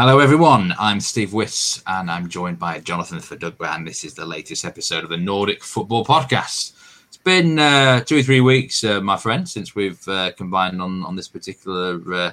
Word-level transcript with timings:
Hello, 0.00 0.20
everyone. 0.20 0.72
I'm 0.78 1.00
Steve 1.00 1.32
Wiss, 1.32 1.82
and 1.84 2.08
I'm 2.08 2.28
joined 2.28 2.56
by 2.56 2.78
Jonathan 2.78 3.18
Fadugba, 3.18 3.74
and 3.74 3.84
this 3.84 4.04
is 4.04 4.14
the 4.14 4.24
latest 4.24 4.64
episode 4.64 5.02
of 5.02 5.10
the 5.10 5.16
Nordic 5.16 5.64
Football 5.64 6.04
Podcast. 6.04 6.72
It's 7.08 7.16
been 7.16 7.58
uh, 7.58 8.04
two 8.04 8.18
or 8.18 8.22
three 8.22 8.40
weeks, 8.40 8.84
uh, 8.84 9.00
my 9.00 9.16
friend, 9.16 9.48
since 9.48 9.74
we've 9.74 10.06
uh, 10.06 10.30
combined 10.36 10.80
on 10.80 11.04
on 11.04 11.16
this 11.16 11.26
particular 11.26 11.94
uh, 12.14 12.32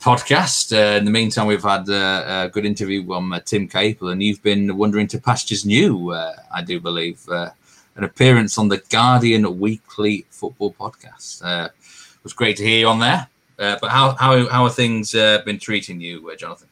podcast. 0.00 0.70
Uh, 0.70 0.98
in 0.98 1.06
the 1.06 1.10
meantime, 1.10 1.46
we've 1.46 1.62
had 1.62 1.88
uh, 1.88 2.44
a 2.44 2.50
good 2.50 2.66
interview 2.66 3.06
from 3.06 3.34
Tim 3.46 3.68
Capel, 3.68 4.10
and 4.10 4.22
you've 4.22 4.42
been 4.42 4.76
wandering 4.76 5.06
to 5.06 5.18
pastures 5.18 5.64
new, 5.64 6.12
I 6.12 6.62
do 6.62 6.78
believe, 6.78 7.26
an 7.30 8.04
appearance 8.04 8.58
on 8.58 8.68
the 8.68 8.82
Guardian 8.90 9.58
Weekly 9.58 10.26
Football 10.28 10.74
Podcast. 10.74 11.40
it 11.40 11.72
was 12.22 12.34
great 12.34 12.58
to 12.58 12.64
hear 12.64 12.80
you 12.80 12.88
on 12.88 12.98
there. 12.98 13.28
Uh, 13.58 13.78
but 13.80 13.90
how 13.90 14.14
how 14.16 14.46
how 14.48 14.64
are 14.64 14.70
things 14.70 15.14
uh, 15.14 15.40
been 15.44 15.58
treating 15.58 16.00
you, 16.00 16.28
uh, 16.30 16.36
Jonathan? 16.36 16.68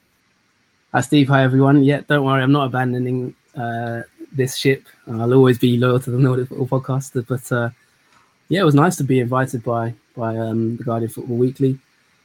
Hi, 0.93 1.01
Steve. 1.01 1.29
Hi, 1.29 1.43
everyone. 1.43 1.83
Yeah, 1.83 2.03
don't 2.07 2.25
worry, 2.25 2.43
I'm 2.43 2.53
not 2.53 2.67
abandoning 2.67 3.35
uh, 3.57 4.03
this 4.33 4.57
ship. 4.57 4.87
I'll 5.07 5.33
always 5.33 5.59
be 5.59 5.79
loyal 5.79 5.99
to 6.01 6.11
the 6.11 6.19
Nordic 6.19 6.49
Football 6.49 6.81
Podcast. 6.81 7.27
But 7.27 7.51
uh, 7.51 7.71
yeah, 8.49 8.61
it 8.61 8.65
was 8.65 8.75
nice 8.75 8.97
to 8.97 9.05
be 9.05 9.21
invited 9.21 9.65
by 9.65 9.95
by 10.15 10.37
um, 10.37 10.77
the 10.77 10.85
Guardian 10.85 11.11
Football 11.11 11.37
Weekly, 11.37 11.79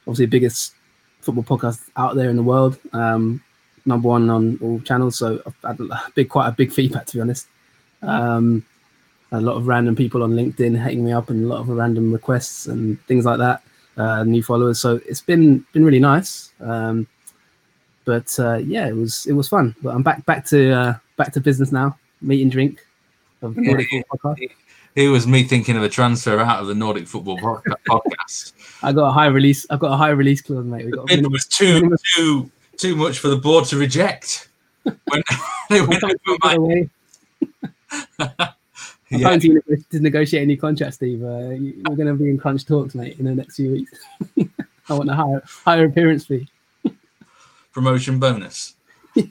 obviously 0.06 0.26
the 0.26 0.30
biggest 0.30 0.74
football 1.20 1.44
podcast 1.44 1.80
out 1.96 2.14
there 2.14 2.30
in 2.30 2.36
the 2.36 2.42
world, 2.42 2.78
um, 2.92 3.42
number 3.84 4.08
one 4.08 4.28
on 4.28 4.58
all 4.62 4.80
channels. 4.80 5.18
So 5.18 5.42
I've 5.46 5.78
had 5.78 5.80
a 5.80 6.02
big, 6.14 6.28
quite 6.28 6.48
a 6.48 6.52
big 6.52 6.70
feedback 6.70 7.06
to 7.06 7.16
be 7.16 7.20
honest. 7.20 7.48
Um, 8.02 8.64
a 9.32 9.40
lot 9.40 9.56
of 9.56 9.66
random 9.66 9.96
people 9.96 10.22
on 10.22 10.32
LinkedIn 10.32 10.82
hitting 10.82 11.04
me 11.04 11.12
up 11.12 11.30
and 11.30 11.44
a 11.44 11.48
lot 11.48 11.60
of 11.60 11.68
random 11.68 12.12
requests 12.12 12.66
and 12.66 13.00
things 13.06 13.24
like 13.24 13.38
that 13.38 13.62
uh, 13.96 14.24
new 14.24 14.42
followers. 14.42 14.80
So 14.80 15.00
it's 15.06 15.20
been 15.20 15.64
been 15.72 15.84
really 15.84 16.00
nice. 16.00 16.52
Um, 16.60 17.06
but 18.04 18.38
uh, 18.38 18.56
yeah, 18.56 18.88
it 18.88 18.96
was 18.96 19.26
it 19.26 19.32
was 19.32 19.48
fun. 19.48 19.74
But 19.82 19.94
I'm 19.94 20.02
back 20.02 20.24
back 20.26 20.44
to 20.46 20.72
uh, 20.72 20.94
back 21.16 21.32
to 21.34 21.40
business 21.40 21.72
now. 21.72 21.98
Meat 22.20 22.42
and 22.42 22.50
drink 22.50 22.84
of 23.42 23.56
Nordic 23.56 23.88
Football 23.90 24.34
Podcast. 24.34 24.50
It 24.96 25.08
was 25.08 25.26
me 25.26 25.44
thinking 25.44 25.76
of 25.76 25.82
a 25.82 25.88
transfer 25.88 26.38
out 26.40 26.60
of 26.60 26.66
the 26.66 26.74
Nordic 26.74 27.06
Football 27.06 27.38
Podcast. 27.38 28.52
I 28.82 28.92
got 28.92 29.08
a 29.08 29.12
high 29.12 29.26
release. 29.26 29.66
I've 29.70 29.78
got 29.78 29.92
a 29.92 29.96
high 29.96 30.10
release 30.10 30.40
clause, 30.40 30.64
mate. 30.64 30.86
We 30.86 30.92
got 30.92 31.10
it 31.10 31.30
was 31.30 31.46
too 31.46 31.96
too 32.16 32.50
too 32.76 32.96
much 32.96 33.18
for 33.18 33.28
the 33.28 33.36
board 33.36 33.66
to 33.66 33.76
reject. 33.76 34.48
When 34.82 35.22
they 35.68 35.82
went 35.82 36.02
over 36.02 36.88
my... 38.18 38.48
I 39.12 39.16
yeah. 39.16 39.34
you 39.34 39.62
to 39.90 40.00
negotiate 40.00 40.42
any 40.42 40.56
contract, 40.56 40.94
Steve. 40.94 41.22
Uh, 41.22 41.56
we're 41.88 41.96
going 41.96 42.06
to 42.06 42.14
be 42.14 42.30
in 42.30 42.38
crunch 42.38 42.64
talks, 42.64 42.94
mate, 42.94 43.18
in 43.18 43.24
the 43.24 43.34
next 43.34 43.56
few 43.56 43.72
weeks. 43.72 43.98
I 44.88 44.94
want 44.94 45.10
a 45.10 45.14
higher 45.14 45.42
higher 45.46 45.84
appearance 45.86 46.26
fee. 46.26 46.48
Promotion 47.72 48.20
bonus. 48.20 48.74
yeah. 49.14 49.24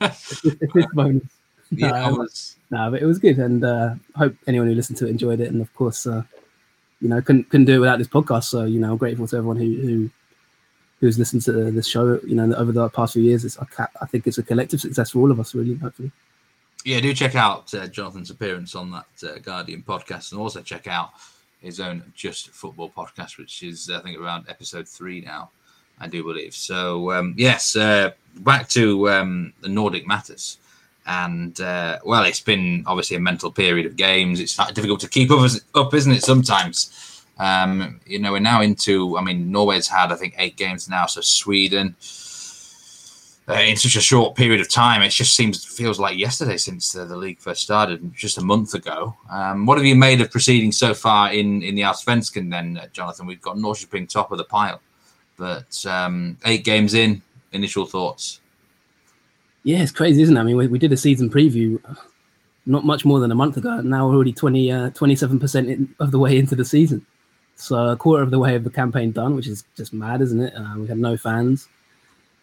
it's, 0.00 0.94
bonus. 0.94 1.24
Yeah, 1.74 2.10
no, 2.10 2.16
was... 2.16 2.56
no, 2.70 2.90
but 2.90 3.00
it 3.00 3.06
was 3.06 3.18
good, 3.18 3.38
and 3.38 3.64
uh, 3.64 3.94
hope 4.14 4.36
anyone 4.46 4.68
who 4.68 4.74
listened 4.74 4.98
to 4.98 5.06
it 5.06 5.10
enjoyed 5.10 5.40
it. 5.40 5.48
And 5.48 5.62
of 5.62 5.74
course, 5.74 6.06
uh, 6.06 6.22
you 7.00 7.08
know, 7.08 7.22
couldn't 7.22 7.48
couldn't 7.48 7.64
do 7.64 7.76
it 7.76 7.78
without 7.78 7.98
this 7.98 8.08
podcast. 8.08 8.44
So 8.44 8.64
you 8.64 8.78
know, 8.78 8.90
I'm 8.90 8.98
grateful 8.98 9.26
to 9.28 9.36
everyone 9.38 9.56
who 9.56 9.74
who 9.76 10.10
who's 11.00 11.18
listened 11.18 11.40
to 11.44 11.70
this 11.70 11.86
show. 11.86 12.20
You 12.26 12.34
know, 12.34 12.54
over 12.56 12.72
the 12.72 12.90
past 12.90 13.14
few 13.14 13.22
years, 13.22 13.46
it's, 13.46 13.58
I, 13.58 13.86
I 14.02 14.04
think 14.04 14.26
it's 14.26 14.36
a 14.36 14.42
collective 14.42 14.82
success 14.82 15.12
for 15.12 15.20
all 15.20 15.30
of 15.30 15.40
us, 15.40 15.54
really. 15.54 15.76
Hopefully 15.76 16.12
yeah, 16.84 17.00
do 17.00 17.14
check 17.14 17.34
out 17.34 17.72
uh, 17.74 17.86
Jonathan's 17.86 18.30
appearance 18.30 18.74
on 18.74 18.90
that 18.90 19.06
uh, 19.28 19.38
Guardian 19.38 19.82
podcast, 19.82 20.32
and 20.32 20.40
also 20.40 20.62
check 20.62 20.86
out 20.86 21.10
his 21.60 21.80
own 21.80 22.02
Just 22.14 22.50
Football 22.50 22.90
podcast, 22.90 23.38
which 23.38 23.62
is 23.62 23.90
I 23.90 24.00
think 24.00 24.18
around 24.18 24.46
episode 24.48 24.88
three 24.88 25.20
now, 25.20 25.50
I 25.98 26.08
do 26.08 26.22
believe. 26.22 26.54
So 26.54 27.12
um, 27.12 27.34
yes, 27.36 27.76
uh, 27.76 28.10
back 28.40 28.68
to 28.70 29.08
um, 29.10 29.52
the 29.60 29.68
Nordic 29.68 30.06
matters, 30.06 30.58
and 31.06 31.58
uh, 31.60 31.98
well, 32.04 32.24
it's 32.24 32.40
been 32.40 32.84
obviously 32.86 33.16
a 33.16 33.20
mental 33.20 33.52
period 33.52 33.86
of 33.86 33.96
games. 33.96 34.40
It's 34.40 34.56
difficult 34.72 35.00
to 35.00 35.08
keep 35.08 35.30
up, 35.30 35.50
up 35.74 35.94
isn't 35.94 36.12
it? 36.12 36.22
Sometimes, 36.22 37.24
um, 37.38 38.00
you 38.06 38.18
know, 38.18 38.32
we're 38.32 38.40
now 38.40 38.60
into. 38.60 39.16
I 39.16 39.22
mean, 39.22 39.50
Norway's 39.52 39.88
had 39.88 40.12
I 40.12 40.16
think 40.16 40.34
eight 40.38 40.56
games 40.56 40.88
now, 40.88 41.06
so 41.06 41.20
Sweden 41.20 41.94
uh, 43.48 43.54
in 43.54 43.76
such 43.76 43.96
a 43.96 44.00
short 44.00 44.34
period 44.34 44.60
of 44.60 44.68
time. 44.68 45.02
It 45.02 45.10
just 45.10 45.34
seems 45.34 45.64
feels 45.64 45.98
like 45.98 46.16
yesterday 46.16 46.56
since 46.56 46.96
uh, 46.96 47.04
the 47.04 47.16
league 47.16 47.40
first 47.40 47.62
started, 47.62 48.12
just 48.14 48.38
a 48.38 48.42
month 48.42 48.74
ago. 48.74 49.16
Um, 49.30 49.66
what 49.66 49.78
have 49.78 49.86
you 49.86 49.96
made 49.96 50.20
of 50.20 50.30
proceedings 50.30 50.76
so 50.76 50.94
far 50.94 51.32
in 51.32 51.62
in 51.62 51.74
the 51.74 51.82
Allsvenskan? 51.82 52.50
Then, 52.50 52.78
uh, 52.78 52.86
Jonathan, 52.92 53.26
we've 53.26 53.42
got 53.42 53.56
Norrköping 53.56 54.08
top 54.08 54.32
of 54.32 54.38
the 54.38 54.44
pile, 54.44 54.80
but 55.36 55.84
um, 55.86 56.36
eight 56.44 56.64
games 56.64 56.94
in. 56.94 57.22
Initial 57.52 57.84
thoughts? 57.84 58.40
Yeah, 59.62 59.82
it's 59.82 59.92
crazy, 59.92 60.22
isn't 60.22 60.36
it? 60.36 60.40
I 60.40 60.42
mean, 60.42 60.56
we, 60.56 60.68
we 60.68 60.78
did 60.78 60.90
a 60.90 60.96
season 60.96 61.28
preview 61.28 61.78
uh, 61.84 61.94
not 62.66 62.84
much 62.84 63.04
more 63.04 63.20
than 63.20 63.30
a 63.30 63.34
month 63.34 63.56
ago. 63.56 63.78
And 63.78 63.90
now 63.90 64.08
we're 64.08 64.14
already 64.14 64.32
20, 64.32 64.90
27 64.92 65.36
uh, 65.36 65.40
percent 65.40 65.90
of 66.00 66.10
the 66.10 66.18
way 66.18 66.38
into 66.38 66.54
the 66.54 66.64
season. 66.64 67.04
So 67.56 67.88
a 67.88 67.96
quarter 67.96 68.22
of 68.22 68.30
the 68.30 68.38
way 68.38 68.54
of 68.54 68.64
the 68.64 68.70
campaign 68.70 69.12
done, 69.12 69.36
which 69.36 69.46
is 69.46 69.64
just 69.76 69.92
mad, 69.92 70.20
isn't 70.20 70.40
it? 70.40 70.54
Uh, 70.56 70.78
we 70.78 70.86
had 70.86 70.98
no 70.98 71.16
fans. 71.16 71.68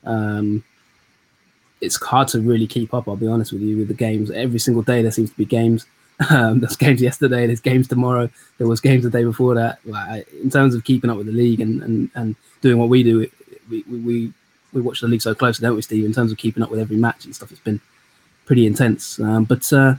Um, 0.03 0.63
it's 1.81 2.01
hard 2.01 2.27
to 2.29 2.41
really 2.41 2.67
keep 2.67 2.93
up. 2.93 3.07
I'll 3.07 3.15
be 3.15 3.27
honest 3.27 3.53
with 3.53 3.61
you 3.61 3.77
with 3.77 3.87
the 3.87 3.93
games. 3.93 4.31
Every 4.31 4.59
single 4.59 4.83
day 4.83 5.01
there 5.01 5.11
seems 5.11 5.31
to 5.31 5.37
be 5.37 5.45
games. 5.45 5.85
Um, 6.29 6.59
there's 6.59 6.75
games 6.75 7.01
yesterday. 7.01 7.47
There's 7.47 7.61
games 7.61 7.87
tomorrow. 7.87 8.29
There 8.57 8.67
was 8.67 8.81
games 8.81 9.05
the 9.05 9.09
day 9.09 9.23
before 9.23 9.55
that. 9.55 9.79
Like 9.85 10.27
in 10.33 10.49
terms 10.49 10.75
of 10.75 10.83
keeping 10.83 11.09
up 11.09 11.15
with 11.15 11.27
the 11.27 11.31
league 11.31 11.61
and 11.61 11.81
and, 11.81 12.11
and 12.13 12.35
doing 12.59 12.77
what 12.77 12.89
we 12.89 13.03
do, 13.03 13.25
we, 13.69 13.83
we 13.83 14.33
we 14.73 14.81
watch 14.81 14.99
the 14.99 15.07
league 15.07 15.21
so 15.21 15.33
closely, 15.33 15.65
don't 15.65 15.77
we, 15.77 15.81
Steve? 15.81 16.03
In 16.03 16.11
terms 16.11 16.33
of 16.33 16.37
keeping 16.37 16.61
up 16.61 16.71
with 16.71 16.81
every 16.81 16.97
match 16.97 17.23
and 17.23 17.33
stuff, 17.33 17.51
it's 17.51 17.61
been 17.61 17.79
pretty 18.45 18.67
intense. 18.67 19.17
Um, 19.21 19.45
but 19.45 19.71
uh, 19.71 19.95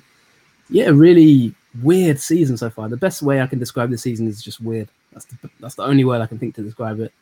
yeah, 0.69 0.91
really 0.91 1.55
weird 1.83 2.21
season 2.21 2.59
so 2.59 2.69
far. 2.69 2.91
The 2.91 2.99
best 2.99 3.23
way 3.23 3.41
I 3.41 3.47
can 3.47 3.59
describe 3.59 3.89
the 3.89 3.97
season 3.97 4.29
is 4.29 4.43
just 4.43 4.61
weird. 4.61 4.91
That's 5.15 5.25
the, 5.25 5.51
that's 5.59 5.77
the 5.77 5.85
only 5.85 6.05
word 6.05 6.21
I 6.21 6.27
can 6.27 6.39
think 6.39 6.55
to 6.57 6.63
describe 6.63 7.01
it. 7.01 7.15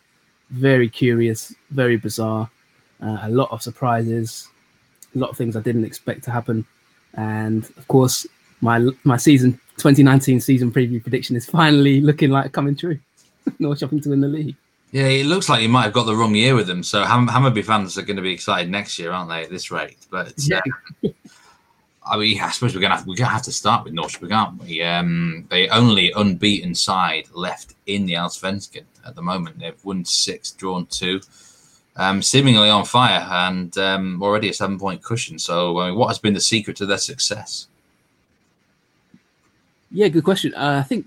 Very 0.50 0.88
curious, 0.88 1.54
very 1.70 1.98
bizarre 1.98 2.50
uh, 3.02 3.18
a 3.22 3.30
lot 3.30 3.50
of 3.50 3.62
surprises, 3.62 4.48
a 5.14 5.18
lot 5.18 5.30
of 5.30 5.36
things 5.36 5.56
I 5.56 5.60
didn't 5.60 5.84
expect 5.84 6.24
to 6.24 6.30
happen, 6.30 6.66
and 7.14 7.64
of 7.76 7.88
course, 7.88 8.26
my 8.60 8.88
my 9.04 9.16
season 9.16 9.60
2019 9.76 10.40
season 10.40 10.72
preview 10.72 11.00
prediction 11.00 11.36
is 11.36 11.46
finally 11.46 12.00
looking 12.00 12.30
like 12.30 12.52
coming 12.52 12.76
true. 12.76 12.98
Norrköping 13.60 14.02
to 14.02 14.10
win 14.10 14.20
the 14.20 14.28
league. 14.28 14.56
Yeah, 14.90 15.06
it 15.06 15.26
looks 15.26 15.48
like 15.48 15.62
you 15.62 15.68
might 15.68 15.84
have 15.84 15.92
got 15.92 16.04
the 16.04 16.16
wrong 16.16 16.34
year 16.34 16.54
with 16.54 16.66
them. 16.66 16.82
So 16.82 17.04
Ham- 17.04 17.28
Hammarby 17.28 17.62
fans 17.62 17.98
are 17.98 18.02
going 18.02 18.16
to 18.16 18.22
be 18.22 18.32
excited 18.32 18.70
next 18.70 18.98
year, 18.98 19.12
aren't 19.12 19.28
they? 19.28 19.44
At 19.44 19.50
this 19.50 19.70
rate, 19.70 19.98
but 20.10 20.32
yeah. 20.38 20.60
Uh, 21.04 21.08
I 22.10 22.16
mean, 22.16 22.40
I 22.40 22.50
suppose 22.50 22.74
we're 22.74 22.80
gonna 22.80 22.96
have, 22.96 23.06
we're 23.06 23.16
gonna 23.16 23.30
have 23.30 23.42
to 23.42 23.52
start 23.52 23.84
with 23.84 23.92
Norrköping, 23.92 24.34
aren't 24.34 24.62
we? 24.62 24.82
Um, 24.82 25.46
the 25.50 25.68
only 25.68 26.10
unbeaten 26.12 26.74
side 26.74 27.28
left 27.34 27.74
in 27.86 28.06
the 28.06 28.14
Allsvenskan 28.14 28.84
at 29.06 29.14
the 29.14 29.22
moment. 29.22 29.58
They've 29.58 29.84
won 29.84 30.04
six, 30.06 30.52
drawn 30.52 30.86
two 30.86 31.20
um, 31.98 32.22
seemingly 32.22 32.70
on 32.70 32.84
fire 32.84 33.26
and 33.30 33.76
um, 33.76 34.22
already 34.22 34.48
a 34.48 34.54
seven 34.54 34.78
point 34.78 35.02
cushion. 35.02 35.38
So, 35.38 35.78
I 35.80 35.88
mean, 35.88 35.98
what 35.98 36.06
has 36.08 36.18
been 36.18 36.32
the 36.32 36.40
secret 36.40 36.76
to 36.78 36.86
their 36.86 36.98
success? 36.98 37.66
Yeah, 39.90 40.08
good 40.08 40.24
question. 40.24 40.54
Uh, 40.54 40.80
I 40.84 40.86
think 40.86 41.06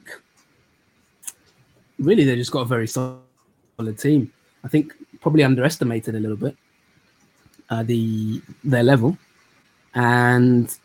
really 1.98 2.26
they 2.26 2.36
just 2.36 2.52
got 2.52 2.62
a 2.62 2.66
very 2.66 2.88
solid 2.88 3.22
team. 3.98 4.32
I 4.64 4.68
think 4.68 4.94
probably 5.22 5.44
underestimated 5.44 6.16
a 6.16 6.20
little 6.20 6.38
bit 6.38 6.56
uh, 7.70 7.84
the 7.84 8.42
their 8.64 8.84
level, 8.84 9.18
and 9.96 10.78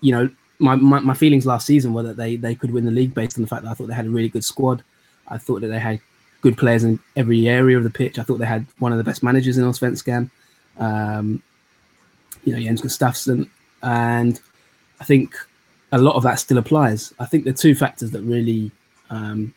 you 0.00 0.12
know 0.12 0.30
my, 0.58 0.76
my, 0.76 1.00
my 1.00 1.14
feelings 1.14 1.46
last 1.46 1.66
season 1.66 1.92
were 1.92 2.02
that 2.04 2.16
they 2.16 2.36
they 2.36 2.54
could 2.54 2.70
win 2.70 2.84
the 2.84 2.90
league 2.90 3.14
based 3.14 3.36
on 3.36 3.42
the 3.42 3.48
fact 3.48 3.64
that 3.64 3.70
I 3.70 3.74
thought 3.74 3.88
they 3.88 3.94
had 3.94 4.06
a 4.06 4.10
really 4.10 4.30
good 4.30 4.44
squad. 4.44 4.82
I 5.28 5.38
thought 5.38 5.60
that 5.60 5.68
they 5.68 5.78
had 5.78 6.00
good 6.42 6.58
players 6.58 6.84
in 6.84 6.98
every 7.16 7.48
area 7.48 7.78
of 7.78 7.84
the 7.84 7.90
pitch. 7.90 8.18
I 8.18 8.22
thought 8.22 8.38
they 8.38 8.46
had 8.46 8.66
one 8.78 8.92
of 8.92 8.98
the 8.98 9.04
best 9.04 9.22
managers 9.22 9.56
in 9.56 9.64
Allsvenskan. 9.64 10.30
Um, 10.78 11.42
you 12.44 12.52
know, 12.52 12.60
Jens 12.60 12.82
Gustafsson, 12.82 13.48
and 13.82 14.40
I 15.00 15.04
think 15.04 15.34
a 15.92 15.98
lot 15.98 16.16
of 16.16 16.22
that 16.24 16.38
still 16.40 16.58
applies. 16.58 17.14
I 17.18 17.26
think 17.26 17.44
the 17.44 17.52
two 17.52 17.74
factors 17.74 18.10
that 18.10 18.22
really 18.22 18.72
um, 19.10 19.54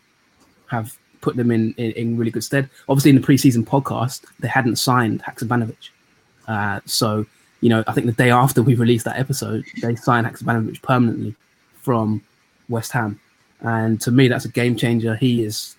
have 0.67 0.97
put 1.21 1.35
them 1.35 1.49
in, 1.49 1.73
in, 1.77 1.91
in 1.93 2.17
really 2.17 2.31
good 2.31 2.43
stead. 2.43 2.69
Obviously, 2.87 3.09
in 3.09 3.15
the 3.15 3.25
preseason 3.25 3.65
podcast, 3.65 4.25
they 4.39 4.47
hadn't 4.47 4.75
signed 4.75 5.23
Haksabanovic. 5.23 5.89
Uh, 6.47 6.79
so, 6.85 7.25
you 7.61 7.69
know, 7.69 7.83
I 7.87 7.93
think 7.93 8.05
the 8.05 8.11
day 8.11 8.29
after 8.29 8.61
we 8.61 8.75
released 8.75 9.05
that 9.05 9.17
episode, 9.17 9.65
they 9.81 9.95
signed 9.95 10.27
Haksabanovic 10.27 10.83
permanently 10.83 11.35
from 11.81 12.21
West 12.69 12.91
Ham. 12.91 13.19
And 13.61 13.99
to 14.01 14.11
me, 14.11 14.27
that's 14.27 14.45
a 14.45 14.49
game 14.49 14.75
changer. 14.75 15.15
He 15.15 15.43
is 15.43 15.75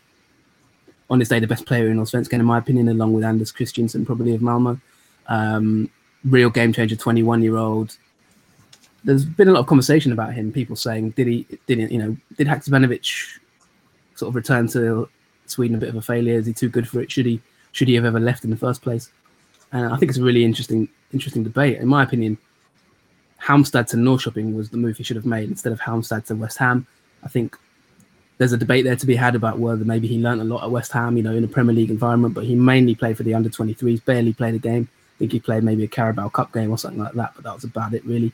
on 1.10 1.18
this 1.18 1.28
day 1.28 1.38
the 1.38 1.46
best 1.46 1.66
player 1.66 1.88
in 1.88 1.98
Allsvenskan, 1.98 2.34
in 2.34 2.44
my 2.44 2.58
opinion, 2.58 2.88
along 2.88 3.12
with 3.12 3.24
Anders 3.24 3.52
Christiansen, 3.52 4.04
probably 4.04 4.34
of 4.34 4.42
Malmo. 4.42 4.80
Um, 5.28 5.90
real 6.24 6.50
game 6.50 6.72
changer, 6.72 6.96
21 6.96 7.42
year 7.42 7.56
old. 7.56 7.96
There's 9.04 9.24
been 9.24 9.48
a 9.48 9.52
lot 9.52 9.60
of 9.60 9.66
conversation 9.66 10.12
about 10.12 10.34
him. 10.34 10.52
People 10.52 10.74
saying, 10.74 11.10
did 11.10 11.28
he, 11.28 11.46
didn't, 11.66 11.92
you 11.92 11.98
know, 11.98 12.16
did 12.36 12.48
Haksabanovic 12.48 13.38
sort 14.16 14.30
of 14.30 14.34
return 14.34 14.66
to 14.68 15.08
Sweden 15.46 15.76
a 15.76 15.80
bit 15.80 15.90
of 15.90 15.96
a 15.96 16.02
failure? 16.02 16.34
Is 16.34 16.46
he 16.46 16.52
too 16.52 16.68
good 16.68 16.88
for 16.88 17.00
it? 17.00 17.12
Should 17.12 17.26
he, 17.26 17.40
should 17.70 17.86
he 17.86 17.94
have 17.94 18.04
ever 18.04 18.18
left 18.18 18.42
in 18.42 18.50
the 18.50 18.56
first 18.56 18.82
place? 18.82 19.10
and 19.72 19.92
I 19.92 19.96
think 19.96 20.10
it's 20.10 20.18
a 20.18 20.22
really 20.22 20.44
interesting 20.44 20.88
interesting 21.12 21.42
debate. 21.42 21.78
In 21.78 21.88
my 21.88 22.02
opinion, 22.02 22.38
Halmstad 23.40 23.88
to 23.88 23.96
Norrköping 23.96 24.54
was 24.54 24.70
the 24.70 24.76
move 24.76 24.96
he 24.96 25.04
should 25.04 25.16
have 25.16 25.26
made 25.26 25.48
instead 25.48 25.72
of 25.72 25.80
Halmstad 25.80 26.26
to 26.26 26.34
West 26.34 26.58
Ham. 26.58 26.86
I 27.22 27.28
think 27.28 27.56
there's 28.38 28.52
a 28.52 28.56
debate 28.56 28.84
there 28.84 28.96
to 28.96 29.06
be 29.06 29.16
had 29.16 29.34
about 29.34 29.58
whether 29.58 29.84
maybe 29.84 30.06
he 30.06 30.18
learned 30.18 30.40
a 30.40 30.44
lot 30.44 30.62
at 30.62 30.70
West 30.70 30.92
Ham, 30.92 31.16
you 31.16 31.22
know, 31.22 31.34
in 31.34 31.44
a 31.44 31.48
Premier 31.48 31.74
League 31.74 31.90
environment, 31.90 32.34
but 32.34 32.44
he 32.44 32.54
mainly 32.54 32.94
played 32.94 33.16
for 33.16 33.22
the 33.22 33.34
under 33.34 33.48
23s, 33.48 34.04
barely 34.04 34.32
played 34.32 34.54
a 34.54 34.58
game. 34.58 34.88
I 34.90 35.18
think 35.18 35.32
he 35.32 35.40
played 35.40 35.64
maybe 35.64 35.84
a 35.84 35.88
Carabao 35.88 36.28
Cup 36.28 36.52
game 36.52 36.70
or 36.70 36.76
something 36.76 37.02
like 37.02 37.14
that, 37.14 37.32
but 37.34 37.44
that 37.44 37.54
was 37.54 37.64
about 37.64 37.94
it, 37.94 38.04
really. 38.04 38.32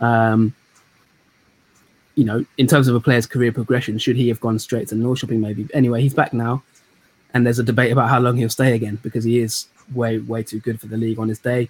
Um, 0.00 0.54
you 2.14 2.24
know, 2.24 2.44
in 2.56 2.66
terms 2.66 2.88
of 2.88 2.94
a 2.94 3.00
player's 3.00 3.26
career 3.26 3.52
progression, 3.52 3.98
should 3.98 4.16
he 4.16 4.28
have 4.28 4.40
gone 4.40 4.58
straight 4.58 4.88
to 4.88 4.94
Norrköping 4.94 5.40
maybe? 5.40 5.68
Anyway, 5.74 6.00
he's 6.00 6.14
back 6.14 6.32
now, 6.32 6.62
and 7.34 7.44
there's 7.44 7.58
a 7.58 7.62
debate 7.62 7.92
about 7.92 8.08
how 8.08 8.20
long 8.20 8.36
he'll 8.36 8.48
stay 8.48 8.74
again 8.74 8.98
because 9.02 9.24
he 9.24 9.38
is 9.38 9.66
way, 9.94 10.18
way 10.18 10.42
too 10.42 10.60
good 10.60 10.80
for 10.80 10.86
the 10.86 10.96
league 10.96 11.18
on 11.18 11.28
his 11.28 11.38
day. 11.38 11.68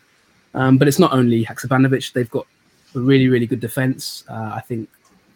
Um, 0.55 0.79
but 0.79 0.87
it's 0.87 0.99
not 0.99 1.13
only 1.13 1.45
Haksabanovic; 1.45 2.13
they've 2.13 2.31
got 2.31 2.47
a 2.95 3.01
really, 3.01 3.29
really 3.29 3.47
good 3.47 3.61
defense. 3.61 4.25
Uh, 4.29 4.53
I 4.55 4.61
think 4.61 4.89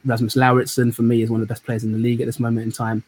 Rasmus 0.07 0.37
Lauritsen, 0.37 0.93
for 0.93 1.03
me, 1.03 1.23
is 1.23 1.31
one 1.31 1.41
of 1.41 1.49
the 1.49 1.53
best 1.53 1.65
players 1.65 1.85
in 1.85 1.93
the 1.93 1.99
league 1.99 2.21
at 2.21 2.27
this 2.27 2.41
moment 2.41 2.65
in 2.67 2.73
time. 2.73 3.03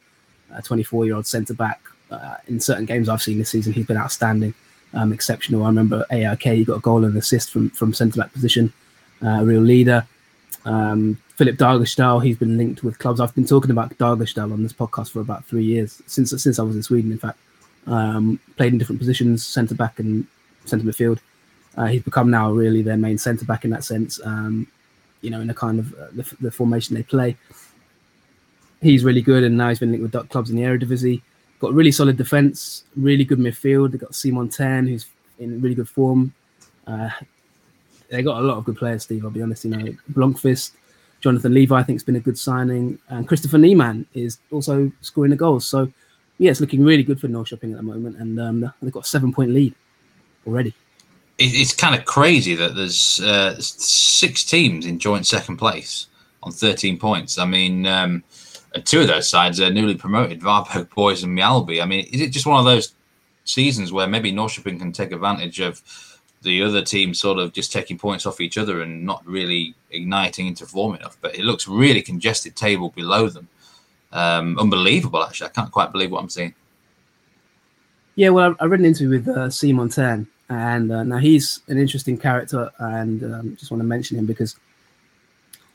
A 0.52 0.62
24 0.62 1.06
year 1.06 1.16
old 1.16 1.26
centre 1.26 1.54
back. 1.54 1.80
Uh, 2.10 2.36
in 2.46 2.58
certain 2.58 2.86
games 2.86 3.08
I've 3.08 3.22
seen 3.22 3.38
this 3.38 3.50
season, 3.50 3.72
he's 3.72 3.86
been 3.86 3.98
outstanding, 3.98 4.54
um, 4.94 5.12
exceptional. 5.12 5.64
I 5.64 5.68
remember 5.68 6.06
AIK, 6.10 6.42
he 6.42 6.64
got 6.64 6.76
a 6.76 6.80
goal 6.80 7.04
and 7.04 7.16
assist 7.16 7.50
from, 7.50 7.68
from 7.70 7.92
centre 7.92 8.18
back 8.18 8.32
position, 8.32 8.72
uh, 9.22 9.40
a 9.40 9.44
real 9.44 9.60
leader. 9.60 10.06
Um, 10.64 11.20
Filip 11.36 11.56
Dagerstål, 11.56 12.24
he's 12.24 12.38
been 12.38 12.56
linked 12.56 12.82
with 12.82 12.98
clubs. 12.98 13.20
I've 13.20 13.34
been 13.34 13.44
talking 13.44 13.70
about 13.70 13.96
Dagerstål 13.98 14.52
on 14.52 14.62
this 14.62 14.72
podcast 14.72 15.10
for 15.10 15.20
about 15.20 15.44
three 15.44 15.64
years, 15.64 16.02
since 16.06 16.30
since 16.30 16.58
I 16.58 16.62
was 16.62 16.76
in 16.76 16.82
Sweden, 16.82 17.12
in 17.12 17.18
fact. 17.18 17.38
Um, 17.86 18.40
played 18.56 18.72
in 18.72 18.78
different 18.78 18.98
positions, 18.98 19.46
centre 19.46 19.74
back 19.74 19.98
and 19.98 20.26
centre 20.64 20.84
midfield. 20.84 21.20
Uh, 21.76 21.86
he's 21.86 22.02
become 22.02 22.30
now 22.30 22.50
really 22.50 22.82
their 22.82 22.96
main 22.96 23.18
centre 23.18 23.44
back 23.44 23.64
in 23.64 23.70
that 23.70 23.84
sense. 23.84 24.20
Um, 24.24 24.66
you 25.20 25.30
know, 25.30 25.40
in 25.40 25.46
the 25.46 25.54
kind 25.54 25.78
of 25.78 25.92
uh, 25.94 26.06
the, 26.12 26.36
the, 26.40 26.50
formation 26.50 26.94
they 26.94 27.02
play. 27.02 27.36
He's 28.80 29.04
really 29.04 29.22
good, 29.22 29.42
and 29.42 29.56
now 29.56 29.68
he's 29.68 29.78
been 29.78 29.90
linked 29.90 30.12
with 30.12 30.28
clubs 30.28 30.50
in 30.50 30.56
the 30.56 30.62
Eredivisie. 30.62 31.22
Got 31.58 31.74
really 31.74 31.90
solid 31.90 32.16
defense, 32.16 32.84
really 32.96 33.24
good 33.24 33.38
midfield. 33.38 33.90
They 33.90 33.98
got 33.98 34.14
Simon 34.14 34.48
Thern, 34.48 34.86
who's 34.86 35.06
in 35.38 35.60
really 35.60 35.74
good 35.74 35.88
form. 35.88 36.32
Uh, 36.86 37.10
they 38.08 38.22
got 38.22 38.40
a 38.40 38.46
lot 38.46 38.58
of 38.58 38.64
good 38.64 38.76
players, 38.76 39.02
Steve. 39.02 39.24
I'll 39.24 39.30
be 39.30 39.42
honest. 39.42 39.64
You 39.64 39.70
know, 39.72 39.92
Blomqvist, 40.12 40.72
Jonathan 41.20 41.52
Levi, 41.52 41.76
I 41.76 41.82
think, 41.82 41.96
has 41.96 42.04
been 42.04 42.16
a 42.16 42.20
good 42.20 42.38
signing, 42.38 42.98
and 43.08 43.28
Christoffer 43.28 43.60
Nyman 43.60 44.06
is 44.14 44.38
also 44.52 44.92
scoring 45.00 45.30
the 45.30 45.36
goals. 45.36 45.66
So, 45.66 45.92
yeah, 46.38 46.52
it's 46.52 46.60
looking 46.60 46.84
really 46.84 47.02
good 47.02 47.20
for 47.20 47.26
Norrköping 47.26 47.72
at 47.72 47.76
the 47.76 47.82
moment, 47.82 48.16
and 48.18 48.38
um, 48.38 48.72
they've 48.80 48.92
got 48.92 49.04
a 49.04 49.08
seven-point 49.08 49.50
lead 49.50 49.74
already 50.46 50.72
it's 51.38 51.74
kind 51.74 51.94
of 51.94 52.04
crazy 52.04 52.54
that 52.56 52.74
there's 52.74 53.20
uh, 53.20 53.54
six 53.60 54.44
teams 54.44 54.86
in 54.86 54.98
joint 54.98 55.26
second 55.26 55.56
place 55.56 56.08
on 56.42 56.52
13 56.52 56.98
points. 56.98 57.38
I 57.38 57.44
mean, 57.44 57.86
um, 57.86 58.24
two 58.84 59.00
of 59.00 59.06
those 59.06 59.28
sides 59.28 59.60
are 59.60 59.70
newly 59.70 59.94
promoted, 59.94 60.40
Varberg 60.40 60.92
Boys 60.94 61.22
and 61.22 61.36
Mjällby. 61.36 61.82
I 61.82 61.86
mean, 61.86 62.06
is 62.12 62.20
it 62.20 62.30
just 62.30 62.46
one 62.46 62.58
of 62.58 62.64
those 62.64 62.94
seasons 63.44 63.92
where 63.92 64.06
maybe 64.06 64.32
Norrköping 64.32 64.78
can 64.78 64.92
take 64.92 65.12
advantage 65.12 65.60
of 65.60 65.82
the 66.42 66.62
other 66.62 66.82
team 66.82 67.14
sort 67.14 67.38
of 67.38 67.52
just 67.52 67.72
taking 67.72 67.98
points 67.98 68.26
off 68.26 68.40
each 68.40 68.58
other 68.58 68.82
and 68.82 69.04
not 69.04 69.26
really 69.26 69.74
igniting 69.90 70.46
into 70.46 70.66
form 70.66 70.96
enough? 70.96 71.16
But 71.20 71.36
it 71.36 71.44
looks 71.44 71.68
really 71.68 72.02
congested 72.02 72.56
table 72.56 72.90
below 72.90 73.28
them. 73.28 73.48
Um, 74.12 74.58
unbelievable, 74.58 75.22
actually. 75.22 75.48
I 75.48 75.50
can't 75.50 75.70
quite 75.70 75.92
believe 75.92 76.10
what 76.10 76.22
I'm 76.22 76.30
seeing. 76.30 76.54
Yeah, 78.14 78.30
well, 78.30 78.56
I, 78.58 78.64
read 78.64 78.80
an 78.80 78.86
interview 78.86 79.10
with 79.10 79.28
uh, 79.28 79.48
Simon 79.48 79.88
Thern, 79.88 80.26
and 80.50 80.90
uh, 80.90 81.02
now 81.02 81.18
he's 81.18 81.60
an 81.68 81.78
interesting 81.78 82.16
character, 82.16 82.70
and 82.78 83.22
um, 83.24 83.56
just 83.56 83.70
want 83.70 83.80
to 83.80 83.86
mention 83.86 84.18
him 84.18 84.26
because 84.26 84.56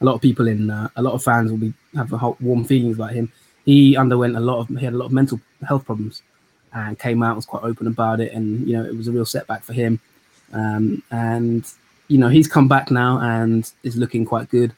a 0.01 0.05
lot 0.05 0.15
of 0.15 0.21
people 0.21 0.47
in 0.47 0.69
uh, 0.69 0.89
a 0.95 1.01
lot 1.01 1.13
of 1.13 1.23
fans 1.23 1.51
will 1.51 1.57
be 1.57 1.73
have 1.95 2.11
a 2.11 2.35
warm 2.41 2.63
feelings 2.63 2.97
about 2.97 3.13
him. 3.13 3.31
He 3.65 3.95
underwent 3.95 4.35
a 4.35 4.39
lot 4.39 4.59
of 4.59 4.67
he 4.69 4.83
had 4.83 4.93
a 4.93 4.97
lot 4.97 5.05
of 5.05 5.11
mental 5.11 5.39
health 5.65 5.85
problems, 5.85 6.23
and 6.73 6.97
came 6.97 7.21
out 7.23 7.35
was 7.35 7.45
quite 7.45 7.63
open 7.63 7.87
about 7.87 8.19
it, 8.19 8.33
and 8.33 8.67
you 8.67 8.75
know 8.75 8.83
it 8.83 8.95
was 8.95 9.07
a 9.07 9.11
real 9.11 9.25
setback 9.25 9.63
for 9.63 9.73
him. 9.73 9.99
Um, 10.53 11.03
and 11.11 11.65
you 12.07 12.17
know 12.17 12.29
he's 12.29 12.47
come 12.47 12.67
back 12.67 12.91
now 12.91 13.19
and 13.19 13.71
is 13.83 13.95
looking 13.95 14.25
quite 14.25 14.49
good. 14.49 14.73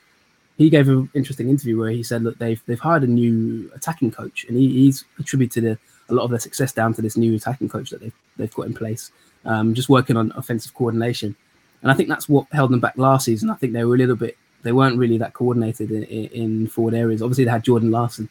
He 0.57 0.69
gave 0.69 0.87
an 0.87 1.09
interesting 1.13 1.49
interview 1.49 1.77
where 1.79 1.89
he 1.89 2.03
said, 2.03 2.23
"Look, 2.23 2.37
they've 2.37 2.61
they've 2.65 2.79
hired 2.79 3.03
a 3.03 3.07
new 3.07 3.71
attacking 3.73 4.11
coach, 4.11 4.45
and 4.47 4.57
he, 4.57 4.69
he's 4.69 5.05
attributed 5.19 5.65
a, 5.65 5.77
a 6.09 6.13
lot 6.13 6.23
of 6.23 6.31
their 6.31 6.39
success 6.39 6.73
down 6.73 6.93
to 6.95 7.01
this 7.01 7.17
new 7.17 7.35
attacking 7.35 7.69
coach 7.69 7.89
that 7.91 8.01
they've 8.01 8.15
they've 8.37 8.53
got 8.53 8.67
in 8.67 8.73
place." 8.73 9.11
Um, 9.45 9.73
just 9.73 9.89
working 9.89 10.17
on 10.17 10.31
offensive 10.35 10.73
coordination. 10.73 11.35
And 11.81 11.91
I 11.91 11.93
think 11.93 12.09
that's 12.09 12.27
what 12.27 12.47
held 12.51 12.71
them 12.71 12.79
back 12.79 12.97
last 12.97 13.25
season. 13.25 13.49
I 13.49 13.55
think 13.55 13.73
they 13.73 13.83
were 13.83 13.95
a 13.95 13.97
little 13.97 14.15
bit, 14.15 14.37
they 14.63 14.71
weren't 14.71 14.97
really 14.97 15.19
that 15.19 15.33
coordinated 15.33 15.91
in, 15.91 16.03
in 16.03 16.67
forward 16.67 16.95
areas. 16.95 17.21
Obviously, 17.21 17.43
they 17.43 17.51
had 17.51 17.63
Jordan 17.63 17.91
Larsson 17.91 18.27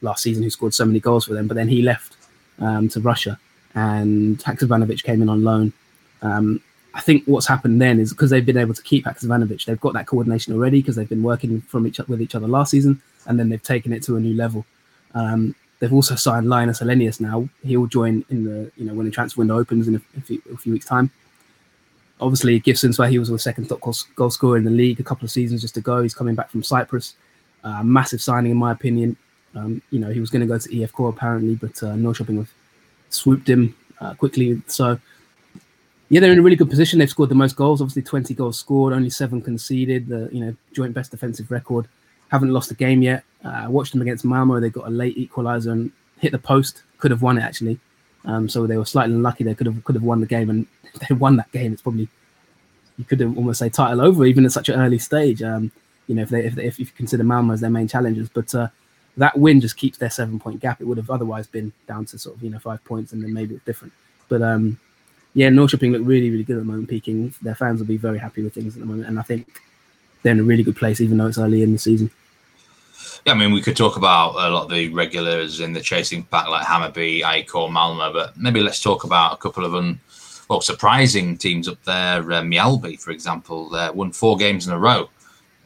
last 0.00 0.22
season 0.22 0.42
who 0.42 0.50
scored 0.50 0.72
so 0.72 0.84
many 0.84 1.00
goals 1.00 1.26
for 1.26 1.34
them, 1.34 1.46
but 1.46 1.54
then 1.54 1.68
he 1.68 1.82
left 1.82 2.16
um, 2.58 2.88
to 2.88 3.00
Russia 3.00 3.38
and 3.76 4.38
Haksabanovic 4.38 5.04
came 5.04 5.22
in 5.22 5.28
on 5.28 5.44
loan. 5.44 5.72
Um, 6.22 6.60
I 6.94 7.00
think 7.02 7.24
what's 7.26 7.46
happened 7.46 7.80
then 7.80 8.00
is 8.00 8.10
because 8.10 8.30
they've 8.30 8.44
been 8.44 8.56
able 8.56 8.72
to 8.72 8.82
keep 8.82 9.04
Haksabanovic, 9.04 9.66
they've 9.66 9.80
got 9.80 9.92
that 9.92 10.06
coordination 10.06 10.54
already 10.54 10.80
because 10.80 10.96
they've 10.96 11.08
been 11.08 11.22
working 11.22 11.60
from 11.60 11.86
each 11.86 11.98
with 11.98 12.22
each 12.22 12.34
other 12.34 12.48
last 12.48 12.70
season, 12.70 13.00
and 13.26 13.38
then 13.38 13.50
they've 13.50 13.62
taken 13.62 13.92
it 13.92 14.02
to 14.04 14.16
a 14.16 14.20
new 14.20 14.34
level. 14.34 14.64
Um, 15.14 15.54
They've 15.78 15.92
also 15.92 16.14
signed 16.14 16.48
Linus 16.48 16.80
Alenius 16.80 17.20
now. 17.20 17.48
He'll 17.62 17.86
join 17.86 18.24
in 18.30 18.44
the 18.44 18.70
you 18.76 18.86
know 18.86 18.94
when 18.94 19.06
the 19.06 19.12
transfer 19.12 19.40
window 19.40 19.58
opens 19.58 19.88
in 19.88 19.96
a, 19.96 20.00
a, 20.16 20.20
few, 20.20 20.42
a 20.52 20.56
few, 20.56 20.72
weeks' 20.72 20.86
time. 20.86 21.10
Obviously, 22.20 22.58
Gibson's 22.58 22.98
where 22.98 23.08
he 23.08 23.18
was 23.18 23.28
the 23.28 23.38
second 23.38 23.68
top 23.68 23.80
goal, 23.80 24.30
scorer 24.30 24.56
in 24.56 24.64
the 24.64 24.70
league 24.70 25.00
a 25.00 25.02
couple 25.02 25.26
of 25.26 25.30
seasons 25.30 25.60
just 25.60 25.76
ago. 25.76 26.02
He's 26.02 26.14
coming 26.14 26.34
back 26.34 26.50
from 26.50 26.62
Cyprus. 26.62 27.14
Uh, 27.62 27.82
massive 27.82 28.22
signing, 28.22 28.52
in 28.52 28.56
my 28.56 28.72
opinion. 28.72 29.16
Um, 29.54 29.82
you 29.90 29.98
know, 29.98 30.10
he 30.10 30.20
was 30.20 30.30
going 30.30 30.40
to 30.40 30.46
go 30.46 30.58
to 30.58 30.68
IFK 30.68 31.08
apparently, 31.08 31.54
but 31.56 31.82
uh, 31.82 32.12
shopping 32.12 32.36
have 32.36 32.50
swooped 33.10 33.48
him 33.48 33.74
uh, 34.00 34.14
quickly. 34.14 34.62
So, 34.66 34.98
yeah, 36.08 36.20
they're 36.20 36.32
in 36.32 36.38
a 36.38 36.42
really 36.42 36.56
good 36.56 36.70
position. 36.70 36.98
They've 36.98 37.10
scored 37.10 37.30
the 37.30 37.34
most 37.34 37.56
goals, 37.56 37.80
obviously 37.80 38.02
20 38.02 38.34
goals 38.34 38.58
scored, 38.58 38.92
only 38.92 39.10
seven 39.10 39.42
conceded. 39.42 40.08
The 40.08 40.28
you 40.32 40.40
know 40.40 40.54
joint 40.72 40.94
best 40.94 41.10
defensive 41.10 41.50
record. 41.50 41.88
Haven't 42.30 42.52
lost 42.52 42.70
a 42.70 42.74
game 42.74 43.02
yet. 43.02 43.24
Uh, 43.44 43.48
I 43.64 43.68
watched 43.68 43.92
them 43.92 44.02
against 44.02 44.24
Malmo. 44.24 44.60
They 44.60 44.70
got 44.70 44.86
a 44.86 44.90
late 44.90 45.16
equalizer 45.16 45.70
and 45.70 45.92
hit 46.18 46.32
the 46.32 46.38
post. 46.38 46.82
Could 46.98 47.10
have 47.10 47.22
won 47.22 47.38
it 47.38 47.42
actually. 47.42 47.78
Um, 48.24 48.48
so 48.48 48.66
they 48.66 48.76
were 48.76 48.84
slightly 48.84 49.14
unlucky. 49.14 49.44
They 49.44 49.54
could 49.54 49.66
have 49.66 49.84
could 49.84 49.94
have 49.94 50.02
won 50.02 50.20
the 50.20 50.26
game, 50.26 50.50
and 50.50 50.66
they 51.08 51.14
won 51.14 51.36
that 51.36 51.50
game, 51.52 51.72
it's 51.72 51.82
probably 51.82 52.08
you 52.98 53.04
could 53.04 53.20
almost 53.22 53.58
say 53.58 53.68
title 53.68 54.00
over, 54.00 54.24
even 54.24 54.44
at 54.44 54.52
such 54.52 54.68
an 54.68 54.80
early 54.80 54.98
stage. 54.98 55.42
Um, 55.42 55.70
you 56.06 56.14
know, 56.14 56.22
if 56.22 56.30
they 56.30 56.44
if, 56.44 56.54
they, 56.54 56.64
if 56.64 56.78
you 56.78 56.86
consider 56.86 57.24
Malmo 57.24 57.52
as 57.52 57.60
their 57.60 57.70
main 57.70 57.88
challengers, 57.88 58.28
but 58.28 58.54
uh, 58.54 58.68
that 59.16 59.38
win 59.38 59.60
just 59.60 59.76
keeps 59.76 59.98
their 59.98 60.10
seven 60.10 60.38
point 60.38 60.60
gap. 60.60 60.80
It 60.80 60.86
would 60.86 60.96
have 60.98 61.10
otherwise 61.10 61.46
been 61.46 61.72
down 61.86 62.06
to 62.06 62.18
sort 62.18 62.36
of 62.36 62.42
you 62.42 62.50
know 62.50 62.58
five 62.58 62.82
points, 62.84 63.12
and 63.12 63.22
then 63.22 63.32
maybe 63.32 63.54
it's 63.54 63.64
different. 63.64 63.92
But 64.28 64.42
um, 64.42 64.78
yeah, 65.34 65.48
Norrköping 65.48 65.92
look 65.92 66.02
really 66.04 66.30
really 66.30 66.44
good 66.44 66.56
at 66.56 66.60
the 66.60 66.64
moment. 66.64 66.88
Peaking, 66.88 67.34
their 67.42 67.54
fans 67.54 67.80
will 67.80 67.86
be 67.86 67.96
very 67.96 68.18
happy 68.18 68.42
with 68.42 68.54
things 68.54 68.76
at 68.76 68.80
the 68.80 68.86
moment, 68.86 69.08
and 69.08 69.18
I 69.18 69.22
think 69.22 69.60
they're 70.26 70.32
in 70.32 70.40
a 70.40 70.44
really 70.44 70.64
good 70.64 70.76
place, 70.76 71.00
even 71.00 71.18
though 71.18 71.28
it's 71.28 71.38
early 71.38 71.62
in 71.62 71.72
the 71.72 71.78
season. 71.78 72.10
Yeah, 73.24 73.32
I 73.32 73.36
mean, 73.36 73.52
we 73.52 73.62
could 73.62 73.76
talk 73.76 73.96
about 73.96 74.34
a 74.34 74.50
lot 74.50 74.64
of 74.64 74.70
the 74.70 74.88
regulars 74.88 75.60
in 75.60 75.72
the 75.72 75.80
chasing 75.80 76.24
pack 76.24 76.48
like 76.48 76.66
Hammarby, 76.66 77.22
AIK, 77.24 77.54
Malmo, 77.70 78.12
but 78.12 78.36
maybe 78.36 78.60
let's 78.60 78.82
talk 78.82 79.04
about 79.04 79.34
a 79.34 79.36
couple 79.36 79.64
of 79.64 79.74
un, 79.74 80.00
well, 80.48 80.60
surprising 80.60 81.36
teams 81.36 81.68
up 81.68 81.82
there. 81.84 82.32
Uh, 82.32 82.96
for 82.98 83.10
example, 83.12 83.72
uh, 83.74 83.92
won 83.92 84.10
four 84.10 84.36
games 84.36 84.66
in 84.66 84.72
a 84.72 84.78
row 84.78 85.08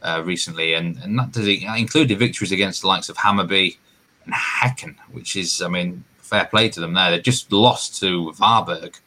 uh, 0.02 0.22
recently, 0.24 0.74
and, 0.74 0.98
and 0.98 1.18
that 1.18 1.32
does 1.32 1.48
include 1.48 2.10
victories 2.18 2.52
against 2.52 2.82
the 2.82 2.88
likes 2.88 3.08
of 3.08 3.16
Hammarby 3.16 3.78
and 4.26 4.34
Häcken, 4.34 4.96
which 5.10 5.36
is, 5.36 5.62
I 5.62 5.68
mean, 5.68 6.04
fair 6.18 6.44
play 6.44 6.68
to 6.68 6.80
them 6.80 6.92
there. 6.92 7.10
They 7.10 7.20
just 7.20 7.50
lost 7.50 7.98
to 8.00 8.32
Varberg 8.32 9.00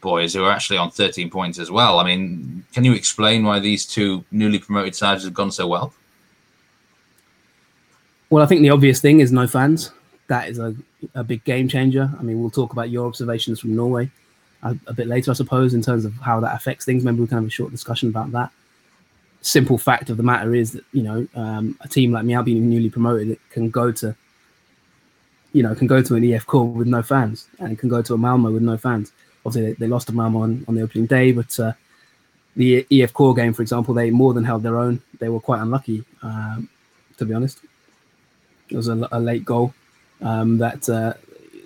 boys 0.00 0.34
who 0.34 0.44
are 0.44 0.52
actually 0.52 0.78
on 0.78 0.90
13 0.90 1.30
points 1.30 1.58
as 1.58 1.70
well. 1.70 1.98
I 1.98 2.04
mean, 2.04 2.64
can 2.72 2.84
you 2.84 2.92
explain 2.94 3.44
why 3.44 3.58
these 3.58 3.84
two 3.86 4.24
newly 4.30 4.58
promoted 4.58 4.94
sides 4.94 5.24
have 5.24 5.34
gone 5.34 5.50
so 5.50 5.66
well? 5.66 5.92
Well, 8.30 8.42
I 8.42 8.46
think 8.46 8.62
the 8.62 8.70
obvious 8.70 9.00
thing 9.00 9.20
is 9.20 9.32
no 9.32 9.46
fans. 9.46 9.90
That 10.28 10.48
is 10.48 10.58
a, 10.58 10.74
a 11.14 11.24
big 11.24 11.42
game 11.44 11.68
changer. 11.68 12.10
I 12.18 12.22
mean, 12.22 12.40
we'll 12.40 12.50
talk 12.50 12.72
about 12.72 12.90
your 12.90 13.06
observations 13.06 13.60
from 13.60 13.74
Norway 13.74 14.10
a, 14.62 14.76
a, 14.86 14.92
bit 14.92 15.06
later, 15.06 15.30
I 15.30 15.34
suppose, 15.34 15.74
in 15.74 15.82
terms 15.82 16.04
of 16.04 16.14
how 16.14 16.40
that 16.40 16.54
affects 16.54 16.84
things. 16.84 17.04
Maybe 17.04 17.20
we 17.20 17.26
can 17.26 17.38
have 17.38 17.46
a 17.46 17.50
short 17.50 17.70
discussion 17.70 18.08
about 18.08 18.32
that. 18.32 18.50
Simple 19.40 19.78
fact 19.78 20.10
of 20.10 20.16
the 20.16 20.22
matter 20.22 20.54
is 20.54 20.72
that 20.72 20.84
you 20.92 21.02
know 21.02 21.26
um, 21.34 21.78
a 21.80 21.88
team 21.88 22.12
like 22.12 22.24
Mjällby 22.24 22.46
being 22.46 22.68
newly 22.68 22.90
promoted 22.90 23.38
can 23.50 23.70
go 23.70 23.92
to 23.92 24.16
you 25.52 25.62
know 25.62 25.74
can 25.76 25.86
go 25.86 26.02
to 26.02 26.16
an 26.16 26.24
IFK 26.24 26.72
with 26.72 26.88
no 26.88 27.02
fans 27.02 27.46
and 27.60 27.72
it 27.72 27.78
can 27.78 27.88
go 27.88 28.02
to 28.02 28.14
a 28.14 28.18
Malmo 28.18 28.50
with 28.50 28.62
no 28.62 28.76
fans. 28.76 29.12
Obviously, 29.48 29.72
they, 29.72 29.78
they 29.78 29.86
lost 29.88 30.06
to 30.08 30.12
Malmo 30.14 30.42
on, 30.42 30.64
on 30.68 30.74
the 30.74 30.82
opening 30.82 31.06
day, 31.06 31.32
but 31.32 31.58
uh, 31.58 31.72
the 32.56 33.06
Core 33.12 33.34
game, 33.34 33.52
for 33.52 33.62
example, 33.62 33.94
they 33.94 34.10
more 34.10 34.34
than 34.34 34.44
held 34.44 34.62
their 34.62 34.76
own. 34.76 35.00
They 35.18 35.28
were 35.28 35.40
quite 35.40 35.60
unlucky, 35.60 36.04
um, 36.22 36.68
to 37.16 37.24
be 37.24 37.34
honest. 37.34 37.60
It 38.68 38.76
was 38.76 38.88
a, 38.88 39.08
a 39.12 39.20
late 39.20 39.44
goal 39.44 39.72
um, 40.20 40.58
that 40.58 40.88
uh, 40.88 41.14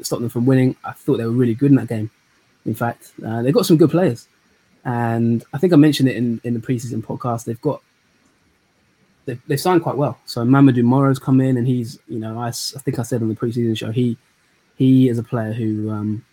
stopped 0.03 0.21
them 0.21 0.31
from 0.31 0.47
winning. 0.47 0.77
I 0.85 0.93
thought 0.93 1.17
they 1.17 1.25
were 1.25 1.33
really 1.33 1.55
good 1.55 1.71
in 1.71 1.77
that 1.77 1.89
game. 1.89 2.11
In 2.67 2.75
fact, 2.75 3.12
uh, 3.27 3.43
they've 3.43 3.55
got 3.55 3.67
some 3.67 3.77
good 3.77 3.91
players, 3.91 4.29
and 4.85 5.45
I 5.53 5.59
think 5.59 5.73
I 5.73 5.77
mentioned 5.77 6.09
it 6.09 6.17
in, 6.17 6.41
in 6.45 6.55
the 6.55 6.61
preseason 6.61 7.03
podcast. 7.03 7.45
They've 7.45 7.61
got 7.61 7.83
they've, 9.25 9.41
they've 9.49 9.61
signed 9.61 9.83
quite 9.83 9.97
well. 9.97 10.19
So 10.27 10.43
Mamadou 10.43 10.85
Moro's 10.85 11.19
come 11.19 11.41
in, 11.41 11.57
and 11.57 11.67
he's 11.67 11.99
you 12.07 12.21
know 12.21 12.39
I, 12.39 12.49
I 12.49 12.51
think 12.51 12.99
I 12.99 13.03
said 13.03 13.23
on 13.23 13.29
the 13.29 13.35
preseason 13.35 13.77
show 13.77 13.91
he 13.91 14.17
he 14.77 15.09
is 15.09 15.19
a 15.19 15.25
player 15.25 15.53
who 15.53 15.91
um, 15.91 16.25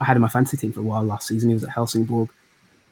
I 0.00 0.04
had 0.04 0.16
in 0.16 0.22
my 0.22 0.28
fantasy 0.28 0.56
team 0.56 0.72
for 0.72 0.80
a 0.80 0.84
while 0.84 1.02
last 1.02 1.28
season. 1.28 1.50
He 1.50 1.54
was 1.54 1.64
at 1.64 1.70
Helsingborg. 1.70 2.28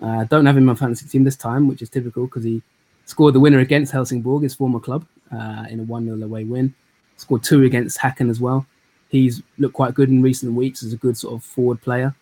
Uh, 0.00 0.24
don't 0.24 0.46
have 0.46 0.56
him 0.56 0.62
in 0.62 0.66
my 0.66 0.74
fantasy 0.74 1.06
team 1.06 1.24
this 1.24 1.36
time, 1.36 1.68
which 1.68 1.82
is 1.82 1.88
typical 1.88 2.26
because 2.26 2.44
he 2.44 2.62
scored 3.04 3.34
the 3.34 3.40
winner 3.40 3.58
against 3.58 3.92
Helsingborg, 3.92 4.42
his 4.42 4.54
former 4.54 4.80
club, 4.80 5.06
uh, 5.32 5.64
in 5.68 5.80
a 5.80 5.82
1 5.82 6.04
0 6.04 6.22
away 6.22 6.44
win. 6.44 6.74
Scored 7.16 7.44
two 7.44 7.62
against 7.62 7.98
Häcken 7.98 8.30
as 8.30 8.40
well. 8.40 8.66
He's 9.08 9.42
looked 9.58 9.74
quite 9.74 9.94
good 9.94 10.08
in 10.08 10.22
recent 10.22 10.54
weeks 10.54 10.82
as 10.82 10.92
a 10.92 10.96
good 10.96 11.16
sort 11.16 11.34
of 11.34 11.44
forward 11.44 11.80
player, 11.80 12.14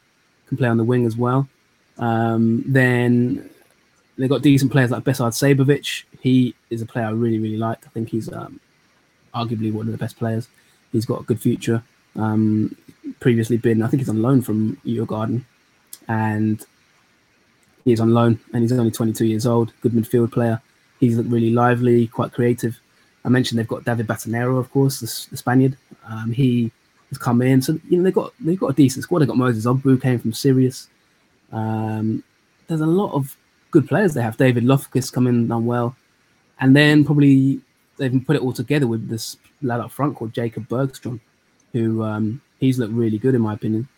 can 0.46 0.58
play 0.58 0.68
on 0.68 0.76
the 0.76 0.84
wing 0.84 1.06
as 1.06 1.16
well. 1.16 1.48
Um, 1.98 2.64
then 2.66 3.48
they've 4.18 4.28
got 4.28 4.42
decent 4.42 4.70
players 4.70 4.90
like 4.90 5.04
Besard 5.04 5.32
Sabovic. 5.32 6.04
He 6.20 6.54
is 6.70 6.82
a 6.82 6.86
player 6.86 7.06
I 7.06 7.10
really, 7.10 7.38
really 7.38 7.56
like. 7.56 7.86
I 7.86 7.90
think 7.90 8.10
he's 8.10 8.30
um, 8.32 8.60
arguably 9.34 9.72
one 9.72 9.86
of 9.86 9.92
the 9.92 9.98
best 9.98 10.18
players. 10.18 10.48
He's 10.92 11.06
got 11.06 11.20
a 11.20 11.24
good 11.24 11.40
future. 11.40 11.82
Um, 12.16 12.76
previously 13.20 13.56
been, 13.56 13.82
I 13.82 13.88
think 13.88 14.00
he's 14.00 14.08
on 14.08 14.22
loan 14.22 14.42
from 14.42 14.76
Djurgården, 14.84 15.44
and 16.08 16.64
he's 17.84 18.00
on 18.00 18.12
loan 18.12 18.38
and 18.52 18.62
he's 18.62 18.72
only 18.72 18.90
22 18.90 19.26
years 19.26 19.46
old. 19.46 19.72
Good 19.80 19.92
midfield 19.92 20.32
player. 20.32 20.60
He's 21.00 21.16
really 21.16 21.50
lively, 21.50 22.06
quite 22.06 22.32
creative. 22.32 22.78
I 23.24 23.28
mentioned 23.28 23.58
they've 23.58 23.68
got 23.68 23.84
David 23.84 24.06
Batanero, 24.06 24.58
of 24.58 24.70
course, 24.70 25.00
the, 25.00 25.30
the 25.30 25.36
Spaniard. 25.36 25.76
Um, 26.08 26.32
he 26.32 26.70
has 27.08 27.18
come 27.18 27.42
in, 27.42 27.62
so 27.62 27.78
you 27.88 27.98
know 27.98 28.04
they've 28.04 28.14
got 28.14 28.32
they've 28.40 28.58
got 28.58 28.70
a 28.70 28.74
decent 28.74 29.04
squad. 29.04 29.20
They've 29.20 29.28
got 29.28 29.36
Moses 29.36 29.66
Ogbu 29.66 30.00
came 30.00 30.18
from 30.18 30.32
Sirius. 30.32 30.88
Um, 31.52 32.24
there's 32.66 32.80
a 32.80 32.86
lot 32.86 33.12
of 33.12 33.36
good 33.70 33.86
players 33.88 34.14
they 34.14 34.22
have. 34.22 34.36
David 34.36 34.64
Loftus 34.64 35.10
come 35.10 35.26
in 35.26 35.48
done 35.48 35.66
well, 35.66 35.94
and 36.58 36.74
then 36.74 37.04
probably 37.04 37.60
they've 37.96 38.24
put 38.26 38.36
it 38.36 38.42
all 38.42 38.52
together 38.52 38.86
with 38.86 39.08
this 39.08 39.36
lad 39.60 39.80
up 39.80 39.92
front 39.92 40.16
called 40.16 40.32
Jacob 40.32 40.68
Bergstrom, 40.68 41.20
who 41.72 42.02
um, 42.02 42.40
he's 42.60 42.78
looked 42.78 42.92
really 42.92 43.18
good 43.18 43.34
in 43.34 43.40
my 43.40 43.54
opinion. 43.54 43.88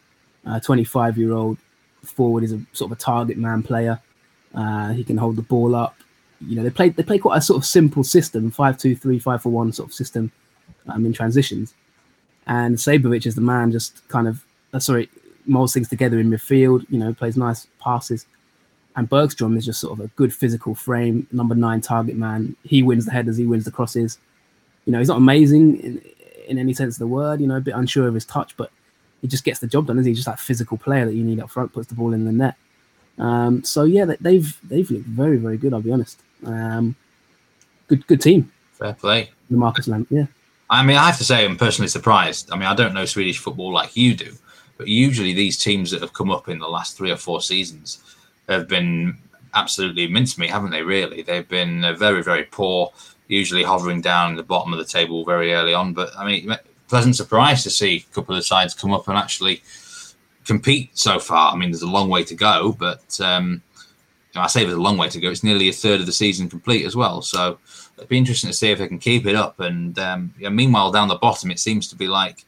25 0.63 1.17
uh, 1.17 1.21
year 1.21 1.33
old 1.33 1.59
forward 2.05 2.45
is 2.45 2.53
a 2.53 2.61
sort 2.73 2.93
of 2.93 2.99
a 2.99 3.01
target 3.01 3.39
man 3.39 3.63
player. 3.63 4.01
Uh, 4.55 4.93
he 4.93 5.03
can 5.03 5.17
hold 5.17 5.37
the 5.37 5.43
ball 5.43 5.75
up. 5.75 5.97
You 6.41 6.57
know, 6.57 6.63
they 6.63 6.71
play 6.71 6.91
they 6.91 7.03
play 7.03 7.19
quite 7.19 7.39
a 7.39 7.41
sort 7.41 7.59
of 7.59 7.65
simple 7.65 8.05
system, 8.05 8.51
five 8.51 8.77
two 8.79 8.95
three, 8.95 9.19
five 9.19 9.43
four 9.43 9.53
one 9.53 9.73
sort 9.73 9.89
of 9.89 9.95
system 9.95 10.31
um, 10.89 11.07
in 11.07 11.13
transitions. 11.13 11.75
And 12.47 12.77
Sabovic 12.77 13.27
is 13.27 13.35
the 13.35 13.41
man, 13.41 13.73
just 13.73 14.07
kind 14.09 14.29
of 14.29 14.45
uh, 14.73 14.79
sorry, 14.79 15.09
molds 15.47 15.73
things 15.73 15.89
together 15.89 16.19
in 16.19 16.31
midfield. 16.31 16.85
You 16.91 16.99
know, 16.99 17.15
plays 17.15 17.37
nice 17.37 17.67
passes. 17.81 18.27
And 18.97 19.09
Bergstrom 19.09 19.57
is 19.57 19.65
just 19.65 19.81
sort 19.81 19.99
of 19.99 20.05
a 20.05 20.09
good 20.09 20.33
physical 20.33 20.75
frame, 20.75 21.27
number 21.33 21.57
nine 21.57 21.81
target 21.81 22.15
man. 22.15 22.55
He 22.63 22.81
wins 22.81 23.07
the 23.07 23.11
headers, 23.11 23.37
he 23.37 23.47
wins 23.47 23.65
the 23.65 23.73
crosses. 23.73 24.19
You 24.85 24.93
know, 24.93 25.01
he's 25.01 25.09
not 25.09 25.17
amazing 25.17 25.81
in, 25.81 26.03
in 26.47 26.59
any 26.59 26.75
sense 26.75 26.97
of 26.97 26.99
the 27.01 27.07
word. 27.07 27.41
You 27.41 27.47
know, 27.47 27.57
a 27.57 27.61
bit 27.61 27.75
unsure 27.75 28.09
of 28.09 28.15
his 28.15 28.25
touch, 28.25 28.57
but 28.57 28.71
he 29.21 29.29
just 29.29 29.45
gets 29.45 29.61
the 29.61 29.67
job 29.67 29.87
done. 29.87 29.99
Is 29.99 30.07
he 30.07 30.15
just 30.15 30.27
that 30.27 30.41
physical 30.41 30.77
player 30.77 31.07
that 31.07 31.15
you 31.15 31.25
need 31.25 31.41
up 31.41 31.51
front, 31.51 31.73
puts 31.73 31.89
the 31.89 31.95
ball 31.95 32.13
in 32.13 32.25
the 32.25 32.33
net. 32.33 32.57
Um, 33.19 33.63
so 33.65 33.85
yeah, 33.85 34.05
they've 34.21 34.59
they've 34.69 34.91
looked 34.91 35.07
very 35.07 35.37
very 35.37 35.57
good. 35.57 35.73
I'll 35.73 35.81
be 35.81 35.93
honest. 35.93 36.21
Um, 36.45 36.97
good 37.89 38.07
good 38.07 38.21
team. 38.21 38.53
Fair 38.73 38.95
play. 38.95 39.31
The 39.51 39.57
Marcus 39.57 39.87
Lantz, 39.87 40.07
yeah. 40.11 40.27
I 40.71 40.83
mean, 40.83 40.97
I 40.97 41.07
have 41.07 41.19
to 41.19 41.25
say, 41.25 41.45
I'm 41.45 41.57
personally 41.57 41.89
surprised. 41.89 42.51
I 42.51 42.57
mean, 42.57 42.67
I 42.67 42.75
don't 42.75 42.95
know 42.95 43.05
Swedish 43.05 43.39
football 43.39 43.73
like 43.73 43.97
you 43.97 44.15
do, 44.15 44.33
but 44.79 44.89
usually 44.89 45.33
these 45.33 45.59
teams 45.59 45.91
that 45.91 46.01
have 46.01 46.15
come 46.15 46.31
up 46.31 46.49
in 46.49 46.59
the 46.59 46.69
last 46.69 46.97
three 46.97 47.11
or 47.11 47.17
four 47.17 47.41
seasons 47.41 48.03
have 48.49 48.67
been 48.67 49.17
absolutely 49.55 50.07
mincemeat, 50.09 50.51
haven't 50.51 50.71
they? 50.71 50.83
Really, 50.83 51.23
they've 51.23 51.49
been 51.49 51.83
very, 51.97 52.23
very 52.23 52.45
poor. 52.45 52.93
Usually 53.29 53.63
hovering 53.63 54.01
down 54.01 54.37
the 54.37 54.43
bottom 54.43 54.73
of 54.73 54.79
the 54.79 54.85
table 54.85 55.25
very 55.25 55.53
early 55.55 55.75
on. 55.75 55.95
But 55.95 56.11
I 56.17 56.25
mean, 56.27 56.55
pleasant 56.89 57.17
surprise 57.17 57.63
to 57.63 57.71
see 57.71 58.05
a 58.11 58.15
couple 58.15 58.37
of 58.37 58.45
sides 58.45 58.75
come 58.75 58.93
up 58.93 59.09
and 59.09 59.17
actually 59.17 59.63
compete 60.45 60.97
so 60.97 61.19
far. 61.19 61.53
I 61.53 61.57
mean, 61.57 61.71
there's 61.71 61.83
a 61.83 61.91
long 61.91 62.09
way 62.09 62.25
to 62.25 62.35
go, 62.35 62.77
but 62.79 63.19
um, 63.21 63.63
I 64.35 64.47
say 64.47 64.65
there's 64.65 64.77
a 64.77 64.81
long 64.81 64.99
way 64.99 65.09
to 65.09 65.21
go. 65.21 65.31
It's 65.31 65.45
nearly 65.45 65.69
a 65.69 65.73
third 65.73 66.01
of 66.01 66.07
the 66.07 66.13
season 66.13 66.49
complete 66.49 66.85
as 66.85 66.97
well. 66.97 67.23
So 67.23 67.59
it'd 67.97 68.09
be 68.09 68.19
interesting 68.19 68.51
to 68.51 68.57
see 68.57 68.71
if 68.71 68.79
they 68.79 68.89
can 68.89 68.99
keep 68.99 69.27
it 69.27 69.37
up. 69.37 69.61
And 69.61 69.99
um, 69.99 70.35
yeah, 70.39 70.49
meanwhile, 70.49 70.93
down 70.93 71.09
the 71.09 71.17
bottom, 71.17 71.51
it 71.51 71.59
seems 71.59 71.89
to 71.89 71.97
be 71.97 72.09
like 72.09 72.45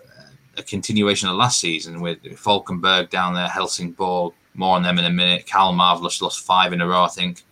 uh, 0.00 0.30
a 0.58 0.62
continuation 0.62 1.28
of 1.28 1.36
last 1.36 1.60
season 1.60 2.00
with 2.00 2.22
Falkenberg 2.22 3.10
down 3.10 3.34
there, 3.34 3.48
Helsingborg. 3.48 4.34
More 4.54 4.76
on 4.76 4.82
them 4.82 4.98
in 4.98 5.06
a 5.06 5.10
minute. 5.10 5.46
Kalmar 5.46 5.94
have 5.94 6.02
lost 6.02 6.46
five 6.46 6.74
in 6.74 6.82
a 6.82 6.86
row, 6.86 7.04
I 7.04 7.08
think. 7.08 7.42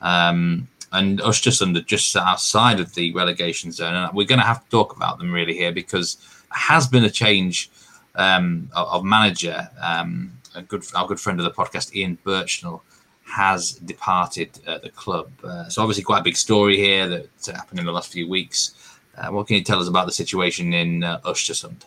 Um, 0.00 0.66
and 0.92 1.20
us 1.20 1.40
just 1.40 1.62
just 1.86 2.16
outside 2.16 2.80
of 2.80 2.94
the 2.94 3.12
relegation 3.12 3.72
zone. 3.72 3.94
And 3.94 4.14
we're 4.14 4.26
going 4.26 4.40
to 4.40 4.46
have 4.46 4.64
to 4.64 4.70
talk 4.70 4.96
about 4.96 5.18
them 5.18 5.32
really 5.32 5.54
here 5.54 5.72
because 5.72 6.16
there 6.16 6.58
has 6.58 6.88
been 6.88 7.04
a 7.04 7.10
change 7.10 7.70
um, 8.16 8.68
of, 8.74 9.04
manager. 9.04 9.68
Um, 9.80 10.32
a 10.54 10.62
good, 10.62 10.84
our 10.96 11.06
good 11.06 11.20
friend 11.20 11.38
of 11.38 11.44
the 11.44 11.52
podcast, 11.52 11.94
Ian 11.94 12.18
Burchnall, 12.24 12.80
has 13.22 13.72
departed 13.72 14.58
uh, 14.66 14.78
the 14.78 14.90
club. 14.90 15.30
Uh, 15.44 15.68
so 15.68 15.82
obviously, 15.82 16.02
quite 16.02 16.20
a 16.20 16.24
big 16.24 16.36
story 16.36 16.76
here 16.76 17.08
that 17.08 17.28
happened 17.46 17.78
in 17.78 17.86
the 17.86 17.92
last 17.92 18.12
few 18.12 18.28
weeks. 18.28 18.74
Uh, 19.16 19.28
what 19.28 19.46
can 19.46 19.56
you 19.56 19.62
tell 19.62 19.80
us 19.80 19.88
about 19.88 20.06
the 20.06 20.12
situation 20.12 20.72
in 20.72 21.04
uh, 21.04 21.20
Östersund? 21.20 21.82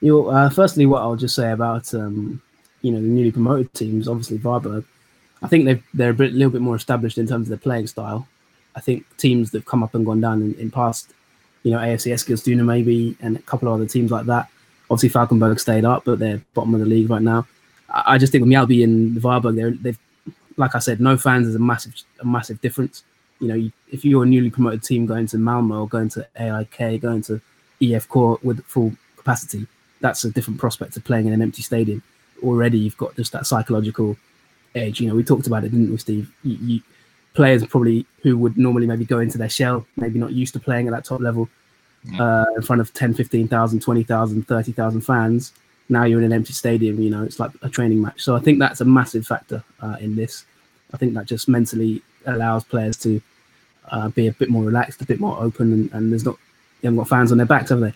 You 0.00 0.12
know, 0.12 0.28
uh, 0.28 0.48
firstly, 0.48 0.86
what 0.86 1.02
I'll 1.02 1.16
just 1.16 1.34
say 1.34 1.52
about 1.52 1.92
um, 1.92 2.40
you 2.80 2.92
know 2.92 3.00
the 3.00 3.08
newly 3.08 3.32
promoted 3.32 3.72
teams, 3.74 4.08
obviously 4.08 4.38
Varberg 4.38 4.84
I 5.46 5.48
think 5.48 5.64
they 5.64 5.80
they're 5.94 6.10
a 6.10 6.14
bit, 6.14 6.32
little 6.32 6.50
bit 6.50 6.60
more 6.60 6.74
established 6.74 7.18
in 7.18 7.26
terms 7.28 7.46
of 7.46 7.50
their 7.50 7.58
playing 7.58 7.86
style. 7.86 8.26
I 8.74 8.80
think 8.80 9.04
teams 9.16 9.52
that've 9.52 9.64
come 9.64 9.84
up 9.84 9.94
and 9.94 10.04
gone 10.04 10.20
down 10.20 10.42
in, 10.42 10.54
in 10.54 10.72
past, 10.72 11.12
you 11.62 11.70
know, 11.70 11.78
AFC 11.78 12.12
Eskilstuna 12.12 12.64
maybe, 12.64 13.16
and 13.20 13.36
a 13.36 13.42
couple 13.42 13.68
of 13.68 13.74
other 13.74 13.86
teams 13.86 14.10
like 14.10 14.26
that. 14.26 14.48
Obviously, 14.90 15.16
Falkenberg 15.16 15.60
stayed 15.60 15.84
up, 15.84 16.04
but 16.04 16.18
they're 16.18 16.42
bottom 16.54 16.74
of 16.74 16.80
the 16.80 16.86
league 16.86 17.08
right 17.08 17.22
now. 17.22 17.46
I, 17.88 18.14
I 18.14 18.18
just 18.18 18.32
think 18.32 18.42
with 18.42 18.52
Mjällby 18.52 18.82
and 18.82 19.16
Varberg, 19.18 19.54
they're, 19.54 19.70
they've, 19.70 19.98
like 20.56 20.74
I 20.74 20.80
said, 20.80 21.00
no 21.00 21.16
fans 21.16 21.46
is 21.46 21.54
a 21.54 21.60
massive, 21.60 21.94
a 22.20 22.26
massive 22.26 22.60
difference. 22.60 23.04
You 23.38 23.48
know, 23.48 23.70
if 23.92 24.04
you're 24.04 24.24
a 24.24 24.26
newly 24.26 24.50
promoted 24.50 24.82
team 24.82 25.06
going 25.06 25.28
to 25.28 25.38
Malmo 25.38 25.82
or 25.82 25.88
going 25.88 26.08
to 26.10 26.26
AIK, 26.36 27.00
going 27.00 27.22
to 27.22 27.40
IFK 27.80 28.42
with 28.42 28.64
full 28.64 28.92
capacity, 29.16 29.68
that's 30.00 30.24
a 30.24 30.30
different 30.30 30.58
prospect 30.58 30.96
of 30.96 31.04
playing 31.04 31.28
in 31.28 31.32
an 31.32 31.40
empty 31.40 31.62
stadium. 31.62 32.02
Already, 32.42 32.78
you've 32.78 32.96
got 32.96 33.14
just 33.14 33.30
that 33.32 33.46
psychological 33.46 34.16
edge. 34.76 35.00
You 35.00 35.08
know, 35.08 35.14
we 35.14 35.24
talked 35.24 35.46
about 35.46 35.64
it, 35.64 35.70
didn't 35.70 35.90
we, 35.90 35.96
Steve? 35.96 36.32
You, 36.42 36.56
you, 36.60 36.80
players 37.34 37.64
probably 37.66 38.06
who 38.22 38.36
would 38.38 38.56
normally 38.56 38.86
maybe 38.86 39.04
go 39.04 39.18
into 39.18 39.38
their 39.38 39.48
shell, 39.48 39.86
maybe 39.96 40.18
not 40.18 40.32
used 40.32 40.54
to 40.54 40.60
playing 40.60 40.88
at 40.88 40.92
that 40.92 41.04
top 41.04 41.20
level, 41.20 41.48
uh, 42.18 42.46
in 42.56 42.62
front 42.62 42.80
of 42.80 42.92
10, 42.94 43.14
15,000, 43.14 43.80
20,000, 43.80 44.48
30,000 44.48 45.00
fans. 45.02 45.52
Now 45.88 46.04
you're 46.04 46.18
in 46.18 46.24
an 46.24 46.32
empty 46.32 46.52
stadium, 46.52 47.00
you 47.00 47.10
know, 47.10 47.22
it's 47.22 47.38
like 47.38 47.52
a 47.62 47.68
training 47.68 48.02
match. 48.02 48.22
So 48.22 48.34
I 48.34 48.40
think 48.40 48.58
that's 48.58 48.80
a 48.80 48.84
massive 48.84 49.26
factor 49.26 49.62
uh, 49.80 49.96
in 50.00 50.16
this. 50.16 50.46
I 50.92 50.96
think 50.96 51.14
that 51.14 51.26
just 51.26 51.48
mentally 51.48 52.02
allows 52.26 52.64
players 52.64 52.96
to 52.98 53.20
uh, 53.90 54.08
be 54.08 54.26
a 54.26 54.32
bit 54.32 54.48
more 54.48 54.64
relaxed, 54.64 55.00
a 55.02 55.06
bit 55.06 55.20
more 55.20 55.38
open, 55.38 55.72
and, 55.72 55.92
and 55.92 56.10
there's 56.10 56.24
not, 56.24 56.36
they 56.80 56.88
haven't 56.88 56.98
got 56.98 57.08
fans 57.08 57.32
on 57.32 57.38
their 57.38 57.46
backs, 57.46 57.70
have 57.70 57.80
they? 57.80 57.92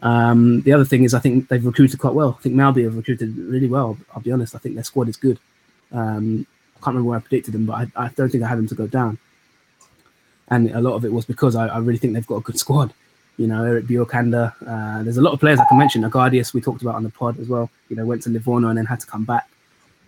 Um, 0.00 0.62
the 0.62 0.72
other 0.72 0.84
thing 0.84 1.02
is, 1.02 1.12
I 1.12 1.18
think 1.18 1.48
they've 1.48 1.64
recruited 1.64 1.98
quite 1.98 2.14
well. 2.14 2.36
I 2.38 2.42
think 2.42 2.54
Mjällby 2.54 2.84
have 2.84 2.96
recruited 2.96 3.36
really 3.36 3.66
well. 3.66 3.98
I'll 4.14 4.22
be 4.22 4.32
honest. 4.32 4.54
I 4.54 4.58
think 4.58 4.74
their 4.76 4.84
squad 4.84 5.08
is 5.08 5.16
good. 5.16 5.38
Um, 5.92 6.46
I 6.76 6.84
can't 6.84 6.94
remember 6.94 7.08
where 7.10 7.18
I 7.18 7.22
predicted 7.22 7.54
them, 7.54 7.66
but 7.66 7.74
I, 7.74 8.06
I, 8.06 8.08
don't 8.10 8.30
think 8.30 8.44
I 8.44 8.48
had 8.48 8.58
them 8.58 8.68
to 8.68 8.74
go 8.74 8.86
down. 8.86 9.18
And 10.48 10.70
a 10.70 10.80
lot 10.80 10.94
of 10.94 11.04
it 11.04 11.12
was 11.12 11.24
because 11.24 11.56
I, 11.56 11.66
I 11.66 11.78
really 11.78 11.98
think 11.98 12.14
they've 12.14 12.26
got 12.26 12.36
a 12.36 12.40
good 12.40 12.58
squad. 12.58 12.94
You 13.36 13.46
know, 13.46 13.64
Erik 13.64 13.86
Bjorkander. 13.86 14.52
Uh, 14.66 15.02
there's 15.02 15.16
a 15.16 15.22
lot 15.22 15.32
of 15.32 15.40
players 15.40 15.58
I 15.58 15.64
can 15.68 15.78
mention. 15.78 16.02
Agardius, 16.02 16.54
we 16.54 16.60
talked 16.60 16.82
about 16.82 16.94
on 16.94 17.02
the 17.02 17.10
pod 17.10 17.38
as 17.38 17.48
well. 17.48 17.70
You 17.88 17.96
know, 17.96 18.06
went 18.06 18.22
to 18.22 18.30
Livorno 18.30 18.68
and 18.68 18.78
then 18.78 18.86
had 18.86 19.00
to 19.00 19.06
come 19.06 19.24
back. 19.24 19.48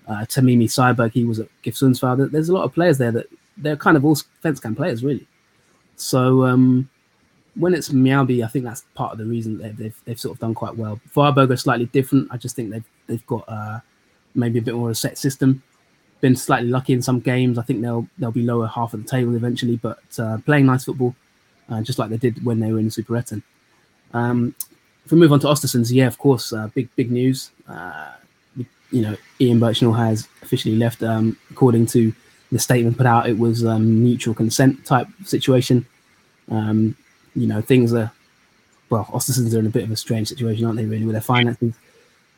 Uh, 0.09 0.25
Tamimi 0.25 0.65
Seiberg, 0.65 1.13
he 1.13 1.25
was 1.25 1.39
at 1.39 1.49
GIF 1.63 1.75
Sundsvall. 1.75 2.31
There's 2.31 2.49
a 2.49 2.55
lot 2.55 2.65
of 2.65 2.73
players 2.73 2.99
there 2.99 3.13
that 3.13 3.27
they're 3.57 3.77
kind 3.77 3.97
of 3.97 4.05
all 4.05 4.17
fence 4.43 4.59
can 4.59 4.75
players, 4.75 5.05
really. 5.05 5.27
So 5.97 6.45
um, 6.45 6.89
when 7.55 7.75
it's 7.75 7.91
Mjällby, 7.91 8.45
I 8.45 8.49
think 8.49 8.65
that's 8.65 8.85
part 8.95 9.13
of 9.13 9.19
the 9.19 9.27
reason 9.27 9.59
they've, 9.59 9.77
they've, 9.77 10.01
they've 10.05 10.21
sort 10.21 10.35
of 10.35 10.41
done 10.41 10.55
quite 10.55 10.77
well. 10.77 11.01
Varberg 11.15 11.51
are 11.51 11.57
slightly 11.57 11.87
different. 11.87 12.29
I 12.31 12.39
just 12.39 12.57
think 12.57 12.71
they've 12.71 12.89
they've 13.07 13.27
got 13.27 13.45
uh, 13.49 13.81
maybe 14.35 14.59
a 14.59 14.63
bit 14.63 14.75
more 14.75 14.89
of 14.89 14.93
a 14.93 14.95
set 14.95 15.19
system 15.19 15.63
been 16.21 16.37
slightly 16.37 16.69
lucky 16.69 16.93
in 16.93 17.03
some 17.03 17.21
games. 17.21 17.59
I 17.59 17.63
think 17.63 17.81
they'll 17.81 18.07
they'll 18.19 18.31
be 18.31 18.43
lower 18.43 18.67
half 18.67 18.95
of 18.95 19.03
the 19.03 19.09
table 19.09 19.35
eventually, 19.35 19.77
but 19.77 20.01
uh, 20.19 20.39
playing 20.45 20.67
nice 20.67 20.85
football, 20.85 21.15
uh, 21.69 21.83
just 21.83 21.99
like 21.99 22.11
they 22.11 22.17
did 22.17 22.45
when 22.45 22.61
they 22.61 22.73
were 22.73 22.79
in 22.79 22.89
Superettan. 22.89 23.43
Um, 24.13 24.55
if 25.05 25.13
we 25.13 25.19
move 25.19 25.33
on 25.33 25.41
to 25.41 25.47
Ostersund's, 25.47 25.93
yeah, 25.93 26.07
of 26.07 26.19
course, 26.19 26.53
uh, 26.53 26.69
big 26.75 26.89
big 26.97 27.11
news. 27.11 27.51
Uh, 27.69 28.13
you 28.91 29.03
know, 29.03 29.17
Ian 29.41 29.61
Burchnall 29.61 29.97
has 29.97 30.29
officially 30.43 30.77
left. 30.77 31.03
Um, 31.03 31.37
according 31.51 31.87
to 31.87 32.13
the 32.53 32.59
statement 32.59 32.97
put 32.97 33.07
out, 33.07 33.29
it 33.29 33.39
was 33.39 33.65
um, 33.65 34.03
mutual 34.03 34.35
consent 34.35 34.85
type 34.85 35.07
situation. 35.25 35.87
Um, 36.51 36.97
you 37.37 37.47
know, 37.47 37.61
things 37.63 37.95
are 37.95 38.11
well, 38.91 39.05
Ostersund's 39.13 39.55
are 39.55 39.61
in 39.61 39.67
a 39.67 39.71
bit 39.71 39.85
of 39.85 39.91
a 39.91 39.97
strange 39.97 40.29
situation, 40.29 40.65
aren't 40.65 40.77
they? 40.77 40.85
Really, 40.85 41.05
with 41.05 41.15
their 41.15 41.23
finances 41.23 41.75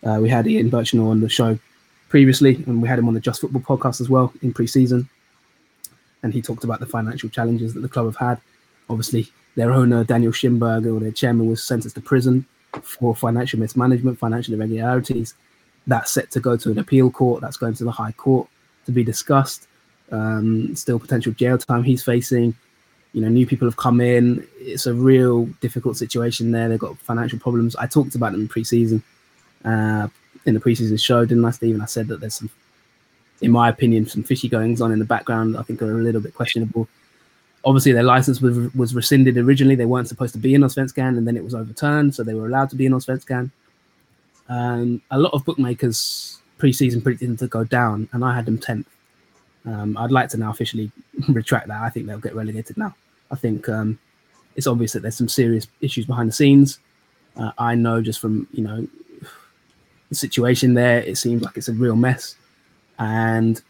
Uh, 0.04 0.18
we 0.20 0.28
had 0.28 0.46
Ian 0.46 0.70
Burchnall 0.70 1.10
on 1.10 1.20
the 1.20 1.28
show 1.28 1.58
previously, 2.12 2.62
and 2.66 2.82
we 2.82 2.88
had 2.88 2.98
him 2.98 3.08
on 3.08 3.14
the 3.14 3.20
Just 3.20 3.40
Football 3.40 3.62
podcast 3.62 4.02
as 4.02 4.10
well 4.10 4.34
in 4.42 4.52
pre-season. 4.52 5.08
And 6.22 6.30
he 6.34 6.42
talked 6.42 6.62
about 6.62 6.78
the 6.78 6.84
financial 6.84 7.30
challenges 7.30 7.72
that 7.72 7.80
the 7.80 7.88
club 7.88 8.04
have 8.04 8.16
had. 8.16 8.38
Obviously, 8.90 9.28
their 9.56 9.72
owner 9.72 10.04
Daniel 10.04 10.30
Schimberger, 10.30 10.94
or 10.94 11.00
their 11.00 11.10
chairman, 11.10 11.46
was 11.48 11.62
sentenced 11.62 11.94
to 11.94 12.02
prison 12.02 12.44
for 12.82 13.16
financial 13.16 13.58
mismanagement, 13.58 14.18
financial 14.18 14.52
irregularities. 14.52 15.32
That's 15.86 16.10
set 16.12 16.30
to 16.32 16.40
go 16.40 16.54
to 16.58 16.70
an 16.70 16.78
appeal 16.78 17.10
court. 17.10 17.40
That's 17.40 17.56
going 17.56 17.72
to 17.76 17.84
the 17.84 17.90
High 17.90 18.12
Court 18.12 18.46
to 18.84 18.92
be 18.92 19.02
discussed. 19.02 19.66
Um, 20.10 20.76
still 20.76 20.98
potential 20.98 21.32
jail 21.32 21.56
time 21.56 21.82
he's 21.82 22.04
facing. 22.04 22.54
You 23.14 23.22
know, 23.22 23.28
new 23.28 23.46
people 23.46 23.66
have 23.66 23.78
come 23.78 24.02
in. 24.02 24.46
It's 24.58 24.84
a 24.84 24.92
real 24.92 25.46
difficult 25.62 25.96
situation 25.96 26.50
there. 26.50 26.68
They've 26.68 26.78
got 26.78 26.98
financial 26.98 27.38
problems. 27.38 27.74
I 27.74 27.86
talked 27.86 28.14
about 28.14 28.32
them 28.32 28.42
in 28.42 28.48
pre-season, 28.48 29.02
uh, 29.64 30.08
in 30.46 30.54
the 30.54 30.60
preseason 30.60 31.02
show, 31.02 31.24
didn't 31.24 31.44
I, 31.44 31.50
Stephen? 31.50 31.80
I 31.80 31.86
said 31.86 32.08
that 32.08 32.20
there's 32.20 32.34
some, 32.34 32.50
in 33.40 33.50
my 33.50 33.68
opinion, 33.68 34.06
some 34.06 34.22
fishy 34.22 34.48
goings 34.48 34.80
on 34.80 34.92
in 34.92 34.98
the 34.98 35.04
background. 35.04 35.56
I 35.56 35.62
think 35.62 35.82
are 35.82 35.98
a 35.98 36.02
little 36.02 36.20
bit 36.20 36.34
questionable. 36.34 36.88
Obviously, 37.64 37.92
their 37.92 38.02
license 38.02 38.40
was 38.40 38.72
was 38.74 38.94
rescinded 38.94 39.36
originally. 39.38 39.74
They 39.74 39.86
weren't 39.86 40.08
supposed 40.08 40.32
to 40.34 40.40
be 40.40 40.54
in 40.54 40.62
Allsvenskan, 40.62 41.16
and 41.16 41.26
then 41.26 41.36
it 41.36 41.44
was 41.44 41.54
overturned, 41.54 42.14
so 42.14 42.22
they 42.22 42.34
were 42.34 42.46
allowed 42.46 42.70
to 42.70 42.76
be 42.76 42.86
in 42.86 42.92
Allsvenskan. 42.92 43.50
Um, 44.48 45.00
a 45.10 45.18
lot 45.18 45.32
of 45.32 45.44
bookmakers 45.44 46.38
pre-season 46.58 47.00
predicted 47.00 47.28
them 47.30 47.36
to 47.38 47.46
go 47.46 47.64
down, 47.64 48.08
and 48.12 48.24
I 48.24 48.34
had 48.34 48.46
them 48.46 48.58
tenth. 48.58 48.88
Um, 49.64 49.96
I'd 49.96 50.10
like 50.10 50.28
to 50.30 50.36
now 50.36 50.50
officially 50.50 50.90
retract 51.28 51.68
that. 51.68 51.82
I 51.82 51.88
think 51.88 52.06
they'll 52.06 52.18
get 52.18 52.34
relegated 52.34 52.76
now. 52.76 52.94
I 53.30 53.36
think 53.36 53.68
um, 53.68 53.98
it's 54.56 54.66
obvious 54.66 54.92
that 54.92 55.02
there's 55.02 55.16
some 55.16 55.28
serious 55.28 55.68
issues 55.80 56.04
behind 56.04 56.28
the 56.28 56.32
scenes. 56.32 56.80
Uh, 57.36 57.52
I 57.58 57.74
know 57.74 58.02
just 58.02 58.20
from 58.20 58.46
you 58.52 58.62
know 58.62 58.86
situation 60.14 60.74
there, 60.74 61.00
it 61.00 61.16
seems 61.16 61.42
like 61.42 61.56
it's 61.56 61.68
a 61.68 61.72
real 61.72 61.96
mess, 61.96 62.36
and 62.98 63.60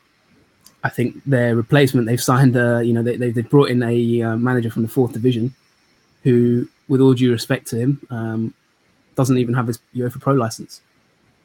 I 0.85 0.89
think 0.89 1.23
their 1.25 1.55
replacement 1.55 2.07
they've 2.07 2.23
signed 2.23 2.57
a 2.57 2.83
you 2.85 2.93
know 2.93 3.03
they 3.03 3.17
they 3.17 3.43
brought 3.43 3.71
in 3.71 3.83
a 3.83 4.23
uh, 4.23 4.37
manager 4.37 4.71
from 4.71 4.83
the 4.83 4.89
fourth 4.89 5.13
division, 5.13 5.55
who, 6.23 6.69
with 6.89 7.01
all 7.01 7.15
due 7.15 7.33
respect 7.33 7.67
to 7.69 7.79
him, 7.79 8.01
um, 8.11 8.55
doesn't 9.15 9.39
even 9.39 9.55
have 9.55 9.67
his 9.67 9.79
UEFA 9.95 10.21
Pro 10.21 10.35
license, 10.35 10.81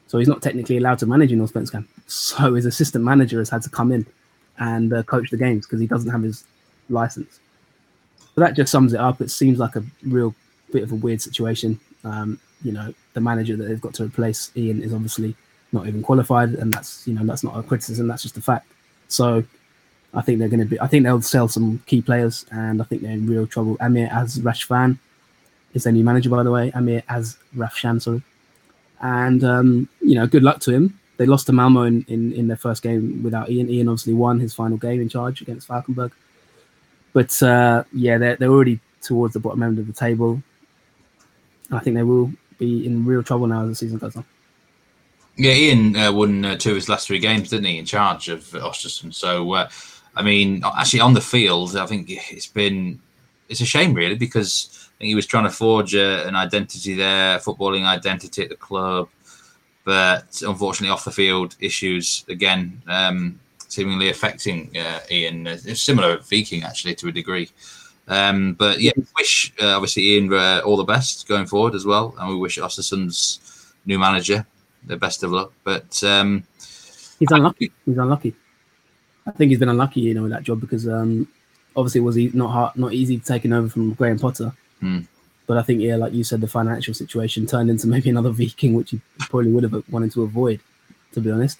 so 0.06 0.18
he's 0.18 0.28
not 0.28 0.42
technically 0.42 0.78
allowed 0.78 0.98
to 1.00 1.06
manage 1.06 1.32
in 1.32 1.40
Allsvenskan. 1.40 1.86
So 2.06 2.54
his 2.54 2.64
assistant 2.64 3.04
manager 3.04 3.38
has 3.38 3.50
had 3.50 3.62
to 3.62 3.70
come 3.70 3.92
in 3.92 4.06
and 4.58 4.92
uh, 4.92 5.02
coach 5.02 5.30
the 5.30 5.36
games 5.36 5.66
because 5.66 5.80
he 5.80 5.86
doesn't 5.86 6.10
have 6.10 6.22
his 6.22 6.44
license. 6.88 7.40
So 8.34 8.40
that 8.40 8.54
just 8.54 8.72
sums 8.72 8.92
it 8.92 9.00
up. 9.00 9.20
It 9.20 9.30
seems 9.30 9.58
like 9.58 9.76
a 9.76 9.84
real 10.04 10.34
bit 10.72 10.82
of 10.82 10.92
a 10.92 10.94
weird 10.94 11.20
situation. 11.20 11.78
Um, 12.04 12.40
you 12.62 12.72
know, 12.72 12.92
the 13.14 13.20
manager 13.20 13.56
that 13.56 13.64
they've 13.64 13.80
got 13.80 13.94
to 13.94 14.04
replace 14.04 14.50
Ian 14.56 14.82
is 14.82 14.92
obviously 14.92 15.34
not 15.72 15.86
even 15.86 16.02
qualified, 16.02 16.50
and 16.54 16.72
that's 16.72 17.06
you 17.06 17.14
know 17.14 17.24
that's 17.24 17.44
not 17.44 17.58
a 17.58 17.62
criticism. 17.62 18.08
That's 18.08 18.22
just 18.22 18.36
a 18.36 18.40
fact. 18.40 18.66
So 19.08 19.44
I 20.14 20.22
think 20.22 20.38
they're 20.38 20.48
going 20.48 20.60
to 20.60 20.66
be. 20.66 20.80
I 20.80 20.86
think 20.86 21.04
they'll 21.04 21.22
sell 21.22 21.48
some 21.48 21.82
key 21.86 22.02
players, 22.02 22.46
and 22.50 22.80
I 22.80 22.84
think 22.84 23.02
they're 23.02 23.12
in 23.12 23.26
real 23.26 23.46
trouble. 23.46 23.76
Amir 23.80 24.08
Az 24.12 24.38
Rashfan 24.38 24.98
is 25.74 25.84
their 25.84 25.92
new 25.92 26.04
manager, 26.04 26.30
by 26.30 26.42
the 26.42 26.50
way. 26.50 26.72
Amir 26.74 27.02
Az 27.08 27.36
Rafshan, 27.54 28.00
sorry. 28.00 28.22
And 29.00 29.44
um, 29.44 29.88
you 30.00 30.14
know, 30.14 30.26
good 30.26 30.42
luck 30.42 30.60
to 30.60 30.72
him. 30.72 30.98
They 31.18 31.26
lost 31.26 31.46
to 31.46 31.52
Malmo 31.52 31.82
in, 31.82 32.04
in, 32.08 32.32
in 32.32 32.46
their 32.46 32.56
first 32.56 32.82
game 32.82 33.22
without 33.24 33.50
Ian. 33.50 33.68
Ian 33.68 33.88
obviously 33.88 34.14
won 34.14 34.38
his 34.38 34.54
final 34.54 34.76
game 34.76 35.00
in 35.00 35.08
charge 35.08 35.42
against 35.42 35.66
Falkenberg. 35.66 36.12
But 37.12 37.42
uh, 37.42 37.82
yeah, 37.92 38.18
they're, 38.18 38.36
they're 38.36 38.50
already 38.50 38.78
towards 39.02 39.34
the 39.34 39.40
bottom 39.40 39.62
end 39.64 39.80
of 39.80 39.88
the 39.88 39.92
table. 39.92 40.40
I 41.72 41.80
think 41.80 41.96
they 41.96 42.04
will 42.04 42.32
be 42.58 42.86
in 42.86 43.04
real 43.04 43.22
trouble 43.22 43.46
now 43.46 43.62
as 43.62 43.68
the 43.68 43.74
season 43.74 43.98
goes 43.98 44.16
on. 44.16 44.24
Yeah, 45.36 45.52
Ian 45.52 45.96
uh, 45.96 46.12
won 46.12 46.44
uh, 46.44 46.56
two 46.56 46.70
of 46.70 46.76
his 46.76 46.88
last 46.88 47.06
three 47.06 47.20
games, 47.20 47.50
didn't 47.50 47.66
he, 47.66 47.78
in 47.78 47.84
charge 47.84 48.28
of 48.28 48.40
Ostersund? 48.44 49.14
So, 49.14 49.52
uh, 49.52 49.68
I 50.16 50.22
mean, 50.22 50.62
actually 50.64 51.00
on 51.00 51.14
the 51.14 51.20
field, 51.20 51.76
I 51.76 51.86
think 51.86 52.06
it's 52.10 52.48
been 52.48 53.00
it's 53.48 53.60
a 53.60 53.66
shame 53.66 53.94
really 53.94 54.16
because 54.16 54.68
I 54.74 54.98
think 54.98 55.08
he 55.08 55.14
was 55.14 55.26
trying 55.26 55.44
to 55.44 55.50
forge 55.50 55.94
a, 55.94 56.26
an 56.26 56.34
identity 56.34 56.94
there, 56.94 57.38
footballing 57.38 57.84
identity 57.84 58.42
at 58.42 58.48
the 58.48 58.56
club, 58.56 59.08
but 59.84 60.42
unfortunately 60.44 60.92
off 60.92 61.04
the 61.04 61.12
field 61.12 61.54
issues 61.60 62.24
again, 62.28 62.82
um, 62.88 63.38
seemingly 63.68 64.08
affecting 64.10 64.76
uh, 64.76 65.00
Ian. 65.10 65.46
It's 65.46 65.82
similar 65.82 66.16
to 66.16 66.22
Viking 66.22 66.64
actually 66.64 66.96
to 66.96 67.08
a 67.08 67.12
degree. 67.12 67.48
Um, 68.08 68.54
but 68.54 68.80
yeah, 68.80 68.92
wish 69.16 69.52
uh, 69.60 69.76
obviously 69.76 70.14
Ian 70.14 70.32
uh, 70.32 70.62
all 70.64 70.76
the 70.76 70.84
best 70.84 71.28
going 71.28 71.46
forward 71.46 71.74
as 71.74 71.84
well, 71.84 72.14
and 72.18 72.28
we 72.28 72.36
wish 72.36 72.58
Ostersund's 72.58 73.74
new 73.84 73.98
manager 73.98 74.46
the 74.86 74.96
best 74.96 75.22
of 75.22 75.30
luck. 75.30 75.52
But 75.62 76.02
um, 76.02 76.44
he's 77.18 77.30
unlucky. 77.30 77.70
He's 77.84 77.98
unlucky. 77.98 78.34
I 79.26 79.32
think 79.32 79.50
he's 79.50 79.58
been 79.58 79.68
unlucky, 79.68 80.00
you 80.00 80.14
know, 80.14 80.22
with 80.22 80.32
that 80.32 80.42
job 80.42 80.60
because 80.60 80.88
um, 80.88 81.28
obviously 81.76 82.00
it 82.00 82.04
was 82.04 82.16
not 82.34 82.50
hard, 82.50 82.76
not 82.76 82.94
easy 82.94 83.18
taking 83.18 83.52
over 83.52 83.68
from 83.68 83.92
Graham 83.94 84.18
Potter. 84.18 84.52
Hmm. 84.80 85.00
But 85.46 85.58
I 85.58 85.62
think, 85.62 85.80
yeah, 85.80 85.96
like 85.96 86.12
you 86.12 86.24
said, 86.24 86.40
the 86.40 86.48
financial 86.48 86.94
situation 86.94 87.46
turned 87.46 87.70
into 87.70 87.86
maybe 87.94 88.08
another 88.08 88.30
Viking, 88.30 88.74
which 88.74 88.90
he 88.90 89.00
probably 89.18 89.52
would 89.52 89.64
have 89.64 89.84
wanted 89.90 90.12
to 90.12 90.22
avoid, 90.22 90.60
to 91.12 91.20
be 91.20 91.30
honest. 91.30 91.58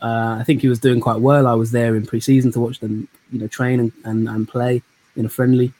Uh, 0.00 0.36
I 0.40 0.44
think 0.44 0.62
he 0.62 0.68
was 0.68 0.80
doing 0.80 1.00
quite 1.00 1.20
well. 1.20 1.46
I 1.46 1.54
was 1.54 1.70
there 1.70 1.94
in 1.94 2.06
pre-season 2.06 2.50
to 2.52 2.60
watch 2.60 2.80
them, 2.80 3.08
you 3.30 3.38
know, 3.38 3.46
train 3.46 3.78
and, 3.78 3.92
and, 4.04 4.28
and 4.28 4.48
play 4.48 4.82
in 5.16 5.26
a 5.26 5.28
friendly. 5.28 5.72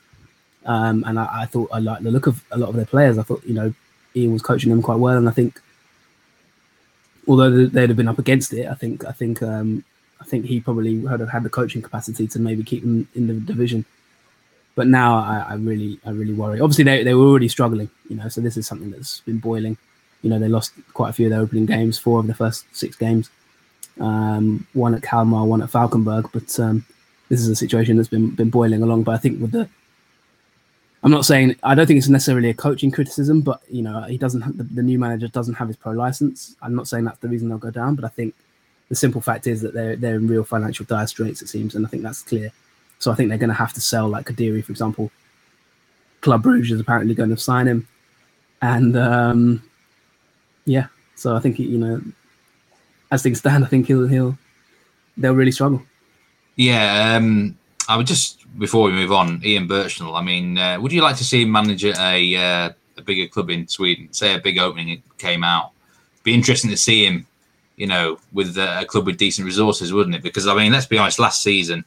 Um, 0.65 1.05
and 1.07 1.19
I, 1.19 1.43
I, 1.43 1.47
thought 1.47 1.71
I 1.73 1.79
liked 1.79 2.05
the 2.05 2.11
look 2.11 2.27
of 2.27 2.45
a 2.53 2.59
lot 2.59 2.69
of 2.69 2.77
their 2.77 2.87
players. 2.87 3.19
I 3.19 3.23
thought, 3.23 3.43
you 3.45 3.55
know, 3.55 3.75
Ian 4.15 4.33
was 4.33 4.43
coaching 4.43 4.71
them 4.71 4.83
quite 4.83 4.99
well, 4.99 5.17
and 5.17 5.29
I 5.29 5.33
think, 5.33 5.61
although 7.27 7.67
they'd 7.67 7.89
have 7.91 7.97
been 7.97 8.09
up 8.09 8.19
against 8.19 8.53
it, 8.53 8.69
I 8.69 8.75
think 8.75 9.05
I 9.05 9.13
think 9.13 9.43
um, 9.43 9.85
I 10.21 10.25
think 10.25 10.47
he 10.47 10.61
probably 10.61 10.99
would 10.99 11.21
have 11.21 11.31
had 11.31 11.43
the 11.43 11.51
coaching 11.51 11.83
capacity 11.83 12.27
to 12.29 12.39
maybe 12.39 12.63
keep 12.63 12.83
them 12.83 13.09
in 13.15 13.27
the 13.27 13.35
division. 13.35 13.85
But 14.75 14.87
now 14.87 15.17
I, 15.17 15.47
I 15.51 15.55
really 15.55 15.99
I 16.05 16.11
really 16.11 16.33
worry. 16.33 16.61
Obviously, 16.61 16.85
they 16.85 17.03
they 17.03 17.15
were 17.15 17.27
already 17.27 17.49
struggling, 17.49 17.91
you 18.09 18.17
know, 18.17 18.29
so 18.29 18.41
this 18.41 18.57
is 18.57 18.67
something 18.67 18.91
that's 18.91 19.21
been 19.21 19.39
boiling. 19.39 19.77
You 20.23 20.31
know, 20.31 20.39
they 20.39 20.49
lost 20.49 20.73
quite 20.95 21.11
a 21.11 21.13
few 21.13 21.27
of 21.27 21.31
their 21.31 21.41
opening 21.41 21.67
games, 21.67 21.99
four 21.99 22.21
of 22.21 22.27
the 22.27 22.35
first 22.35 22.65
six 22.73 22.95
games. 22.97 23.31
Um, 24.01 24.67
one 24.73 24.95
at 24.95 25.03
Kalmar, 25.03 25.45
one 25.45 25.61
at 25.61 25.71
Falkenberg, 25.71 26.31
but 26.33 26.59
um, 26.61 26.87
this 27.29 27.41
is 27.41 27.49
a 27.49 27.57
situation 27.57 27.97
that's 27.97 28.09
been 28.09 28.31
been 28.31 28.51
boiling 28.51 28.83
along. 28.83 29.03
But 29.03 29.17
I 29.17 29.19
think 29.19 29.41
with 29.41 29.51
the 29.51 29.69
I'm 31.03 31.11
not 31.11 31.25
saying 31.25 31.57
I 31.63 31.75
don't 31.75 31.87
think 31.87 31.99
it's 31.99 32.09
necessarily 32.09 32.51
a 32.51 32.55
coaching 32.55 32.91
criticism, 32.91 33.41
but 33.41 33.61
you 33.69 33.83
know 33.83 34.03
he 34.03 34.17
doesn't 34.17 34.57
the, 34.57 34.65
the, 34.65 34.83
new 34.83 34.99
manager 34.99 35.29
doesn't 35.29 35.55
have 35.55 35.69
his 35.69 35.77
pro 35.77 35.93
license. 35.93 36.55
I'm 36.63 36.75
not 36.75 36.87
saying 36.87 37.05
that's 37.05 37.19
the 37.19 37.29
reason 37.29 37.49
they'll 37.49 37.59
go 37.59 37.71
down, 37.71 37.97
but 37.97 38.05
I 38.05 38.09
think 38.09 38.35
the 38.89 38.95
simple 38.95 39.21
fact 39.21 39.47
is 39.47 39.61
that 39.63 39.75
they're 39.75 39.97
they're 39.97 40.17
in 40.17 40.29
real 40.29 40.45
financial 40.45 40.87
dire 40.87 41.07
straits. 41.07 41.43
It 41.43 41.49
seems, 41.49 41.75
and 41.75 41.85
I 41.85 41.89
think 41.89 42.03
that's 42.03 42.23
clear. 42.23 42.53
So 42.99 43.11
I 43.11 43.15
think 43.15 43.29
they're 43.29 43.39
going 43.39 43.49
to 43.49 43.55
have 43.55 43.73
to 43.73 43.81
sell 43.81 44.09
like 44.09 44.27
Kadiri, 44.27 44.65
for 44.65 44.71
example. 44.71 45.11
Club 46.21 46.45
Bruges 46.45 46.71
is 46.71 46.81
apparently 46.81 47.15
going 47.15 47.31
to 47.31 47.37
sign 47.37 47.67
him, 47.67 47.89
and 48.61 48.97
um, 48.97 49.63
yeah, 50.67 50.87
so 51.17 51.35
I 51.35 51.41
think 51.41 51.59
you 51.59 51.79
know, 51.79 52.01
as 53.11 53.25
things 53.25 53.41
stand, 53.41 53.65
I 53.65 53.67
think 53.67 53.89
he'll 53.89 54.07
he'll 54.07 54.39
they'll 55.17 55.35
really 55.35 55.51
struggle. 55.51 55.83
Yeah, 56.55 57.17
um, 57.17 57.59
I 57.89 57.97
would 57.97 58.07
just 58.07 58.42
before 58.59 58.85
we 58.85 58.93
move 58.93 59.13
on, 59.13 59.41
Ian 59.45 59.69
Burchnall. 59.69 60.19
I 60.19 60.23
mean, 60.23 60.59
uh, 60.59 60.81
would 60.81 60.93
you 60.93 61.03
like 61.03 61.17
to 61.17 61.25
see 61.25 61.43
him 61.43 61.53
manage 61.53 61.85
a 61.85 62.37
uh, 62.37 62.71
a 62.97 63.03
bigger 63.03 63.27
club 63.29 63.51
in 63.51 63.67
Sweden? 63.69 64.13
Say 64.13 64.35
a 64.35 64.39
big 64.39 64.59
opening 64.59 65.03
came 65.19 65.45
out. 65.45 65.71
Be 66.23 66.35
interesting 66.35 66.71
to 66.71 66.77
see 66.77 67.05
him, 67.05 67.27
you 67.77 67.87
know, 67.87 68.19
with 68.33 68.57
uh, 68.57 68.79
a 68.81 68.85
club 68.85 69.07
with 69.07 69.17
decent 69.17 69.47
resources, 69.47 69.93
wouldn't 69.93 70.17
it? 70.17 70.23
Because 70.23 70.47
I 70.47 70.55
mean, 70.55 70.73
let's 70.73 70.87
be 70.87 70.99
honest. 70.99 71.19
Last 71.19 71.43
season, 71.43 71.85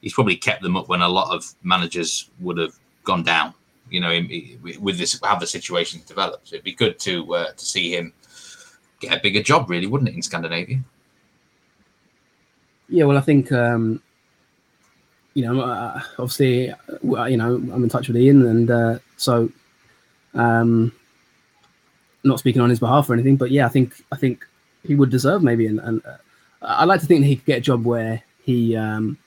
he's 0.00 0.14
probably 0.14 0.36
kept 0.36 0.62
them 0.62 0.76
up 0.76 0.88
when 0.88 1.02
a 1.02 1.08
lot 1.08 1.34
of 1.34 1.54
managers 1.62 2.30
would 2.40 2.58
have 2.58 2.74
gone 3.04 3.22
down. 3.22 3.54
You 3.88 4.00
know, 4.00 4.20
with 4.80 4.98
this 4.98 5.20
how 5.22 5.36
the 5.36 5.46
situation 5.46 6.02
develops, 6.06 6.52
it'd 6.52 6.64
be 6.64 6.72
good 6.72 6.98
to 7.00 7.34
uh, 7.34 7.52
to 7.52 7.64
see 7.64 7.94
him 7.96 8.12
get 9.00 9.16
a 9.16 9.20
bigger 9.20 9.42
job, 9.42 9.70
really, 9.70 9.86
wouldn't 9.86 10.08
it, 10.08 10.14
in 10.14 10.22
Scandinavia? 10.22 10.80
Yeah, 12.88 13.04
well, 13.04 13.18
I 13.18 13.20
think 13.20 13.52
um, 13.52 14.02
you 15.36 15.42
know, 15.42 15.60
uh, 15.60 16.00
obviously, 16.18 16.70
uh, 16.70 17.24
you 17.24 17.36
know, 17.36 17.56
I'm 17.56 17.84
in 17.84 17.90
touch 17.90 18.08
with 18.08 18.16
Ian, 18.16 18.46
and 18.46 18.70
uh, 18.70 18.98
so, 19.18 19.50
um, 20.32 20.92
not 22.24 22.38
speaking 22.38 22.62
on 22.62 22.70
his 22.70 22.80
behalf 22.80 23.10
or 23.10 23.12
anything, 23.12 23.36
but 23.36 23.50
yeah, 23.50 23.66
I 23.66 23.68
think 23.68 24.02
I 24.10 24.16
think 24.16 24.46
he 24.82 24.94
would 24.94 25.10
deserve 25.10 25.42
maybe, 25.42 25.66
and, 25.66 25.78
and 25.80 26.02
uh, 26.06 26.16
I 26.62 26.86
like 26.86 27.00
to 27.00 27.06
think 27.06 27.20
that 27.20 27.26
he 27.26 27.36
could 27.36 27.44
get 27.44 27.58
a 27.58 27.60
job 27.60 27.84
where 27.84 28.22
he 28.44 28.76
um, 28.76 29.18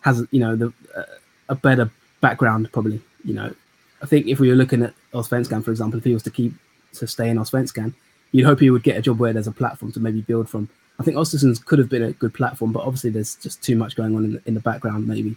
has, 0.00 0.26
you 0.32 0.40
know, 0.40 0.56
the 0.56 0.72
uh, 0.96 1.04
a 1.48 1.54
better 1.54 1.88
background, 2.20 2.72
probably. 2.72 3.00
You 3.22 3.34
know, 3.34 3.54
I 4.02 4.06
think 4.06 4.26
if 4.26 4.40
we 4.40 4.48
were 4.48 4.56
looking 4.56 4.82
at 4.82 4.94
Allsvenskan, 5.14 5.64
for 5.64 5.70
example, 5.70 5.98
if 5.98 6.04
he 6.04 6.12
was 6.12 6.24
to 6.24 6.30
keep 6.30 6.54
to 6.94 7.06
stay 7.06 7.30
in 7.30 7.36
Allsvenskan, 7.36 7.94
you'd 8.32 8.46
hope 8.46 8.58
he 8.58 8.70
would 8.70 8.82
get 8.82 8.96
a 8.96 9.02
job 9.02 9.20
where 9.20 9.32
there's 9.32 9.46
a 9.46 9.52
platform 9.52 9.92
to 9.92 10.00
maybe 10.00 10.22
build 10.22 10.48
from 10.48 10.68
I 11.00 11.02
think 11.02 11.16
Ostersund's 11.16 11.58
could 11.58 11.78
have 11.78 11.88
been 11.88 12.02
a 12.02 12.12
good 12.12 12.34
platform, 12.34 12.72
but 12.72 12.84
obviously 12.84 13.08
there's 13.08 13.36
just 13.36 13.62
too 13.62 13.74
much 13.74 13.96
going 13.96 14.14
on 14.14 14.24
in 14.24 14.32
the, 14.34 14.42
in 14.44 14.52
the 14.52 14.60
background, 14.60 15.08
maybe 15.08 15.34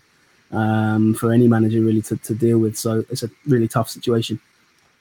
um, 0.52 1.14
for 1.14 1.32
any 1.32 1.48
manager 1.48 1.80
really 1.80 2.02
to, 2.02 2.18
to 2.18 2.36
deal 2.36 2.60
with. 2.60 2.78
So 2.78 3.06
it's 3.10 3.24
a 3.24 3.30
really 3.48 3.70
tough 3.70 3.90
situation. 3.90 4.42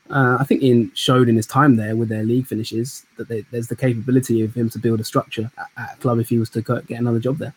uh, 0.08 0.36
I 0.38 0.44
think 0.44 0.62
Ian 0.62 0.92
showed 0.94 1.28
in 1.28 1.34
his 1.34 1.48
time 1.48 1.74
there 1.74 1.96
with 1.96 2.08
their 2.08 2.22
league 2.22 2.46
finishes 2.46 3.04
that 3.16 3.26
they, 3.26 3.40
there's 3.50 3.66
the 3.66 3.74
capability 3.74 4.42
of 4.42 4.54
him 4.54 4.70
to 4.70 4.78
build 4.78 5.00
a 5.00 5.04
structure 5.04 5.50
at, 5.58 5.66
at, 5.76 5.94
a 5.94 5.96
club 6.00 6.20
if 6.20 6.28
he 6.28 6.38
was 6.38 6.48
to 6.50 6.62
get 6.62 7.00
another 7.00 7.18
job 7.18 7.38
there. 7.38 7.54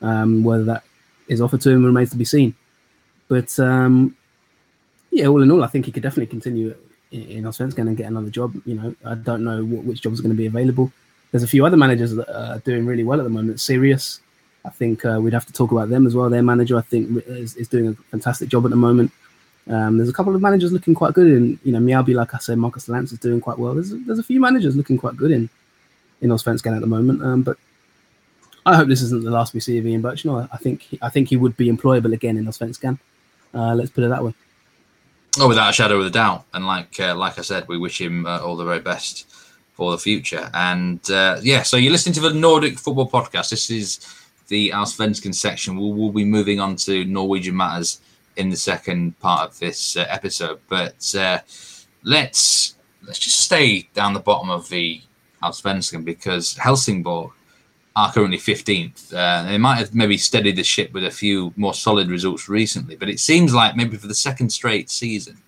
Um, 0.00 0.42
whether 0.42 0.64
that 0.64 0.84
is 1.28 1.42
offered 1.42 1.60
to 1.60 1.70
him 1.70 1.84
remains 1.84 2.08
to 2.10 2.16
be 2.16 2.24
seen. 2.24 2.54
But 3.28 3.58
um, 3.60 4.16
yeah, 5.10 5.26
all 5.26 5.42
in 5.42 5.50
all, 5.50 5.62
I 5.62 5.66
think 5.66 5.84
he 5.84 5.92
could 5.92 6.02
definitely 6.02 6.28
continue 6.28 6.74
in, 7.10 7.22
in 7.22 7.44
Allsvenskan 7.44 7.86
and 7.86 7.98
get 7.98 8.06
another 8.06 8.30
job. 8.30 8.54
You 8.64 8.76
know, 8.76 8.94
I 9.04 9.14
don't 9.14 9.44
know 9.44 9.62
what, 9.62 9.84
which 9.84 10.00
jobs 10.00 10.20
are 10.20 10.22
going 10.22 10.34
to 10.34 10.38
be 10.38 10.46
available. 10.46 10.90
There's 11.30 11.42
a 11.42 11.48
few 11.48 11.64
other 11.64 11.76
managers 11.76 12.14
that 12.14 12.28
are 12.34 12.58
doing 12.58 12.86
really 12.86 13.04
well 13.04 13.20
at 13.20 13.24
the 13.24 13.30
moment. 13.30 13.60
Sirius, 13.60 14.20
I 14.64 14.70
think 14.70 15.04
uh, 15.04 15.18
we'd 15.20 15.32
have 15.32 15.46
to 15.46 15.52
talk 15.52 15.70
about 15.70 15.88
them 15.88 16.06
as 16.06 16.14
well. 16.14 16.28
Their 16.28 16.42
manager, 16.42 16.76
I 16.76 16.82
think, 16.82 17.24
is, 17.26 17.56
is 17.56 17.68
doing 17.68 17.88
a 17.88 17.94
fantastic 18.10 18.48
job 18.48 18.64
at 18.64 18.70
the 18.70 18.76
moment. 18.76 19.12
Um, 19.68 19.98
there's 19.98 20.08
a 20.08 20.12
couple 20.12 20.34
of 20.34 20.42
managers 20.42 20.72
looking 20.72 20.94
quite 20.94 21.14
good 21.14 21.28
in, 21.28 21.58
you 21.62 21.72
know, 21.72 21.78
Mjällby, 21.78 22.14
like 22.14 22.34
I 22.34 22.38
said, 22.38 22.58
Marcus 22.58 22.88
Lantz 22.88 23.12
is 23.12 23.18
doing 23.18 23.40
quite 23.40 23.58
well. 23.58 23.74
There's, 23.74 23.90
there's 23.90 24.18
a 24.18 24.24
few 24.24 24.40
managers 24.40 24.74
looking 24.74 24.98
quite 24.98 25.16
good 25.16 25.30
in, 25.30 25.48
in 26.20 26.30
Allsvenskan 26.30 26.74
at 26.74 26.80
the 26.80 26.86
moment. 26.86 27.22
Um, 27.22 27.42
but 27.42 27.56
I 28.66 28.76
hope 28.76 28.88
this 28.88 29.02
isn't 29.02 29.22
the 29.22 29.30
last 29.30 29.54
we 29.54 29.60
see 29.60 29.78
of 29.78 29.86
Ian 29.86 30.02
Burchnall. 30.02 30.48
I 30.52 30.56
think, 30.56 30.82
he, 30.82 30.98
I 31.00 31.08
think 31.08 31.28
he 31.28 31.36
would 31.36 31.56
be 31.56 31.70
employable 31.70 32.12
again 32.12 32.36
in 32.36 32.46
Allsvenskan. 32.46 32.98
Uh, 33.54 33.74
let's 33.74 33.90
put 33.90 34.02
it 34.02 34.08
that 34.08 34.24
way. 34.24 34.34
Oh, 35.38 35.46
without 35.46 35.70
a 35.70 35.72
shadow 35.72 36.00
of 36.00 36.06
a 36.06 36.10
doubt. 36.10 36.46
And 36.52 36.66
like, 36.66 36.98
uh, 36.98 37.14
like 37.14 37.38
I 37.38 37.42
said, 37.42 37.68
we 37.68 37.78
wish 37.78 38.00
him 38.00 38.26
uh, 38.26 38.40
all 38.40 38.56
the 38.56 38.64
very 38.64 38.80
best 38.80 39.29
for 39.80 39.92
the 39.92 39.98
future. 39.98 40.50
And 40.52 41.00
uh, 41.10 41.38
yeah, 41.40 41.62
so 41.62 41.78
you're 41.78 41.90
listening 41.90 42.12
to 42.16 42.20
the 42.20 42.34
Nordic 42.34 42.78
Football 42.78 43.08
Podcast. 43.08 43.48
This 43.48 43.70
is 43.70 43.98
the 44.48 44.68
Allsvenskan 44.74 45.34
section. 45.34 45.74
We'll, 45.74 45.94
we'll 45.94 46.12
be 46.12 46.26
moving 46.26 46.60
on 46.60 46.76
to 46.84 47.06
Norwegian 47.06 47.56
matters 47.56 47.98
in 48.36 48.50
the 48.50 48.58
second 48.58 49.18
part 49.20 49.48
of 49.48 49.58
this 49.58 49.96
uh, 49.96 50.04
episode. 50.10 50.60
But 50.68 51.14
uh, 51.14 51.38
let's 52.04 52.76
let's 53.06 53.18
just 53.18 53.40
stay 53.40 53.88
down 53.94 54.12
the 54.12 54.20
bottom 54.20 54.50
of 54.50 54.68
the 54.68 55.00
Allsvenskan 55.42 56.04
because 56.04 56.58
Helsingborg 56.58 57.30
are 57.96 58.12
currently 58.12 58.36
15th. 58.36 59.14
Uh, 59.14 59.44
they 59.44 59.56
might 59.56 59.78
have 59.78 59.94
maybe 59.94 60.18
steadied 60.18 60.56
the 60.56 60.62
ship 60.62 60.92
with 60.92 61.06
a 61.06 61.10
few 61.10 61.54
more 61.56 61.72
solid 61.72 62.10
results 62.10 62.50
recently, 62.50 62.96
but 62.96 63.08
it 63.08 63.18
seems 63.18 63.54
like 63.54 63.76
maybe 63.76 63.96
for 63.96 64.08
the 64.08 64.14
second 64.14 64.50
straight 64.50 64.90
season, 64.90 65.38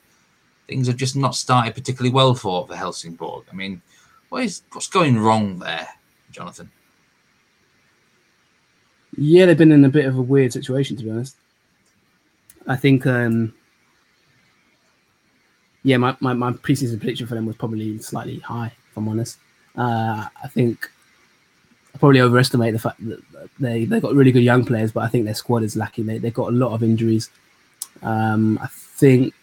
things 0.68 0.86
have 0.86 0.96
just 0.96 1.16
not 1.16 1.34
started 1.34 1.74
particularly 1.74 2.14
well 2.14 2.34
for, 2.34 2.66
for 2.66 2.74
Helsingborg. 2.74 3.44
I 3.52 3.54
mean, 3.54 3.82
what 4.32 4.44
is 4.44 4.62
what's 4.72 4.86
going 4.88 5.18
wrong 5.18 5.58
there, 5.58 5.86
Jonathan? 6.30 6.70
Yeah, 9.18 9.44
they've 9.44 9.58
been 9.58 9.72
in 9.72 9.84
a 9.84 9.90
bit 9.90 10.06
of 10.06 10.16
a 10.16 10.22
weird 10.22 10.54
situation, 10.54 10.96
to 10.96 11.04
be 11.04 11.10
honest. 11.10 11.36
I 12.66 12.76
think, 12.76 13.06
um, 13.06 13.52
yeah, 15.82 15.98
my, 15.98 16.16
my, 16.20 16.32
my 16.32 16.52
preseason 16.52 16.98
prediction 16.98 17.26
for 17.26 17.34
them 17.34 17.44
was 17.44 17.56
probably 17.56 17.98
slightly 17.98 18.38
high, 18.38 18.72
if 18.90 18.96
I'm 18.96 19.06
honest. 19.06 19.36
Uh, 19.76 20.28
I 20.42 20.48
think 20.48 20.90
I 21.94 21.98
probably 21.98 22.22
overestimate 22.22 22.72
the 22.72 22.78
fact 22.78 23.06
that 23.06 23.20
they 23.60 23.84
they 23.84 24.00
got 24.00 24.14
really 24.14 24.32
good 24.32 24.44
young 24.44 24.64
players, 24.64 24.92
but 24.92 25.00
I 25.00 25.08
think 25.08 25.26
their 25.26 25.34
squad 25.34 25.62
is 25.62 25.76
lacking. 25.76 26.06
They 26.06 26.16
they've 26.16 26.32
got 26.32 26.48
a 26.48 26.56
lot 26.56 26.72
of 26.72 26.82
injuries. 26.82 27.28
Um, 28.02 28.58
I 28.62 28.68
think 28.68 29.34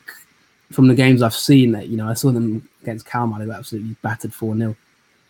from 0.71 0.87
the 0.87 0.95
games 0.95 1.21
I've 1.21 1.35
seen 1.35 1.73
that 1.73 1.89
you 1.89 1.97
know 1.97 2.09
I 2.09 2.15
saw 2.15 2.31
them 2.31 2.67
against 2.81 3.05
Kalmar, 3.05 3.39
they 3.39 3.45
were 3.45 3.53
absolutely 3.53 3.95
battered 4.01 4.33
four 4.33 4.55
0 4.55 4.75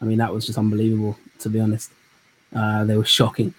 I 0.02 0.06
mean 0.06 0.18
that 0.20 0.34
was 0.34 0.46
just 0.46 0.58
unbelievable 0.58 1.18
to 1.40 1.50
be 1.50 1.60
honest. 1.60 1.92
Uh, 2.56 2.84
they 2.86 2.98
were 2.98 3.06
shocking. 3.06 3.54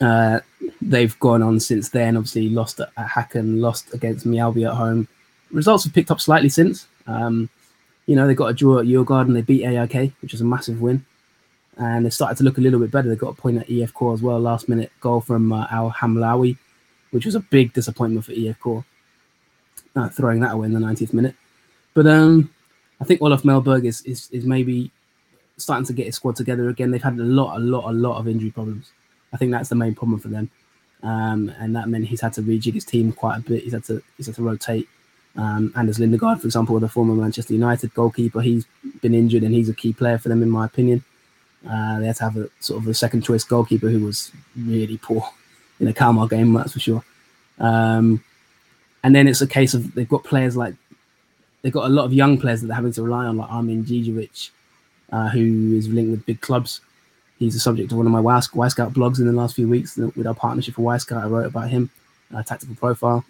Uh, 0.00 0.40
they've 0.80 1.18
gone 1.20 1.42
on 1.42 1.60
since 1.60 1.88
then. 1.88 2.16
Obviously, 2.16 2.48
lost 2.48 2.80
at, 2.80 2.94
Häcken, 2.96 3.60
lost 3.60 3.92
against 3.94 4.26
Mjällby 4.26 4.68
at 4.68 4.76
home. 4.76 5.08
Results 5.50 5.84
have 5.84 5.94
picked 5.94 6.10
up 6.10 6.20
slightly 6.20 6.48
since. 6.48 6.86
Um, 7.06 7.48
you 8.06 8.16
know, 8.16 8.26
they 8.26 8.34
got 8.34 8.46
a 8.46 8.54
draw 8.54 8.78
at 8.78 8.86
Djurgården. 8.86 9.34
They 9.34 9.42
beat 9.42 9.64
AIK, 9.64 10.12
which 10.22 10.34
is 10.34 10.40
a 10.40 10.44
massive 10.44 10.80
win. 10.80 11.04
And 11.76 12.04
they 12.04 12.10
started 12.10 12.36
to 12.38 12.44
look 12.44 12.58
a 12.58 12.60
little 12.60 12.80
bit 12.80 12.90
better. 12.90 13.08
They 13.08 13.16
got 13.16 13.38
a 13.38 13.40
point 13.40 13.58
at 13.58 13.68
IFK 13.68 14.14
as 14.14 14.22
well. 14.22 14.40
Last 14.40 14.68
minute 14.68 14.90
goal 15.00 15.20
from 15.20 15.52
uh, 15.52 15.66
Al 15.70 15.90
Hamlawi, 15.90 16.56
which 17.10 17.26
was 17.26 17.34
a 17.34 17.40
big 17.40 17.72
disappointment 17.72 18.24
for 18.24 18.32
IFK, 18.32 18.84
uh, 19.94 20.08
throwing 20.08 20.40
that 20.40 20.54
away 20.54 20.66
in 20.66 20.72
the 20.72 20.80
90th 20.80 21.12
minute. 21.12 21.34
But 21.94 22.06
um, 22.06 22.50
I 23.00 23.04
think 23.04 23.22
Olof 23.22 23.42
Mellberg 23.42 23.84
is, 23.84 24.00
is 24.02 24.28
is 24.30 24.44
maybe 24.44 24.90
starting 25.56 25.86
to 25.86 25.92
get 25.92 26.06
his 26.06 26.16
squad 26.16 26.36
together 26.36 26.68
again. 26.68 26.90
They've 26.90 27.02
had 27.02 27.18
a 27.18 27.22
lot, 27.22 27.56
a 27.56 27.60
lot, 27.60 27.90
a 27.90 27.92
lot 27.92 28.18
of 28.18 28.28
injury 28.28 28.50
problems. 28.50 28.90
I 29.32 29.36
think 29.36 29.50
that's 29.50 29.68
the 29.68 29.74
main 29.74 29.94
problem 29.94 30.18
for 30.20 30.28
them. 30.28 30.50
Um, 31.02 31.52
and 31.58 31.76
that 31.76 31.88
meant 31.88 32.06
he's 32.06 32.20
had 32.20 32.32
to 32.34 32.42
rejig 32.42 32.74
his 32.74 32.84
team 32.84 33.12
quite 33.12 33.38
a 33.38 33.40
bit. 33.40 33.64
He's 33.64 33.72
had 33.72 33.84
to 33.84 34.02
he's 34.16 34.26
had 34.26 34.34
to 34.36 34.42
rotate. 34.42 34.88
Um, 35.36 35.72
Anders 35.76 35.98
Lindegaard, 35.98 36.40
for 36.40 36.46
example, 36.46 36.78
the 36.80 36.88
former 36.88 37.14
Manchester 37.14 37.54
United 37.54 37.94
goalkeeper, 37.94 38.40
he's 38.40 38.66
been 39.00 39.14
injured 39.14 39.44
and 39.44 39.54
he's 39.54 39.68
a 39.68 39.74
key 39.74 39.92
player 39.92 40.18
for 40.18 40.28
them, 40.28 40.42
in 40.42 40.50
my 40.50 40.66
opinion. 40.66 41.04
Uh, 41.68 42.00
they 42.00 42.06
had 42.06 42.16
to 42.16 42.24
have 42.24 42.36
a 42.36 42.48
sort 42.60 42.82
of 42.82 42.88
a 42.88 42.94
second 42.94 43.22
choice 43.22 43.44
goalkeeper 43.44 43.88
who 43.88 44.04
was 44.04 44.32
really 44.56 44.96
poor 44.96 45.28
in 45.78 45.86
a 45.86 45.92
Kalmar 45.92 46.26
game, 46.26 46.52
that's 46.54 46.72
for 46.72 46.80
sure. 46.80 47.04
Um, 47.60 48.24
and 49.04 49.14
then 49.14 49.28
it's 49.28 49.40
a 49.40 49.46
case 49.46 49.74
of 49.74 49.94
they've 49.94 50.08
got 50.08 50.24
players 50.24 50.56
like 50.56 50.74
they've 51.62 51.72
got 51.72 51.86
a 51.86 51.88
lot 51.88 52.04
of 52.04 52.12
young 52.12 52.38
players 52.38 52.60
that 52.60 52.68
they're 52.68 52.76
having 52.76 52.92
to 52.92 53.02
rely 53.02 53.26
on, 53.26 53.36
like 53.36 53.50
Armin 53.50 53.84
Gigović, 53.84 54.50
uh, 55.12 55.28
who 55.28 55.76
is 55.76 55.88
linked 55.88 56.10
with 56.10 56.26
big 56.26 56.40
clubs 56.40 56.80
he's 57.38 57.54
the 57.54 57.60
subject 57.60 57.92
of 57.92 57.98
one 57.98 58.06
of 58.06 58.12
my 58.12 58.20
Wyscout 58.20 58.92
blogs 58.92 59.18
in 59.18 59.26
the 59.26 59.32
last 59.32 59.54
few 59.54 59.68
weeks 59.68 59.96
with 59.96 60.26
our 60.26 60.34
partnership 60.34 60.74
for 60.74 60.82
Wyscout. 60.82 61.22
I 61.22 61.26
wrote 61.26 61.46
about 61.46 61.70
him, 61.70 61.90
uh, 62.34 62.42
tactical 62.42 62.74
profile. 62.74 63.24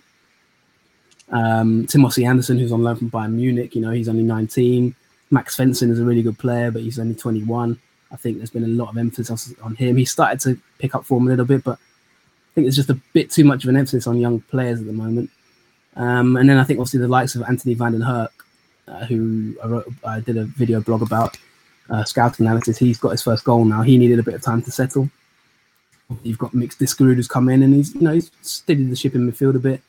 Um, 1.30 1.86
Timothy 1.86 2.24
Anderson, 2.24 2.58
who's 2.58 2.72
on 2.72 2.82
loan 2.82 2.96
from 2.96 3.10
Bayern 3.10 3.32
Munich, 3.32 3.74
you 3.74 3.82
know, 3.82 3.90
he's 3.90 4.08
only 4.08 4.22
19. 4.22 4.94
Max 5.30 5.56
Svensson 5.56 5.90
is 5.90 6.00
a 6.00 6.04
really 6.04 6.22
good 6.22 6.38
player, 6.38 6.70
but 6.70 6.82
he's 6.82 6.98
only 6.98 7.14
21. 7.14 7.78
I 8.10 8.16
think 8.16 8.38
there's 8.38 8.50
been 8.50 8.64
a 8.64 8.68
lot 8.68 8.88
of 8.88 8.96
emphasis 8.96 9.52
on 9.62 9.74
him. 9.74 9.96
He 9.98 10.06
started 10.06 10.40
to 10.40 10.58
pick 10.78 10.94
up 10.94 11.04
form 11.04 11.26
a 11.26 11.30
little 11.30 11.44
bit, 11.44 11.62
but 11.62 11.78
I 11.78 12.54
think 12.54 12.64
there's 12.64 12.76
just 12.76 12.88
a 12.88 12.98
bit 13.12 13.30
too 13.30 13.44
much 13.44 13.64
of 13.64 13.68
an 13.68 13.76
emphasis 13.76 14.06
on 14.06 14.16
young 14.16 14.40
players 14.40 14.80
at 14.80 14.86
the 14.86 14.92
moment. 14.94 15.30
Um, 15.98 16.36
and 16.36 16.48
then 16.48 16.56
I 16.58 16.64
think 16.64 16.78
obviously 16.78 17.00
the 17.00 17.08
likes 17.08 17.34
of 17.34 17.42
Anthony 17.42 17.74
van 17.74 17.92
den 17.92 18.00
Hurk, 18.00 18.30
uh, 18.86 19.04
who 19.04 19.54
I, 19.62 19.66
wrote, 19.66 19.92
I 20.04 20.20
did 20.20 20.38
a 20.38 20.44
video 20.44 20.80
blog 20.80 21.02
about, 21.02 21.36
uh, 21.90 22.04
scouting 22.04 22.46
analysis. 22.46 22.78
He's 22.78 22.98
got 22.98 23.10
his 23.10 23.22
first 23.22 23.44
goal 23.44 23.64
now. 23.64 23.82
He 23.82 23.98
needed 23.98 24.18
a 24.18 24.22
bit 24.22 24.34
of 24.34 24.42
time 24.42 24.62
to 24.62 24.70
settle. 24.70 25.10
You've 26.22 26.38
got 26.38 26.54
Mix 26.54 26.76
Diskerud 26.76 27.16
who's 27.16 27.28
come 27.28 27.48
in 27.50 27.62
and 27.62 27.74
he's 27.74 27.94
you 27.94 28.00
know 28.00 28.12
he's 28.12 28.30
steadied 28.40 28.90
the 28.90 28.96
ship 28.96 29.14
in 29.14 29.30
midfield 29.30 29.56
a 29.56 29.58
bit. 29.58 29.82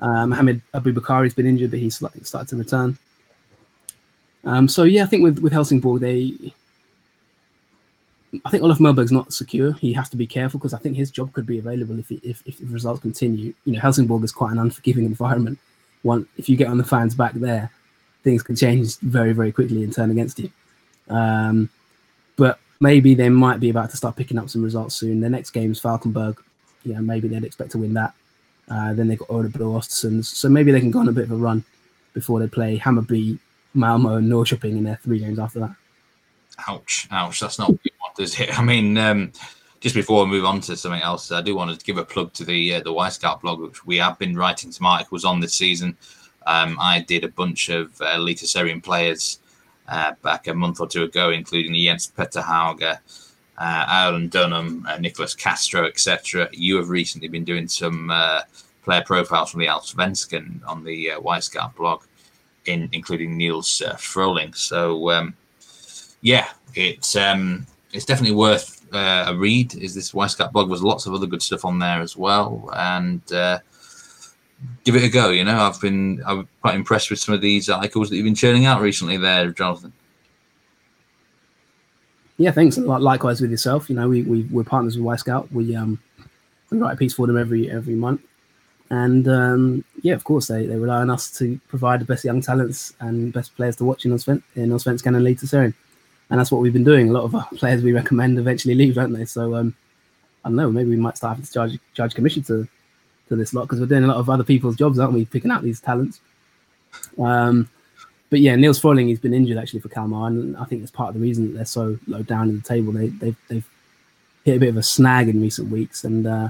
Um, 0.00 0.30
Mohamed 0.30 0.62
Aboubakari's 0.72 1.34
been 1.34 1.46
injured, 1.46 1.70
but 1.70 1.80
he's 1.80 1.96
started 1.96 2.48
to 2.48 2.56
return. 2.56 2.96
Um, 4.44 4.68
so 4.68 4.84
yeah, 4.84 5.02
I 5.02 5.06
think 5.06 5.22
with 5.22 5.40
with 5.40 5.52
Helsingborg, 5.52 6.00
they, 6.00 6.54
I 8.44 8.50
think 8.50 8.62
Olof 8.62 8.78
Mellberg's 8.78 9.12
not 9.12 9.32
secure. 9.32 9.72
He 9.74 9.92
has 9.92 10.08
to 10.10 10.16
be 10.16 10.26
careful 10.26 10.58
because 10.58 10.74
I 10.74 10.78
think 10.78 10.96
his 10.96 11.10
job 11.10 11.32
could 11.32 11.46
be 11.46 11.58
available 11.58 11.98
if, 11.98 12.08
he, 12.08 12.16
if 12.16 12.42
if 12.46 12.58
the 12.58 12.66
results 12.66 13.00
continue. 13.00 13.54
You 13.64 13.72
know, 13.74 13.80
Helsingborg 13.80 14.24
is 14.24 14.32
quite 14.32 14.52
an 14.52 14.58
unforgiving 14.58 15.04
environment. 15.04 15.58
One, 16.02 16.26
if 16.36 16.48
you 16.48 16.56
get 16.56 16.68
on 16.68 16.78
the 16.78 16.84
fans 16.84 17.14
back 17.14 17.32
there, 17.34 17.70
things 18.22 18.42
can 18.42 18.56
change 18.56 18.98
very 18.98 19.32
very 19.32 19.52
quickly 19.52 19.84
and 19.84 19.92
turn 19.92 20.10
against 20.10 20.38
you. 20.38 20.50
Um, 21.08 21.70
but 22.36 22.58
maybe 22.80 23.14
they 23.14 23.28
might 23.28 23.60
be 23.60 23.70
about 23.70 23.90
to 23.90 23.96
start 23.96 24.16
picking 24.16 24.38
up 24.38 24.50
some 24.50 24.62
results 24.62 24.94
soon. 24.94 25.20
The 25.20 25.30
next 25.30 25.50
game 25.50 25.72
is 25.72 25.80
Falkenberg. 25.80 26.36
Yeah, 26.84 27.00
maybe 27.00 27.28
they'd 27.28 27.44
expect 27.44 27.72
to 27.72 27.78
win 27.78 27.94
that. 27.94 28.14
Uh, 28.68 28.92
then 28.94 29.08
they've 29.08 29.18
got 29.18 29.28
Örebro 29.28 29.78
Östersunds. 29.78 30.26
So 30.26 30.48
maybe 30.48 30.72
they 30.72 30.80
can 30.80 30.90
go 30.90 31.00
on 31.00 31.08
a 31.08 31.12
bit 31.12 31.24
of 31.24 31.32
a 31.32 31.36
run 31.36 31.64
before 32.14 32.40
they 32.40 32.48
play 32.48 32.78
Hammarby, 32.78 33.38
Malmo, 33.74 34.16
and 34.16 34.30
Norrköping 34.30 34.72
in 34.72 34.84
their 34.84 34.98
three 35.02 35.18
games 35.18 35.38
after 35.38 35.60
that. 35.60 35.74
Ouch, 36.68 37.06
ouch. 37.10 37.40
That's 37.40 37.58
not 37.58 37.72
is 38.18 38.38
it? 38.40 38.58
I 38.58 38.62
mean, 38.62 38.96
um, 38.98 39.32
just 39.80 39.94
before 39.94 40.24
we 40.24 40.30
move 40.30 40.44
on 40.44 40.60
to 40.62 40.76
something 40.76 41.02
else, 41.02 41.30
I 41.30 41.42
do 41.42 41.54
want 41.54 41.78
to 41.78 41.84
give 41.84 41.98
a 41.98 42.04
plug 42.04 42.32
to 42.34 42.44
the 42.44 42.74
uh, 42.74 42.80
the 42.80 42.92
Wyscout 42.92 43.40
blog, 43.40 43.60
which 43.60 43.86
we 43.86 43.96
have 43.98 44.18
been 44.18 44.36
writing 44.36 44.72
some 44.72 44.86
articles 44.86 45.24
on 45.24 45.40
this 45.40 45.54
season. 45.54 45.96
Um, 46.46 46.76
I 46.80 47.00
did 47.00 47.24
a 47.24 47.28
bunch 47.28 47.68
of 47.68 48.00
uh, 48.00 48.24
players 48.82 49.40
uh, 49.88 50.12
back 50.22 50.46
a 50.46 50.54
month 50.54 50.80
or 50.80 50.86
two 50.86 51.04
ago, 51.04 51.30
including 51.30 51.74
Jens 51.74 52.06
Petter 52.06 52.40
Hauge, 52.40 52.82
uh, 52.82 52.98
Alan 53.58 54.28
Dunham, 54.28 54.86
uh, 54.88 54.98
Nicholas 54.98 55.34
Castro, 55.34 55.86
etc. 55.86 56.48
You 56.52 56.76
have 56.76 56.88
recently 56.88 57.28
been 57.28 57.44
doing 57.44 57.68
some 57.68 58.10
uh, 58.10 58.42
player 58.82 59.02
profiles 59.02 59.50
from 59.50 59.60
the 59.60 59.66
Allsvenskan 59.66 60.60
on 60.66 60.84
the 60.84 61.12
uh, 61.12 61.20
Wyscout 61.20 61.74
blog, 61.74 62.04
in, 62.66 62.88
including 62.92 63.36
Niels 63.36 63.82
uh, 63.82 63.96
Froling. 63.96 64.52
So, 64.54 65.10
um, 65.10 65.34
yeah, 66.20 66.48
it's 66.74 67.16
um, 67.16 67.66
it's 67.96 68.04
definitely 68.04 68.36
worth 68.36 68.86
uh, 68.94 69.24
a 69.28 69.34
read. 69.34 69.74
Is 69.74 69.94
this 69.94 70.14
Scout 70.30 70.52
blog? 70.52 70.68
There's 70.68 70.82
lots 70.82 71.06
of 71.06 71.14
other 71.14 71.26
good 71.26 71.42
stuff 71.42 71.64
on 71.64 71.78
there 71.78 72.00
as 72.00 72.16
well, 72.16 72.70
and 72.76 73.20
uh, 73.32 73.58
give 74.84 74.96
it 74.96 75.04
a 75.04 75.08
go. 75.08 75.30
You 75.30 75.44
know, 75.44 75.58
I've 75.58 75.80
been 75.80 76.22
I'm 76.26 76.46
quite 76.60 76.74
impressed 76.74 77.10
with 77.10 77.18
some 77.18 77.34
of 77.34 77.40
these 77.40 77.68
articles 77.70 78.10
that 78.10 78.16
you've 78.16 78.24
been 78.24 78.34
churning 78.34 78.66
out 78.66 78.82
recently, 78.82 79.16
there, 79.16 79.50
Jonathan. 79.50 79.92
Yeah, 82.36 82.50
thanks. 82.50 82.76
Likewise 82.76 83.40
with 83.40 83.50
yourself. 83.50 83.88
You 83.88 83.96
know, 83.96 84.08
we, 84.08 84.22
we 84.22 84.42
we're 84.44 84.64
partners 84.64 84.98
with 84.98 85.18
Scout. 85.18 85.50
We 85.50 85.74
um 85.74 85.98
we 86.70 86.78
write 86.78 86.92
a 86.92 86.96
piece 86.96 87.14
for 87.14 87.26
them 87.26 87.38
every 87.38 87.70
every 87.70 87.94
month. 87.94 88.20
And 88.90 89.26
um, 89.26 89.84
yeah, 90.02 90.14
of 90.14 90.22
course, 90.22 90.46
they, 90.46 90.64
they 90.66 90.76
rely 90.76 90.98
on 90.98 91.10
us 91.10 91.36
to 91.38 91.58
provide 91.66 92.00
the 92.00 92.04
best 92.04 92.24
young 92.24 92.40
talents 92.40 92.94
and 93.00 93.32
best 93.32 93.56
players 93.56 93.74
to 93.76 93.84
watch 93.84 94.04
in 94.04 94.12
Allsvenskan 94.12 94.42
and 94.56 95.16
Eliteserien. 95.16 95.74
And 96.30 96.40
that's 96.40 96.50
what 96.50 96.60
we've 96.60 96.72
been 96.72 96.84
doing. 96.84 97.08
A 97.08 97.12
lot 97.12 97.24
of 97.24 97.58
players 97.58 97.82
we 97.82 97.92
recommend 97.92 98.38
eventually 98.38 98.74
leave, 98.74 98.96
don't 98.96 99.12
they? 99.12 99.24
So 99.24 99.54
um, 99.54 99.74
I 100.44 100.48
don't 100.48 100.56
know, 100.56 100.70
maybe 100.70 100.90
we 100.90 100.96
might 100.96 101.16
start 101.16 101.32
having 101.32 101.46
to 101.46 101.52
charge, 101.52 101.78
charge 101.94 102.14
commission 102.14 102.42
to, 102.44 102.66
to 103.28 103.36
this 103.36 103.54
lot 103.54 103.62
because 103.62 103.80
we're 103.80 103.86
doing 103.86 104.04
a 104.04 104.08
lot 104.08 104.16
of 104.16 104.28
other 104.28 104.44
people's 104.44 104.76
jobs, 104.76 104.98
aren't 104.98 105.12
we? 105.12 105.24
Picking 105.24 105.50
out 105.50 105.62
these 105.62 105.80
talents. 105.80 106.20
Um, 107.18 107.68
but 108.30 108.40
yeah, 108.40 108.56
Niels 108.56 108.80
Froling 108.80 109.08
has 109.10 109.20
been 109.20 109.34
injured 109.34 109.58
actually 109.58 109.80
for 109.80 109.88
Kalmar, 109.88 110.28
and 110.28 110.56
I 110.56 110.64
think 110.64 110.82
that's 110.82 110.90
part 110.90 111.10
of 111.10 111.14
the 111.14 111.20
reason 111.20 111.46
that 111.46 111.54
they're 111.54 111.64
so 111.64 111.98
low 112.06 112.22
down 112.22 112.48
in 112.48 112.56
the 112.56 112.62
table. 112.62 112.92
They, 112.92 113.08
they've, 113.08 113.36
they've 113.48 113.68
hit 114.44 114.56
a 114.56 114.60
bit 114.60 114.68
of 114.68 114.76
a 114.76 114.82
snag 114.82 115.28
in 115.28 115.40
recent 115.40 115.70
weeks, 115.70 116.02
and 116.04 116.26
uh, 116.26 116.48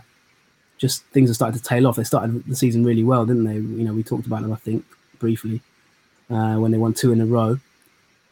just 0.79 1.05
things 1.07 1.29
have 1.29 1.37
started 1.37 1.59
to 1.59 1.69
tail 1.69 1.87
off. 1.87 1.97
They 1.97 2.05
started 2.05 2.45
the 2.47 2.57
season 2.57 2.85
really 2.85 3.05
well, 3.05 3.27
didn't 3.27 3.45
they? 3.45 3.55
You 3.55 3.85
know, 3.85 3.93
we 3.93 4.03
talked 4.03 4.27
about 4.27 4.43
them, 4.43 4.53
I 4.53 4.57
think, 4.57 4.85
briefly 5.19 5.61
uh, 6.31 6.57
when 6.57 6.71
they 6.71 6.79
won 6.79 6.95
two 6.95 7.13
in 7.13 7.21
a 7.21 7.27
row, 7.27 7.59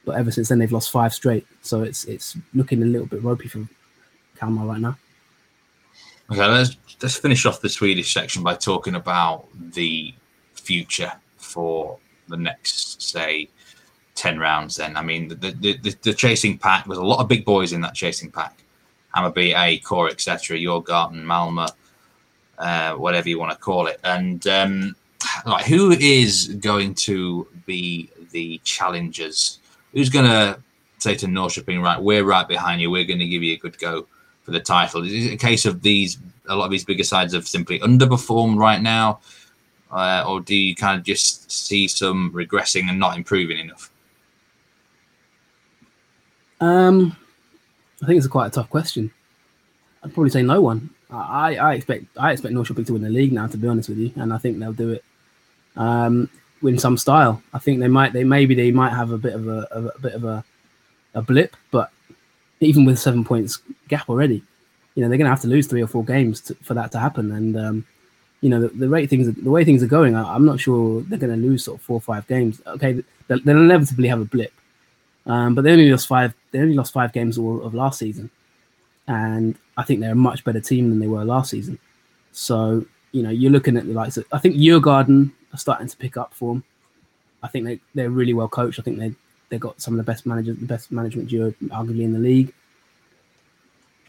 but 0.04 0.16
ever 0.16 0.30
since 0.30 0.48
then 0.48 0.58
they've 0.58 0.72
lost 0.72 0.90
five 0.90 1.14
straight. 1.14 1.46
So 1.62 1.82
it's 1.82 2.04
it's 2.04 2.36
looking 2.54 2.82
a 2.82 2.86
little 2.86 3.06
bit 3.06 3.22
ropey 3.22 3.48
for 3.48 3.66
Kalmar 4.36 4.66
right 4.66 4.80
now. 4.80 4.96
Okay, 6.30 6.46
let's 6.46 6.76
let's 7.02 7.16
finish 7.16 7.46
off 7.46 7.60
the 7.60 7.68
Swedish 7.68 8.12
section 8.12 8.42
by 8.42 8.54
talking 8.54 8.94
about 8.94 9.46
the 9.72 10.14
future 10.54 11.12
for 11.36 11.98
the 12.28 12.36
next, 12.36 13.02
say, 13.02 13.48
ten 14.14 14.38
rounds. 14.38 14.76
Then, 14.76 14.96
I 14.96 15.02
mean, 15.02 15.28
the 15.28 15.34
the, 15.34 15.76
the, 15.78 15.96
the 16.02 16.14
chasing 16.14 16.58
pack. 16.58 16.86
There's 16.86 16.98
a 16.98 17.04
lot 17.04 17.20
of 17.20 17.28
big 17.28 17.44
boys 17.44 17.72
in 17.72 17.80
that 17.82 17.94
chasing 17.94 18.30
pack. 18.30 18.58
Hammarby, 19.14 19.54
A, 19.56 19.78
Core, 19.78 20.08
etc. 20.08 20.56
Djurgården, 20.56 21.22
Malmö, 21.22 21.68
uh, 22.58 22.94
whatever 22.94 23.28
you 23.28 23.38
want 23.38 23.52
to 23.52 23.58
call 23.58 23.86
it. 23.86 24.00
And 24.02 24.46
um, 24.48 24.96
like, 25.46 25.66
who 25.66 25.92
is 25.92 26.48
going 26.60 26.94
to 26.94 27.46
be 27.66 28.10
the 28.32 28.60
challengers? 28.64 29.60
Who's 29.94 30.10
going 30.10 30.26
to 30.26 30.60
say 30.98 31.14
to 31.14 31.26
Norrköping, 31.26 31.82
right, 31.82 32.00
we're 32.00 32.24
right 32.24 32.46
behind 32.46 32.80
you. 32.80 32.90
We're 32.90 33.04
going 33.04 33.20
to 33.20 33.26
give 33.26 33.42
you 33.42 33.54
a 33.54 33.58
good 33.58 33.78
go 33.78 34.06
for 34.42 34.50
the 34.50 34.60
title. 34.60 35.04
Is 35.04 35.26
it 35.26 35.32
a 35.32 35.36
case 35.36 35.64
of 35.64 35.82
these? 35.82 36.18
A 36.48 36.54
lot 36.54 36.66
of 36.66 36.70
these 36.70 36.84
bigger 36.84 37.04
sides 37.04 37.32
have 37.32 37.48
simply 37.48 37.78
underperformed 37.78 38.58
right 38.58 38.82
now, 38.82 39.20
uh, 39.90 40.24
or 40.28 40.40
do 40.40 40.54
you 40.54 40.74
kind 40.74 40.98
of 40.98 41.04
just 41.04 41.50
see 41.50 41.88
some 41.88 42.30
regressing 42.32 42.90
and 42.90 42.98
not 42.98 43.16
improving 43.16 43.58
enough? 43.58 43.90
Um, 46.60 47.16
I 48.02 48.06
think 48.06 48.18
it's 48.18 48.26
a 48.26 48.30
quite 48.30 48.48
a 48.48 48.50
tough 48.50 48.68
question. 48.68 49.10
I'd 50.02 50.12
probably 50.12 50.30
say 50.30 50.42
no 50.42 50.60
one. 50.60 50.90
I, 51.10 51.56
I 51.56 51.74
expect 51.74 52.04
I 52.18 52.32
expect 52.32 52.54
Norrköping 52.54 52.86
to 52.86 52.92
win 52.92 53.02
the 53.02 53.08
league 53.08 53.32
now, 53.32 53.46
to 53.46 53.56
be 53.56 53.68
honest 53.68 53.88
with 53.88 53.98
you, 53.98 54.12
and 54.16 54.32
I 54.32 54.38
think 54.38 54.58
they'll 54.58 54.72
do 54.72 54.90
it 54.90 55.04
um, 55.76 56.28
in 56.66 56.78
some 56.78 56.96
style. 56.96 57.42
I 57.52 57.58
think 57.58 57.80
they 57.80 57.88
might 57.88 58.12
they 58.12 58.24
maybe 58.24 58.54
they 58.54 58.70
might 58.70 58.92
have 58.92 59.10
a 59.10 59.18
bit 59.18 59.34
of 59.34 59.48
a, 59.48 59.66
a, 59.70 59.84
a 59.86 59.98
bit 60.00 60.14
of 60.14 60.24
a, 60.24 60.44
a 61.14 61.22
blip, 61.22 61.56
but 61.70 61.90
even 62.60 62.84
with 62.84 62.98
seven 62.98 63.24
points 63.24 63.60
gap 63.88 64.08
already, 64.08 64.42
you 64.94 65.02
know 65.02 65.08
they're 65.08 65.18
going 65.18 65.26
to 65.26 65.30
have 65.30 65.42
to 65.42 65.48
lose 65.48 65.66
three 65.66 65.82
or 65.82 65.86
four 65.86 66.04
games 66.04 66.40
to, 66.42 66.54
for 66.56 66.74
that 66.74 66.92
to 66.92 66.98
happen. 66.98 67.32
And 67.32 67.56
um, 67.56 67.86
you 68.40 68.48
know 68.48 68.60
the, 68.60 68.68
the 68.68 68.88
rate 68.88 69.10
things 69.10 69.32
the 69.32 69.50
way 69.50 69.64
things 69.64 69.82
are 69.82 69.88
going, 69.88 70.14
I, 70.14 70.34
am 70.34 70.44
not 70.44 70.60
sure 70.60 71.02
they're 71.02 71.18
going 71.18 71.34
to 71.34 71.46
lose 71.48 71.64
sort 71.64 71.78
of 71.78 71.82
four 71.82 71.96
or 71.96 72.00
five 72.00 72.26
games. 72.26 72.60
Okay, 72.66 73.02
they'll, 73.28 73.40
they'll 73.40 73.58
inevitably 73.58 74.08
have 74.08 74.20
a 74.20 74.26
blip, 74.26 74.52
um, 75.26 75.54
but 75.54 75.64
they 75.64 75.72
only 75.72 75.90
lost 75.90 76.06
five. 76.06 76.34
They 76.50 76.60
only 76.60 76.74
lost 76.74 76.92
five 76.92 77.12
games 77.12 77.38
all 77.38 77.62
of 77.62 77.74
last 77.74 77.98
season, 77.98 78.30
and 79.08 79.56
I 79.76 79.82
think 79.82 80.00
they're 80.00 80.12
a 80.12 80.16
much 80.16 80.44
better 80.44 80.60
team 80.60 80.90
than 80.90 80.98
they 80.98 81.08
were 81.08 81.24
last 81.24 81.50
season. 81.50 81.78
So 82.32 82.84
you 83.12 83.22
know 83.22 83.30
you're 83.30 83.52
looking 83.52 83.76
at 83.76 83.86
the 83.86 83.92
likes. 83.92 84.16
Of, 84.16 84.26
I 84.32 84.38
think 84.38 84.56
Djurgården 84.56 85.32
are 85.54 85.58
starting 85.58 85.88
to 85.88 85.96
pick 85.96 86.16
up 86.16 86.34
form. 86.34 86.64
I 87.42 87.48
think 87.48 87.64
they 87.64 87.80
they're 87.94 88.10
really 88.10 88.34
well 88.34 88.48
coached. 88.48 88.78
I 88.78 88.82
think 88.82 88.98
they 88.98 89.14
they 89.48 89.58
got 89.58 89.80
some 89.80 89.94
of 89.94 89.98
the 89.98 90.10
best 90.10 90.26
managers, 90.26 90.58
the 90.58 90.66
best 90.66 90.90
management 90.90 91.28
duo 91.28 91.52
arguably 91.68 92.02
in 92.02 92.12
the 92.12 92.18
league. 92.18 92.52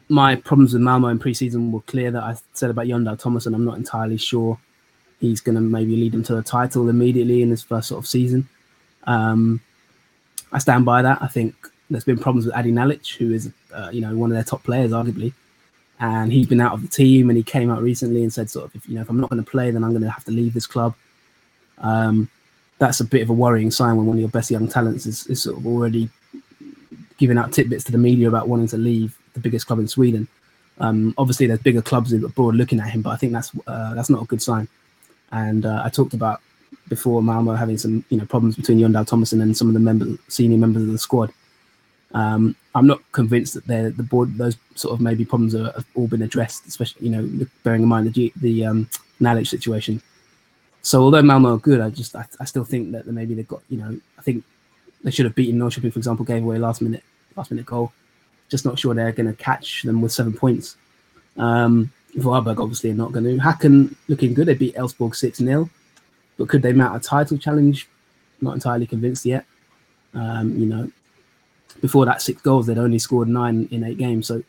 My 0.08 0.36
problems 0.36 0.73
with 0.73 0.81
Malmo 0.81 1.08
in 1.08 1.19
preseason 1.19 1.71
were 1.71 1.81
clear 1.81 2.12
that 2.12 2.23
I 2.23 2.36
said 2.53 2.69
about 2.69 2.88
Jon 2.88 3.03
Dahl 3.03 3.17
Tomasson. 3.17 3.55
I'm 3.55 3.65
not 3.65 3.77
entirely 3.77 4.17
sure 4.17 4.60
he's 5.19 5.41
going 5.41 5.55
to 5.55 5.62
maybe 5.62 5.95
lead 5.95 6.12
them 6.12 6.23
to 6.23 6.38
a 6.38 6.43
title 6.43 6.89
immediately 6.89 7.41
in 7.41 7.49
his 7.49 7.63
first 7.63 7.88
sort 7.88 8.03
of 8.03 8.08
season. 8.08 8.47
Um, 9.05 9.62
I 10.51 10.60
stand 10.60 10.86
by 10.86 11.01
that. 11.01 11.21
I 11.21 11.27
think 11.27 11.55
there's 11.89 12.03
been 12.03 12.17
problems 12.17 12.45
with 12.45 12.55
Adi 12.55 12.71
Nalic, 12.71 13.15
who 13.15 13.34
is 13.34 13.51
uh, 13.73 13.89
you 13.91 14.01
know 14.01 14.15
one 14.15 14.31
of 14.31 14.36
their 14.36 14.43
top 14.43 14.63
players 14.63 14.91
arguably, 14.91 15.34
and 15.99 16.31
he's 16.31 16.47
been 16.47 16.62
out 16.62 16.73
of 16.73 16.81
the 16.81 16.88
team. 16.88 17.29
And 17.29 17.38
he 17.38 17.43
came 17.43 17.69
out 17.71 17.81
recently 17.81 18.23
and 18.23 18.31
said 18.31 18.49
sort 18.49 18.65
of 18.65 18.75
if 18.75 18.88
you 18.88 18.95
know 18.95 19.01
if 19.01 19.10
I'm 19.10 19.19
not 19.19 19.29
going 19.29 19.43
to 19.43 19.49
play, 19.49 19.71
then 19.71 19.84
I'm 19.84 19.91
going 19.91 20.03
to 20.03 20.10
have 20.10 20.25
to 20.25 20.31
leave 20.31 20.53
this 20.53 20.67
club. 20.67 20.95
Um, 21.79 22.29
that's 22.77 22.99
a 22.99 23.05
bit 23.05 23.21
of 23.21 23.29
a 23.29 23.33
worrying 23.33 23.71
sign 23.71 23.95
when 23.95 24.05
one 24.05 24.17
of 24.17 24.21
your 24.21 24.29
best 24.29 24.51
young 24.51 24.67
talents 24.67 25.05
is, 25.05 25.25
is 25.27 25.41
sort 25.43 25.57
of 25.57 25.65
already 25.65 26.09
giving 27.17 27.38
out 27.38 27.53
tidbits 27.53 27.83
to 27.85 27.91
the 27.91 27.97
media 27.97 28.27
about 28.27 28.47
wanting 28.47 28.67
to 28.67 28.77
leave 28.77 29.17
the 29.33 29.39
biggest 29.39 29.67
club 29.67 29.79
in 29.79 29.88
Sweden. 29.88 30.27
Um, 30.79 31.13
obviously, 31.17 31.47
there's 31.47 31.59
bigger 31.59 31.81
clubs 31.81 32.11
abroad 32.11 32.55
looking 32.55 32.79
at 32.79 32.89
him, 32.89 33.01
but 33.01 33.11
I 33.11 33.15
think 33.15 33.31
that's 33.31 33.51
uh, 33.67 33.93
that's 33.93 34.09
not 34.09 34.23
a 34.23 34.25
good 34.25 34.41
sign. 34.41 34.67
And 35.31 35.65
uh, 35.65 35.81
I 35.85 35.89
talked 35.89 36.13
about 36.13 36.41
before 36.88 37.23
Malmo 37.23 37.53
having 37.53 37.77
some 37.77 38.03
you 38.09 38.17
know 38.17 38.25
problems 38.25 38.55
between 38.55 38.79
Jon 38.79 38.91
Dahl 38.91 39.05
Tomasson 39.05 39.41
and 39.41 39.55
some 39.55 39.67
of 39.67 39.73
the 39.73 39.79
members, 39.79 40.17
senior 40.27 40.57
members 40.57 40.83
of 40.83 40.91
the 40.91 40.97
squad. 40.97 41.31
Um, 42.13 42.55
I'm 42.75 42.88
not 42.88 42.99
convinced 43.11 43.53
that 43.53 43.67
the 43.67 44.03
board 44.03 44.38
those 44.38 44.57
sort 44.75 44.93
of 44.93 45.01
maybe 45.01 45.25
problems 45.25 45.55
are, 45.55 45.71
have 45.71 45.85
all 45.95 46.07
been 46.07 46.21
addressed, 46.21 46.65
especially 46.65 47.07
you 47.07 47.11
know 47.11 47.47
bearing 47.63 47.83
in 47.83 47.88
mind 47.88 48.13
the 48.13 48.33
the 48.35 48.65
um, 48.65 48.89
situation. 49.43 50.01
So 50.85 51.01
although 51.01 51.23
Malmo 51.23 51.55
are 51.55 51.57
good, 51.57 51.81
I 51.81 51.89
just 51.89 52.15
I, 52.15 52.27
I, 52.39 52.45
still 52.45 52.63
think 52.63 52.91
that 52.91 53.07
maybe 53.07 53.33
they've 53.33 53.47
got 53.47 53.63
you 53.69 53.77
know 53.79 53.99
I 54.19 54.21
think 54.21 54.43
they 55.03 55.09
should 55.09 55.25
have 55.25 55.33
beaten 55.33 55.59
Norrköping 55.59 55.91
for 55.91 55.97
example, 55.97 56.23
gave 56.23 56.43
away 56.43 56.59
last 56.59 56.79
minute 56.79 57.03
last 57.35 57.49
minute 57.49 57.65
goal. 57.65 57.91
Just 58.49 58.65
not 58.65 58.77
sure 58.77 58.93
they're 58.93 59.11
going 59.11 59.25
to 59.25 59.33
catch 59.33 59.81
them 59.81 59.99
with 59.99 60.11
seven 60.11 60.31
points. 60.31 60.77
Um, 61.37 61.91
Varberg 62.15 62.61
obviously 62.61 62.91
are 62.91 62.93
not 62.93 63.11
going 63.11 63.25
to. 63.25 63.43
Häcken 63.43 63.95
looking 64.07 64.35
good. 64.35 64.47
They 64.47 64.53
beat 64.53 64.75
Elfsborg 64.75 65.15
six 65.15 65.39
0 65.39 65.67
but 66.37 66.49
could 66.49 66.61
they 66.61 66.71
mount 66.71 66.95
a 66.95 66.99
title 66.99 67.39
challenge? 67.39 67.89
Not 68.39 68.53
entirely 68.53 68.85
convinced 68.85 69.25
yet. 69.25 69.43
Um, 70.13 70.55
you 70.55 70.67
know, 70.67 70.91
before 71.81 72.05
that 72.05 72.21
six 72.21 72.43
goals, 72.43 72.67
they'd 72.67 72.77
only 72.77 72.99
scored 72.99 73.27
nine 73.27 73.67
in 73.71 73.83
eight 73.83 73.97
games. 73.97 74.27
So 74.27 74.43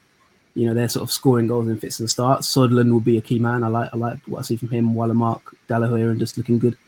you 0.57 0.67
know, 0.67 0.73
they're 0.73 0.89
sort 0.89 1.03
of 1.03 1.13
scoring 1.13 1.47
goals 1.47 1.69
in 1.69 1.79
fits 1.79 2.01
and 2.01 2.09
starts. 2.09 2.49
Sutherland 2.49 2.91
will 2.91 3.01
be 3.01 3.19
a 3.19 3.21
key 3.21 3.39
man. 3.39 3.63
I 3.63 3.69
like 3.69 3.91
I 3.93 3.97
like 3.99 4.19
what 4.27 4.39
I 4.39 4.43
see 4.43 4.57
from 4.57 4.71
him, 4.71 4.95
Wålemark, 4.95 5.43
Dallahoyer, 5.69 6.11
and 6.11 6.19
just 6.19 6.39
looking 6.39 6.59
good. 6.59 6.79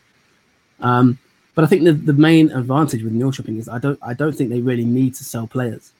Um, 0.80 1.18
but 1.54 1.64
I 1.64 1.66
think 1.66 1.84
the, 1.84 1.92
the 1.92 2.14
main 2.14 2.50
advantage 2.52 3.02
with 3.02 3.12
Norrköping 3.12 3.58
is 3.58 3.68
I 3.68 3.78
don't 3.78 3.98
I 4.00 4.14
don't 4.14 4.32
think 4.34 4.48
they 4.48 4.62
really 4.62 4.86
need 4.86 5.14
to 5.16 5.24
sell 5.24 5.46
players, 5.46 5.92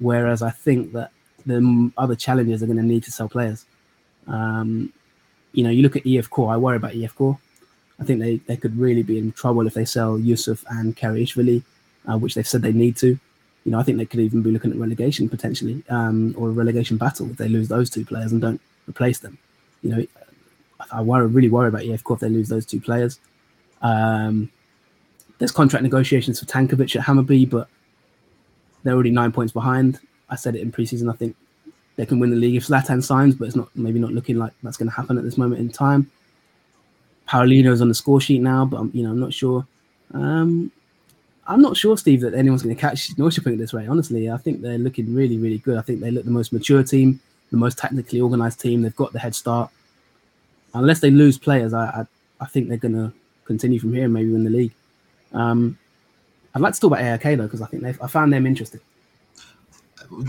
whereas 0.00 0.42
I 0.42 0.50
think 0.50 0.92
that 0.92 1.10
the 1.46 1.90
other 1.96 2.14
challengers 2.14 2.62
are 2.62 2.66
going 2.66 2.76
to 2.76 2.82
need 2.82 3.04
to 3.04 3.12
sell 3.12 3.28
players. 3.28 3.64
Um, 4.26 4.92
you 5.52 5.64
know, 5.64 5.70
you 5.70 5.82
look 5.82 5.96
at 5.96 6.04
IFK. 6.04 6.52
I 6.52 6.58
worry 6.58 6.76
about 6.76 6.92
IFK. 6.92 7.38
I 7.98 8.04
think 8.04 8.20
they, 8.20 8.36
they 8.36 8.56
could 8.58 8.78
really 8.78 9.02
be 9.02 9.16
in 9.16 9.32
trouble 9.32 9.66
if 9.66 9.72
they 9.72 9.86
sell 9.86 10.18
Yusuf 10.18 10.62
and 10.68 10.94
Karaishvili, 10.94 11.62
uh, 12.06 12.18
which 12.18 12.34
they've 12.34 12.46
said 12.46 12.60
they 12.60 12.72
need 12.72 12.96
to 12.98 13.18
you 13.68 13.72
know, 13.72 13.80
I 13.80 13.82
think 13.82 13.98
they 13.98 14.06
could 14.06 14.20
even 14.20 14.40
be 14.40 14.50
looking 14.50 14.70
at 14.70 14.78
relegation 14.78 15.28
potentially, 15.28 15.82
um, 15.90 16.34
or 16.38 16.48
a 16.48 16.52
relegation 16.52 16.96
battle 16.96 17.30
if 17.30 17.36
they 17.36 17.50
lose 17.50 17.68
those 17.68 17.90
two 17.90 18.02
players 18.02 18.32
and 18.32 18.40
don't 18.40 18.62
replace 18.88 19.18
them. 19.18 19.36
You 19.82 19.90
know, 19.90 20.06
I 20.90 21.02
worry, 21.02 21.26
really 21.26 21.50
worry 21.50 21.68
about 21.68 21.82
IFK 21.82 22.14
if 22.14 22.20
they 22.20 22.30
lose 22.30 22.48
those 22.48 22.64
two 22.64 22.80
players. 22.80 23.20
Um, 23.82 24.50
there's 25.36 25.52
contract 25.52 25.82
negotiations 25.82 26.40
for 26.40 26.46
Tankovic 26.46 26.96
at 26.96 27.04
Hammarby, 27.04 27.50
but 27.50 27.68
they're 28.84 28.94
already 28.94 29.10
nine 29.10 29.32
points 29.32 29.52
behind. 29.52 30.00
I 30.30 30.36
said 30.36 30.56
it 30.56 30.62
in 30.62 30.72
preseason. 30.72 31.12
I 31.12 31.16
think 31.16 31.36
they 31.96 32.06
can 32.06 32.18
win 32.18 32.30
the 32.30 32.36
league 32.36 32.56
if 32.56 32.68
Zlatan 32.68 33.04
signs, 33.04 33.34
but 33.34 33.48
it's 33.48 33.56
not 33.56 33.68
maybe 33.74 33.98
not 33.98 34.12
looking 34.12 34.38
like 34.38 34.54
that's 34.62 34.78
going 34.78 34.88
to 34.88 34.96
happen 34.96 35.18
at 35.18 35.24
this 35.24 35.36
moment 35.36 35.60
in 35.60 35.68
time. 35.68 36.10
Paulino's 37.28 37.82
on 37.82 37.88
the 37.88 37.94
score 37.94 38.18
sheet 38.18 38.40
now, 38.40 38.64
but 38.64 38.78
I'm, 38.78 38.90
you 38.94 39.02
know 39.02 39.10
I'm 39.10 39.20
not 39.20 39.34
sure. 39.34 39.66
Um, 40.14 40.72
I'm 41.48 41.62
not 41.62 41.78
sure, 41.78 41.96
Steve, 41.96 42.20
that 42.20 42.34
anyone's 42.34 42.62
going 42.62 42.76
to 42.76 42.80
catch 42.80 43.16
Norrköping 43.16 43.56
this 43.56 43.72
way. 43.72 43.86
Honestly, 43.86 44.30
I 44.30 44.36
think 44.36 44.60
they're 44.60 44.76
looking 44.76 45.14
really, 45.14 45.38
really 45.38 45.58
good. 45.58 45.78
I 45.78 45.80
think 45.80 46.00
they 46.00 46.10
look 46.10 46.26
the 46.26 46.30
most 46.30 46.52
mature 46.52 46.82
team, 46.82 47.20
the 47.50 47.56
most 47.56 47.78
technically 47.78 48.20
organized 48.20 48.60
team. 48.60 48.82
They've 48.82 48.94
got 48.94 49.14
the 49.14 49.18
head 49.18 49.34
start. 49.34 49.70
Unless 50.74 51.00
they 51.00 51.10
lose 51.10 51.38
players, 51.38 51.72
I 51.72 51.86
I, 51.86 52.06
I 52.42 52.46
think 52.46 52.68
they're 52.68 52.76
going 52.76 52.94
to 52.94 53.12
continue 53.46 53.80
from 53.80 53.94
here 53.94 54.04
and 54.04 54.12
maybe 54.12 54.30
win 54.30 54.44
the 54.44 54.50
league. 54.50 54.72
Um, 55.32 55.78
I'd 56.54 56.60
like 56.60 56.74
to 56.74 56.80
talk 56.80 56.92
about 56.92 57.02
AIK 57.02 57.38
though 57.38 57.44
because 57.44 57.62
I 57.62 57.66
think 57.66 57.84
I 57.84 58.06
found 58.06 58.32
them 58.32 58.46
interesting. 58.46 58.80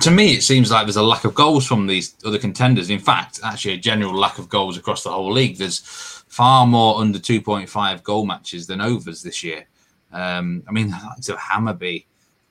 To 0.02 0.12
me, 0.12 0.34
it 0.34 0.44
seems 0.44 0.72
like 0.72 0.86
there's 0.86 0.98
a 0.98 1.04
lack 1.04 1.26
of 1.26 1.34
goals 1.36 1.66
from 1.66 1.86
these 1.86 2.16
other 2.26 2.40
contenders. 2.40 2.90
In 2.90 3.00
fact, 3.00 3.40
actually, 3.44 3.74
a 3.74 3.78
general 3.78 4.14
lack 4.14 4.40
of 4.40 4.50
goals 4.50 4.78
across 4.78 5.04
the 5.04 5.12
whole 5.12 5.32
league. 5.32 5.58
There's 5.58 5.80
far 6.28 6.66
more 6.66 7.00
under 7.00 7.20
2.5 7.20 8.04
goal 8.04 8.26
matches 8.26 8.68
than 8.68 8.82
overs 8.82 9.22
this 9.22 9.44
year. 9.44 9.66
Um, 10.12 10.64
I 10.68 10.72
mean, 10.72 10.94
so 11.22 11.36
Hammarby, 11.36 12.06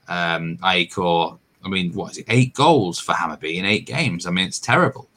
um, 0.08 0.58
AIK, 0.64 0.98
I 0.98 1.68
mean, 1.68 1.92
what 1.92 2.12
is 2.12 2.18
it? 2.18 2.26
Eight 2.28 2.54
goals 2.54 2.98
for 2.98 3.12
Hammarby 3.12 3.56
in 3.56 3.64
eight 3.64 3.86
games. 3.86 4.26
I 4.26 4.30
mean, 4.30 4.46
it's 4.46 4.58
terrible. 4.58 5.08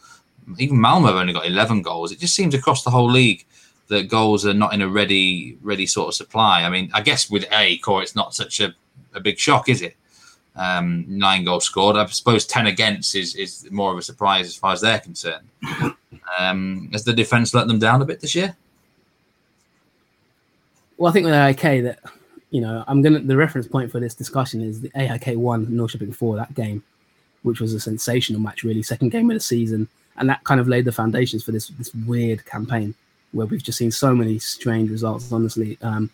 Even 0.57 0.81
Malmo 0.81 1.07
have 1.07 1.15
only 1.15 1.33
got 1.33 1.45
11 1.45 1.81
goals. 1.81 2.11
It 2.11 2.19
just 2.19 2.35
seems 2.35 2.53
across 2.53 2.83
the 2.83 2.89
whole 2.89 3.09
league, 3.09 3.45
that 3.91 4.07
goals 4.07 4.45
are 4.45 4.53
not 4.53 4.73
in 4.73 4.81
a 4.81 4.87
ready 4.87 5.57
ready 5.61 5.85
sort 5.85 6.07
of 6.07 6.13
supply. 6.15 6.63
I 6.63 6.69
mean, 6.69 6.89
I 6.93 7.01
guess 7.01 7.29
with 7.29 7.45
AIK, 7.51 7.83
it's 7.87 8.15
not 8.15 8.33
such 8.33 8.61
a, 8.61 8.73
a 9.13 9.19
big 9.19 9.37
shock, 9.37 9.67
is 9.67 9.81
it? 9.81 9.97
Um, 10.55 11.05
nine 11.07 11.43
goals 11.43 11.65
scored. 11.65 11.97
I 11.97 12.05
suppose 12.07 12.45
ten 12.45 12.67
against 12.67 13.15
is 13.15 13.35
is 13.35 13.69
more 13.69 13.91
of 13.91 13.97
a 13.97 14.01
surprise 14.01 14.47
as 14.47 14.55
far 14.55 14.71
as 14.71 14.81
they're 14.81 14.99
concerned. 14.99 15.47
Um, 16.39 16.89
has 16.93 17.03
the 17.03 17.13
defense 17.13 17.53
let 17.53 17.67
them 17.67 17.79
down 17.79 18.01
a 18.01 18.05
bit 18.05 18.21
this 18.21 18.33
year? 18.33 18.55
Well, 20.97 21.09
I 21.09 21.13
think 21.13 21.25
with 21.25 21.33
AIK 21.33 21.83
that 21.83 21.99
you 22.51 22.61
know 22.61 22.83
I'm 22.87 23.01
gonna 23.01 23.19
the 23.19 23.35
reference 23.35 23.67
point 23.67 23.91
for 23.91 23.99
this 23.99 24.13
discussion 24.13 24.61
is 24.61 24.81
the 24.81 24.91
AIK 24.95 25.37
one 25.37 25.65
Norrköping 25.67 26.13
four 26.13 26.35
that 26.35 26.53
game, 26.53 26.83
which 27.43 27.59
was 27.59 27.73
a 27.73 27.79
sensational 27.79 28.41
match, 28.41 28.63
really 28.63 28.83
second 28.83 29.09
game 29.09 29.29
of 29.31 29.35
the 29.35 29.41
season, 29.41 29.87
and 30.17 30.29
that 30.29 30.43
kind 30.43 30.59
of 30.59 30.67
laid 30.67 30.85
the 30.85 30.91
foundations 30.91 31.43
for 31.43 31.51
this 31.51 31.69
this 31.69 31.93
weird 32.05 32.45
campaign 32.45 32.93
where 33.31 33.47
we've 33.47 33.63
just 33.63 33.77
seen 33.77 33.91
so 33.91 34.13
many 34.13 34.37
strange 34.37 34.91
results. 34.91 35.31
Honestly, 35.31 35.77
um, 35.81 36.09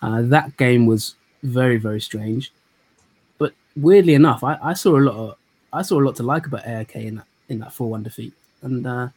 uh, 0.00 0.22
that 0.22 0.56
game 0.56 0.86
was 0.86 1.16
very 1.42 1.76
very 1.76 2.00
strange, 2.00 2.52
but 3.38 3.52
weirdly 3.76 4.14
enough, 4.14 4.44
I, 4.44 4.56
I, 4.62 4.72
saw 4.72 4.96
a 4.96 5.00
lot 5.00 5.16
of 5.16 5.36
I 5.72 5.82
saw 5.82 6.00
a 6.00 6.04
lot 6.04 6.16
to 6.16 6.22
like 6.22 6.46
about 6.46 6.66
AIK 6.66 6.96
in 6.96 7.16
that 7.16 7.26
in 7.48 7.58
that 7.58 7.72
four 7.72 7.90
one 7.90 8.04
defeat, 8.04 8.32
and 8.62 8.86
uh, 8.86 9.08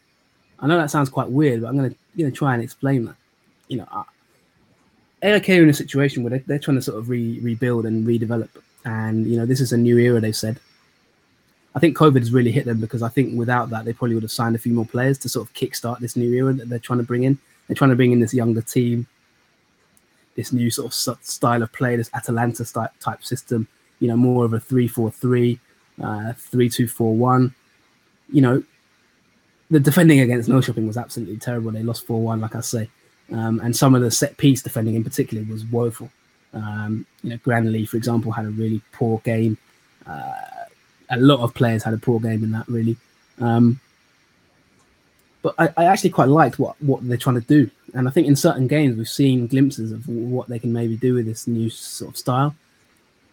I 0.60 0.68
know 0.68 0.78
that 0.78 0.90
sounds 0.90 1.10
quite 1.10 1.30
weird, 1.30 1.62
but 1.62 1.68
I'm 1.68 1.76
gonna 1.76 1.94
gonna 2.18 2.32
try 2.32 2.56
and 2.56 2.64
explain 2.64 3.06
that. 3.06 3.16
You 3.68 3.78
know, 3.78 4.06
AIK 5.24 5.50
are 5.50 5.64
in 5.64 5.70
a 5.70 5.74
situation 5.74 6.24
where 6.24 6.32
they're, 6.32 6.44
they're 6.46 6.60
trying 6.60 6.78
to 6.78 6.82
sort 6.82 6.98
of 6.98 7.10
re, 7.10 7.40
rebuild 7.40 7.86
and 7.86 8.06
redevelop, 8.06 8.50
and 8.86 9.26
you 9.26 9.38
know 9.38 9.46
this 9.46 9.62
is 9.62 9.72
a 9.72 9.78
new 9.78 9.98
era. 9.98 10.20
They've 10.20 10.36
said. 10.36 10.60
I 11.76 11.80
think 11.80 11.96
COVID 11.96 12.18
has 12.18 12.34
really 12.34 12.52
hit 12.52 12.66
them 12.66 12.82
because 12.82 13.04
I 13.04 13.10
think 13.10 13.38
without 13.38 13.70
that 13.70 13.86
they 13.86 13.94
probably 13.94 14.16
would 14.16 14.24
have 14.24 14.32
signed 14.32 14.56
a 14.56 14.60
few 14.60 14.74
more 14.74 14.86
players 14.86 15.20
to 15.20 15.30
sort 15.30 15.48
of 15.48 15.54
kickstart 15.54 16.00
this 16.00 16.16
new 16.16 16.34
era 16.34 16.52
that 16.54 16.70
they're 16.70 16.80
trying 16.80 16.98
to 16.98 17.06
bring 17.06 17.24
in. 17.24 17.38
They're 17.68 17.76
trying 17.76 17.92
to 17.92 17.96
bring 17.96 18.12
in 18.12 18.20
this 18.20 18.34
younger 18.34 18.64
team, 18.64 19.06
this 20.36 20.52
new 20.52 20.72
sort 20.72 20.88
of 20.88 21.24
style 21.24 21.62
of 21.62 21.72
play, 21.74 21.96
this 21.96 22.10
Atalanta 22.16 22.66
type 23.00 23.24
system. 23.24 23.68
You 24.00 24.08
know, 24.08 24.18
more 24.18 24.44
of 24.44 24.54
a 24.54 24.60
three-four-three, 24.60 25.60
uh, 26.02 26.34
three-two-four-one. 26.34 27.54
You 28.32 28.42
know, 28.42 28.64
the 29.70 29.80
defending 29.80 30.22
against 30.22 30.50
Norrköping 30.50 30.88
was 30.88 30.98
absolutely 30.98 31.38
terrible. 31.38 31.72
They 31.72 31.84
lost 31.84 32.08
4 32.08 32.22
1, 32.22 32.42
like 32.42 32.56
I 32.56 32.62
say. 32.62 32.90
Um, 33.32 33.60
and 33.60 33.76
some 33.76 33.94
of 33.94 34.02
the 34.02 34.12
set 34.12 34.38
piece 34.38 34.62
defending 34.62 34.96
in 34.96 35.04
particular 35.04 35.44
was 35.50 35.66
woeful. 35.66 36.10
Um, 36.54 37.06
you 37.24 37.32
know, 37.32 37.38
Granli, 37.38 37.88
for 37.88 37.98
example, 37.98 38.32
had 38.32 38.46
a 38.46 38.50
really 38.50 38.82
poor 38.94 39.20
game. 39.20 39.58
Uh, 40.06 40.34
a 41.10 41.18
lot 41.18 41.40
of 41.40 41.54
players 41.54 41.84
had 41.84 41.94
a 41.94 41.98
poor 41.98 42.20
game 42.20 42.44
in 42.44 42.52
that, 42.52 42.68
really. 42.68 42.98
Um, 43.40 43.80
but 45.42 45.56
I, 45.58 45.70
I, 45.78 45.86
actually 45.86 46.10
quite 46.10 46.30
liked 46.30 46.58
what, 46.58 46.82
what 46.82 47.08
they're 47.08 47.18
trying 47.18 47.40
to 47.40 47.48
do. 47.48 47.70
And 47.94 48.08
I 48.08 48.12
think 48.12 48.28
in 48.28 48.36
certain 48.36 48.68
games, 48.68 48.98
we've 48.98 49.08
seen 49.08 49.48
glimpses 49.48 49.92
of 49.92 50.08
what 50.08 50.48
they 50.48 50.60
can 50.60 50.74
maybe 50.74 50.98
do 50.98 51.14
with 51.14 51.26
this 51.26 51.48
new 51.48 51.70
sort 51.70 52.12
of 52.12 52.18
style. 52.18 52.56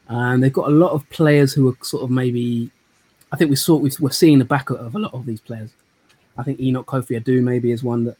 And 0.09 0.43
they've 0.43 0.53
got 0.53 0.69
a 0.69 0.73
lot 0.73 0.93
of 0.93 1.09
players 1.11 1.53
who 1.53 1.69
are 1.69 1.77
sort 1.83 2.03
of 2.03 2.11
maybe, 2.11 2.71
I 3.33 3.37
think 3.37 3.51
we 3.51 3.57
saw, 3.57 3.77
we're 3.77 4.11
seeing 4.11 4.39
the 4.39 4.45
back 4.45 4.71
of 4.71 4.95
a 4.95 4.99
lot 4.99 5.15
of 5.15 5.25
these 5.25 5.41
players. 5.41 5.71
I 6.37 6.43
think 6.43 6.61
Enoch 6.61 6.87
Kofi 6.87 7.21
Adu 7.21 7.43
maybe 7.43 7.73
is 7.73 7.83
one 7.83 8.05
that, 8.05 8.17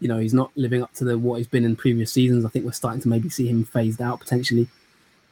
you 0.00 0.08
know, 0.08 0.18
he's 0.18 0.34
not 0.34 0.50
living 0.56 0.82
up 0.82 0.92
to 0.94 1.04
the 1.04 1.18
what 1.18 1.36
he's 1.36 1.46
been 1.46 1.64
in 1.64 1.76
previous 1.76 2.12
seasons. 2.12 2.44
I 2.44 2.48
think 2.48 2.64
we're 2.64 2.72
starting 2.72 3.00
to 3.02 3.08
maybe 3.08 3.28
see 3.28 3.46
him 3.46 3.64
phased 3.64 4.00
out 4.00 4.20
potentially. 4.20 4.66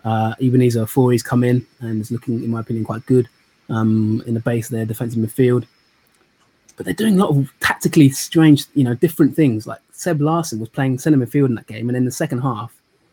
Uh, 0.05 0.35
Ebenezer 0.41 0.87
he's 1.11 1.23
come 1.23 1.43
in 1.43 1.67
and 1.81 2.01
is 2.01 2.11
looking, 2.11 2.43
in 2.45 2.51
my 2.51 2.61
opinion, 2.61 2.85
quite 2.85 3.05
good 3.07 3.29
um, 3.69 4.23
in 4.27 4.35
the 4.35 4.41
base 4.41 4.67
of 4.67 4.73
their 4.73 4.87
defensive 4.87 5.19
midfield. 5.19 5.67
But 6.77 6.85
they're 6.87 6.95
doing 6.95 7.19
a 7.19 7.25
lot 7.25 7.37
of 7.37 7.53
tactically 7.61 8.11
strange, 8.11 8.67
you 8.75 8.85
know, 8.85 8.95
different 8.95 9.35
things. 9.35 9.67
Like 9.67 9.81
Seb 9.93 10.21
Larsson 10.21 10.61
was 10.61 10.69
playing 10.69 10.99
centre 10.99 11.19
midfield 11.19 11.47
in 11.47 11.55
that 11.57 11.67
game, 11.67 11.89
and 11.89 11.97
in 11.97 12.05
the 12.05 12.13
second 12.13 12.41
half, 12.41 12.73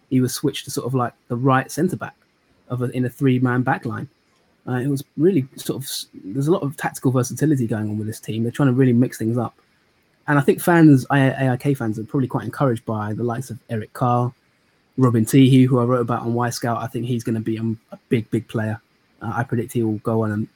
he 0.10 0.22
was 0.22 0.34
switched 0.34 0.66
to 0.66 0.72
sort 0.72 0.86
of 0.86 0.94
like 0.94 1.14
the 1.30 1.36
right 1.36 1.72
centre 1.72 1.96
back 1.98 2.16
of 2.70 2.82
a, 2.82 2.86
in 2.92 3.06
a 3.06 3.10
three 3.10 3.40
man 3.40 3.64
back 3.64 3.86
line. 3.86 4.08
Uh, 4.68 4.80
it 4.80 4.88
was 4.88 5.04
really 5.18 5.48
sort 5.56 5.82
of 5.82 5.90
there's 6.24 6.48
a 6.48 6.52
lot 6.52 6.64
of 6.64 6.76
tactical 6.78 7.12
versatility 7.12 7.68
going 7.68 7.90
on 7.90 7.98
with 7.98 8.08
this 8.08 8.20
team. 8.20 8.44
They're 8.44 8.52
trying 8.52 8.70
to 8.70 8.74
really 8.74 8.94
mix 8.94 9.18
things 9.18 9.38
up, 9.38 9.56
and 10.28 10.40
I 10.40 10.42
think 10.42 10.60
fans, 10.60 11.06
AIK 11.12 11.78
fans, 11.78 12.00
are 12.00 12.04
probably 12.04 12.28
quite 12.28 12.46
encouraged 12.46 12.86
by 12.86 13.14
the 13.14 13.24
likes 13.24 13.50
of 13.50 13.60
Eric 13.70 13.94
Karl, 13.94 14.34
Robin 14.98 15.26
Tihi, 15.26 15.66
who 15.68 15.80
I 15.80 15.84
wrote 15.84 16.02
about 16.02 16.22
on 16.22 16.34
Wyscout. 16.34 16.82
I 16.82 16.88
think 16.88 17.06
he's 17.06 17.24
going 17.24 17.36
to 17.36 17.42
be 17.42 17.58
a, 17.58 17.94
a, 17.94 18.00
big, 18.10 18.30
big 18.32 18.48
player. 18.48 18.82
Uh, 19.22 19.34
I 19.36 19.44
predict 19.44 19.74
he 19.74 19.84
will 19.84 20.00
go 20.00 20.24
on 20.24 20.32
and 20.32 20.48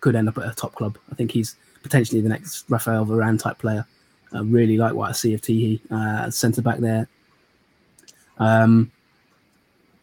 could 0.00 0.16
end 0.16 0.28
up 0.28 0.38
at 0.38 0.50
a 0.50 0.54
top 0.54 0.74
club. 0.74 0.96
I 1.12 1.14
think 1.14 1.30
he's 1.30 1.56
potentially 1.82 2.20
the 2.20 2.28
next 2.28 2.64
Rafael 2.70 3.04
Varane 3.04 3.40
type 3.40 3.58
player. 3.58 3.86
I 4.32 4.40
really 4.40 4.78
like 4.78 4.94
what 4.94 5.10
I 5.10 5.12
see 5.12 5.34
of 5.34 5.40
Tihi, 5.40 5.80
uh, 5.90 6.30
centre 6.30 6.62
back 6.62 6.78
there. 6.78 7.08
Um, 8.38 8.90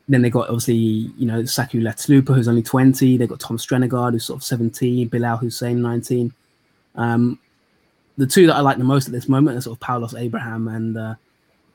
then 0.08 0.22
they 0.22 0.30
got 0.30 0.50
obviously, 0.50 0.76
you 0.76 1.26
know, 1.26 1.46
Saku 1.46 1.82
Ylätupa, 1.82 2.36
who's 2.36 2.48
only 2.48 2.62
20. 2.62 3.18
They've 3.18 3.30
got 3.30 3.40
Tom 3.40 3.58
Strannegård, 3.58 4.12
who's 4.12 4.26
sort 4.26 4.38
of 4.38 4.44
17, 4.44 5.08
Bilal 5.08 5.38
Hussein, 5.38 5.82
19. 5.82 6.32
Um, 6.96 7.40
the 8.18 8.28
two 8.28 8.48
that 8.48 8.56
I 8.56 8.62
like 8.62 8.78
the 8.78 8.84
most 8.84 9.08
at 9.08 9.14
this 9.14 9.28
moment 9.28 9.58
are 9.58 9.62
sort 9.62 9.78
of 9.78 9.86
Paulos 9.86 10.20
Abraham 10.20 10.68
and 10.68 10.98
uh, 10.98 11.16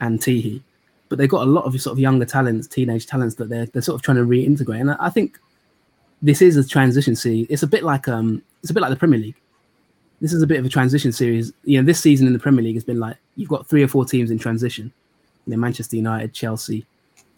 and 0.00 0.18
Tihi. 0.18 0.62
But 1.09 1.18
they've 1.18 1.29
got 1.29 1.42
a 1.42 1.50
lot 1.50 1.64
of 1.64 1.81
sort 1.81 1.92
of 1.92 1.98
younger 1.98 2.24
talents, 2.24 2.68
teenage 2.68 3.07
talents 3.07 3.35
that 3.37 3.48
they're 3.48 3.66
they're 3.66 3.83
sort 3.83 3.96
of 3.96 4.03
trying 4.03 4.16
to 4.16 4.24
reintegrate. 4.24 4.81
And 4.81 4.92
I, 4.92 4.96
I 5.00 5.11
think 5.11 5.38
this 6.22 6.42
is 6.42 6.57
a 6.57 6.66
transition 6.66 7.16
series. 7.16 7.46
It's 7.50 7.62
a 7.62 7.66
bit 7.66 7.83
like 7.83 8.09
um 8.09 8.42
it's 8.62 8.70
a 8.70 8.74
bit 8.74 8.81
like 8.81 8.90
the 8.90 8.96
Premier 8.96 9.18
League. 9.18 9.37
This 10.20 10.33
is 10.33 10.42
a 10.42 10.46
bit 10.46 10.59
of 10.59 10.66
a 10.66 10.68
transition 10.68 11.12
series. 11.12 11.53
You 11.64 11.81
know, 11.81 11.87
this 11.87 12.00
season 12.00 12.26
in 12.26 12.33
the 12.33 12.38
Premier 12.38 12.62
League 12.62 12.76
has 12.76 12.85
been 12.85 13.00
like 13.00 13.16
you've 13.37 13.48
got 13.48 13.68
three 13.68 13.83
or 13.83 13.88
four 13.88 14.05
teams 14.05 14.31
in 14.31 14.38
transition. 14.38 14.92
You 15.46 15.53
know, 15.53 15.57
Manchester 15.57 15.96
United, 15.96 16.35
Chelsea, 16.35 16.87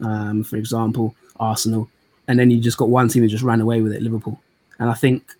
um, 0.00 0.42
for 0.42 0.56
example, 0.56 1.14
Arsenal, 1.38 1.88
and 2.28 2.38
then 2.38 2.50
you 2.50 2.60
just 2.60 2.76
got 2.76 2.88
one 2.88 3.08
team 3.08 3.22
that 3.22 3.28
just 3.28 3.44
ran 3.44 3.60
away 3.60 3.80
with 3.80 3.92
it, 3.92 4.02
Liverpool. 4.02 4.40
And 4.78 4.90
I 4.90 4.94
think, 4.94 5.34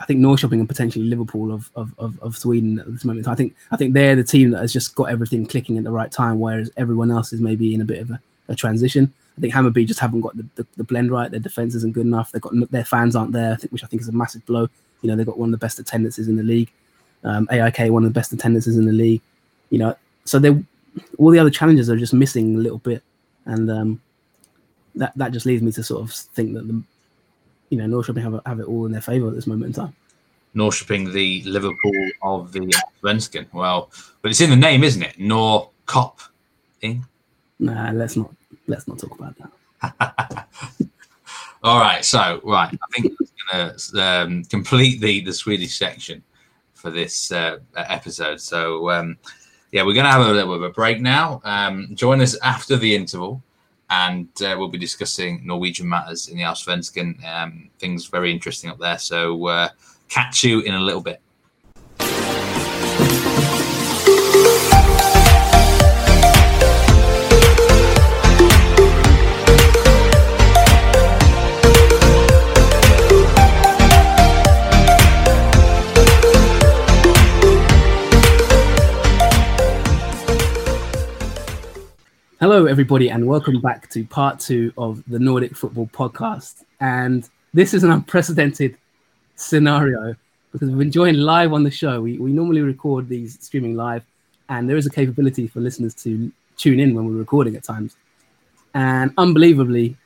I 0.00 0.04
think 0.04 0.20
Norrköping 0.20 0.52
and 0.52 0.68
potentially 0.68 1.04
Liverpool 1.04 1.52
of, 1.52 1.70
of, 1.74 1.92
of, 1.98 2.20
of 2.20 2.36
Sweden 2.36 2.78
at 2.78 2.92
this 2.92 3.04
moment. 3.04 3.26
I 3.26 3.34
think 3.34 3.54
I 3.70 3.76
think 3.76 3.94
they're 3.94 4.14
the 4.16 4.24
team 4.24 4.50
that 4.50 4.60
has 4.60 4.72
just 4.72 4.94
got 4.94 5.10
everything 5.10 5.46
clicking 5.46 5.76
at 5.76 5.84
the 5.84 5.90
right 5.90 6.10
time, 6.10 6.38
whereas 6.38 6.70
everyone 6.76 7.10
else 7.10 7.32
is 7.32 7.40
maybe 7.40 7.74
in 7.74 7.80
a 7.80 7.84
bit 7.84 8.02
of 8.02 8.10
a, 8.10 8.20
a 8.48 8.54
transition. 8.54 9.12
I 9.36 9.40
think 9.40 9.54
Hammarby 9.54 9.86
just 9.86 10.00
haven't 10.00 10.22
got 10.22 10.36
the, 10.36 10.46
the, 10.56 10.66
the, 10.76 10.84
blend 10.84 11.12
right. 11.12 11.30
Their 11.30 11.38
defense 11.38 11.74
isn't 11.76 11.94
good 11.94 12.06
enough. 12.06 12.32
They've 12.32 12.42
got 12.42 12.54
their 12.70 12.84
fans 12.84 13.14
aren't 13.14 13.32
there, 13.32 13.56
which 13.70 13.84
I 13.84 13.86
think 13.86 14.02
is 14.02 14.08
a 14.08 14.12
massive 14.12 14.44
blow. 14.46 14.68
You 15.02 15.08
know, 15.08 15.16
they've 15.16 15.26
got 15.26 15.38
one 15.38 15.48
of 15.48 15.52
the 15.52 15.64
best 15.64 15.78
attendances 15.78 16.26
in 16.26 16.36
the 16.36 16.42
league. 16.42 16.70
Um, 17.22 17.48
AIK, 17.52 17.92
one 17.92 18.04
of 18.04 18.12
the 18.12 18.18
best 18.18 18.32
attendances 18.32 18.76
in 18.76 18.86
the 18.86 18.92
league. 18.92 19.22
You 19.70 19.78
know, 19.78 19.96
so 20.24 20.38
they 20.38 20.50
all 21.18 21.30
the 21.30 21.38
other 21.38 21.50
challenges 21.50 21.88
are 21.88 21.96
just 21.96 22.12
missing 22.12 22.56
a 22.56 22.58
little 22.58 22.78
bit 22.78 23.02
and 23.48 23.70
um, 23.70 24.00
that 24.94 25.12
that 25.16 25.32
just 25.32 25.46
leads 25.46 25.62
me 25.62 25.72
to 25.72 25.82
sort 25.82 26.02
of 26.02 26.12
think 26.12 26.54
that 26.54 26.68
the 26.68 26.82
you 27.70 27.78
know 27.78 27.84
Norrköping 27.84 28.22
have 28.22 28.40
have 28.46 28.60
it 28.60 28.66
all 28.66 28.86
in 28.86 28.92
their 28.92 29.00
favour 29.00 29.28
at 29.28 29.34
this 29.34 29.46
moment 29.46 29.76
in 29.76 29.84
time. 29.84 29.94
Norrköping, 30.54 31.12
the 31.12 31.42
Liverpool 31.42 32.10
of 32.22 32.52
the 32.52 32.74
Svensken. 33.02 33.46
Well, 33.52 33.90
but 34.22 34.30
it's 34.30 34.40
in 34.40 34.50
the 34.50 34.56
name, 34.56 34.82
isn't 34.82 35.02
it? 35.02 35.18
Nor 35.18 35.70
Cop. 35.86 36.20
Nah, 37.58 37.90
let's 37.90 38.16
not 38.16 38.30
let's 38.66 38.86
not 38.86 38.98
talk 38.98 39.18
about 39.18 39.34
that. 39.38 40.46
All 41.62 41.80
right, 41.80 42.04
so 42.04 42.40
right, 42.44 42.72
I 42.72 42.92
think 42.92 43.18
going 43.50 43.72
to 43.76 44.02
um, 44.02 44.44
complete 44.44 45.00
the 45.00 45.20
the 45.20 45.32
Swedish 45.32 45.76
section 45.76 46.22
for 46.74 46.90
this 46.90 47.32
uh, 47.32 47.58
episode. 47.76 48.40
So 48.40 48.90
um, 48.90 49.16
yeah, 49.72 49.82
we're 49.82 49.94
going 49.94 50.06
to 50.06 50.10
have 50.10 50.20
a 50.22 50.30
little 50.32 50.54
bit 50.54 50.64
of 50.64 50.70
a 50.70 50.72
break 50.72 51.00
now. 51.00 51.40
Um, 51.44 51.90
join 51.94 52.20
us 52.20 52.38
after 52.42 52.76
the 52.76 52.94
interval, 52.94 53.42
and 53.90 54.28
uh, 54.42 54.54
we'll 54.58 54.68
be 54.68 54.78
discussing 54.78 55.40
Norwegian 55.44 55.88
matters 55.88 56.28
in 56.28 56.36
the 56.36 56.42
Allsvenskan. 56.42 57.24
Um, 57.24 57.70
things 57.78 58.06
very 58.06 58.30
interesting 58.30 58.70
up 58.70 58.78
there. 58.78 58.98
So 58.98 59.46
uh, 59.46 59.68
catch 60.08 60.44
you 60.44 60.60
in 60.60 60.74
a 60.74 60.80
little 60.80 61.00
bit. 61.00 61.20
Hello, 82.40 82.66
everybody, 82.66 83.10
and 83.10 83.26
welcome 83.26 83.60
back 83.60 83.90
to 83.90 84.04
part 84.04 84.38
two 84.38 84.72
of 84.78 85.02
the 85.08 85.18
Nordic 85.18 85.56
Football 85.56 85.90
Podcast. 85.92 86.62
And 86.78 87.28
this 87.52 87.74
is 87.74 87.82
an 87.82 87.90
unprecedented 87.90 88.76
scenario 89.34 90.14
because 90.52 90.68
we've 90.68 90.78
been 90.78 90.92
joined 90.92 91.20
live 91.20 91.52
on 91.52 91.64
the 91.64 91.70
show. 91.72 92.00
We, 92.00 92.16
we 92.16 92.30
normally 92.30 92.60
record 92.60 93.08
these 93.08 93.36
streaming 93.44 93.74
live, 93.74 94.04
and 94.48 94.70
there 94.70 94.76
is 94.76 94.86
a 94.86 94.90
capability 94.90 95.48
for 95.48 95.58
listeners 95.58 95.96
to 95.96 96.30
tune 96.56 96.78
in 96.78 96.94
when 96.94 97.06
we're 97.06 97.18
recording 97.18 97.56
at 97.56 97.64
times. 97.64 97.96
And 98.72 99.12
unbelievably, 99.18 99.96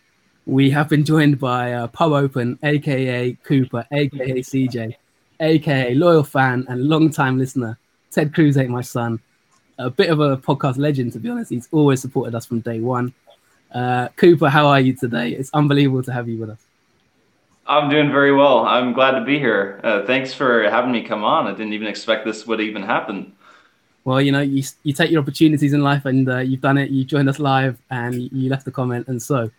we 0.47 0.71
have 0.71 0.89
been 0.89 1.05
joined 1.05 1.39
by 1.39 1.75
uh, 1.75 1.89
Pub 1.89 2.13
Open, 2.13 2.59
aka 2.63 3.37
Cooper, 3.45 3.87
aka 3.93 4.41
CJ, 4.41 4.95
aka 5.39 5.95
loyal 5.95 6.25
fan 6.25 6.65
and 6.71 6.89
long 6.89 7.11
time 7.11 7.37
listener, 7.39 7.79
Ted 8.11 8.33
Cruz, 8.33 8.57
my 8.57 8.81
son. 8.81 9.21
A 9.79 9.91
bit 9.91 10.11
of 10.11 10.21
a 10.21 10.37
podcast 10.37 10.79
legend, 10.79 11.13
to 11.13 11.19
be 11.19 11.29
honest. 11.29 11.51
He's 11.51 11.69
always 11.73 12.01
supported 12.01 12.35
us 12.35 12.47
from 12.47 12.61
day 12.61 12.81
one. 12.81 13.13
Uh, 13.73 14.09
Cooper, 14.17 14.49
how 14.49 14.67
are 14.67 14.81
you 14.81 14.95
today? 14.95 15.31
It's 15.31 15.51
unbelievable 15.53 16.03
to 16.03 16.13
have 16.13 16.29
you 16.29 16.39
with 16.39 16.51
us. 16.51 16.61
I'm 17.67 17.89
doing 17.89 18.11
very 18.11 18.33
well. 18.33 18.67
I'm 18.67 18.93
glad 18.93 19.13
to 19.13 19.25
be 19.25 19.39
here. 19.39 19.81
Uh, 19.85 20.05
thanks 20.05 20.35
for 20.35 20.69
having 20.69 20.93
me 20.93 21.03
come 21.03 21.25
on. 21.25 21.47
I 21.47 21.53
didn't 21.53 21.73
even 21.73 21.87
expect 21.87 22.25
this 22.25 22.47
would 22.47 22.61
even 22.61 22.83
happen. 22.83 23.33
Well, 24.05 24.21
you 24.21 24.33
know, 24.33 24.41
you, 24.41 24.65
you 24.83 24.93
take 24.93 25.11
your 25.11 25.23
opportunities 25.23 25.73
in 25.73 25.81
life 25.83 26.05
and 26.07 26.29
uh, 26.29 26.39
you've 26.39 26.61
done 26.61 26.77
it. 26.77 26.91
You 26.91 27.05
joined 27.05 27.29
us 27.29 27.39
live 27.39 27.79
and 27.89 28.15
you 28.33 28.51
left 28.51 28.67
a 28.67 28.73
comment. 28.73 29.07
And 29.07 29.23
so 29.23 29.51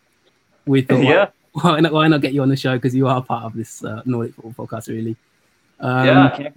we 0.66 0.82
thought, 0.82 1.04
yeah. 1.04 1.30
why, 1.54 1.80
not, 1.80 1.94
why 1.94 2.08
not 2.10 2.22
get 2.22 2.34
you 2.34 2.42
on 2.42 2.50
the 2.50 2.58
show? 2.58 2.76
Because 2.76 2.94
you 2.94 3.08
are 3.08 3.24
part 3.24 3.46
of 3.46 3.54
this 3.54 3.84
uh, 3.84 4.02
Nordic 4.06 4.36
football 4.36 4.68
podcast, 4.68 4.90
really. 4.90 5.16
Um, 5.80 6.06
yeah. 6.06 6.50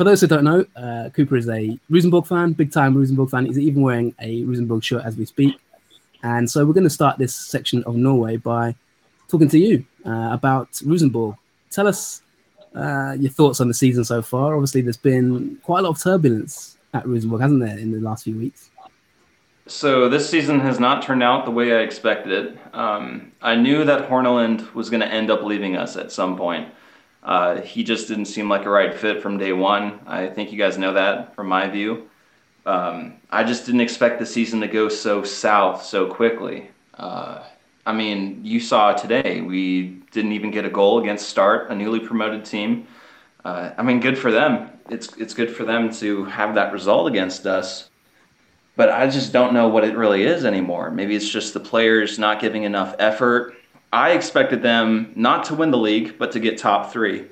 For 0.00 0.04
those 0.04 0.22
who 0.22 0.28
don't 0.28 0.44
know, 0.44 0.64
uh, 0.76 1.10
Cooper 1.10 1.36
is 1.36 1.46
a 1.50 1.78
Rosenborg 1.90 2.26
fan, 2.26 2.54
big 2.54 2.72
time 2.72 2.96
Rosenborg 2.96 3.28
fan. 3.28 3.44
He's 3.44 3.58
even 3.58 3.82
wearing 3.82 4.14
a 4.18 4.44
Rosenborg 4.44 4.82
shirt 4.82 5.04
as 5.04 5.14
we 5.14 5.26
speak. 5.26 5.60
And 6.22 6.50
so 6.50 6.64
we're 6.64 6.72
going 6.72 6.84
to 6.84 6.88
start 6.88 7.18
this 7.18 7.34
section 7.34 7.84
of 7.84 7.96
Norway 7.96 8.38
by 8.38 8.74
talking 9.28 9.50
to 9.50 9.58
you 9.58 9.84
uh, 10.06 10.30
about 10.32 10.80
Rosenborg. 10.86 11.36
Tell 11.70 11.86
us 11.86 12.22
uh, 12.74 13.14
your 13.20 13.30
thoughts 13.30 13.60
on 13.60 13.68
the 13.68 13.74
season 13.74 14.02
so 14.06 14.22
far. 14.22 14.54
Obviously, 14.54 14.80
there's 14.80 14.96
been 14.96 15.58
quite 15.64 15.80
a 15.80 15.82
lot 15.82 15.90
of 15.90 16.02
turbulence 16.02 16.78
at 16.94 17.06
Rosenborg, 17.06 17.42
hasn't 17.42 17.60
there, 17.60 17.76
in 17.76 17.92
the 17.92 18.00
last 18.00 18.24
few 18.24 18.38
weeks? 18.38 18.70
So 19.66 20.08
this 20.08 20.26
season 20.26 20.60
has 20.60 20.80
not 20.80 21.02
turned 21.02 21.22
out 21.22 21.44
the 21.44 21.50
way 21.50 21.76
I 21.76 21.80
expected 21.80 22.32
it. 22.32 22.58
Um, 22.72 23.32
I 23.42 23.54
knew 23.54 23.84
that 23.84 24.08
Horneland 24.08 24.72
was 24.72 24.88
going 24.88 25.00
to 25.00 25.08
end 25.08 25.30
up 25.30 25.42
leaving 25.42 25.76
us 25.76 25.98
at 25.98 26.10
some 26.10 26.38
point. 26.38 26.72
Uh, 27.22 27.60
he 27.60 27.84
just 27.84 28.08
didn't 28.08 28.24
seem 28.26 28.48
like 28.48 28.64
a 28.64 28.70
right 28.70 28.94
fit 28.94 29.22
from 29.22 29.38
day 29.38 29.52
one. 29.52 30.00
I 30.06 30.26
think 30.28 30.52
you 30.52 30.58
guys 30.58 30.78
know 30.78 30.94
that 30.94 31.34
from 31.34 31.48
my 31.48 31.68
view. 31.68 32.08
Um, 32.66 33.14
I 33.30 33.44
just 33.44 33.66
didn't 33.66 33.80
expect 33.82 34.18
the 34.18 34.26
season 34.26 34.60
to 34.60 34.68
go 34.68 34.88
so 34.88 35.22
south 35.22 35.84
so 35.84 36.06
quickly. 36.06 36.70
Uh, 36.94 37.42
I 37.86 37.92
mean, 37.92 38.40
you 38.44 38.60
saw 38.60 38.92
today. 38.92 39.40
We 39.40 40.02
didn't 40.12 40.32
even 40.32 40.50
get 40.50 40.64
a 40.64 40.70
goal 40.70 41.00
against 41.00 41.28
Start, 41.28 41.70
a 41.70 41.74
newly 41.74 42.00
promoted 42.00 42.44
team. 42.44 42.86
Uh, 43.44 43.70
I 43.76 43.82
mean, 43.82 44.00
good 44.00 44.18
for 44.18 44.30
them. 44.30 44.70
It's 44.90 45.14
it's 45.16 45.34
good 45.34 45.54
for 45.54 45.64
them 45.64 45.90
to 45.94 46.24
have 46.26 46.54
that 46.56 46.72
result 46.72 47.08
against 47.08 47.46
us. 47.46 47.88
But 48.76 48.90
I 48.90 49.08
just 49.08 49.32
don't 49.32 49.52
know 49.52 49.68
what 49.68 49.84
it 49.84 49.96
really 49.96 50.24
is 50.24 50.44
anymore. 50.44 50.90
Maybe 50.90 51.16
it's 51.16 51.28
just 51.28 51.54
the 51.54 51.60
players 51.60 52.18
not 52.18 52.40
giving 52.40 52.64
enough 52.64 52.94
effort. 52.98 53.54
I 53.92 54.12
expected 54.12 54.62
them 54.62 55.12
not 55.16 55.44
to 55.44 55.54
win 55.54 55.70
the 55.70 55.78
league, 55.78 56.16
but 56.18 56.32
to 56.32 56.40
get 56.40 56.58
top 56.58 56.92
three. 56.92 57.22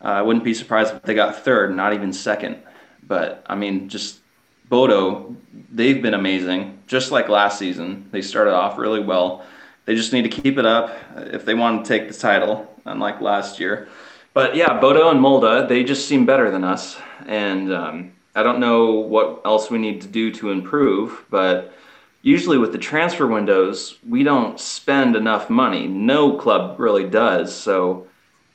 Uh, 0.00 0.08
I 0.08 0.22
wouldn't 0.22 0.44
be 0.44 0.54
surprised 0.54 0.94
if 0.94 1.02
they 1.02 1.14
got 1.14 1.42
third, 1.44 1.74
not 1.74 1.94
even 1.94 2.12
second. 2.12 2.58
But 3.06 3.44
I 3.46 3.54
mean, 3.54 3.88
just 3.88 4.20
Bodo, 4.68 5.34
they've 5.72 6.02
been 6.02 6.14
amazing. 6.14 6.78
Just 6.86 7.10
like 7.10 7.28
last 7.28 7.58
season, 7.58 8.08
they 8.10 8.22
started 8.22 8.52
off 8.54 8.78
really 8.78 9.00
well. 9.00 9.44
They 9.86 9.94
just 9.94 10.12
need 10.12 10.22
to 10.22 10.28
keep 10.28 10.58
it 10.58 10.66
up 10.66 10.96
if 11.16 11.44
they 11.44 11.54
want 11.54 11.84
to 11.84 11.88
take 11.88 12.08
the 12.08 12.18
title, 12.18 12.74
unlike 12.84 13.20
last 13.20 13.60
year. 13.60 13.88
But 14.32 14.56
yeah, 14.56 14.80
Bodo 14.80 15.10
and 15.10 15.20
Molde, 15.20 15.68
they 15.68 15.84
just 15.84 16.08
seem 16.08 16.26
better 16.26 16.50
than 16.50 16.64
us. 16.64 16.96
And 17.26 17.72
um, 17.72 18.12
I 18.34 18.42
don't 18.42 18.58
know 18.58 18.92
what 18.92 19.42
else 19.44 19.70
we 19.70 19.78
need 19.78 20.00
to 20.00 20.08
do 20.08 20.32
to 20.32 20.50
improve, 20.50 21.24
but 21.30 21.72
usually 22.24 22.56
with 22.56 22.72
the 22.72 22.78
transfer 22.78 23.26
windows, 23.26 23.98
we 24.08 24.24
don't 24.24 24.58
spend 24.58 25.14
enough 25.14 25.50
money. 25.50 25.86
No 25.86 26.36
club 26.38 26.80
really 26.80 27.08
does. 27.08 27.54
So 27.54 28.06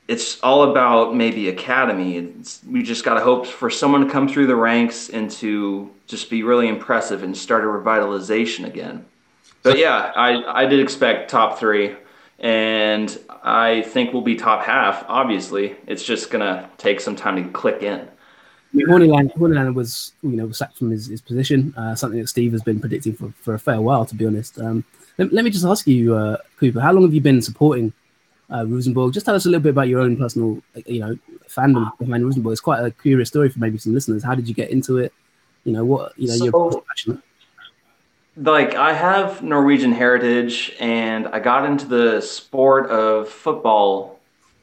it's 0.08 0.40
all 0.40 0.72
about 0.72 1.14
maybe 1.14 1.48
academy. 1.48 2.16
It's, 2.16 2.60
we 2.68 2.82
just 2.82 3.04
got 3.04 3.14
to 3.14 3.20
hope 3.20 3.46
for 3.46 3.70
someone 3.70 4.04
to 4.04 4.10
come 4.10 4.28
through 4.28 4.48
the 4.48 4.56
ranks 4.56 5.08
and 5.08 5.30
to 5.32 5.88
just 6.08 6.28
be 6.28 6.42
really 6.42 6.66
impressive 6.66 7.22
and 7.22 7.34
start 7.34 7.62
a 7.62 7.68
revitalization 7.68 8.66
again. 8.66 9.06
But 9.62 9.78
yeah, 9.78 10.12
I, 10.16 10.64
I 10.64 10.66
did 10.66 10.80
expect 10.80 11.30
top 11.30 11.58
three, 11.58 11.94
and 12.40 13.16
I 13.44 13.82
think 13.82 14.12
we'll 14.12 14.22
be 14.22 14.34
top 14.34 14.64
half. 14.64 15.04
Obviously, 15.06 15.76
it's 15.86 16.02
just 16.02 16.30
gonna 16.30 16.68
take 16.76 16.98
some 16.98 17.14
time 17.14 17.36
to 17.36 17.48
click 17.50 17.84
in. 17.84 18.08
Horneland, 18.74 19.74
was, 19.74 20.12
you 20.22 20.30
know, 20.30 20.50
sacked 20.52 20.78
from 20.78 20.90
his, 20.90 21.06
his 21.06 21.20
position. 21.20 21.74
Uh, 21.76 21.94
something 21.94 22.20
that 22.20 22.28
Steve 22.28 22.52
has 22.52 22.62
been 22.62 22.80
predicting 22.80 23.14
for, 23.14 23.32
for 23.40 23.54
a 23.54 23.58
fair 23.58 23.80
while, 23.80 24.04
to 24.04 24.14
be 24.14 24.26
honest. 24.26 24.58
Um, 24.60 24.84
let, 25.18 25.32
let, 25.32 25.44
me 25.44 25.50
just 25.50 25.64
ask 25.64 25.86
you, 25.86 26.14
uh, 26.14 26.36
Cooper, 26.58 26.80
how 26.80 26.92
long 26.92 27.02
have 27.02 27.14
you 27.14 27.20
been 27.20 27.42
supporting 27.42 27.92
uh, 28.48 28.64
Rosenborg? 28.66 29.12
Just 29.12 29.26
tell 29.26 29.34
us 29.34 29.46
a 29.46 29.48
little 29.48 29.62
bit 29.62 29.70
about 29.70 29.88
your 29.88 30.00
own 30.00 30.16
personal, 30.16 30.62
you 30.86 31.00
know, 31.00 31.18
fandom 31.48 31.90
behind 31.98 32.24
Rosenborg. 32.24 32.52
It's 32.52 32.60
quite 32.60 32.84
a 32.84 32.90
curious 32.90 33.28
story 33.28 33.48
for 33.48 33.58
maybe 33.58 33.78
some 33.78 33.92
listeners. 33.92 34.22
How 34.22 34.34
did 34.34 34.48
you 34.48 34.54
get 34.54 34.70
into 34.70 34.98
it? 34.98 35.12
You 35.64 35.72
know, 35.72 35.84
what 35.84 36.18
you 36.18 36.28
know, 36.28 36.36
so, 36.36 36.44
you're 36.44 36.82
passionate 36.88 37.22
like 38.36 38.74
I 38.74 38.92
have 38.92 39.42
Norwegian 39.42 39.92
heritage 39.92 40.74
and 40.80 41.26
I 41.28 41.40
got 41.40 41.66
into 41.66 41.86
the 41.86 42.20
sport 42.20 42.88
of 42.90 43.28
football 43.28 44.18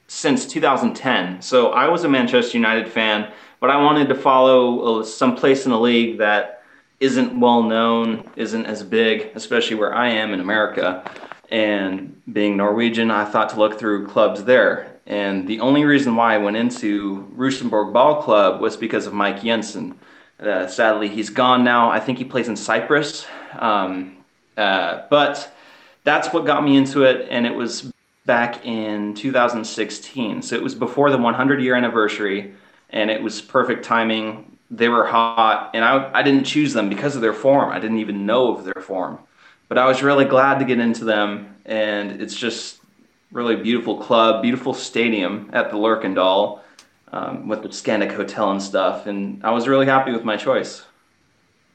since 0.08 0.45
2010. 0.45 1.41
So 1.41 1.70
I 1.70 1.88
was 1.88 2.03
a 2.03 2.10
Manchester 2.10 2.58
United 2.58 2.91
fan, 2.91 3.32
but 3.60 3.70
I 3.70 3.82
wanted 3.82 4.10
to 4.10 4.16
follow 4.16 4.99
uh, 4.99 5.03
some 5.03 5.36
place 5.36 5.66
in 5.66 5.72
the 5.72 5.80
league 5.80 6.20
that 6.20 6.64
isn't 6.99 7.39
well 7.39 7.64
known, 7.64 8.30
isn't 8.36 8.66
as 8.66 8.84
big, 8.84 9.32
especially 9.36 9.76
where 9.76 9.93
I 9.93 10.10
am 10.10 10.34
in 10.34 10.39
America. 10.39 11.10
And 11.49 12.22
being 12.32 12.58
Norwegian, 12.58 13.12
I 13.12 13.26
thought 13.26 13.49
to 13.49 13.60
look 13.60 13.80
through 13.80 14.08
clubs 14.08 14.43
there. 14.43 14.97
And 15.05 15.47
the 15.47 15.62
only 15.62 15.86
reason 15.86 16.16
why 16.16 16.36
I 16.36 16.38
went 16.38 16.58
into 16.58 17.28
Rosenborg 17.34 17.93
Ball 17.93 18.22
Club 18.22 18.60
was 18.60 18.76
because 18.76 19.08
of 19.08 19.14
Mike 19.14 19.41
Jensen. 19.41 19.97
Uh, 20.39 20.68
sadly, 20.68 21.08
he's 21.08 21.30
gone 21.30 21.64
now. 21.64 21.89
I 21.89 21.99
think 21.99 22.18
he 22.18 22.26
plays 22.26 22.49
in 22.49 22.55
Cyprus. 22.55 23.26
Um, 23.58 24.18
uh, 24.58 25.03
but 25.10 25.53
that's 26.03 26.34
what 26.34 26.45
got 26.45 26.64
me 26.64 26.76
into 26.76 27.03
it, 27.03 27.28
and 27.30 27.45
it 27.45 27.55
was 27.55 27.91
back 28.26 28.66
in 28.66 29.14
2016. 29.14 30.41
So 30.41 30.55
it 30.55 30.62
was 30.62 30.76
before 30.76 31.10
the 31.10 31.18
100 31.18 31.62
year 31.62 31.76
anniversary, 31.76 32.53
and 32.89 33.09
it 33.09 33.21
was 33.21 33.41
perfect 33.41 33.85
timing. 33.85 34.57
They 34.69 34.89
were 34.89 35.05
hot, 35.05 35.71
and 35.73 35.83
I, 35.83 36.09
I 36.13 36.23
didn't 36.23 36.43
choose 36.43 36.73
them 36.73 36.89
because 36.89 37.15
of 37.15 37.21
their 37.21 37.33
form. 37.33 37.71
I 37.71 37.79
didn't 37.79 37.99
even 37.99 38.25
know 38.25 38.55
of 38.55 38.65
their 38.65 38.81
form. 38.81 39.19
But 39.69 39.77
I 39.77 39.85
was 39.85 40.01
really 40.01 40.25
glad 40.25 40.59
to 40.59 40.65
get 40.65 40.79
into 40.79 41.05
them, 41.05 41.55
and 41.65 42.21
it's 42.21 42.35
just 42.35 42.79
really 43.31 43.55
beautiful 43.55 43.97
club, 43.97 44.41
beautiful 44.41 44.73
stadium 44.73 45.49
at 45.53 45.69
the 45.69 45.77
Lerkendal 45.77 46.61
um, 47.11 47.47
with 47.47 47.61
the 47.61 47.69
Scandic 47.69 48.13
Hotel 48.13 48.51
and 48.51 48.61
stuff. 48.61 49.07
And 49.07 49.43
I 49.43 49.51
was 49.51 49.67
really 49.67 49.85
happy 49.85 50.11
with 50.11 50.23
my 50.23 50.38
choice. 50.38 50.83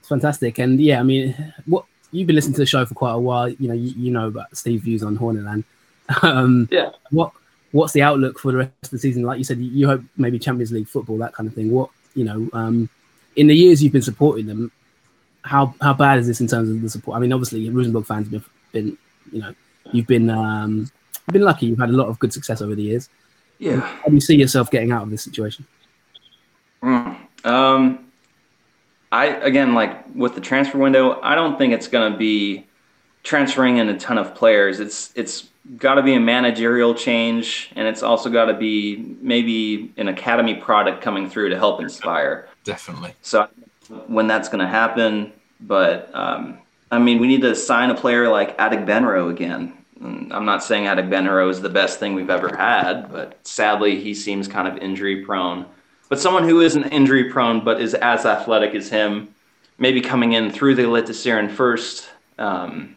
It's 0.00 0.08
fantastic. 0.08 0.58
And 0.58 0.80
yeah, 0.80 1.00
I 1.00 1.02
mean, 1.02 1.54
what 1.66 1.84
you've 2.10 2.26
been 2.26 2.36
listening 2.36 2.54
to 2.54 2.60
the 2.60 2.66
show 2.66 2.84
for 2.86 2.94
quite 2.94 3.12
a 3.12 3.18
while. 3.18 3.48
You 3.48 3.68
know, 3.68 3.74
you, 3.74 3.92
you 3.96 4.10
know 4.10 4.28
about 4.28 4.56
Steve's 4.56 4.84
views 4.84 5.02
on 5.02 5.16
Horneland. 5.16 5.64
Um, 6.20 6.68
yeah. 6.70 6.90
What 7.10 7.32
What's 7.72 7.92
the 7.92 8.02
outlook 8.02 8.38
for 8.38 8.52
the 8.52 8.58
rest 8.58 8.70
of 8.84 8.90
the 8.90 8.98
season? 8.98 9.22
Like 9.22 9.38
you 9.38 9.44
said, 9.44 9.58
you 9.58 9.86
hope 9.86 10.02
maybe 10.16 10.38
Champions 10.38 10.72
League 10.72 10.88
football, 10.88 11.18
that 11.18 11.34
kind 11.34 11.48
of 11.48 11.54
thing. 11.54 11.70
What 11.70 11.90
you 12.14 12.24
know, 12.24 12.48
um, 12.52 12.88
in 13.36 13.46
the 13.46 13.54
years 13.54 13.82
you've 13.82 13.92
been 13.92 14.02
supporting 14.02 14.46
them, 14.46 14.70
how 15.42 15.74
how 15.80 15.94
bad 15.94 16.18
is 16.18 16.26
this 16.26 16.40
in 16.40 16.46
terms 16.46 16.70
of 16.70 16.80
the 16.80 16.90
support? 16.90 17.16
I 17.16 17.20
mean, 17.20 17.32
obviously, 17.32 17.68
Rosenborg 17.70 18.06
fans 18.06 18.30
have 18.32 18.48
been, 18.72 18.96
you 19.32 19.40
know, 19.40 19.54
you've 19.92 20.06
been 20.06 20.30
um, 20.30 20.90
been 21.30 21.42
lucky. 21.42 21.66
You've 21.66 21.78
had 21.78 21.90
a 21.90 21.92
lot 21.92 22.08
of 22.08 22.18
good 22.18 22.32
success 22.32 22.62
over 22.62 22.74
the 22.74 22.82
years. 22.82 23.08
Yeah. 23.58 23.80
How 23.80 24.08
do 24.08 24.14
you 24.14 24.20
see 24.20 24.36
yourself 24.36 24.70
getting 24.70 24.92
out 24.92 25.02
of 25.02 25.10
this 25.10 25.22
situation? 25.22 25.66
Mm. 26.82 27.16
Um, 27.44 28.06
I 29.10 29.26
again 29.26 29.74
like 29.74 30.04
with 30.14 30.34
the 30.34 30.40
transfer 30.40 30.78
window, 30.78 31.20
I 31.22 31.34
don't 31.34 31.58
think 31.58 31.72
it's 31.72 31.88
going 31.88 32.12
to 32.12 32.18
be 32.18 32.66
transferring 33.22 33.76
in 33.76 33.88
a 33.88 33.98
ton 33.98 34.18
of 34.18 34.34
players. 34.34 34.80
It's 34.80 35.12
it's 35.14 35.48
got 35.76 35.94
to 35.94 36.02
be 36.02 36.14
a 36.14 36.20
managerial 36.20 36.94
change, 36.94 37.70
and 37.76 37.86
it's 37.86 38.02
also 38.02 38.30
got 38.30 38.46
to 38.46 38.54
be 38.54 39.16
maybe 39.20 39.92
an 39.96 40.08
academy 40.08 40.54
product 40.54 41.02
coming 41.02 41.28
through 41.28 41.50
to 41.50 41.56
help 41.56 41.80
inspire. 41.80 42.48
Definitely. 42.64 43.14
So 43.22 43.48
when 44.06 44.26
that's 44.26 44.48
going 44.48 44.60
to 44.60 44.68
happen, 44.68 45.32
but 45.60 46.10
um, 46.14 46.58
I 46.90 46.98
mean, 46.98 47.20
we 47.20 47.26
need 47.26 47.42
to 47.42 47.54
sign 47.54 47.90
a 47.90 47.94
player 47.94 48.28
like 48.28 48.56
Adegbenro 48.58 49.30
again. 49.30 49.74
I'm 50.02 50.44
not 50.44 50.64
saying 50.64 50.84
Adegbenro 50.84 51.48
is 51.48 51.60
the 51.60 51.68
best 51.68 52.00
thing 52.00 52.14
we've 52.14 52.30
ever 52.30 52.56
had, 52.56 53.12
but 53.12 53.38
sadly 53.46 54.00
he 54.00 54.14
seems 54.14 54.48
kind 54.48 54.66
of 54.66 54.76
injury 54.78 55.24
prone. 55.24 55.64
But 56.08 56.18
someone 56.18 56.42
who 56.44 56.60
isn't 56.60 56.84
injury 56.84 57.30
prone 57.30 57.64
but 57.64 57.80
is 57.80 57.94
as 57.94 58.26
athletic 58.26 58.74
as 58.74 58.88
him, 58.88 59.32
maybe 59.78 60.00
coming 60.00 60.32
in 60.32 60.50
through 60.50 60.74
the 60.74 60.82
Eliteserien 60.82 61.50
first, 61.50 62.08
um, 62.38 62.96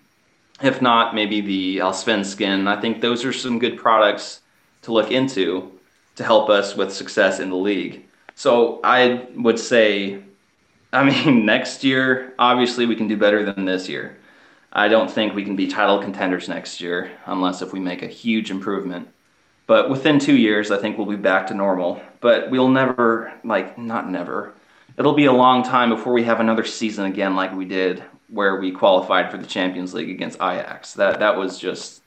if 0.62 0.82
not 0.82 1.16
maybe 1.16 1.42
the 1.42 1.78
Allsvenskan. 1.80 2.68
I 2.68 2.80
think 2.80 3.02
those 3.02 3.26
are 3.26 3.34
some 3.34 3.60
good 3.60 3.78
products 3.78 4.42
to 4.84 4.94
look 4.94 5.12
into 5.12 5.72
to 6.16 6.24
help 6.24 6.50
us 6.50 6.76
with 6.76 6.94
success 6.94 7.40
in 7.40 7.50
the 7.50 7.56
league. 7.56 8.06
So 8.36 8.80
I 8.84 9.28
would 9.36 9.60
say, 9.60 10.22
I 10.94 11.04
mean, 11.04 11.46
next 11.46 11.84
year, 11.84 12.34
obviously 12.40 12.86
we 12.86 12.96
can 12.96 13.08
do 13.08 13.18
better 13.18 13.44
than 13.44 13.66
this 13.66 13.90
year. 13.90 14.18
I 14.72 14.88
don't 14.90 15.10
think 15.10 15.34
we 15.34 15.44
can 15.44 15.56
be 15.56 15.68
title 15.68 16.00
contenders 16.02 16.50
next 16.50 16.82
year 16.82 17.12
unless 17.26 17.62
if 17.62 17.72
we 17.72 17.80
make 17.80 18.02
a 18.02 18.08
huge 18.08 18.52
improvement. 18.52 19.08
But 19.68 19.90
within 19.90 20.20
two 20.20 20.36
years, 20.36 20.70
I 20.70 20.78
think 20.78 20.98
we'll 20.98 21.08
be 21.08 21.16
back 21.16 21.48
to 21.48 21.54
normal. 21.54 22.02
But 22.20 22.52
we'll 22.52 22.70
never, 22.70 23.34
like, 23.44 23.78
not 23.78 24.10
never. 24.10 24.54
it'll 24.98 25.14
be 25.14 25.26
a 25.26 25.32
long 25.32 25.64
time 25.64 25.90
before 25.90 26.14
we 26.14 26.24
have 26.24 26.40
another 26.40 26.64
season 26.64 27.06
again 27.06 27.36
like 27.36 27.54
we 27.54 27.66
did 27.66 28.04
where 28.30 28.60
we 28.60 28.72
qualified 28.72 29.32
for 29.32 29.38
the 29.38 29.46
Champions 29.46 29.94
League 29.94 30.10
against 30.10 30.38
Ajax. 30.38 30.94
That 30.94 31.20
that 31.20 31.38
was 31.38 31.60
just 31.60 32.02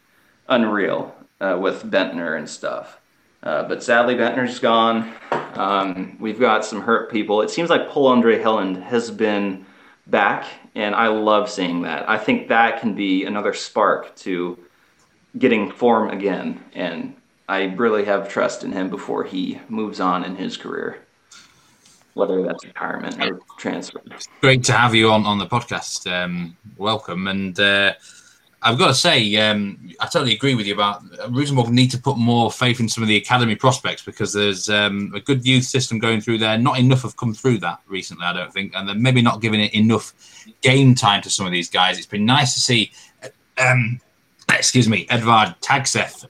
unreal 0.48 1.14
uh, 1.40 1.58
with 1.60 1.84
Bendtner 1.84 2.36
and 2.36 2.48
stuff. 2.48 3.00
Uh, 3.42 3.62
but 3.68 3.82
sadly, 3.82 4.14
Bendtner's 4.14 4.58
gone. 4.58 5.12
Um, 5.54 6.16
we've 6.20 6.40
got 6.40 6.64
some 6.64 6.82
hurt 6.82 7.10
people. 7.10 7.40
It 7.42 7.50
seems 7.50 7.70
like 7.70 7.88
Pål 7.88 8.16
André 8.16 8.42
Helland 8.42 8.82
has 8.82 9.10
been 9.10 9.64
back, 10.06 10.46
and 10.74 10.94
I 10.94 11.08
love 11.08 11.48
seeing 11.48 11.82
that. 11.82 12.08
I 12.08 12.18
think 12.18 12.48
that 12.48 12.80
can 12.80 12.94
be 12.94 13.24
another 13.24 13.54
spark 13.54 14.14
to 14.16 14.58
getting 15.38 15.70
form 15.70 16.10
again, 16.10 16.64
and 16.74 17.14
I 17.48 17.64
really 17.64 18.04
have 18.06 18.28
trust 18.28 18.64
in 18.64 18.72
him 18.72 18.90
before 18.90 19.24
he 19.24 19.60
moves 19.68 20.00
on 20.00 20.24
in 20.24 20.36
his 20.36 20.56
career, 20.56 20.98
whether 22.18 22.42
that's 22.42 22.64
retirement 22.64 23.16
or 23.22 23.40
transfer. 23.56 24.02
Great 24.40 24.64
to 24.64 24.72
have 24.72 24.94
you 24.94 25.10
on 25.10 25.24
on 25.24 25.38
the 25.38 25.46
podcast. 25.46 26.10
Um, 26.10 26.56
welcome, 26.76 27.28
and. 27.28 27.58
Uh, 27.58 27.94
I've 28.60 28.76
got 28.76 28.88
to 28.88 28.94
say, 28.94 29.36
um, 29.36 29.78
I 30.00 30.06
totally 30.06 30.34
agree 30.34 30.56
with 30.56 30.66
you 30.66 30.74
about 30.74 31.04
Rosenborg 31.30 31.70
need 31.70 31.92
to 31.92 31.98
put 31.98 32.18
more 32.18 32.50
faith 32.50 32.80
in 32.80 32.88
some 32.88 33.04
of 33.04 33.08
the 33.08 33.16
academy 33.16 33.54
prospects 33.54 34.02
because 34.02 34.32
there's 34.32 34.68
um, 34.68 35.12
a 35.14 35.20
good 35.20 35.46
youth 35.46 35.62
system 35.62 36.00
going 36.00 36.20
through 36.20 36.38
there. 36.38 36.58
Not 36.58 36.76
enough 36.76 37.02
have 37.02 37.16
come 37.16 37.32
through 37.32 37.58
that 37.58 37.80
recently, 37.86 38.26
I 38.26 38.32
don't 38.32 38.52
think, 38.52 38.74
and 38.74 38.88
they're 38.88 38.96
maybe 38.96 39.22
not 39.22 39.40
giving 39.40 39.60
it 39.60 39.72
enough 39.74 40.12
game 40.60 40.96
time 40.96 41.22
to 41.22 41.30
some 41.30 41.46
of 41.46 41.52
these 41.52 41.70
guys. 41.70 41.98
It's 41.98 42.06
been 42.08 42.26
nice 42.26 42.54
to 42.54 42.60
see, 42.60 42.90
um, 43.58 44.00
excuse 44.48 44.88
me, 44.88 45.06
Edvard 45.08 45.54
Tagseth 45.60 46.26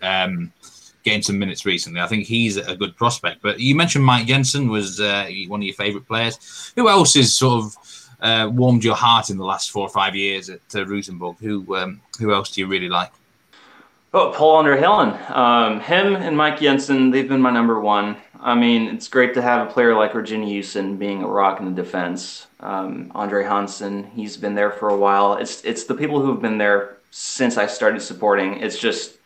getting 1.08 1.22
some 1.22 1.38
minutes 1.38 1.66
recently. 1.66 2.00
I 2.00 2.06
think 2.06 2.26
he's 2.26 2.56
a 2.56 2.76
good 2.76 2.96
prospect. 2.96 3.42
But 3.42 3.60
you 3.60 3.74
mentioned 3.74 4.04
Mike 4.04 4.26
Jensen 4.26 4.68
was 4.68 5.00
uh, 5.00 5.28
one 5.48 5.60
of 5.60 5.64
your 5.64 5.74
favourite 5.74 6.06
players. 6.06 6.72
Who 6.76 6.88
else 6.88 7.16
is 7.16 7.34
sort 7.34 7.64
of 7.64 7.76
uh, 8.20 8.50
warmed 8.52 8.84
your 8.84 8.96
heart 8.96 9.30
in 9.30 9.38
the 9.38 9.44
last 9.44 9.70
four 9.70 9.82
or 9.82 9.90
five 9.90 10.14
years 10.14 10.50
at 10.50 10.60
uh, 10.74 10.86
Rosenborg? 10.86 11.38
Who 11.38 11.76
um, 11.76 12.00
who 12.18 12.32
else 12.32 12.50
do 12.50 12.60
you 12.60 12.66
really 12.66 12.88
like? 12.88 13.12
Oh, 14.14 14.32
Pål 14.34 14.62
André 14.62 14.80
Helland. 14.80 15.30
Um, 15.30 15.80
him 15.80 16.16
and 16.16 16.34
Mike 16.34 16.60
Jensen, 16.60 17.10
they've 17.10 17.28
been 17.28 17.42
my 17.42 17.50
number 17.50 17.78
one. 17.78 18.16
I 18.40 18.54
mean, 18.54 18.88
it's 18.88 19.06
great 19.06 19.34
to 19.34 19.42
have 19.42 19.68
a 19.68 19.70
player 19.70 19.94
like 19.94 20.12
Reginiussen 20.12 20.98
being 20.98 21.22
a 21.22 21.28
rock 21.28 21.60
in 21.60 21.66
the 21.66 21.82
defense. 21.82 22.46
Um, 22.60 23.12
Andre 23.14 23.44
Hansen, 23.44 24.04
he's 24.04 24.38
been 24.38 24.54
there 24.54 24.70
for 24.70 24.88
a 24.88 24.96
while. 24.96 25.34
It's 25.34 25.62
it's 25.62 25.84
the 25.84 25.94
people 25.94 26.20
who 26.20 26.32
have 26.32 26.40
been 26.40 26.56
there 26.56 26.96
since 27.10 27.58
I 27.58 27.66
started 27.66 28.00
supporting. 28.00 28.60
It's 28.60 28.78
just 28.78 29.17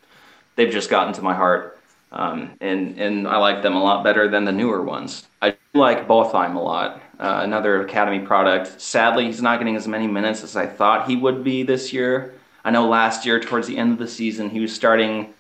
they've 0.56 0.72
just 0.72 0.90
gotten 0.90 1.12
to 1.14 1.22
my 1.22 1.34
heart, 1.34 1.78
um, 2.10 2.52
and 2.60 2.98
and 2.98 3.28
I 3.28 3.36
like 3.38 3.62
them 3.62 3.74
a 3.74 3.82
lot 3.82 4.04
better 4.04 4.28
than 4.28 4.44
the 4.44 4.52
newer 4.52 4.82
ones. 4.82 5.26
I 5.40 5.56
like 5.74 6.06
Botheim 6.06 6.56
a 6.56 6.60
lot 6.60 7.02
uh, 7.22 7.40
another 7.44 7.82
Academy 7.82 8.18
product. 8.18 8.80
Sadly, 8.80 9.26
he's 9.26 9.40
not 9.40 9.58
getting 9.58 9.76
as 9.76 9.86
many 9.86 10.08
minutes 10.08 10.42
as 10.42 10.56
I 10.56 10.66
thought 10.66 11.08
he 11.08 11.14
would 11.14 11.44
be 11.44 11.62
this 11.62 11.92
year. 11.92 12.34
I 12.64 12.72
know 12.72 12.88
last 12.88 13.24
year, 13.24 13.38
towards 13.38 13.68
the 13.68 13.78
end 13.78 13.92
of 13.92 13.98
the 13.98 14.08
season, 14.08 14.50
he 14.50 14.58
was 14.58 14.74
starting. 14.74 15.32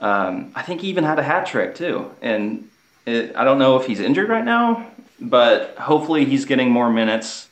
Um, 0.00 0.52
I 0.54 0.62
think 0.62 0.80
he 0.80 0.88
even 0.88 1.04
had 1.04 1.18
a 1.18 1.22
hat 1.22 1.46
trick 1.46 1.74
too, 1.74 2.10
and 2.22 2.66
it, 3.04 3.36
I 3.36 3.44
don't 3.44 3.58
know 3.58 3.76
if 3.76 3.86
he's 3.86 4.00
injured 4.00 4.30
right 4.30 4.44
now, 4.44 4.90
but 5.20 5.76
hopefully 5.76 6.24
he's 6.24 6.46
getting 6.46 6.70
more 6.70 6.90
minutes 6.90 7.48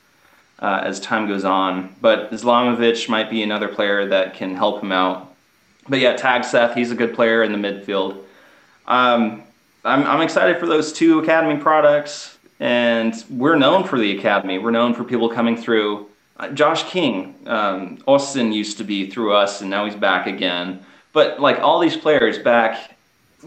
uh, 0.59 0.81
as 0.83 0.99
time 0.99 1.29
goes 1.29 1.45
on. 1.45 1.95
But 2.01 2.31
Islamovic 2.31 3.11
might 3.11 3.29
be 3.29 3.43
another 3.43 3.69
player 3.69 4.07
that 4.09 4.35
can 4.35 4.55
help 4.55 4.83
him 4.83 4.93
out. 4.93 5.26
But 5.89 6.01
yeah, 6.01 6.17
Tagseth. 6.17 6.75
he's 6.75 6.91
a 6.91 6.95
good 6.95 7.15
player 7.15 7.43
in 7.43 7.53
the 7.53 7.59
midfield. 7.59 8.23
Um, 8.87 9.43
I'm, 9.85 10.05
I'm 10.05 10.21
excited 10.21 10.59
for 10.59 10.67
those 10.67 10.93
two 10.93 11.21
academy 11.21 11.61
products. 11.61 12.37
And 12.59 13.15
we're 13.29 13.57
known 13.57 13.85
for 13.85 13.99
the 13.99 14.17
academy. 14.17 14.59
We're 14.59 14.71
known 14.71 14.95
for 14.95 15.05
people 15.05 15.29
coming 15.29 15.57
through. 15.57 16.09
Uh, 16.39 16.49
Josh 16.49 16.85
King, 16.85 17.35
um, 17.47 17.99
Austin 18.07 18.53
used 18.53 18.79
to 18.79 18.85
be 18.85 19.11
through 19.11 19.35
us, 19.35 19.61
and 19.61 19.71
now 19.71 19.85
he's 19.85 19.95
back 19.95 20.27
again. 20.27 20.85
But 21.13 21.41
like 21.41 21.61
all 21.61 21.81
these 21.81 21.97
players 21.97 22.39
back 22.39 22.97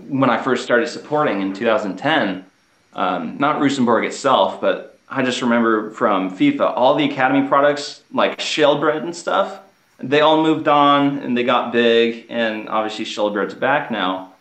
when 0.07 0.29
I 0.29 0.41
first 0.41 0.63
started 0.63 0.87
supporting 0.87 1.41
in 1.41 1.53
2010, 1.53 2.45
um, 2.93 3.37
not 3.37 3.59
Rosenborg 3.59 4.05
itself, 4.05 4.61
but 4.61 4.97
I 5.09 5.23
just 5.23 5.41
remember 5.41 5.91
from 5.91 6.35
FIFA, 6.35 6.73
all 6.75 6.95
the 6.95 7.05
academy 7.05 7.47
products 7.47 8.03
like 8.11 8.37
Skjelbred 8.39 9.03
and 9.03 9.15
stuff, 9.15 9.59
they 10.01 10.21
all 10.21 10.43
moved 10.43 10.67
on 10.67 11.19
and 11.19 11.37
they 11.37 11.43
got 11.43 11.71
big, 11.71 12.25
and 12.29 12.69
obviously 12.69 13.05
Skjelbred's 13.05 13.53
back 13.53 13.91
now. 13.91 14.33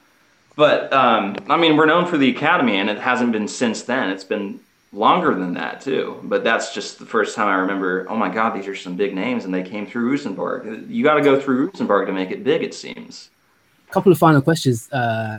But 0.56 0.92
um, 0.92 1.36
I 1.48 1.56
mean, 1.56 1.76
we're 1.76 1.86
known 1.86 2.06
for 2.06 2.18
the 2.18 2.30
academy, 2.30 2.76
and 2.76 2.90
it 2.90 2.98
hasn't 2.98 3.32
been 3.32 3.46
since 3.46 3.82
then. 3.82 4.10
It's 4.10 4.24
been 4.24 4.60
longer 4.92 5.34
than 5.34 5.54
that 5.54 5.80
too. 5.80 6.18
But 6.24 6.44
that's 6.44 6.74
just 6.74 6.98
the 6.98 7.06
first 7.06 7.36
time 7.36 7.48
I 7.48 7.54
remember. 7.54 8.06
Oh 8.08 8.16
my 8.16 8.28
God, 8.28 8.56
these 8.56 8.66
are 8.66 8.74
some 8.74 8.96
big 8.96 9.14
names, 9.14 9.44
and 9.44 9.54
they 9.54 9.62
came 9.62 9.86
through 9.86 10.10
Rosenborg. 10.10 10.90
You 10.90 11.04
got 11.04 11.14
to 11.14 11.22
go 11.22 11.40
through 11.40 11.66
Rosenborg 11.66 12.06
to 12.08 12.12
make 12.12 12.30
it 12.30 12.42
big. 12.42 12.62
It 12.62 12.74
seems. 12.74 13.30
A 13.88 13.92
couple 13.92 14.10
of 14.10 14.18
final 14.18 14.42
questions. 14.42 14.90
Uh, 14.92 15.38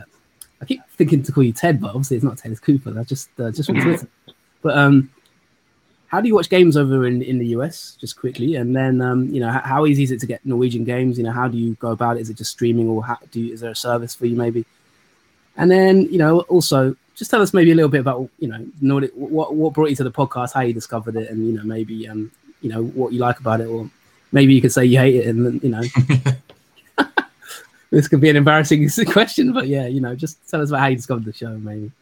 I 0.60 0.64
keep 0.64 0.80
thinking 0.96 1.22
to 1.22 1.32
call 1.32 1.42
you 1.42 1.52
Ted, 1.52 1.80
but 1.80 1.88
obviously 1.88 2.16
it's 2.16 2.24
not 2.24 2.38
Ted. 2.38 2.52
It's 2.52 2.60
Cooper. 2.60 2.90
That's 2.90 3.08
just 3.08 3.28
uh, 3.38 3.50
just 3.50 3.68
from 3.68 3.80
Twitter. 3.80 4.08
But 4.62 4.76
um, 4.76 5.10
how 6.10 6.20
do 6.20 6.26
you 6.26 6.34
watch 6.34 6.50
games 6.50 6.76
over 6.76 7.06
in, 7.06 7.22
in 7.22 7.38
the 7.38 7.46
US? 7.48 7.96
Just 8.00 8.16
quickly, 8.16 8.56
and 8.56 8.74
then 8.74 9.00
um, 9.00 9.28
you 9.32 9.40
know 9.40 9.50
how, 9.50 9.60
how, 9.60 9.86
easy 9.86 10.02
is 10.02 10.10
it 10.10 10.20
to 10.20 10.26
get 10.26 10.44
Norwegian 10.44 10.84
games? 10.84 11.16
You 11.16 11.24
know 11.24 11.32
how 11.32 11.46
do 11.46 11.56
you 11.56 11.74
go 11.74 11.92
about 11.92 12.16
it? 12.16 12.20
Is 12.20 12.30
it 12.30 12.36
just 12.36 12.50
streaming, 12.50 12.88
or 12.88 13.04
how, 13.04 13.18
do 13.30 13.40
you, 13.40 13.54
is 13.54 13.60
there 13.60 13.70
a 13.70 13.76
service 13.76 14.14
for 14.14 14.26
you 14.26 14.36
maybe? 14.36 14.66
And 15.56 15.70
then, 15.70 16.02
you 16.12 16.18
know, 16.18 16.40
also 16.42 16.96
just 17.14 17.30
tell 17.30 17.42
us 17.42 17.52
maybe 17.52 17.70
a 17.70 17.74
little 17.74 17.90
bit 17.90 18.00
about, 18.00 18.28
you 18.38 18.48
know, 18.48 18.66
Nordic, 18.80 19.12
what, 19.14 19.54
what 19.54 19.74
brought 19.74 19.90
you 19.90 19.96
to 19.96 20.04
the 20.04 20.10
podcast, 20.10 20.54
how 20.54 20.62
you 20.62 20.72
discovered 20.72 21.16
it, 21.16 21.30
and, 21.30 21.46
you 21.46 21.52
know, 21.52 21.62
maybe, 21.64 22.08
um, 22.08 22.30
you 22.60 22.70
know, 22.70 22.84
what 22.84 23.12
you 23.12 23.18
like 23.18 23.38
about 23.38 23.60
it, 23.60 23.66
or 23.66 23.90
maybe 24.32 24.54
you 24.54 24.60
could 24.60 24.72
say 24.72 24.84
you 24.84 24.98
hate 24.98 25.16
it, 25.16 25.26
and, 25.26 25.62
you 25.62 25.68
know, 25.68 25.82
this 27.90 28.08
could 28.08 28.20
be 28.20 28.30
an 28.30 28.36
embarrassing 28.36 28.88
question, 29.12 29.52
but 29.52 29.68
yeah, 29.68 29.86
you 29.86 30.00
know, 30.00 30.14
just 30.14 30.38
tell 30.48 30.62
us 30.62 30.70
about 30.70 30.80
how 30.80 30.86
you 30.86 30.96
discovered 30.96 31.24
the 31.24 31.32
show, 31.32 31.56
maybe. 31.58 31.92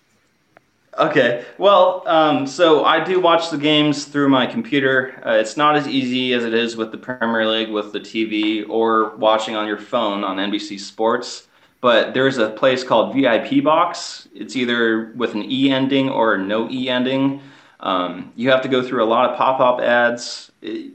Okay. 0.99 1.45
Well, 1.59 2.03
um, 2.07 2.47
so 2.47 2.85
I 2.85 3.03
do 3.03 3.21
watch 3.21 3.51
the 3.51 3.59
games 3.59 4.05
through 4.05 4.29
my 4.29 4.47
computer. 4.47 5.23
Uh, 5.25 5.33
it's 5.33 5.57
not 5.57 5.77
as 5.77 5.87
easy 5.87 6.33
as 6.35 6.45
it 6.45 6.55
is 6.55 6.77
with 6.77 6.91
the 6.91 6.99
Premier 6.99 7.47
League, 7.47 7.71
with 7.71 7.93
the 7.93 8.01
TV, 8.01 8.69
or 8.69 9.17
watching 9.17 9.55
on 9.55 9.67
your 9.67 9.79
phone 9.79 10.25
on 10.25 10.37
NBC 10.37 10.81
Sports 10.81 11.49
but 11.81 12.15
there's 12.15 12.39
a 12.39 12.51
place 12.51 12.83
called 12.83 13.15
VIP 13.15 13.63
Box. 13.63 14.29
It's 14.35 14.57
either 14.57 15.13
with 15.17 15.35
an 15.35 15.45
E 15.51 15.71
ending 15.71 16.09
or 16.09 16.37
no 16.37 16.69
E 16.71 16.89
ending. 16.89 17.41
Um, 17.81 18.33
you 18.35 18.51
have 18.51 18.63
to 18.63 18.69
go 18.69 18.83
through 18.83 19.05
a 19.05 19.07
lot 19.07 19.31
of 19.31 19.37
pop-up 19.37 19.81
ads. 19.81 20.51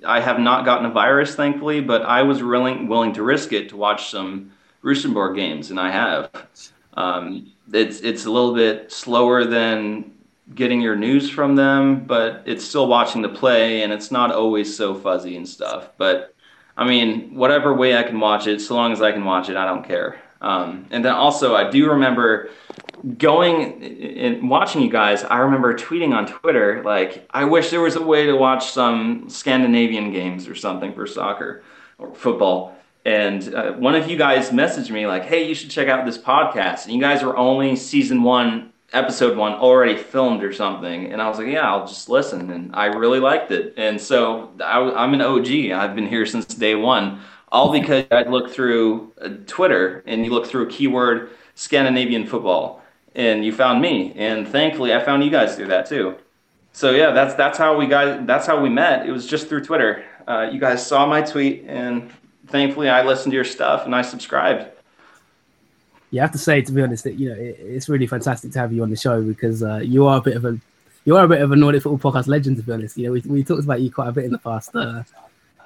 I 0.06 0.20
have 0.20 0.40
not 0.40 0.66
gotten 0.66 0.86
a 0.86 0.92
virus, 0.92 1.36
thankfully, 1.36 1.80
but 1.80 2.02
I 2.02 2.24
was 2.24 2.44
willing 2.44 2.88
willing 2.88 3.14
to 3.14 3.24
risk 3.24 3.54
it 3.54 3.70
to 3.70 3.78
watch 3.78 4.10
some 4.10 4.52
Rosenborg 4.82 5.38
games, 5.38 5.72
and 5.72 5.80
I 5.80 5.92
have. 5.92 6.30
Um, 6.96 7.52
it's 7.72 8.02
it's 8.02 8.26
a 8.26 8.32
little 8.32 8.54
bit 8.54 8.92
slower 8.92 9.46
than 9.46 10.12
getting 10.54 10.82
your 10.82 10.96
news 10.96 11.30
from 11.30 11.56
them, 11.56 12.06
but 12.06 12.44
it's 12.46 12.66
still 12.66 12.88
watching 12.88 13.22
the 13.22 13.30
play, 13.30 13.84
and 13.84 13.94
it's 13.94 14.12
not 14.12 14.32
always 14.32 14.76
so 14.76 14.94
fuzzy 14.94 15.38
and 15.38 15.48
stuff. 15.48 15.90
But 15.98 16.36
I 16.78 16.86
mean, 16.86 17.36
whatever 17.36 17.74
way 17.74 17.98
I 17.98 18.04
can 18.04 18.20
watch 18.20 18.48
it, 18.48 18.60
so 18.60 18.76
long 18.76 18.92
as 18.92 19.02
I 19.02 19.12
can 19.12 19.26
watch 19.26 19.50
it, 19.50 19.56
I 19.56 19.66
don't 19.66 19.86
care. 19.86 20.20
Um, 20.42 20.88
and 20.92 21.06
then 21.06 21.14
also, 21.14 21.56
I 21.56 21.70
do 21.70 21.90
remember 21.90 22.50
going 23.18 23.84
and 23.84 24.50
watching 24.50 24.82
you 24.82 24.90
guys. 24.90 25.24
I 25.24 25.38
remember 25.38 25.74
tweeting 25.74 26.14
on 26.14 26.26
Twitter, 26.26 26.84
like, 26.84 27.28
I 27.32 27.46
wish 27.46 27.70
there 27.70 27.82
was 27.82 27.96
a 27.96 28.02
way 28.02 28.26
to 28.26 28.34
watch 28.34 28.72
some 28.72 29.30
Scandinavian 29.30 30.12
games 30.12 30.48
or 30.48 30.56
something 30.56 30.94
for 30.94 31.08
soccer 31.08 31.64
or 31.98 32.14
football. 32.14 32.78
And 33.06 33.54
uh, 33.54 33.74
one 33.74 33.96
of 33.96 34.10
you 34.10 34.18
guys 34.18 34.52
messaged 34.52 34.90
me, 34.90 35.08
like, 35.08 35.24
hey, 35.24 35.48
you 35.48 35.56
should 35.56 35.70
check 35.70 35.88
out 35.88 36.06
this 36.06 36.18
podcast. 36.18 36.86
And 36.86 36.94
you 36.94 37.02
guys 37.02 37.24
were 37.24 37.36
only 37.36 37.76
season 37.76 38.24
one, 38.24 38.72
episode 38.94 39.38
one 39.38 39.54
already 39.54 39.98
filmed 39.98 40.44
or 40.44 40.54
something. 40.54 41.12
And 41.12 41.22
I 41.22 41.28
was 41.28 41.38
like, 41.38 41.48
yeah, 41.48 41.70
I'll 41.70 41.86
just 41.86 42.08
listen. 42.08 42.50
And 42.50 42.74
I 42.74 42.86
really 42.86 43.20
liked 43.20 43.52
it. 43.52 43.74
And 43.76 44.00
so 44.00 44.52
I, 44.64 44.80
I'm 44.80 45.14
an 45.14 45.22
OG. 45.22 45.72
I've 45.72 45.96
been 45.96 46.08
here 46.08 46.26
since 46.26 46.46
day 46.46 46.76
one 46.76 47.20
all 47.54 47.72
because 47.72 48.06
I 48.12 48.24
look 48.24 48.50
through 48.50 49.14
uh, 49.22 49.30
Twitter 49.46 50.04
and 50.08 50.26
you 50.26 50.32
look 50.32 50.48
through 50.48 50.70
keyword 50.70 51.30
Scandinavian 51.54 52.26
football 52.26 52.82
and 53.16 53.46
you 53.46 53.54
found 53.54 53.80
me 53.80 54.12
and 54.16 54.48
thankfully 54.48 54.94
I 54.94 55.04
found 55.04 55.24
you 55.24 55.30
guys 55.30 55.56
through 55.56 55.68
that 55.68 55.86
too. 55.86 56.16
So 56.72 56.90
yeah, 56.90 57.12
that's 57.12 57.36
that's 57.36 57.60
how 57.60 57.78
we 57.78 57.86
got 57.86 58.26
that's 58.26 58.48
how 58.48 58.60
we 58.60 58.70
met. 58.70 59.06
It 59.06 59.12
was 59.12 59.28
just 59.28 59.48
through 59.48 59.64
Twitter. 59.64 60.04
Uh, 60.28 60.50
you 60.52 60.60
guys 60.60 60.86
saw 60.86 61.06
my 61.06 61.22
tweet 61.22 61.66
and 61.68 62.10
thankfully 62.54 62.88
I 62.88 63.04
listened 63.04 63.32
to 63.32 63.36
your 63.36 63.44
stuff 63.44 63.86
and 63.86 63.94
I 63.94 64.04
subscribed. 64.04 64.70
You 66.12 66.22
have 66.22 66.32
to 66.32 66.38
say, 66.38 66.62
to 66.62 66.72
be 66.72 66.82
honest, 66.82 67.04
that 67.04 67.16
you 67.16 67.30
know 67.30 67.36
it, 67.36 67.58
it's 67.60 67.90
really 67.90 68.08
fantastic 68.08 68.52
to 68.54 68.60
have 68.60 68.72
you 68.72 68.84
on 68.84 68.92
the 68.92 68.96
show 68.96 69.22
because 69.22 69.64
uh, 69.64 69.82
you 69.84 70.06
are 70.08 70.20
a 70.20 70.22
bit 70.22 70.38
of 70.38 70.46
a 70.46 70.58
you 71.04 71.18
are 71.18 71.26
a 71.26 71.28
bit 71.28 71.42
of 71.42 71.52
a 71.52 71.56
Nordic 71.56 71.82
football 71.84 72.12
podcast 72.12 72.28
legend. 72.28 72.58
To 72.58 72.64
be 72.64 72.72
honest, 72.72 72.96
you 72.96 73.08
know 73.08 73.12
we, 73.12 73.22
we 73.22 73.44
talked 73.44 73.64
about 73.64 73.82
you 73.82 73.92
quite 73.92 74.08
a 74.08 74.12
bit 74.12 74.26
in 74.26 74.32
the 74.32 74.38
past. 74.38 74.76
Uh, 74.76 75.04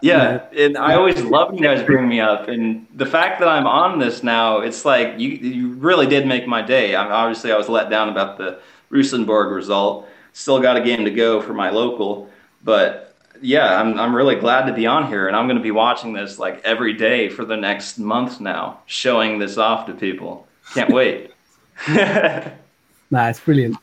yeah, 0.01 0.45
and 0.55 0.77
I 0.77 0.95
always 0.95 1.21
love 1.21 1.53
you 1.53 1.59
guys 1.59 1.83
bringing 1.83 2.07
me 2.07 2.21
up, 2.21 2.47
and 2.47 2.87
the 2.95 3.05
fact 3.05 3.39
that 3.39 3.49
I'm 3.49 3.67
on 3.67 3.99
this 3.99 4.23
now, 4.23 4.59
it's 4.59 4.85
like 4.85 5.19
you 5.19 5.29
you 5.31 5.73
really 5.73 6.07
did 6.07 6.25
make 6.25 6.47
my 6.47 6.61
day. 6.61 6.95
I 6.95 7.03
obviously 7.05 7.51
I 7.51 7.57
was 7.57 7.67
let 7.67 7.89
down 7.89 8.07
about 8.07 8.37
the 8.37 8.59
Rosenborg 8.89 9.51
result, 9.51 10.07
Still 10.37 10.61
got 10.61 10.77
a 10.77 10.81
game 10.81 11.03
to 11.03 11.09
go 11.09 11.41
for 11.41 11.53
my 11.53 11.71
local, 11.71 12.29
but 12.63 13.06
yeah, 13.41 13.79
I'm 13.79 13.99
I'm 13.99 14.15
really 14.15 14.35
glad 14.35 14.65
to 14.65 14.73
be 14.73 14.85
on 14.85 15.07
here, 15.07 15.27
and 15.27 15.35
I'm 15.35 15.47
going 15.47 15.57
to 15.57 15.63
be 15.63 15.71
watching 15.71 16.13
this 16.13 16.39
like 16.39 16.61
every 16.63 16.93
day 16.93 17.29
for 17.29 17.45
the 17.45 17.57
next 17.57 17.97
month 17.97 18.39
now, 18.39 18.79
showing 18.85 19.39
this 19.39 19.57
off 19.57 19.85
to 19.87 19.93
people. 19.93 20.47
Can't 20.73 20.91
wait. 20.91 21.31
nah, 21.87 23.29
it's 23.29 23.39
brilliant. 23.39 23.77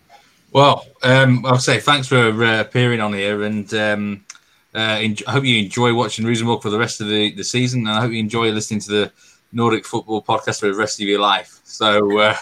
Well, 0.53 0.87
um, 1.03 1.45
I'll 1.47 1.59
say 1.59 1.81
thanks 1.81 2.07
for 2.07 2.45
uh, 2.45 2.61
appearing 2.61 3.01
on 3.01 3.13
here, 3.13 3.43
and 3.43 3.73
um, 3.75 4.25
uh, 4.75 4.79
I 4.79 5.17
hope 5.29 5.45
you 5.45 5.65
enjoy 5.65 5.95
watching 5.95 6.27
Rosenborg 6.27 6.63
for 6.63 6.71
the 6.71 6.79
rest 6.79 7.01
of 7.01 7.09
the, 7.09 7.33
the 7.33 7.45
season, 7.45 7.87
and 7.87 7.91
I 7.97 8.01
hope 8.01 8.13
you 8.13 8.21
enjoy 8.21 8.51
listening 8.51 8.81
to 8.81 8.91
the 8.91 9.13
Nordic 9.53 9.85
Football 9.85 10.23
Podcast 10.23 10.61
for 10.61 10.67
the 10.67 10.75
rest 10.75 11.01
of 11.01 11.07
your 11.07 11.21
life. 11.21 11.61
So, 11.65 12.19
uh, 12.19 12.37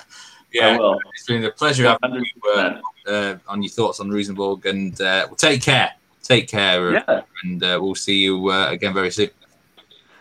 yeah, 0.53 0.77
it's 1.15 1.27
been 1.27 1.45
a 1.45 1.51
pleasure 1.51 1.97
having 2.03 2.25
you 2.25 2.53
uh, 2.55 2.81
uh, 3.07 3.37
on 3.49 3.63
your 3.63 3.71
thoughts 3.71 4.01
on 4.01 4.11
Rosenborg, 4.11 4.67
and 4.67 4.93
uh, 5.01 5.27
well, 5.29 5.37
take 5.37 5.63
care. 5.63 5.93
Take 6.23 6.49
care, 6.49 6.93
yeah. 6.93 7.23
and 7.43 7.61
we'll 7.61 7.95
see 7.95 8.19
you 8.19 8.51
again 8.51 8.95
very 8.95 9.11
soon. 9.11 9.31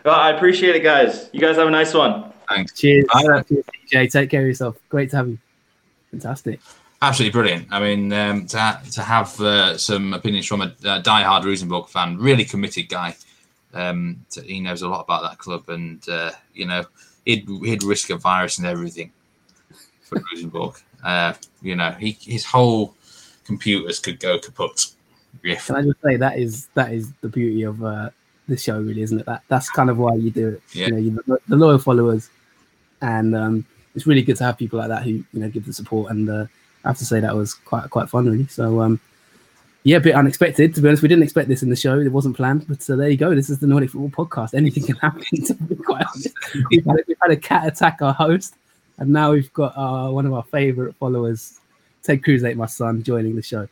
Well, 0.04 0.16
I 0.16 0.30
appreciate 0.30 0.74
it, 0.74 0.82
guys. 0.82 1.30
You 1.32 1.40
guys 1.40 1.56
have 1.56 1.68
a 1.68 1.70
nice 1.70 1.94
one. 1.94 2.32
Thanks. 2.48 2.72
Cheers. 2.72 3.06
Bye. 3.12 3.44
Cheers, 3.88 4.12
Take 4.12 4.30
care 4.30 4.40
of 4.40 4.46
yourself. 4.46 4.76
Great 4.88 5.10
to 5.10 5.16
have 5.16 5.28
you. 5.28 5.38
Fantastic. 6.10 6.60
Absolutely 7.00 7.32
brilliant. 7.32 7.68
I 7.70 7.80
mean, 7.80 8.12
um, 8.12 8.46
to, 8.46 8.58
ha- 8.58 8.82
to 8.92 9.02
have 9.02 9.40
uh, 9.40 9.76
some 9.76 10.14
opinions 10.14 10.46
from 10.46 10.62
a 10.62 10.74
uh, 10.84 10.98
die-hard 10.98 11.44
Rosenborg 11.44 11.88
fan, 11.88 12.16
really 12.16 12.44
committed 12.44 12.88
guy. 12.88 13.16
Um, 13.74 14.24
to, 14.30 14.42
he 14.42 14.60
knows 14.60 14.82
a 14.82 14.88
lot 14.88 15.00
about 15.00 15.22
that 15.22 15.38
club, 15.38 15.68
and 15.68 16.06
uh, 16.08 16.30
you 16.52 16.66
know, 16.66 16.84
he'd, 17.24 17.48
he'd 17.64 17.82
risk 17.82 18.10
a 18.10 18.16
virus 18.16 18.58
and 18.58 18.66
everything 18.66 19.10
for 20.02 20.22
Rosenborg. 20.32 20.76
Uh, 21.02 21.32
you 21.60 21.74
know, 21.74 21.90
he, 21.92 22.12
his 22.20 22.44
whole 22.44 22.94
computers 23.44 23.98
could 23.98 24.20
go 24.20 24.38
kaput. 24.38 24.86
Yeah. 25.42 25.56
Can 25.56 25.76
I 25.76 25.82
just 25.82 26.00
say 26.02 26.16
that 26.16 26.38
is 26.38 26.68
that 26.74 26.92
is 26.92 27.12
the 27.20 27.28
beauty 27.28 27.62
of 27.62 27.82
uh, 27.82 28.10
the 28.48 28.56
show, 28.56 28.80
really, 28.80 29.02
isn't 29.02 29.18
it? 29.18 29.26
That 29.26 29.42
that's 29.48 29.70
kind 29.70 29.90
of 29.90 29.98
why 29.98 30.14
you 30.14 30.30
do 30.30 30.48
it. 30.48 30.62
Yeah. 30.72 30.86
You 30.86 30.92
know, 30.92 30.98
you, 30.98 31.40
the 31.48 31.56
loyal 31.56 31.78
followers, 31.78 32.30
and 33.00 33.34
um, 33.34 33.66
it's 33.94 34.06
really 34.06 34.22
good 34.22 34.36
to 34.36 34.44
have 34.44 34.58
people 34.58 34.78
like 34.78 34.88
that 34.88 35.02
who 35.02 35.10
you 35.10 35.26
know 35.32 35.48
give 35.48 35.66
the 35.66 35.72
support 35.72 36.10
and 36.10 36.28
uh, 36.28 36.46
I 36.84 36.88
have 36.88 36.98
to 36.98 37.04
say 37.04 37.20
that 37.20 37.34
was 37.34 37.54
quite 37.54 37.90
quite 37.90 38.08
fun, 38.08 38.26
really. 38.26 38.46
So, 38.48 38.80
um, 38.80 39.00
yeah, 39.84 39.98
a 39.98 40.00
bit 40.00 40.14
unexpected. 40.14 40.74
To 40.74 40.80
be 40.80 40.88
honest, 40.88 41.02
we 41.02 41.08
didn't 41.08 41.24
expect 41.24 41.48
this 41.48 41.62
in 41.62 41.70
the 41.70 41.76
show. 41.76 41.98
It 41.98 42.10
wasn't 42.10 42.36
planned, 42.36 42.66
but 42.68 42.88
uh, 42.88 42.96
there 42.96 43.08
you 43.08 43.16
go. 43.16 43.34
This 43.34 43.50
is 43.50 43.58
the 43.58 43.66
Nordic 43.66 43.90
Football 43.90 44.26
Podcast. 44.26 44.54
Anything 44.54 44.84
can 44.84 44.96
happen. 44.96 45.22
To 45.46 45.54
be 45.54 45.76
quite 45.76 46.04
honest, 46.06 46.28
we've 46.70 46.84
had, 46.84 46.96
we've 47.06 47.16
had 47.20 47.30
a 47.30 47.36
cat 47.36 47.66
attack 47.66 48.02
our 48.02 48.12
host, 48.12 48.54
and 48.98 49.10
now 49.10 49.32
we've 49.32 49.52
got 49.52 49.76
uh, 49.76 50.10
one 50.10 50.26
of 50.26 50.32
our 50.32 50.44
favourite 50.44 50.94
followers, 50.96 51.60
Ted 52.02 52.22
Cruzate, 52.22 52.56
my 52.56 52.66
son, 52.66 53.02
joining 53.02 53.36
the 53.36 53.42
show. 53.42 53.68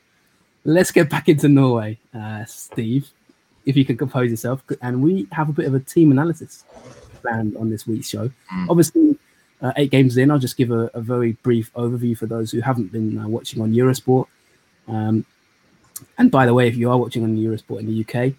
Let's 0.64 0.90
get 0.90 1.08
back 1.08 1.28
into 1.28 1.48
Norway, 1.48 1.98
uh, 2.14 2.44
Steve. 2.44 3.08
If 3.64 3.76
you 3.76 3.84
can 3.84 3.96
compose 3.96 4.30
yourself, 4.30 4.62
and 4.82 5.02
we 5.02 5.26
have 5.32 5.48
a 5.48 5.52
bit 5.52 5.66
of 5.66 5.74
a 5.74 5.80
team 5.80 6.10
analysis 6.10 6.64
planned 7.22 7.56
on 7.56 7.70
this 7.70 7.86
week's 7.86 8.08
show. 8.08 8.30
Mm. 8.52 8.66
Obviously, 8.68 9.18
uh, 9.62 9.72
eight 9.76 9.90
games 9.90 10.16
in, 10.16 10.30
I'll 10.30 10.38
just 10.38 10.56
give 10.56 10.70
a, 10.70 10.90
a, 10.94 11.00
very 11.00 11.32
brief 11.32 11.72
overview 11.74 12.16
for 12.16 12.26
those 12.26 12.50
who 12.50 12.60
haven't 12.60 12.92
been 12.92 13.18
uh, 13.18 13.28
watching 13.28 13.60
on 13.60 13.72
Eurosport. 13.72 14.26
Um, 14.88 15.26
and 16.16 16.30
by 16.30 16.46
the 16.46 16.54
way, 16.54 16.66
if 16.66 16.76
you 16.76 16.90
are 16.90 16.96
watching 16.96 17.22
on 17.22 17.36
Eurosport 17.36 17.80
in 17.80 17.86
the 17.86 18.04
UK, 18.04 18.34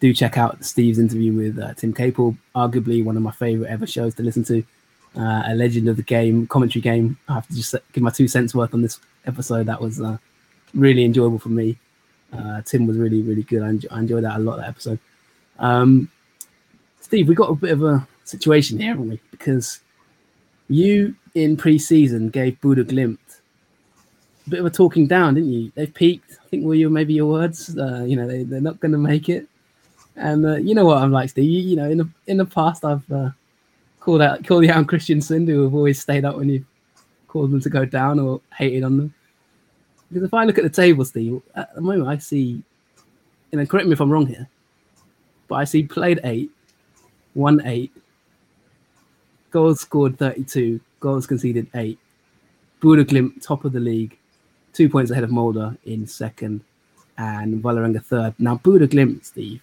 do 0.00 0.12
check 0.12 0.36
out 0.36 0.62
Steve's 0.64 0.98
interview 0.98 1.32
with 1.32 1.58
uh, 1.58 1.72
Tim 1.74 1.94
Caple, 1.94 2.36
arguably 2.54 3.02
one 3.02 3.16
of 3.16 3.22
my 3.22 3.30
favorite 3.30 3.70
ever 3.70 3.86
shows 3.86 4.14
to 4.16 4.22
listen 4.22 4.44
to. 4.44 4.62
Uh, 5.16 5.44
a 5.46 5.54
legend 5.54 5.88
of 5.88 5.96
the 5.96 6.02
game, 6.02 6.46
commentary 6.46 6.82
game. 6.82 7.16
I 7.26 7.34
have 7.34 7.48
to 7.48 7.54
just 7.54 7.74
give 7.92 8.02
my 8.02 8.10
two 8.10 8.28
cents 8.28 8.54
worth 8.54 8.74
on 8.74 8.82
this 8.82 9.00
episode. 9.24 9.64
That 9.64 9.80
was 9.80 9.98
uh, 9.98 10.18
really 10.74 11.04
enjoyable 11.04 11.38
for 11.38 11.48
me. 11.48 11.78
Uh, 12.32 12.60
Tim 12.62 12.86
was 12.86 12.96
really, 12.96 13.22
really 13.22 13.42
good. 13.42 13.62
I, 13.62 13.70
enjoy, 13.70 13.88
I 13.90 13.98
enjoyed 14.00 14.24
that 14.24 14.36
a 14.36 14.38
lot, 14.38 14.56
that 14.56 14.68
episode. 14.68 14.98
Um, 15.58 16.10
Steve, 17.00 17.28
we 17.28 17.34
got 17.34 17.50
a 17.50 17.54
bit 17.54 17.70
of 17.70 17.82
a 17.82 18.06
situation 18.24 18.78
here, 18.78 18.90
haven't 18.90 19.08
we? 19.08 19.20
Because 19.30 19.80
you 20.68 21.14
in 21.34 21.56
pre-season 21.56 22.30
gave 22.30 22.60
Bodø/Glimt 22.60 23.18
a 24.46 24.50
bit 24.50 24.60
of 24.60 24.66
a 24.66 24.70
talking 24.70 25.06
down, 25.06 25.34
didn't 25.34 25.52
you? 25.52 25.72
They've 25.74 25.92
peaked. 25.92 26.38
I 26.42 26.48
think 26.48 26.64
were 26.64 26.74
you 26.74 26.88
maybe 26.88 27.14
your 27.14 27.26
words. 27.26 27.76
Uh, 27.76 28.04
you 28.06 28.16
know, 28.16 28.26
they, 28.26 28.44
they're 28.44 28.60
not 28.60 28.80
going 28.80 28.92
to 28.92 28.98
make 28.98 29.28
it. 29.28 29.46
And 30.14 30.46
uh, 30.46 30.56
you 30.56 30.74
know 30.74 30.84
what 30.84 30.98
I'm 30.98 31.12
like, 31.12 31.30
Steve. 31.30 31.50
You, 31.50 31.60
you, 31.60 31.76
know, 31.76 31.90
in 31.90 31.98
the 31.98 32.08
in 32.26 32.36
the 32.36 32.46
past, 32.46 32.84
I've 32.84 33.10
uh, 33.10 33.30
called 34.00 34.22
out 34.22 34.46
called 34.46 34.64
out 34.66 34.86
Kristiansund, 34.86 35.46
who 35.48 35.64
have 35.64 35.74
always 35.74 36.00
stayed 36.00 36.24
up 36.24 36.36
when 36.36 36.48
you 36.48 36.64
called 37.28 37.50
them 37.50 37.60
to 37.60 37.68
go 37.68 37.84
down 37.84 38.18
or 38.18 38.40
hated 38.56 38.84
on 38.84 38.96
them. 38.96 39.14
Because 40.10 40.24
if 40.24 40.34
I 40.34 40.44
look 40.44 40.58
at 40.58 40.64
the 40.64 40.70
table, 40.70 41.04
Steve, 41.04 41.42
at 41.54 41.74
the 41.74 41.80
moment 41.80 42.08
I 42.08 42.18
see, 42.18 42.62
and 43.52 43.68
correct 43.68 43.86
me 43.86 43.92
if 43.92 44.00
I'm 44.00 44.10
wrong 44.10 44.26
here, 44.26 44.48
but 45.48 45.56
I 45.56 45.64
see 45.64 45.82
played 45.82 46.20
eight, 46.24 46.50
won 47.34 47.60
eight, 47.64 47.92
goals 49.50 49.80
scored 49.80 50.18
32, 50.18 50.80
goals 51.00 51.26
conceded 51.26 51.66
8. 51.74 51.98
Bodø/Glimt 52.80 53.42
top 53.42 53.64
of 53.64 53.72
the 53.72 53.80
league, 53.80 54.18
two 54.72 54.88
points 54.88 55.10
ahead 55.10 55.24
of 55.24 55.30
Molde 55.30 55.76
in 55.84 56.06
second, 56.06 56.62
and 57.16 57.62
Vålerenga 57.62 58.04
third. 58.04 58.34
Now, 58.38 58.56
Bodø/Glimt, 58.56 59.24
Steve, 59.24 59.62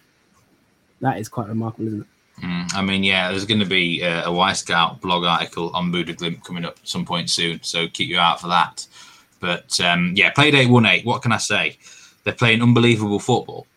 that 1.01 1.19
is 1.19 1.29
quite 1.29 1.47
remarkable, 1.47 1.87
isn't 1.87 2.01
it? 2.01 2.07
Mm, 2.43 2.73
I 2.73 2.81
mean, 2.81 3.03
yeah, 3.03 3.29
there's 3.29 3.45
going 3.45 3.59
to 3.59 3.65
be 3.65 4.01
a, 4.01 4.23
a 4.23 4.29
Wyscout 4.29 4.99
blog 4.99 5.23
article 5.23 5.69
on 5.75 5.91
Bodø/Glimt 5.91 6.43
coming 6.43 6.65
up 6.65 6.79
at 6.81 6.87
some 6.87 7.05
point 7.05 7.29
soon, 7.29 7.61
so 7.61 7.87
keep 7.87 8.09
you 8.09 8.17
out 8.17 8.41
for 8.41 8.47
that. 8.47 8.87
But 9.43 9.77
um, 9.81 10.13
yeah, 10.15 10.29
played 10.29 10.55
8 10.55 10.69
1 10.69 10.85
8. 10.85 11.05
What 11.05 11.21
can 11.21 11.33
I 11.33 11.37
say? 11.37 11.77
They're 12.23 12.31
playing 12.31 12.61
unbelievable 12.61 13.19
football, 13.19 13.67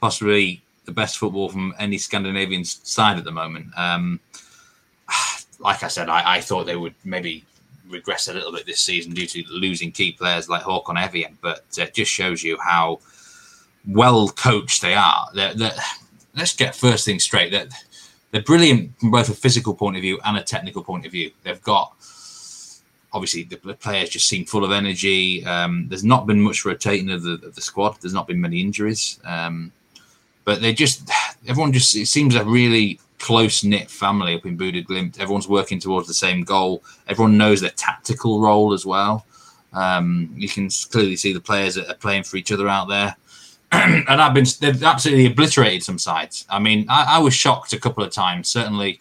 possibly 0.00 0.62
the 0.86 0.92
best 0.92 1.18
football 1.18 1.50
from 1.50 1.74
any 1.78 1.98
Scandinavian 1.98 2.64
side 2.64 3.18
at 3.18 3.24
the 3.24 3.30
moment. 3.30 3.66
Um, 3.76 4.20
like 5.58 5.82
I 5.82 5.88
said, 5.88 6.08
I, 6.08 6.36
I 6.36 6.40
thought 6.40 6.64
they 6.64 6.76
would 6.76 6.94
maybe 7.04 7.44
regress 7.90 8.28
a 8.28 8.32
little 8.32 8.52
bit 8.52 8.64
this 8.64 8.80
season 8.80 9.12
due 9.12 9.26
to 9.26 9.44
losing 9.50 9.92
key 9.92 10.12
players 10.12 10.48
like 10.48 10.62
Håkon 10.62 10.96
Evjen, 10.96 11.36
but 11.42 11.66
it 11.76 11.88
uh, 11.88 11.90
just 11.92 12.10
shows 12.10 12.42
you 12.42 12.56
how 12.58 12.98
well 13.86 14.28
coached 14.28 14.80
they 14.80 14.94
are. 14.94 15.26
They're, 15.34 15.52
they're, 15.52 15.76
let's 16.34 16.56
get 16.56 16.74
first 16.74 17.04
thing 17.04 17.18
straight. 17.18 17.52
They're, 17.52 17.68
they're 18.30 18.40
brilliant 18.40 18.98
from 18.98 19.10
both 19.10 19.28
a 19.28 19.34
physical 19.34 19.74
point 19.74 19.96
of 19.96 20.00
view 20.00 20.18
and 20.24 20.38
a 20.38 20.42
technical 20.42 20.82
point 20.82 21.04
of 21.04 21.12
view. 21.12 21.32
They've 21.42 21.62
got 21.62 21.92
obviously 23.12 23.44
the 23.44 23.56
players 23.74 24.08
just 24.08 24.28
seem 24.28 24.44
full 24.44 24.64
of 24.64 24.72
energy. 24.72 25.44
Um, 25.44 25.86
there's 25.88 26.04
not 26.04 26.26
been 26.26 26.40
much 26.40 26.64
rotating 26.64 27.10
of 27.10 27.22
the, 27.22 27.34
of 27.46 27.54
the 27.54 27.60
squad. 27.60 27.96
There's 28.00 28.14
not 28.14 28.26
been 28.26 28.40
many 28.40 28.60
injuries, 28.60 29.18
um, 29.24 29.72
but 30.44 30.60
they 30.60 30.72
just 30.72 31.08
everyone 31.46 31.72
just 31.72 31.94
it 31.94 32.06
seems 32.06 32.34
a 32.34 32.44
really 32.44 32.98
close 33.18 33.62
knit 33.62 33.88
family 33.88 34.34
up 34.34 34.46
in 34.46 34.58
Bodø/Glimt. 34.58 35.20
Everyone's 35.20 35.48
working 35.48 35.78
towards 35.78 36.08
the 36.08 36.14
same 36.14 36.42
goal. 36.42 36.82
Everyone 37.06 37.38
knows 37.38 37.60
their 37.60 37.70
tactical 37.70 38.40
role 38.40 38.72
as 38.72 38.84
well. 38.84 39.24
Um, 39.72 40.34
you 40.36 40.48
can 40.48 40.68
clearly 40.90 41.16
see 41.16 41.32
the 41.32 41.40
players 41.40 41.76
that 41.76 41.88
are 41.88 41.94
playing 41.94 42.24
for 42.24 42.36
each 42.36 42.52
other 42.52 42.68
out 42.68 42.88
there. 42.88 43.16
and 43.72 44.20
I've 44.20 44.34
been 44.34 44.46
they've 44.60 44.82
absolutely 44.82 45.26
obliterated 45.26 45.82
some 45.82 45.98
sides. 45.98 46.46
I 46.50 46.58
mean, 46.58 46.86
I, 46.88 47.16
I 47.16 47.18
was 47.20 47.34
shocked 47.34 47.72
a 47.72 47.78
couple 47.78 48.04
of 48.04 48.10
times. 48.10 48.48
Certainly 48.48 49.00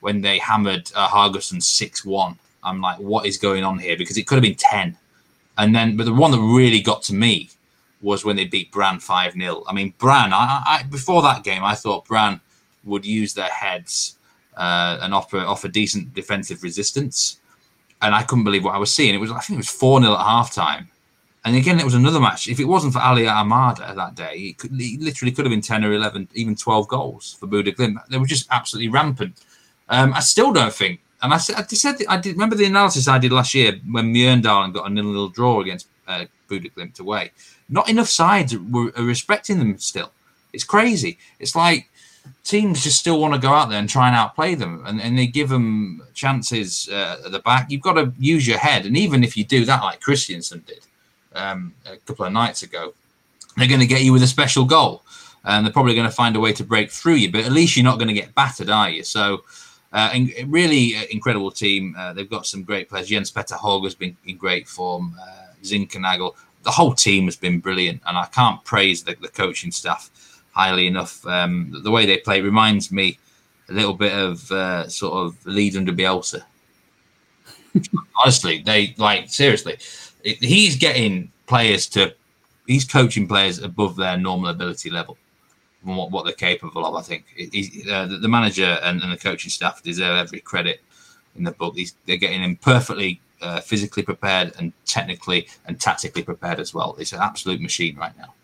when 0.00 0.20
they 0.20 0.38
hammered 0.38 0.90
uh, 0.94 1.08
Haugesund 1.08 1.62
six 1.62 2.04
one. 2.04 2.38
I'm 2.62 2.80
like, 2.80 2.98
what 2.98 3.26
is 3.26 3.38
going 3.38 3.64
on 3.64 3.78
here? 3.78 3.96
Because 3.96 4.16
it 4.16 4.26
could 4.26 4.36
have 4.36 4.42
been 4.42 4.54
ten. 4.54 4.96
And 5.58 5.74
then, 5.74 5.96
but 5.96 6.06
the 6.06 6.14
one 6.14 6.30
that 6.30 6.40
really 6.40 6.80
got 6.80 7.02
to 7.04 7.14
me 7.14 7.50
was 8.00 8.24
when 8.24 8.36
they 8.36 8.44
beat 8.44 8.72
Brann 8.72 8.98
five 8.98 9.32
0 9.34 9.62
I 9.68 9.72
mean, 9.72 9.94
Brann. 9.98 10.32
I, 10.32 10.62
I, 10.66 10.82
before 10.90 11.22
that 11.22 11.44
game, 11.44 11.64
I 11.64 11.74
thought 11.74 12.04
Brann 12.04 12.40
would 12.84 13.04
use 13.04 13.32
their 13.34 13.48
heads 13.48 14.16
uh, 14.56 14.98
and 15.02 15.14
offer 15.14 15.38
offer 15.38 15.68
decent 15.68 16.14
defensive 16.14 16.62
resistance. 16.62 17.38
And 18.00 18.14
I 18.14 18.24
couldn't 18.24 18.44
believe 18.44 18.64
what 18.64 18.74
I 18.74 18.78
was 18.78 18.92
seeing. 18.92 19.14
It 19.14 19.18
was 19.18 19.30
I 19.30 19.38
think 19.40 19.56
it 19.56 19.58
was 19.58 19.70
four 19.70 20.00
0 20.00 20.14
at 20.14 20.18
halftime. 20.18 20.86
And 21.44 21.56
again, 21.56 21.80
it 21.80 21.84
was 21.84 21.94
another 21.94 22.20
match. 22.20 22.48
If 22.48 22.60
it 22.60 22.64
wasn't 22.64 22.92
for 22.92 23.00
Ali 23.00 23.26
Amada 23.26 23.92
that 23.96 24.14
day, 24.14 24.34
it, 24.36 24.58
could, 24.58 24.70
it 24.80 25.00
literally 25.00 25.32
could 25.32 25.44
have 25.44 25.50
been 25.50 25.60
10 25.60 25.84
or 25.84 25.92
11, 25.92 26.28
even 26.34 26.54
12 26.54 26.86
goals 26.86 27.36
for 27.38 27.48
Bodø/Glimt. 27.48 27.96
They 28.08 28.18
were 28.18 28.26
just 28.26 28.46
absolutely 28.52 28.90
rampant. 28.90 29.34
Um, 29.88 30.12
I 30.14 30.20
still 30.20 30.52
don't 30.52 30.72
think, 30.72 31.00
and 31.22 31.32
I 31.32 31.38
said, 31.38 31.56
I 31.56 31.62
said, 31.62 31.96
I 32.08 32.16
did 32.16 32.32
remember 32.32 32.56
the 32.56 32.64
analysis 32.64 33.06
I 33.06 33.18
did 33.18 33.32
last 33.32 33.54
year 33.54 33.78
when 33.90 34.12
Mjøndalen 34.12 34.72
got 34.72 34.86
a 34.88 34.90
nil 34.90 35.04
nil 35.04 35.28
draw 35.28 35.60
against 35.60 35.86
uh, 36.08 36.24
Bodø/Glimt 36.48 36.98
away. 36.98 37.30
Not 37.68 37.88
enough 37.88 38.08
sides 38.08 38.56
were, 38.56 38.92
are 38.96 39.04
respecting 39.04 39.58
them 39.58 39.78
still. 39.78 40.10
It's 40.52 40.64
crazy. 40.64 41.18
It's 41.38 41.54
like 41.54 41.88
teams 42.44 42.82
just 42.82 42.98
still 42.98 43.20
want 43.20 43.34
to 43.34 43.40
go 43.40 43.52
out 43.52 43.68
there 43.70 43.78
and 43.78 43.88
try 43.88 44.08
and 44.08 44.16
outplay 44.16 44.54
them, 44.56 44.82
and, 44.86 45.00
and 45.00 45.16
they 45.16 45.26
give 45.26 45.48
them 45.48 46.02
chances 46.12 46.88
uh, 46.90 47.22
at 47.24 47.32
the 47.32 47.38
back. 47.38 47.70
You've 47.70 47.82
got 47.82 47.94
to 47.94 48.12
use 48.18 48.46
your 48.46 48.58
head, 48.58 48.84
and 48.84 48.96
even 48.96 49.22
if 49.22 49.36
you 49.36 49.44
do 49.44 49.64
that, 49.64 49.82
like 49.82 50.00
Christiansen 50.00 50.64
did 50.66 50.80
um, 51.34 51.72
a 51.86 51.96
couple 51.98 52.26
of 52.26 52.32
nights 52.32 52.62
ago, 52.62 52.94
they're 53.56 53.68
going 53.68 53.80
to 53.80 53.86
get 53.86 54.02
you 54.02 54.12
with 54.12 54.22
a 54.22 54.26
special 54.26 54.64
goal, 54.64 55.02
and 55.44 55.64
they're 55.64 55.72
probably 55.72 55.94
going 55.94 56.08
to 56.08 56.14
find 56.14 56.34
a 56.36 56.40
way 56.40 56.52
to 56.52 56.64
break 56.64 56.90
through 56.90 57.14
you. 57.14 57.30
But 57.30 57.44
at 57.44 57.52
least 57.52 57.76
you're 57.76 57.84
not 57.84 57.98
going 57.98 58.08
to 58.08 58.14
get 58.14 58.34
battered, 58.34 58.70
are 58.70 58.90
you? 58.90 59.04
So. 59.04 59.44
Uh, 59.92 60.10
really 60.46 60.96
uh, 60.96 61.02
incredible 61.10 61.50
team. 61.50 61.94
Uh, 61.98 62.12
they've 62.12 62.30
got 62.30 62.46
some 62.46 62.62
great 62.62 62.88
players. 62.88 63.08
Jens 63.08 63.30
Petter 63.30 63.56
Hauge 63.56 63.84
has 63.84 63.94
been 63.94 64.16
in 64.24 64.36
great 64.36 64.66
form. 64.66 65.14
Uh, 65.20 65.52
Zinckernagel, 65.62 66.34
the 66.62 66.70
whole 66.70 66.94
team 66.94 67.24
has 67.26 67.36
been 67.36 67.60
brilliant, 67.60 68.00
and 68.06 68.16
I 68.16 68.26
can't 68.26 68.64
praise 68.64 69.04
the, 69.04 69.14
the 69.20 69.28
coaching 69.28 69.70
staff 69.70 70.10
highly 70.52 70.86
enough. 70.86 71.26
Um, 71.26 71.80
the 71.82 71.90
way 71.90 72.06
they 72.06 72.18
play 72.18 72.40
reminds 72.40 72.90
me 72.90 73.18
a 73.68 73.72
little 73.72 73.94
bit 73.94 74.14
of 74.14 74.50
uh, 74.50 74.88
sort 74.88 75.14
of 75.14 75.46
Leeds 75.46 75.76
under 75.76 75.92
Bielsa. 75.92 76.42
Honestly, 78.22 78.62
they 78.64 78.94
like 78.98 79.28
seriously. 79.28 79.78
He's 80.22 80.76
getting 80.76 81.32
players 81.46 81.86
to, 81.88 82.14
he's 82.66 82.84
coaching 82.84 83.26
players 83.26 83.58
above 83.58 83.96
their 83.96 84.16
normal 84.16 84.50
ability 84.50 84.88
level 84.90 85.18
what, 85.82 86.10
what 86.10 86.24
they're 86.24 86.34
capable 86.34 86.86
of. 86.86 86.94
I 86.94 87.02
think 87.02 87.24
he, 87.34 87.84
uh, 87.90 88.06
the, 88.06 88.28
manager 88.28 88.78
and, 88.82 89.02
and, 89.02 89.12
the 89.12 89.16
coaching 89.16 89.50
staff 89.50 89.82
deserve 89.82 90.16
every 90.16 90.40
credit 90.40 90.80
in 91.36 91.44
the 91.44 91.52
book. 91.52 91.76
They're 92.06 92.16
getting 92.16 92.42
him 92.42 92.56
perfectly 92.56 93.20
uh, 93.40 93.60
physically 93.60 94.02
prepared 94.02 94.52
and 94.58 94.72
technically 94.86 95.48
and 95.66 95.80
tactically 95.80 96.22
prepared 96.22 96.60
as 96.60 96.72
well. 96.72 96.96
It's 96.98 97.12
an 97.12 97.20
absolute 97.20 97.60
machine 97.60 97.96
right 97.96 98.16
now. 98.16 98.34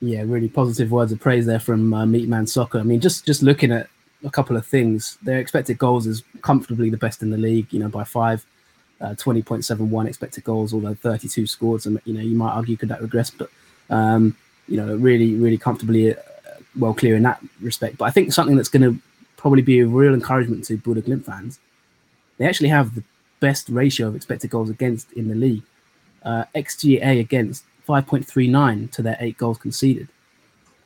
Yeah, 0.00 0.22
really 0.24 0.48
positive 0.48 0.92
words 0.92 1.10
of 1.10 1.18
praise 1.18 1.44
there 1.44 1.58
from 1.58 1.92
uh, 1.92 2.04
Meatman 2.04 2.48
Soccer. 2.48 2.78
I 2.78 2.84
mean, 2.84 3.00
just 3.00 3.26
just 3.26 3.42
looking 3.42 3.72
at 3.72 3.88
a 4.24 4.30
couple 4.30 4.56
of 4.56 4.64
things, 4.64 5.18
their 5.22 5.38
expected 5.38 5.78
goals 5.78 6.06
is 6.06 6.22
comfortably 6.40 6.88
the 6.88 6.96
best 6.96 7.22
in 7.22 7.30
the 7.30 7.36
league. 7.36 7.72
You 7.72 7.80
know, 7.80 7.88
by 7.88 8.04
five. 8.04 8.44
Uh, 9.00 9.14
20.71 9.14 10.08
expected 10.08 10.42
goals, 10.42 10.74
although 10.74 10.92
32 10.92 11.46
scored. 11.46 11.80
So, 11.80 11.96
you 12.04 12.14
know, 12.14 12.20
you 12.20 12.34
might 12.34 12.50
argue 12.50 12.76
could 12.76 12.88
that 12.88 13.00
regress, 13.00 13.30
but 13.30 13.48
um, 13.90 14.36
you 14.68 14.76
know, 14.76 14.94
really, 14.96 15.34
really 15.34 15.58
comfortably 15.58 16.12
uh, 16.12 16.20
well 16.78 16.94
clear 16.94 17.16
in 17.16 17.22
that 17.22 17.42
respect. 17.60 17.98
But 17.98 18.06
I 18.06 18.10
think 18.10 18.32
something 18.32 18.56
that's 18.56 18.68
going 18.68 18.82
to 18.82 19.00
probably 19.36 19.62
be 19.62 19.80
a 19.80 19.86
real 19.86 20.14
encouragement 20.14 20.64
to 20.64 20.76
Bodo 20.76 21.00
Glimt 21.00 21.24
fans. 21.24 21.58
They 22.38 22.46
actually 22.46 22.68
have 22.68 22.94
the 22.94 23.02
best 23.40 23.68
ratio 23.68 24.08
of 24.08 24.16
expected 24.16 24.50
goals 24.50 24.70
against 24.70 25.12
in 25.12 25.28
the 25.28 25.34
league. 25.34 25.62
Uh, 26.24 26.44
XGA 26.54 27.20
against 27.20 27.64
5.39 27.88 28.90
to 28.92 29.02
their 29.02 29.16
eight 29.20 29.38
goals 29.38 29.58
conceded. 29.58 30.08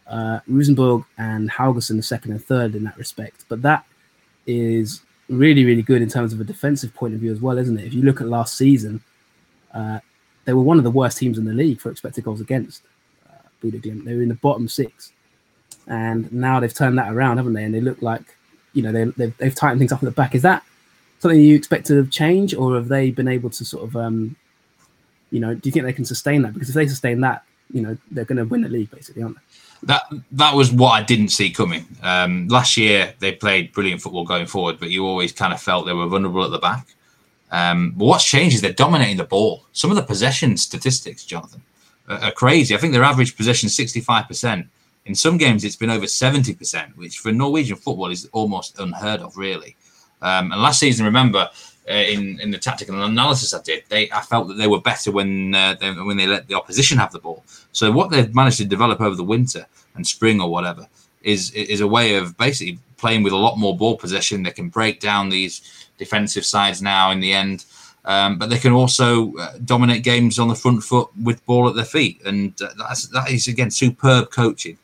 Uh, 0.07 0.41
Rosenborg 0.47 1.05
and 1.19 1.51
Haugesund 1.51 1.99
are 1.99 2.03
second 2.03 2.33
and 2.33 2.45
third 2.45 2.75
in 2.75 2.85
that 2.85 2.97
respect. 2.97 3.45
But 3.49 3.63
that 3.63 3.85
is 4.47 5.03
really, 5.29 5.65
really 5.65 5.83
good 5.83 6.03
in 6.03 6.09
terms 6.09 6.33
of 6.33 6.41
a 6.41 6.45
defensive 6.45 6.95
point 6.95 7.15
of 7.15 7.21
view 7.21 7.33
as 7.33 7.41
well, 7.41 7.59
isn't 7.59 7.79
it? 7.79 7.87
If 7.87 7.95
you 7.95 8.03
look 8.03 8.21
at 8.21 8.29
last 8.29 8.57
season, 8.57 9.03
uh, 9.73 10.01
they 10.45 10.53
were 10.53 10.63
one 10.63 10.79
of 10.79 10.85
the 10.85 10.91
worst 10.91 11.19
teams 11.19 11.39
in 11.39 11.45
the 11.45 11.55
league 11.55 11.81
for 11.81 11.91
expected 11.91 12.25
goals 12.25 12.41
against. 12.41 12.83
Bodo 13.63 13.79
Glimt. 13.79 14.05
They 14.05 14.15
were 14.15 14.23
in 14.23 14.29
the 14.29 14.35
bottom 14.35 14.69
six, 14.69 15.13
and 15.87 16.33
now 16.33 16.61
they've 16.61 16.75
turned 16.75 16.99
that 16.99 17.13
around, 17.13 17.37
haven't 17.37 17.53
they? 17.53 17.65
And 17.65 17.75
they 17.75 17.81
look 17.81 18.03
like, 18.03 18.23
you 18.73 18.83
know, 18.83 18.93
they, 18.93 19.05
they've, 19.05 19.37
they've 19.39 19.55
tightened 19.55 19.81
things 19.81 19.93
up 19.93 20.03
at 20.03 20.05
the 20.05 20.11
back. 20.11 20.35
Is 20.35 20.43
that 20.43 20.63
something 21.21 21.41
you 21.41 21.55
expect 21.55 21.87
to 21.87 22.07
change, 22.07 22.55
or 22.55 22.75
have 22.75 22.89
they 22.89 23.11
been 23.11 23.29
able 23.29 23.51
to 23.51 23.65
sort 23.65 23.85
of, 23.85 23.97
um, 23.97 24.37
you 25.31 25.41
know, 25.41 25.55
do 25.55 25.69
you 25.69 25.73
think 25.73 25.85
they 25.85 25.93
can 25.93 26.05
sustain 26.05 26.43
that? 26.43 26.53
Because 26.53 26.69
if 26.69 26.75
they 26.75 26.87
sustain 26.87 27.21
that, 27.21 27.45
you 27.73 27.81
know, 27.81 27.97
they're 28.11 28.25
going 28.25 28.39
to 28.39 28.45
win 28.45 28.63
the 28.63 28.69
league, 28.69 28.91
basically, 28.91 29.23
aren't 29.23 29.37
they? 29.37 29.43
That 29.85 30.03
that 30.33 30.55
was 30.55 30.71
what 30.71 30.91
I 30.91 31.03
didn't 31.03 31.31
see 31.31 31.51
coming. 31.51 31.85
Um, 32.03 32.47
last 32.47 32.77
year 32.77 33.15
they 33.19 33.33
played 33.33 33.73
brilliant 33.73 34.01
football 34.01 34.25
going 34.25 34.47
forward, 34.47 34.79
but 34.79 34.91
you 34.91 35.05
always 35.05 35.33
kind 35.33 35.53
of 35.53 35.61
felt 35.61 35.87
they 35.87 35.93
were 35.93 36.07
vulnerable 36.07 36.45
at 36.45 36.53
the 36.53 36.59
back. 36.59 36.87
Um, 37.51 37.93
but 37.97 38.05
what's 38.05 38.25
changed 38.25 38.55
is 38.55 38.61
they're 38.61 38.73
dominating 38.73 39.17
the 39.17 39.25
ball. 39.25 39.65
Some 39.73 39.91
of 39.91 39.97
the 39.97 40.03
possession 40.03 40.57
statistics, 40.57 41.25
Jonathan, 41.25 41.63
are, 42.13 42.25
are 42.25 42.33
crazy. 42.33 42.75
I 42.75 42.79
think 42.79 42.93
their 42.93 43.05
average 43.05 43.37
possession 43.37 43.67
is 43.67 43.77
65%. 43.77 44.67
In 45.05 45.15
some 45.15 45.37
games, 45.37 45.65
it's 45.65 45.77
been 45.77 45.91
over 45.91 46.07
70%, 46.07 46.97
which 46.97 47.19
for 47.19 47.33
Norwegian 47.33 47.77
football 47.77 48.11
is 48.11 48.29
almost 48.33 48.79
unheard 48.79 49.21
of, 49.21 49.37
really. 49.37 49.77
Um, 50.21 50.53
and 50.53 50.63
last 50.63 50.79
season, 50.79 51.05
remember, 51.05 51.49
uh, 51.89 51.95
in 51.95 52.39
in 52.41 52.53
the 52.53 52.59
tactical 52.59 53.03
analysis 53.03 53.53
I 53.53 53.61
did, 53.61 53.83
they 53.89 54.09
I 54.13 54.21
felt 54.21 54.47
that 54.49 54.55
they 54.55 54.69
were 54.69 54.81
better 54.81 55.11
when 55.11 55.53
uh, 55.53 55.75
they, 55.81 55.91
when 55.93 56.17
they 56.17 56.29
let 56.29 56.47
the 56.47 56.55
opposition 56.55 56.97
have 56.99 57.11
the 57.11 57.19
ball. 57.19 57.45
So 57.73 57.91
what 57.91 58.11
they've 58.11 58.33
managed 58.33 58.59
to 58.59 58.65
develop 58.65 59.01
over 59.01 59.17
the 59.17 59.25
winter 59.25 59.67
and 59.97 60.07
spring 60.07 60.41
or 60.41 60.49
whatever 60.49 60.87
is 61.23 61.51
is 61.53 61.81
a 61.81 61.89
way 61.89 62.15
of 62.15 62.37
basically 62.39 62.79
playing 62.99 63.25
with 63.25 63.33
a 63.33 63.37
lot 63.37 63.59
more 63.59 63.77
ball 63.77 63.97
possession. 63.97 64.45
They 64.45 64.53
can 64.53 64.69
break 64.69 65.01
down 65.01 65.29
these 65.29 65.89
defensive 65.99 66.47
sides 66.47 66.81
now 66.81 67.11
in 67.11 67.19
the 67.19 67.33
end. 67.33 67.65
Um, 68.05 68.37
but 68.37 68.51
they 68.51 68.59
can 68.59 68.73
also 68.73 69.37
uh, 69.37 69.53
dominate 69.65 70.03
games 70.03 70.39
on 70.41 70.49
the 70.49 70.57
front 70.57 70.83
foot 70.83 71.09
with 71.23 71.45
ball 71.47 71.69
at 71.69 71.77
their 71.77 71.85
feet, 71.85 72.21
and 72.25 72.61
uh, 72.61 72.69
that's 72.77 73.07
that 73.09 73.31
is 73.31 73.47
again 73.47 73.71
superb 73.71 74.31
coaching 74.33 74.77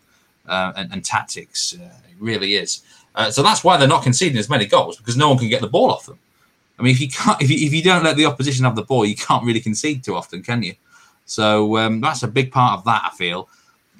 uh, 0.46 0.72
and, 0.76 0.92
and, 0.92 1.04
tactics. 1.04 1.74
Uh, 1.74 1.84
it 1.84 2.14
really 2.20 2.54
is. 2.54 2.82
Uh, 3.16 3.28
so 3.28 3.42
that's 3.42 3.64
why 3.64 3.76
they're 3.76 3.88
not 3.88 4.04
conceding 4.04 4.38
as 4.38 4.48
many 4.48 4.66
goals 4.66 4.96
because 4.98 5.16
no 5.16 5.28
one 5.28 5.38
can 5.38 5.48
get 5.48 5.60
the 5.60 5.66
ball 5.66 5.90
off 5.90 6.06
them. 6.06 6.18
I 6.78 6.82
mean, 6.82 6.92
if 6.92 7.00
you 7.00 7.08
can't, 7.08 7.42
if 7.42 7.50
you, 7.50 7.66
if 7.66 7.72
you 7.72 7.82
don't 7.82 8.04
let 8.04 8.16
the 8.16 8.26
opposition 8.26 8.64
have 8.64 8.76
the 8.76 8.82
ball, 8.82 9.04
you 9.04 9.16
can't 9.16 9.44
really 9.44 9.60
concede 9.60 10.04
too 10.04 10.14
often, 10.14 10.42
can 10.42 10.62
you? 10.62 10.74
So 11.26 11.76
um, 11.76 12.00
that's 12.00 12.22
a 12.22 12.28
big 12.28 12.52
part 12.52 12.78
of 12.78 12.84
that, 12.84 13.10
I 13.12 13.16
feel. 13.16 13.48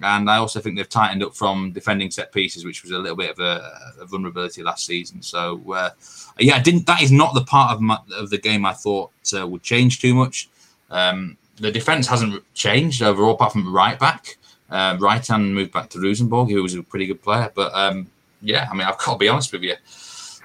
And 0.02 0.30
I 0.30 0.36
also 0.36 0.60
think 0.60 0.76
they've 0.76 0.88
tightened 0.88 1.22
up 1.22 1.34
from 1.34 1.72
defending 1.72 2.10
set 2.10 2.32
pieces, 2.32 2.64
which 2.64 2.82
was 2.82 2.92
a 2.92 2.98
little 2.98 3.16
bit 3.16 3.30
of 3.30 3.40
a, 3.40 3.96
a 4.00 4.06
vulnerability 4.06 4.62
last 4.62 4.86
season. 4.86 5.22
So 5.22 5.60
uh, 5.72 5.90
yeah, 6.38 6.56
I 6.56 6.60
didn't. 6.60 6.86
That 6.86 7.02
is 7.02 7.10
not 7.10 7.34
the 7.34 7.44
part 7.44 7.72
of 7.72 7.80
my, 7.80 7.98
of 8.14 8.30
the 8.30 8.38
game 8.38 8.64
I 8.64 8.74
thought 8.74 9.10
uh, 9.36 9.46
would 9.46 9.62
change 9.62 10.00
too 10.00 10.14
much. 10.14 10.48
Um, 10.90 11.36
the 11.56 11.72
defense 11.72 12.06
hasn't 12.06 12.42
changed 12.54 13.02
overall, 13.02 13.34
apart 13.34 13.52
from 13.52 13.72
right 13.72 13.98
back. 13.98 14.36
Uh, 14.70 14.96
right 15.00 15.26
hand 15.26 15.54
moved 15.54 15.72
back 15.72 15.88
to 15.90 16.00
Rosenborg, 16.00 16.50
who 16.50 16.62
was 16.62 16.74
a 16.74 16.82
pretty 16.82 17.06
good 17.06 17.22
player. 17.22 17.50
But 17.54 17.74
um, 17.74 18.06
yeah, 18.42 18.68
I 18.70 18.74
mean, 18.74 18.86
I've 18.86 18.98
got 18.98 19.14
to 19.14 19.18
be 19.18 19.28
honest 19.28 19.52
with 19.52 19.62
you. 19.62 19.74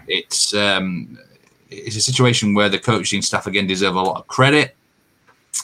It's 0.08 0.54
um, 0.56 1.20
it's 1.70 1.96
a 1.96 2.02
situation 2.02 2.54
where 2.54 2.70
the 2.70 2.80
coaching 2.80 3.22
staff 3.22 3.48
again 3.48 3.68
deserve 3.68 3.96
a 3.96 4.02
lot 4.02 4.18
of 4.18 4.28
credit 4.28 4.76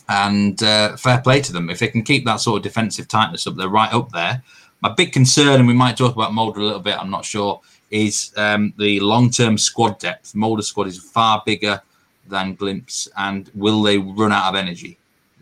and 0.08 0.62
uh, 0.64 0.96
fair 0.98 1.20
play 1.22 1.42
to 1.42 1.54
them. 1.54 1.70
If 1.70 1.80
they 1.80 1.88
can 1.88 2.04
keep 2.04 2.26
that 2.26 2.38
sort 2.38 2.58
of 2.58 2.64
defensive 2.64 3.08
tightness 3.08 3.48
up, 3.48 3.56
they're 3.56 3.70
right 3.70 3.94
up 3.94 4.12
there. 4.12 4.44
My 4.82 4.90
big 4.90 5.12
concern, 5.12 5.60
and 5.60 5.68
we 5.68 5.74
might 5.74 5.98
talk 5.98 6.16
about 6.16 6.32
Molde 6.32 6.58
a 6.58 6.64
little 6.64 6.80
bit, 6.80 6.98
I'm 6.98 7.10
not 7.10 7.26
sure, 7.26 7.62
is 7.92 8.32
um, 8.38 8.74
the 8.78 9.00
long 9.00 9.30
term 9.30 9.58
squad 9.58 10.00
depth. 10.00 10.36
Molde's 10.36 10.68
squad 10.68 10.88
is 10.88 11.00
far 11.00 11.44
bigger 11.46 11.82
than 12.28 12.56
Glimt's, 12.56 13.10
and 13.18 13.52
will 13.56 13.82
they 13.82 13.98
run 13.98 14.32
out 14.32 14.50
of 14.50 14.56
energy 14.56 14.98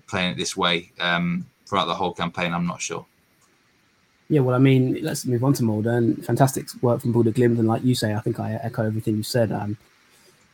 playing 0.08 0.32
it 0.32 0.38
this 0.38 0.56
way 0.56 0.92
um, 1.00 1.46
throughout 1.66 1.86
the 1.86 1.94
whole 1.94 2.14
campaign? 2.14 2.54
I'm 2.54 2.66
not 2.66 2.82
sure. 2.82 3.06
Yeah, 4.30 4.42
well, 4.42 4.56
I 4.56 4.60
mean, 4.60 5.00
let's 5.04 5.26
move 5.26 5.44
on 5.44 5.54
to 5.54 5.64
Molde 5.64 5.88
and 5.88 6.26
fantastic 6.26 6.68
work 6.82 7.02
from 7.02 7.14
Bodo 7.14 7.32
Glimpse, 7.32 7.60
And 7.60 7.68
like 7.68 7.84
you 7.84 7.96
say, 7.96 8.14
I 8.14 8.20
think 8.20 8.40
I 8.40 8.56
echo 8.56 8.86
everything 8.86 9.16
you 9.16 9.24
said. 9.24 9.52
Um, 9.52 9.78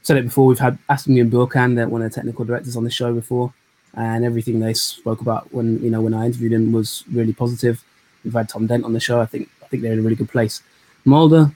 said 0.03 0.17
it 0.17 0.25
before, 0.25 0.45
we've 0.45 0.59
had 0.59 0.77
Asmund 0.89 1.31
Bjorkan, 1.31 1.89
one 1.89 2.01
of 2.01 2.11
the 2.11 2.15
technical 2.15 2.45
directors 2.45 2.75
on 2.75 2.83
the 2.83 2.91
show 2.91 3.13
before, 3.13 3.53
and 3.95 4.25
everything 4.25 4.59
they 4.59 4.73
spoke 4.73 5.21
about 5.21 5.53
when 5.53 5.81
you 5.83 5.89
know 5.89 6.01
when 6.01 6.13
I 6.13 6.25
interviewed 6.25 6.53
him 6.53 6.71
was 6.71 7.03
really 7.11 7.33
positive. 7.33 7.83
We've 8.23 8.33
had 8.33 8.49
Tom 8.49 8.67
Dent 8.67 8.85
on 8.85 8.93
the 8.93 8.99
show. 8.99 9.19
I 9.19 9.25
think 9.25 9.49
I 9.61 9.67
think 9.67 9.83
they're 9.83 9.93
in 9.93 9.99
a 9.99 10.01
really 10.01 10.15
good 10.15 10.29
place. 10.29 10.61
Molde, 11.05 11.53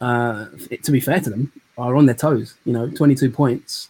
uh, 0.00 0.46
to 0.82 0.92
be 0.92 1.00
fair 1.00 1.20
to 1.20 1.30
them, 1.30 1.52
are 1.76 1.96
on 1.96 2.06
their 2.06 2.14
toes. 2.14 2.54
You 2.64 2.72
know, 2.72 2.88
22 2.88 3.30
points. 3.30 3.88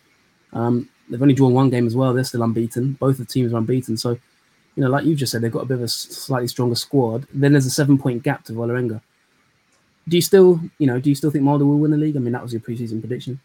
Um, 0.52 0.88
they've 1.08 1.20
only 1.20 1.34
drawn 1.34 1.52
one 1.52 1.70
game 1.70 1.86
as 1.86 1.94
well. 1.94 2.14
They're 2.14 2.24
still 2.24 2.42
unbeaten. 2.42 2.94
Both 2.94 3.18
of 3.20 3.26
the 3.26 3.32
teams 3.32 3.52
are 3.52 3.58
unbeaten. 3.58 3.96
So 3.96 4.18
you 4.78 4.84
know, 4.84 4.90
like 4.90 5.04
you've 5.04 5.18
just 5.18 5.32
said, 5.32 5.42
they've 5.42 5.50
got 5.50 5.64
a 5.64 5.66
bit 5.66 5.78
of 5.78 5.82
a 5.82 5.88
slightly 5.88 6.46
stronger 6.46 6.76
squad. 6.76 7.26
Then 7.34 7.52
there's 7.52 7.66
a 7.66 7.70
seven 7.70 7.98
point 7.98 8.22
gap 8.22 8.44
to 8.44 8.52
Vålerenga. 8.52 9.00
Do 10.06 10.16
you 10.16 10.22
still, 10.22 10.60
you 10.78 10.86
know, 10.86 11.00
do 11.00 11.10
you 11.10 11.16
still 11.16 11.32
think 11.32 11.42
Molde 11.42 11.62
will 11.62 11.80
win 11.80 11.90
the 11.90 11.96
league? 11.96 12.16
I 12.16 12.20
mean, 12.20 12.32
that 12.32 12.42
was 12.44 12.52
your 12.52 12.60
preseason 12.60 13.00
prediction. 13.00 13.40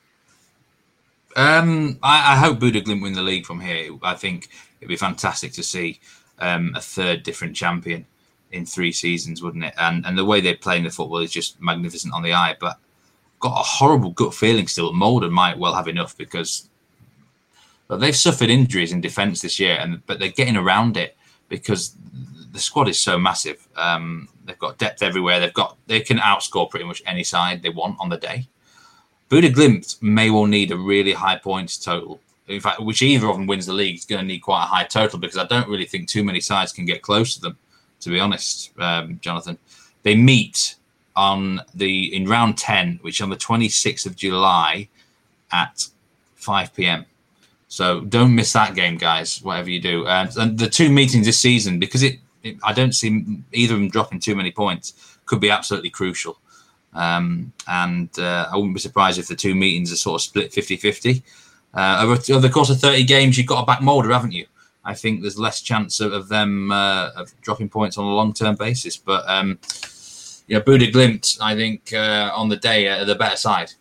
Um, 1.36 1.97
I, 2.03 2.34
I 2.34 2.38
hope 2.38 2.59
Bodo 2.59 2.79
Glimt 2.79 3.01
win 3.01 3.13
the 3.13 3.21
league 3.21 3.45
from 3.45 3.59
here. 3.59 3.91
I 4.03 4.13
think 4.15 4.49
it'd 4.79 4.89
be 4.89 4.95
fantastic 4.95 5.51
to 5.53 5.63
see 5.63 5.99
um, 6.39 6.73
a 6.75 6.81
third 6.81 7.23
different 7.23 7.55
champion 7.55 8.05
in 8.51 8.65
three 8.65 8.91
seasons, 8.91 9.41
wouldn't 9.41 9.63
it? 9.63 9.73
And 9.77 10.05
and 10.05 10.17
the 10.17 10.25
way 10.25 10.41
they're 10.41 10.55
playing 10.55 10.84
the 10.84 10.91
football 10.91 11.19
is 11.19 11.31
just 11.31 11.61
magnificent 11.61 12.13
on 12.13 12.21
the 12.23 12.34
eye. 12.34 12.55
But 12.59 12.77
got 13.39 13.59
a 13.59 13.63
horrible 13.63 14.11
gut 14.11 14.34
feeling 14.34 14.67
still. 14.67 14.93
Molde 14.93 15.29
might 15.31 15.57
well 15.57 15.73
have 15.73 15.88
enough 15.88 16.15
because 16.17 16.69
but 17.88 17.99
they've 17.99 18.15
suffered 18.15 18.49
injuries 18.49 18.91
in 18.91 19.01
defence 19.01 19.41
this 19.41 19.59
year, 19.59 19.77
and 19.79 20.05
but 20.05 20.19
they're 20.19 20.29
getting 20.29 20.57
around 20.57 20.97
it 20.97 21.17
because 21.49 21.95
the 22.51 22.59
squad 22.59 22.88
is 22.88 22.99
so 22.99 23.19
massive. 23.19 23.67
Um, 23.75 24.29
they've 24.45 24.57
got 24.57 24.77
depth 24.77 25.03
everywhere. 25.03 25.39
They've 25.39 25.53
got 25.53 25.77
they 25.88 25.99
can 25.99 26.17
outscore 26.17 26.69
pretty 26.69 26.86
much 26.86 27.03
any 27.05 27.23
side 27.23 27.61
they 27.61 27.69
want 27.69 27.97
on 27.99 28.09
the 28.09 28.17
day. 28.17 28.47
Bodo 29.30 29.49
Glimt 29.49 30.01
may 30.01 30.30
well 30.30 30.45
need 30.45 30.71
a 30.71 30.78
really 30.78 31.13
high 31.13 31.38
points 31.38 31.78
total. 31.78 32.19
In 32.47 32.59
fact, 32.59 32.82
which 32.82 33.01
either 33.01 33.28
of 33.30 33.38
them 33.38 33.47
wins 33.47 33.65
the 33.65 33.74
league 33.74 33.95
is 33.95 34.05
going 34.05 34.21
to 34.21 34.28
need 34.28 34.39
quite 34.39 34.63
a 34.63 34.67
high 34.67 34.84
total 34.84 35.17
because 35.17 35.38
I 35.38 35.45
don't 35.45 35.69
really 35.69 35.86
think 35.86 36.07
too 36.07 36.24
many 36.24 36.41
sides 36.41 36.74
can 36.74 36.86
get 36.86 37.01
close 37.01 37.36
to 37.36 37.41
them. 37.41 37.57
To 38.01 38.09
be 38.09 38.19
honest, 38.19 38.78
um, 38.80 39.17
Jonathan, 39.21 39.57
they 40.03 40.13
meet 40.13 40.76
on 41.15 41.61
the 41.74 42.13
in 42.13 42.28
round 42.28 42.57
ten, 42.57 42.99
which 43.01 43.21
on 43.21 43.30
the 43.30 43.38
twenty 43.38 43.69
sixth 43.69 44.05
of 44.05 44.17
July 44.17 44.89
at 45.53 45.88
five 46.36 46.74
p.m. 46.74 47.05
So 47.69 48.01
don't 48.01 48.36
miss 48.36 48.51
that 48.53 48.76
game, 48.76 48.97
guys. 48.97 49.41
Whatever 49.41 49.69
you 49.69 49.80
do, 49.80 50.05
and, 50.05 50.36
and 50.36 50.59
the 50.59 50.69
two 50.69 50.89
meetings 50.89 51.26
this 51.26 51.39
season, 51.39 51.80
because 51.80 52.03
it, 52.03 52.19
it, 52.43 52.57
I 52.61 52.74
don't 52.74 52.93
see 52.93 53.41
either 53.53 53.76
of 53.76 53.80
them 53.80 53.89
dropping 53.89 54.19
too 54.19 54.36
many 54.36 54.51
points, 54.51 55.17
could 55.26 55.39
be 55.39 55.49
absolutely 55.49 55.89
crucial. 55.89 56.38
Um, 56.95 57.53
and 57.67 58.09
uh, 58.19 58.49
I 58.51 58.55
wouldn't 58.55 58.75
be 58.75 58.79
surprised 58.79 59.19
if 59.19 59.27
the 59.27 59.35
two 59.35 59.55
meetings 59.55 59.91
are 59.91 59.95
sort 59.95 60.15
of 60.15 60.21
split 60.21 60.53
50 60.53 60.77
50. 60.77 61.23
Uh, 61.73 61.99
over, 62.01 62.13
over, 62.13 62.39
the 62.39 62.53
course 62.53 62.69
of 62.69 62.79
30 62.79 63.03
games, 63.05 63.37
you've 63.37 63.47
got 63.47 63.63
a 63.63 63.65
back 63.65 63.81
Molde, 63.81 64.11
haven't 64.11 64.31
you? 64.31 64.45
I 64.85 64.93
think 64.93 65.21
there's 65.21 65.39
less 65.39 65.61
chance 65.61 65.99
of, 65.99 66.13
of 66.13 66.27
them 66.27 66.71
uh, 66.71 67.09
of 67.15 67.33
dropping 67.41 67.69
points 67.69 67.97
on 67.97 68.05
a 68.05 68.13
long 68.13 68.33
term 68.33 68.55
basis. 68.55 68.97
But 68.97 69.27
um, 69.27 69.57
yeah, 70.47 70.59
Bodø/Glimt, 70.59 71.39
I 71.41 71.55
think 71.55 71.93
uh, 71.93 72.31
on 72.35 72.49
the 72.49 72.57
day 72.57 73.03
the 73.05 73.15
better 73.15 73.37
side, 73.37 73.71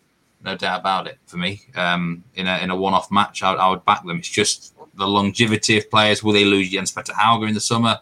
no 0.44 0.56
doubt 0.56 0.80
about 0.80 1.06
it. 1.06 1.18
For 1.26 1.36
me, 1.36 1.62
um, 1.74 2.24
in 2.34 2.46
a 2.46 2.58
in 2.58 2.70
a 2.70 2.76
one 2.76 2.94
off 2.94 3.10
match, 3.10 3.42
I, 3.42 3.52
I, 3.52 3.68
would 3.70 3.84
back 3.84 4.04
them. 4.04 4.18
It's 4.18 4.28
just 4.28 4.74
the 4.94 5.06
longevity 5.06 5.78
of 5.78 5.90
players. 5.90 6.22
Will 6.22 6.32
they 6.32 6.44
lose 6.44 6.70
Jens 6.70 6.92
Petter 6.92 7.12
Hauge 7.12 7.48
in 7.48 7.54
the 7.54 7.60
summer? 7.60 7.98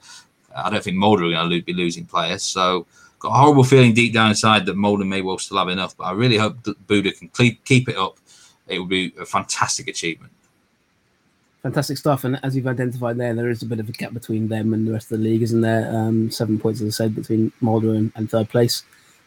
I 0.54 0.68
don't 0.68 0.82
think 0.82 0.96
Molde 0.96 1.22
are 1.22 1.30
going 1.30 1.50
to 1.50 1.62
be 1.62 1.72
losing 1.72 2.04
players. 2.04 2.42
So 2.42 2.86
got 3.20 3.28
a 3.28 3.38
horrible 3.38 3.64
feeling 3.64 3.94
deep 3.94 4.12
down 4.12 4.30
inside 4.30 4.66
that 4.66 4.76
Molde 4.76 5.06
may 5.06 5.22
well 5.22 5.38
still 5.38 5.58
have 5.58 5.68
enough. 5.68 5.96
But 5.96 6.04
I 6.04 6.12
really 6.12 6.36
hope 6.36 6.62
that 6.64 6.86
Bodø 6.86 7.16
can 7.16 7.28
keep 7.64 7.88
it 7.88 7.96
up. 7.96 8.18
It 8.66 8.78
would 8.78 8.88
be 8.88 9.12
a 9.18 9.24
fantastic 9.24 9.88
achievement 9.88 10.32
fantastic 11.62 11.98
stuff. 11.98 12.24
And 12.24 12.40
as 12.42 12.56
you've 12.56 12.66
identified 12.66 13.16
there, 13.18 13.34
there 13.34 13.50
is 13.50 13.62
a 13.62 13.66
bit 13.66 13.80
of 13.80 13.88
a 13.88 13.92
gap 13.92 14.12
between 14.12 14.48
them 14.48 14.72
and 14.72 14.86
the 14.86 14.92
rest 14.92 15.10
of 15.12 15.18
the 15.18 15.24
league, 15.24 15.42
isn't 15.42 15.60
there? 15.60 15.90
Um, 15.94 16.30
seven 16.30 16.58
points, 16.58 16.80
as 16.80 16.88
I 16.88 17.04
said, 17.04 17.14
between 17.14 17.52
Molde 17.60 17.84
and, 17.84 18.12
and 18.16 18.30
third 18.30 18.48
place. 18.48 18.82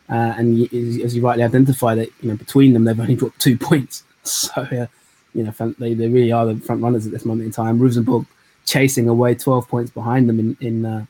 Uh, 0.10 0.34
and 0.38 0.62
as 0.74 1.16
you 1.16 1.22
rightly 1.22 1.44
identified, 1.44 1.98
it 1.98 2.12
you 2.22 2.30
know 2.30 2.36
between 2.36 2.74
them 2.74 2.84
they've 2.84 3.00
only 3.00 3.16
dropped 3.16 3.40
two 3.40 3.58
points. 3.70 4.04
So 4.24 4.62
uh, 4.62 4.88
you 5.34 5.44
know 5.44 5.74
they, 5.80 5.94
they 5.94 6.10
really 6.10 6.32
are 6.32 6.46
the 6.46 6.60
front 6.60 6.82
runners 6.82 7.06
at 7.06 7.14
this 7.14 7.26
moment 7.26 7.46
in 7.46 7.52
time. 7.52 7.80
Rosenborg 7.80 8.26
chasing 8.66 9.08
away, 9.08 9.36
twelve 9.36 9.68
points 9.70 9.92
behind 9.92 10.28
them 10.28 10.40
in 10.40 10.58
in 10.60 10.86
uh, 10.86 11.06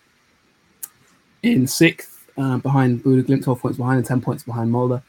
in 1.41 1.65
sixth, 1.65 2.12
uh, 2.37 2.57
behind 2.57 3.03
Bodø/Glimt, 3.03 3.43
twelve 3.43 3.61
points 3.61 3.77
behind, 3.77 3.97
and 3.97 4.05
ten 4.05 4.21
points 4.21 4.43
behind 4.43 4.71
Molde. 4.71 5.01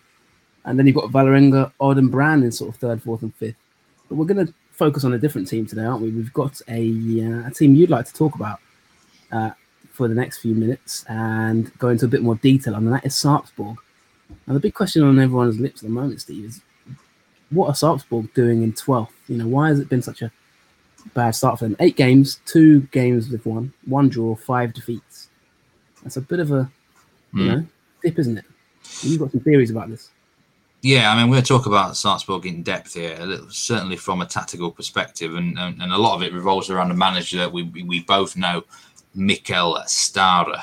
And 0.65 0.79
then 0.79 0.87
you've 0.87 0.97
got 0.97 1.11
Vålerenga, 1.11 1.73
Odd, 1.81 1.99
and 1.99 2.11
Brann 2.11 2.43
in 2.43 2.51
sort 2.51 2.71
of 2.71 2.81
third, 2.81 3.03
fourth, 3.03 3.23
and 3.23 3.35
fifth. 3.35 3.57
But 4.09 4.17
we're 4.17 4.25
going 4.25 4.47
to 4.47 4.55
focus 4.73 5.05
on 5.05 5.13
a 5.13 5.19
different 5.19 5.49
team 5.49 5.67
today, 5.67 5.85
aren't 5.85 6.03
we? 6.03 6.11
We've 6.11 6.33
got 6.33 6.61
a, 6.69 6.81
uh, 7.23 7.49
a 7.49 7.51
team 7.51 7.75
you'd 7.75 7.91
like 7.91 8.07
to 8.07 8.15
talk 8.15 8.35
about 8.35 8.61
uh, 9.31 9.51
for 9.93 10.09
the 10.09 10.15
next 10.15 10.39
few 10.39 10.55
minutes 10.55 11.05
and 11.09 11.77
go 11.79 11.89
into 11.89 12.07
a 12.07 12.09
bit 12.09 12.23
more 12.23 12.37
detail 12.37 12.75
on, 12.75 12.85
and 12.85 12.95
that 12.95 13.07
is 13.07 13.15
Sarpsborg. 13.15 13.77
Now, 14.47 14.55
the 14.55 14.61
big 14.61 14.75
question 14.75 15.03
on 15.03 15.19
everyone's 15.19 15.61
lips 15.61 15.83
at 15.83 15.89
the 15.89 15.95
moment, 15.95 16.21
Steve, 16.21 16.47
is 16.47 16.63
what 17.51 17.69
are 17.69 17.73
Sarpsborg 17.73 18.33
doing 18.35 18.63
in 18.63 18.73
12th? 18.73 19.11
You 19.29 19.39
know, 19.39 19.47
why 19.47 19.69
has 19.69 19.81
it 19.81 19.89
been 19.89 20.03
such 20.03 20.23
a 20.23 20.33
bad 21.15 21.33
start 21.33 21.59
for 21.59 21.67
them? 21.67 21.77
Eight 21.79 21.97
games, 21.97 22.41
two 22.47 22.81
games 22.93 23.29
with 23.29 23.47
one, 23.47 23.73
one 23.85 24.09
draw, 24.09 24.35
five 24.35 24.73
defeats. 24.73 25.29
That's 26.03 26.17
a 26.17 26.21
bit 26.21 26.41
of 26.41 26.51
a, 26.53 26.71
you 27.35 27.43
mm. 27.43 27.47
know, 27.47 27.67
dip, 28.03 28.19
isn't 28.19 28.39
it? 28.39 28.45
You've 29.03 29.21
got 29.21 29.33
some 29.33 29.41
theories 29.41 29.71
about 29.71 29.91
this. 29.91 30.11
Yeah, 30.83 31.11
I 31.11 31.17
mean, 31.17 31.31
we're 31.31 31.37
going 31.37 31.45
to 31.45 31.49
talk 31.49 31.67
about 31.67 31.93
Sarpsborg 31.93 32.45
in 32.45 32.63
depth 32.63 32.93
here, 32.93 33.17
little, 33.21 33.49
certainly 33.49 33.97
from 33.97 34.21
a 34.21 34.27
tactical 34.27 34.71
perspective, 34.71 35.35
and, 35.35 35.59
and, 35.59 35.81
and, 35.81 35.93
a 35.93 35.97
lot 35.97 36.15
of 36.15 36.23
it 36.23 36.35
revolves 36.35 36.69
around 36.69 36.91
a 36.91 36.95
manager 36.95 37.39
that 37.39 37.51
we, 37.51 37.63
we 37.63 38.01
both 38.01 38.37
know, 38.37 38.65
Mikael 39.15 39.83
Stahre, 39.87 40.63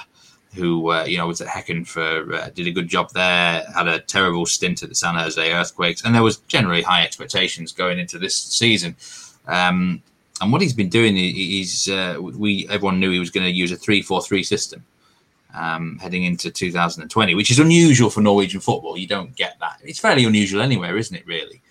who 0.54 0.92
uh, 0.92 1.06
you 1.06 1.18
know 1.18 1.26
was 1.26 1.42
at 1.42 1.48
Häcken 1.48 1.88
for 1.88 2.36
uh, 2.36 2.50
did 2.54 2.68
a 2.68 2.72
good 2.72 2.88
job 2.88 3.10
there, 3.14 3.64
had 3.74 3.88
a 3.88 4.00
terrible 4.00 4.46
stint 4.46 4.84
at 4.84 4.90
the 4.90 4.96
San 4.96 5.16
Jose 5.16 5.54
Earthquakes, 5.54 6.04
and 6.04 6.14
there 6.14 6.22
was 6.22 6.38
generally 6.48 6.84
high 6.84 7.04
expectations 7.04 7.72
going 7.72 7.98
into 7.98 8.20
this 8.20 8.36
season. 8.36 8.96
Um, 9.48 10.04
and 10.40 10.52
what 10.52 10.62
he's 10.62 10.74
been 10.74 10.90
doing, 10.90 11.16
he's 11.16 11.90
uh, 11.90 12.18
we 12.20 12.68
everyone 12.70 13.00
knew 13.00 13.10
he 13.10 13.20
was 13.20 13.32
going 13.32 13.46
to 13.46 13.52
use 13.52 13.72
a 13.72 13.76
three-four-three 13.76 14.44
system 14.44 14.84
um, 15.54 15.98
heading 16.00 16.24
into 16.24 16.52
2020, 16.52 17.36
which 17.36 17.52
is 17.52 17.60
unusual 17.60 18.10
for 18.10 18.22
Norwegian 18.22 18.62
football. 18.62 18.98
You 18.98 19.08
don't 19.08 19.36
get 19.36 19.58
that. 19.60 19.80
It's 19.84 20.00
fairly 20.00 20.26
unusual 20.26 20.62
anywhere, 20.62 20.98
isn't 20.98 21.16
it, 21.16 21.26
really? 21.26 21.62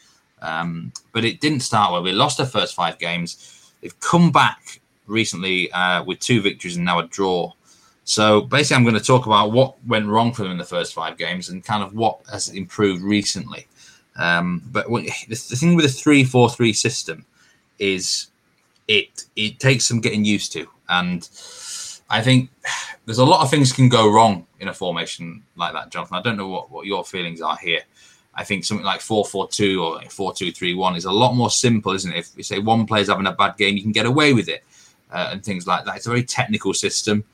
Um, 0.42 0.92
but 1.12 1.24
it 1.24 1.40
didn't 1.40 1.60
start 1.60 1.92
well. 1.92 2.02
We 2.02 2.12
lost 2.12 2.40
our 2.40 2.46
first 2.46 2.74
five 2.74 2.98
games. 2.98 3.72
They've 3.80 3.98
come 4.00 4.32
back 4.32 4.80
recently 5.06 5.70
uh, 5.72 6.04
with 6.04 6.20
two 6.20 6.40
victories 6.40 6.76
and 6.76 6.84
now 6.84 6.98
a 6.98 7.06
draw. 7.06 7.52
So 8.04 8.40
basically, 8.40 8.76
I'm 8.76 8.84
going 8.84 8.98
to 8.98 9.04
talk 9.04 9.26
about 9.26 9.52
what 9.52 9.76
went 9.86 10.06
wrong 10.06 10.32
for 10.32 10.42
them 10.42 10.52
in 10.52 10.58
the 10.58 10.64
first 10.64 10.94
five 10.94 11.16
games 11.16 11.48
and 11.48 11.64
kind 11.64 11.82
of 11.82 11.94
what 11.94 12.20
has 12.30 12.48
improved 12.48 13.02
recently. 13.02 13.66
Um, 14.16 14.62
but 14.70 14.86
the, 14.88 15.12
the 15.28 15.56
thing 15.56 15.76
with 15.76 15.84
the 15.84 15.92
three-four-three 15.92 16.72
system 16.72 17.24
is 17.78 18.26
it 18.88 19.24
it 19.36 19.60
takes 19.60 19.86
some 19.86 20.00
getting 20.00 20.24
used 20.24 20.52
to, 20.52 20.66
and 20.88 21.28
I 22.10 22.20
think 22.20 22.50
there's 23.10 23.18
a 23.18 23.24
lot 23.24 23.42
of 23.42 23.50
things 23.50 23.72
can 23.72 23.88
go 23.88 24.08
wrong 24.08 24.46
in 24.60 24.68
a 24.68 24.72
formation 24.72 25.42
like 25.56 25.72
that, 25.72 25.90
Jonathan. 25.90 26.16
I 26.16 26.22
don't 26.22 26.36
know 26.36 26.46
what, 26.46 26.70
what 26.70 26.86
your 26.86 27.04
feelings 27.04 27.40
are 27.40 27.56
here. 27.56 27.80
I 28.36 28.44
think 28.44 28.64
something 28.64 28.86
like 28.86 29.00
4 29.00 29.24
4 29.24 29.48
2 29.48 29.82
or 29.82 30.00
4 30.02 30.32
2 30.32 30.52
3 30.52 30.74
1 30.74 30.94
is 30.94 31.06
a 31.06 31.10
lot 31.10 31.34
more 31.34 31.50
simple, 31.50 31.90
isn't 31.90 32.12
it? 32.12 32.18
If 32.18 32.28
you 32.36 32.44
say 32.44 32.60
one 32.60 32.86
player's 32.86 33.08
having 33.08 33.26
a 33.26 33.32
bad 33.32 33.56
game, 33.56 33.76
you 33.76 33.82
can 33.82 33.90
get 33.90 34.06
away 34.06 34.32
with 34.32 34.48
it 34.48 34.62
uh, 35.10 35.30
and 35.32 35.44
things 35.44 35.66
like 35.66 35.84
that. 35.86 35.96
It's 35.96 36.06
a 36.06 36.10
very 36.10 36.22
technical 36.22 36.72
system. 36.72 37.24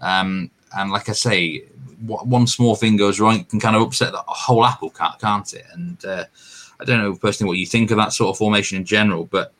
Um, 0.00 0.50
and 0.74 0.90
like 0.90 1.10
I 1.10 1.12
say, 1.12 1.64
one 2.06 2.46
small 2.46 2.74
thing 2.74 2.96
goes 2.96 3.20
wrong, 3.20 3.40
it 3.40 3.50
can 3.50 3.60
kind 3.60 3.76
of 3.76 3.82
upset 3.82 4.12
the 4.12 4.22
whole 4.26 4.64
apple 4.64 4.88
cart, 4.88 5.20
can't 5.20 5.52
it? 5.52 5.66
And 5.74 6.02
uh, 6.02 6.24
I 6.80 6.84
don't 6.86 6.98
know 6.98 7.14
personally 7.14 7.48
what 7.48 7.58
you 7.58 7.66
think 7.66 7.90
of 7.90 7.98
that 7.98 8.14
sort 8.14 8.30
of 8.30 8.38
formation 8.38 8.78
in 8.78 8.86
general, 8.86 9.26
but 9.26 9.52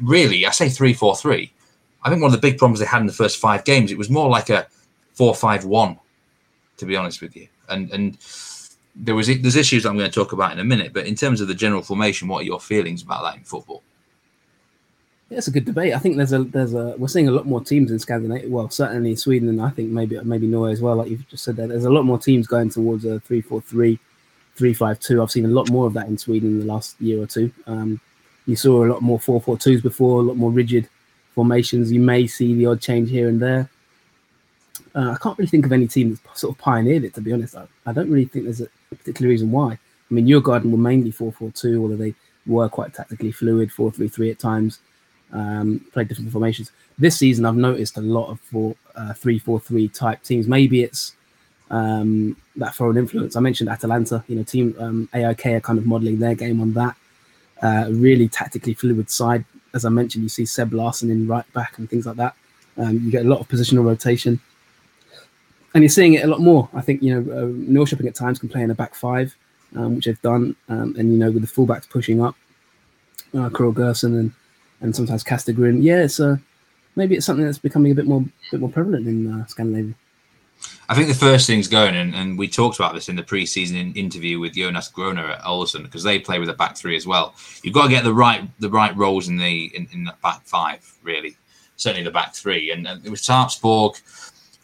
really, 0.00 0.46
I 0.46 0.50
say 0.50 0.70
3 0.70 0.94
4 0.94 1.14
3 1.14 1.52
I 2.08 2.10
think 2.10 2.22
one 2.22 2.32
of 2.32 2.40
the 2.40 2.48
big 2.48 2.56
problems 2.56 2.80
they 2.80 2.86
had 2.86 3.02
in 3.02 3.06
the 3.06 3.12
first 3.12 3.36
five 3.38 3.64
games, 3.64 3.92
it 3.92 3.98
was 3.98 4.08
more 4.08 4.30
like 4.30 4.48
a 4.48 4.66
four-five-one, 5.12 5.98
to 6.78 6.86
be 6.86 6.96
honest 6.96 7.20
with 7.20 7.36
you. 7.36 7.48
And 7.68 7.90
and 7.92 8.16
there 8.96 9.14
was 9.14 9.26
there's 9.26 9.56
issues 9.56 9.84
I'm 9.84 9.98
going 9.98 10.10
to 10.10 10.14
talk 10.14 10.32
about 10.32 10.52
in 10.52 10.58
a 10.58 10.64
minute, 10.64 10.94
but 10.94 11.06
in 11.06 11.14
terms 11.14 11.42
of 11.42 11.48
the 11.48 11.54
general 11.54 11.82
formation, 11.82 12.26
what 12.26 12.40
are 12.40 12.46
your 12.46 12.60
feelings 12.60 13.02
about 13.02 13.22
that 13.24 13.36
in 13.36 13.44
football? 13.44 13.82
Yeah, 15.28 15.36
it's 15.36 15.48
a 15.48 15.50
good 15.50 15.66
debate. 15.66 15.92
I 15.92 15.98
think 15.98 16.16
there's 16.16 16.32
a 16.32 16.44
there's 16.44 16.72
a 16.72 16.94
we're 16.96 17.08
seeing 17.08 17.28
a 17.28 17.32
lot 17.32 17.44
more 17.44 17.62
teams 17.62 17.90
in 17.90 17.98
Scandinavia. 17.98 18.48
Well, 18.48 18.70
certainly 18.70 19.10
in 19.10 19.16
Sweden, 19.18 19.50
and 19.50 19.60
I 19.60 19.68
think 19.68 19.90
maybe 19.90 20.18
maybe 20.22 20.46
Norway 20.46 20.72
as 20.72 20.80
well. 20.80 20.96
Like 20.96 21.10
you've 21.10 21.28
just 21.28 21.44
said, 21.44 21.56
there 21.56 21.68
there's 21.68 21.84
a 21.84 21.90
lot 21.90 22.06
more 22.06 22.18
teams 22.18 22.46
going 22.46 22.70
towards 22.70 23.04
a 23.04 23.20
three-four-three, 23.20 23.98
three-five-two. 24.56 25.20
I've 25.20 25.30
seen 25.30 25.44
a 25.44 25.48
lot 25.48 25.68
more 25.68 25.86
of 25.86 25.92
that 25.92 26.06
in 26.06 26.16
Sweden 26.16 26.48
in 26.52 26.60
the 26.60 26.66
last 26.66 26.98
year 27.00 27.22
or 27.22 27.26
two. 27.26 27.52
Um, 27.66 28.00
you 28.46 28.56
saw 28.56 28.82
a 28.82 28.88
lot 28.88 29.02
more 29.02 29.20
four-four-twos 29.20 29.82
before, 29.82 30.20
a 30.20 30.24
lot 30.24 30.38
more 30.38 30.50
rigid 30.50 30.88
formations. 31.38 31.92
You 31.92 32.00
may 32.00 32.26
see 32.26 32.52
the 32.54 32.66
odd 32.66 32.80
change 32.80 33.10
here 33.10 33.28
and 33.28 33.40
there. 33.40 33.70
Uh, 34.92 35.12
I 35.12 35.16
can't 35.22 35.38
really 35.38 35.48
think 35.48 35.66
of 35.66 35.70
any 35.70 35.86
team 35.86 36.18
that's 36.24 36.40
sort 36.40 36.52
of 36.52 36.58
pioneered 36.58 37.04
it, 37.04 37.14
to 37.14 37.20
be 37.20 37.32
honest. 37.32 37.54
I, 37.54 37.68
I 37.86 37.92
don't 37.92 38.10
really 38.10 38.24
think 38.24 38.46
there's 38.46 38.60
a 38.60 38.68
particular 38.90 39.28
reason 39.28 39.52
why. 39.52 39.70
I 39.74 40.14
mean, 40.14 40.26
Djurgården 40.26 40.72
were 40.72 40.86
mainly 40.90 41.12
4 41.12 41.30
4 41.30 41.52
2, 41.52 41.80
although 41.80 41.94
they 41.94 42.12
were 42.44 42.68
quite 42.68 42.92
tactically 42.92 43.30
fluid, 43.30 43.70
4 43.70 43.92
3 43.92 44.08
3 44.08 44.30
at 44.32 44.40
times, 44.40 44.80
um, 45.32 45.86
played 45.92 46.08
different 46.08 46.32
formations. 46.32 46.72
This 46.98 47.16
season, 47.16 47.44
I've 47.44 47.54
noticed 47.54 47.96
a 47.98 48.00
lot 48.00 48.30
of 48.30 48.40
4 48.40 48.74
uh, 48.96 49.12
3 49.12 49.38
4 49.38 49.60
3 49.60 49.88
type 49.90 50.24
teams. 50.24 50.48
Maybe 50.48 50.82
it's 50.82 51.14
um, 51.70 52.36
that 52.56 52.74
foreign 52.74 52.96
influence. 52.96 53.36
I 53.36 53.40
mentioned 53.40 53.70
Atalanta, 53.70 54.24
you 54.26 54.34
know, 54.34 54.42
team 54.42 54.74
um, 54.80 55.08
AIK 55.14 55.46
are 55.46 55.60
kind 55.60 55.78
of 55.78 55.86
modeling 55.86 56.18
their 56.18 56.34
game 56.34 56.60
on 56.60 56.72
that. 56.72 56.96
Uh, 57.62 57.86
really 57.90 58.28
tactically 58.28 58.74
fluid 58.74 59.08
side 59.08 59.44
as 59.78 59.84
I 59.84 59.90
mentioned, 59.90 60.24
you 60.24 60.28
see 60.28 60.44
Seb 60.44 60.72
Larsson 60.72 61.10
in 61.10 61.28
right 61.28 61.50
back 61.52 61.78
and 61.78 61.88
things 61.88 62.04
like 62.04 62.16
that. 62.16 62.34
Um, 62.76 63.00
you 63.04 63.10
get 63.10 63.24
a 63.24 63.28
lot 63.28 63.38
of 63.40 63.48
positional 63.48 63.84
rotation, 63.84 64.40
and 65.74 65.84
you're 65.84 65.88
seeing 65.88 66.14
it 66.14 66.24
a 66.24 66.26
lot 66.26 66.40
more. 66.40 66.68
I 66.74 66.80
think 66.80 67.02
you 67.02 67.14
know 67.14 67.32
uh, 67.32 67.46
Norrköping 67.46 68.06
at 68.06 68.14
times 68.14 68.38
can 68.38 68.48
play 68.48 68.62
in 68.62 68.70
a 68.70 68.74
back 68.74 68.94
five, 68.94 69.36
um, 69.76 69.96
which 69.96 70.06
they've 70.06 70.22
done, 70.22 70.56
um, 70.68 70.94
and 70.98 71.12
you 71.12 71.18
know 71.18 71.30
with 71.30 71.42
the 71.42 71.48
fullbacks 71.54 71.88
pushing 71.88 72.22
up, 72.22 72.34
uh, 73.36 73.48
Carl 73.50 73.72
Gerson 73.72 74.16
and 74.16 74.32
and 74.80 74.94
sometimes 74.94 75.24
Castegren. 75.24 75.82
Yeah, 75.82 76.06
uh, 76.24 76.36
maybe 76.96 77.14
it's 77.14 77.26
something 77.26 77.44
that's 77.44 77.58
becoming 77.58 77.92
a 77.92 77.94
bit 77.94 78.06
more 78.06 78.24
bit 78.50 78.60
more 78.60 78.70
prevalent 78.70 79.06
in 79.06 79.32
uh, 79.32 79.46
Scandinavia. 79.46 79.94
I 80.90 80.94
think 80.94 81.08
the 81.08 81.14
first 81.14 81.46
thing's 81.46 81.68
going, 81.68 81.94
and, 81.96 82.14
and 82.14 82.38
we 82.38 82.48
talked 82.48 82.78
about 82.78 82.94
this 82.94 83.10
in 83.10 83.16
the 83.16 83.22
preseason 83.22 83.94
interview 83.94 84.40
with 84.40 84.54
Jonas 84.54 84.90
Grønner 84.90 85.34
at 85.34 85.44
Olsen 85.44 85.82
because 85.82 86.02
they 86.02 86.18
play 86.18 86.38
with 86.38 86.48
a 86.48 86.54
back 86.54 86.78
three 86.78 86.96
as 86.96 87.06
well. 87.06 87.34
You've 87.62 87.74
got 87.74 87.84
to 87.84 87.90
get 87.90 88.04
the 88.04 88.14
right 88.14 88.48
the 88.58 88.70
right 88.70 88.96
roles 88.96 89.28
in 89.28 89.36
the 89.36 89.70
in, 89.76 89.86
in 89.92 90.04
the 90.04 90.14
back 90.22 90.42
five, 90.44 90.80
really. 91.02 91.36
Certainly 91.76 92.04
the 92.04 92.10
back 92.10 92.34
three, 92.34 92.70
and, 92.70 92.86
uh, 92.86 92.92
and 92.92 93.10
with 93.10 93.20
Sarpsborg, 93.20 94.00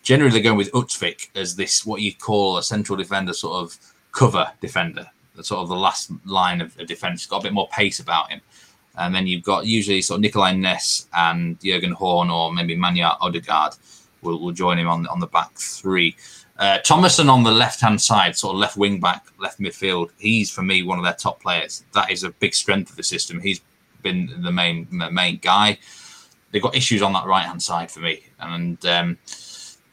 generally 0.02 0.32
they're 0.32 0.42
going 0.42 0.56
with 0.56 0.72
Utvik 0.72 1.28
as 1.34 1.56
this 1.56 1.84
what 1.84 2.00
you 2.00 2.14
call 2.14 2.56
a 2.56 2.62
central 2.62 2.96
defender, 2.96 3.34
sort 3.34 3.62
of 3.62 3.76
cover 4.12 4.50
defender, 4.62 5.06
the 5.36 5.44
sort 5.44 5.62
of 5.62 5.68
the 5.68 5.76
last 5.76 6.10
line 6.24 6.62
of, 6.62 6.74
defence. 6.86 7.22
He's 7.22 7.28
got 7.28 7.40
a 7.40 7.42
bit 7.42 7.52
more 7.52 7.68
pace 7.68 8.00
about 8.00 8.30
him. 8.30 8.40
And 8.96 9.12
then 9.14 9.26
you've 9.26 9.42
got 9.42 9.66
usually 9.66 10.00
sort 10.02 10.18
of 10.18 10.22
Nikolai 10.22 10.54
Ness 10.54 11.08
and 11.12 11.60
Jurgen 11.60 11.92
Horn 11.92 12.30
or 12.30 12.52
maybe 12.52 12.76
Magnar 12.76 13.16
Odegaard 13.20 13.74
will, 14.24 14.40
will 14.40 14.52
join 14.52 14.78
him 14.78 14.88
on 14.88 15.06
on 15.08 15.20
the 15.20 15.26
back 15.26 15.52
three. 15.54 16.16
Uh, 16.58 16.78
Thomassen 16.78 17.28
on 17.28 17.42
the 17.42 17.50
left 17.50 17.80
hand 17.80 18.00
side, 18.00 18.36
sort 18.36 18.54
of 18.54 18.60
left 18.60 18.76
wing 18.76 19.00
back, 19.00 19.26
left 19.38 19.58
midfield. 19.58 20.10
He's 20.18 20.50
for 20.50 20.62
me 20.62 20.82
one 20.82 20.98
of 20.98 21.04
their 21.04 21.14
top 21.14 21.40
players. 21.42 21.84
That 21.92 22.10
is 22.10 22.22
a 22.24 22.30
big 22.30 22.54
strength 22.54 22.90
of 22.90 22.96
the 22.96 23.02
system. 23.02 23.40
He's 23.40 23.60
been 24.02 24.30
the 24.42 24.52
main 24.52 24.86
main 24.90 25.38
guy. 25.38 25.78
They've 26.50 26.62
got 26.62 26.76
issues 26.76 27.02
on 27.02 27.12
that 27.14 27.26
right 27.26 27.44
hand 27.44 27.62
side 27.62 27.90
for 27.90 28.00
me, 28.00 28.22
and 28.38 28.78
um, 28.86 29.18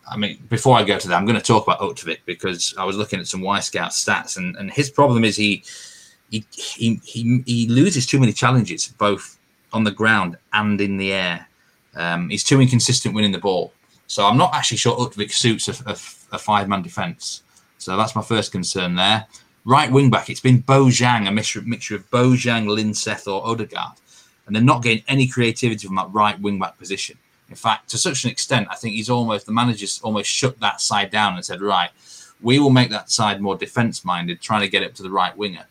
I 0.08 0.18
mean 0.18 0.38
before 0.50 0.78
I 0.78 0.84
go 0.84 1.00
to 1.00 1.08
that, 1.08 1.18
I'm 1.18 1.26
going 1.26 1.40
to 1.40 1.46
talk 1.54 1.64
about 1.68 1.80
Utvik 1.80 2.20
because 2.26 2.76
I 2.78 2.86
was 2.86 2.96
looking 2.96 3.20
at 3.20 3.28
some 3.28 3.42
Wyscout 3.42 3.92
stats, 3.92 4.38
and, 4.38 4.56
and 4.58 4.72
his 4.72 4.90
problem 4.90 5.24
is 5.24 5.36
he, 5.38 5.64
he 6.30 6.46
he 6.52 7.02
he 7.04 7.44
he 7.46 7.68
loses 7.68 8.06
too 8.06 8.20
many 8.20 8.34
challenges 8.34 8.88
both 8.98 9.40
on 9.74 9.84
the 9.84 9.92
ground 9.92 10.38
and 10.54 10.80
in 10.80 10.98
the 10.98 11.12
air 11.14 11.48
Um, 11.96 12.30
he's 12.30 12.44
too 12.44 12.62
inconsistent 12.62 13.16
winning 13.16 13.32
the 13.32 13.40
ball. 13.40 13.74
So 14.12 14.26
I'm 14.26 14.36
not 14.36 14.54
actually 14.54 14.76
sure 14.76 14.98
Utvik 14.98 15.32
suits 15.32 15.70
a, 15.70 15.90
a, 15.90 15.94
a 16.36 16.38
five 16.38 16.68
man 16.68 16.82
defence. 16.82 17.44
So 17.78 17.96
that's 17.96 18.14
my 18.14 18.22
first 18.22 18.52
concern 18.52 18.96
there. 18.96 19.26
Right 19.64 19.90
wing 19.90 20.10
back, 20.10 20.30
it's 20.30 20.42
been 20.42 20.62
Bojang, 20.64 21.30
a 21.30 21.32
mixture, 21.32 21.62
mixture 21.62 21.96
of 21.96 22.12
Bojang, 22.12 22.66
Linseth, 22.66 23.26
or 23.26 23.42
Odegaard. 23.48 23.94
And 24.46 24.54
they're 24.54 24.62
not 24.62 24.84
getting 24.84 25.06
any 25.08 25.28
creativity 25.28 25.88
from 25.88 25.96
that 25.96 26.10
right 26.12 26.38
wing 26.42 26.60
back 26.60 26.78
position. 26.78 27.18
In 27.48 27.56
fact, 27.56 27.90
to 27.92 27.98
such 27.98 28.26
an 28.26 28.32
extent, 28.32 28.68
I 28.70 28.76
think 28.76 28.96
he's 28.96 29.10
almost, 29.10 29.46
the 29.46 29.54
manager's 29.54 30.02
almost 30.04 30.30
shut 30.30 30.60
that 30.60 30.82
side 30.82 31.10
down 31.10 31.36
and 31.36 31.46
said, 31.46 31.62
right, 31.62 31.92
we 32.42 32.60
will 32.60 32.70
make 32.70 32.90
that 32.90 33.10
side 33.10 33.40
more 33.40 33.56
defence 33.56 34.04
minded, 34.04 34.42
trying 34.42 34.62
to 34.62 34.68
get 34.68 34.84
it 34.84 34.94
to 34.96 35.04
the 35.04 35.10
right 35.10 35.38
winger. 35.38 35.68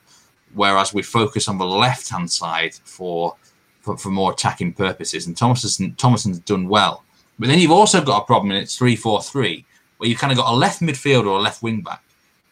Whereas 0.54 0.94
we 0.94 1.02
focus 1.02 1.46
on 1.46 1.58
the 1.58 1.66
left 1.66 2.08
hand 2.08 2.32
side 2.32 2.72
for, 2.84 3.36
for, 3.82 3.98
for 3.98 4.08
more 4.08 4.32
attacking 4.32 4.72
purposes. 4.72 5.26
And 5.26 5.36
Thomas 5.36 5.78
Thomassen's 5.98 6.38
done 6.38 6.68
well. 6.68 7.04
But 7.40 7.48
then 7.48 7.58
you've 7.58 7.70
also 7.70 8.04
got 8.04 8.22
a 8.22 8.26
problem 8.26 8.52
in 8.52 8.58
it's 8.58 8.76
3 8.76 8.96
4 8.96 9.22
3, 9.22 9.64
where 9.96 10.10
you've 10.10 10.18
kind 10.18 10.30
of 10.30 10.36
got 10.36 10.52
a 10.52 10.54
left 10.54 10.82
midfielder 10.82 11.24
or 11.24 11.38
a 11.38 11.40
left 11.40 11.62
wing 11.62 11.80
back 11.80 12.04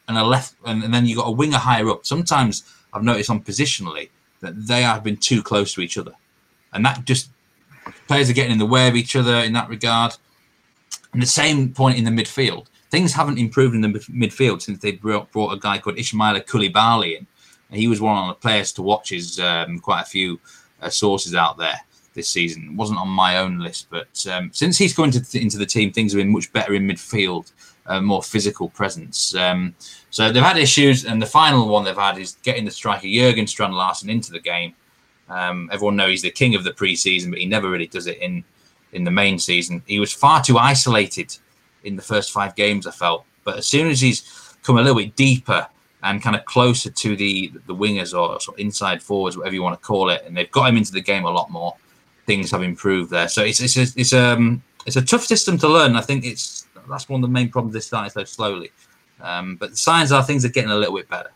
and 0.09 0.17
a 0.17 0.25
left, 0.25 0.55
and, 0.65 0.83
and 0.83 0.95
then 0.95 1.05
you've 1.05 1.19
got 1.19 1.29
a 1.29 1.31
winger 1.31 1.59
higher 1.59 1.91
up. 1.91 2.07
Sometimes 2.07 2.65
I've 2.95 3.05
noticed 3.05 3.29
on 3.29 3.43
positionally 3.43 4.09
that 4.41 4.67
they 4.67 4.81
have 4.83 5.05
been 5.05 5.19
too 5.19 5.43
close 5.43 5.75
to 5.75 5.83
each 5.83 5.99
other. 5.99 6.13
And 6.73 6.87
that 6.87 7.05
just 7.05 7.29
players 8.07 8.31
are 8.31 8.33
getting 8.33 8.53
in 8.53 8.59
the 8.59 8.65
way 8.65 8.89
of 8.89 8.97
each 8.97 9.15
other 9.15 9.37
in 9.37 9.53
that 9.53 9.69
regard. 9.69 10.17
And 11.13 11.21
the 11.21 11.27
same 11.27 11.75
point 11.75 11.99
in 11.99 12.05
the 12.05 12.11
midfield. 12.11 12.67
Things 12.91 13.13
haven't 13.13 13.37
improved 13.37 13.75
in 13.75 13.83
the 13.83 13.89
midfield 13.89 14.63
since 14.63 14.79
they 14.79 14.93
brought, 14.93 15.31
brought 15.33 15.53
a 15.53 15.59
guy 15.59 15.77
called 15.77 15.97
Ismaila 15.97 16.47
Coulibaly 16.47 17.19
in. 17.19 17.27
And 17.71 17.79
he 17.79 17.89
was 17.89 18.01
one 18.01 18.17
of 18.17 18.29
the 18.29 18.41
players 18.41 18.73
to 18.73 18.83
watch. 18.83 19.13
is 19.13 19.39
um, 19.39 19.81
quite 19.81 20.01
a 20.01 20.07
few 20.07 20.41
uh, 20.81 20.89
sources 20.89 21.35
out 21.35 21.59
there 21.59 21.79
this 22.19 22.29
season. 22.29 22.69
It 22.71 22.77
wasn't 22.77 22.99
on 22.99 23.09
my 23.09 23.39
own 23.39 23.59
list, 23.61 23.87
but 23.89 24.27
um, 24.31 24.51
since 24.53 24.77
he's 24.77 24.95
come 24.95 25.07
into, 25.07 25.21
into 25.41 25.57
the 25.57 25.67
team, 25.67 25.93
things 25.93 26.13
have 26.13 26.21
been 26.21 26.33
much 26.33 26.53
better 26.53 26.75
in 26.75 26.87
midfield, 26.87 27.53
uh, 27.87 28.01
more 28.01 28.23
physical 28.23 28.69
presence. 28.69 29.35
Um, 29.35 29.75
so 30.11 30.31
they've 30.31 30.43
had 30.43 30.59
issues, 30.59 31.07
and 31.07 31.23
the 31.23 31.27
final 31.27 31.69
one 31.69 31.85
they've 31.85 31.97
had 32.09 32.19
is 32.19 32.37
getting 32.43 32.65
the 32.65 32.71
striker 32.71 33.07
Jørgen 33.07 33.49
Strand 33.49 33.75
Larsen 33.75 34.11
into 34.11 34.33
the 34.33 34.41
game. 34.41 34.75
Um, 35.29 35.71
everyone 35.73 35.97
knows 35.97 36.11
he's 36.11 36.23
the 36.23 36.31
king 36.31 36.55
of 36.55 36.65
the 36.65 36.73
preseason, 36.73 37.31
but 37.31 37.39
he 37.39 37.47
never 37.47 37.71
really 37.71 37.87
does 37.87 38.07
it 38.07 38.19
in 38.19 38.45
in 38.93 39.05
the 39.05 39.11
main 39.11 39.39
season. 39.39 39.83
He 39.87 40.01
was 40.01 40.13
far 40.13 40.43
too 40.43 40.59
isolated 40.59 41.37
in 41.85 41.97
the 41.97 42.03
first 42.03 42.33
five 42.33 42.55
games, 42.55 42.87
I 42.87 42.91
felt. 42.91 43.25
But 43.45 43.59
as 43.59 43.67
soon 43.67 43.89
as 43.89 44.01
he's 44.01 44.57
come 44.63 44.79
a 44.79 44.83
little 44.83 44.97
bit 44.97 45.15
deeper 45.17 45.67
and 46.03 46.23
kind 46.23 46.37
of 46.37 46.45
closer 46.45 46.91
to 46.91 47.17
the 47.17 47.53
the 47.67 47.75
wingers 47.75 48.19
or 48.19 48.41
sort 48.41 48.57
of 48.57 48.61
inside 48.61 49.03
forwards, 49.03 49.37
whatever 49.37 49.55
you 49.55 49.63
want 49.63 49.81
to 49.81 49.87
call 49.87 50.11
it, 50.11 50.23
and 50.27 50.37
they've 50.37 50.51
got 50.51 50.69
him 50.69 50.77
into 50.77 50.93
the 50.93 51.01
game 51.01 51.25
a 51.25 51.31
lot 51.31 51.51
more, 51.51 51.75
things 52.29 52.51
have 52.51 52.63
improved 52.63 53.11
there. 53.11 53.27
So 53.27 53.43
it's 53.43 53.61
it's 53.61 53.77
a, 53.77 54.01
it's 54.01 54.13
um 54.13 54.63
it's 54.87 54.97
a 54.97 55.03
tough 55.03 55.25
system 55.25 55.59
to 55.59 55.69
learn. 55.69 55.97
I 55.97 56.03
think 56.03 56.25
it's 56.25 56.67
that's 56.89 57.09
one 57.09 57.25
of 57.25 57.29
the 57.29 57.33
main 57.33 57.49
problems 57.49 57.75
this 57.75 57.87
starting 57.87 58.11
so 58.11 58.23
slowly. 58.25 58.71
Um, 59.21 59.57
but 59.57 59.71
the 59.71 59.77
signs 59.77 60.13
are 60.13 60.23
things 60.23 60.45
are 60.45 60.51
getting 60.51 60.71
a 60.71 60.77
little 60.77 60.95
bit 60.95 61.09
better. 61.09 61.31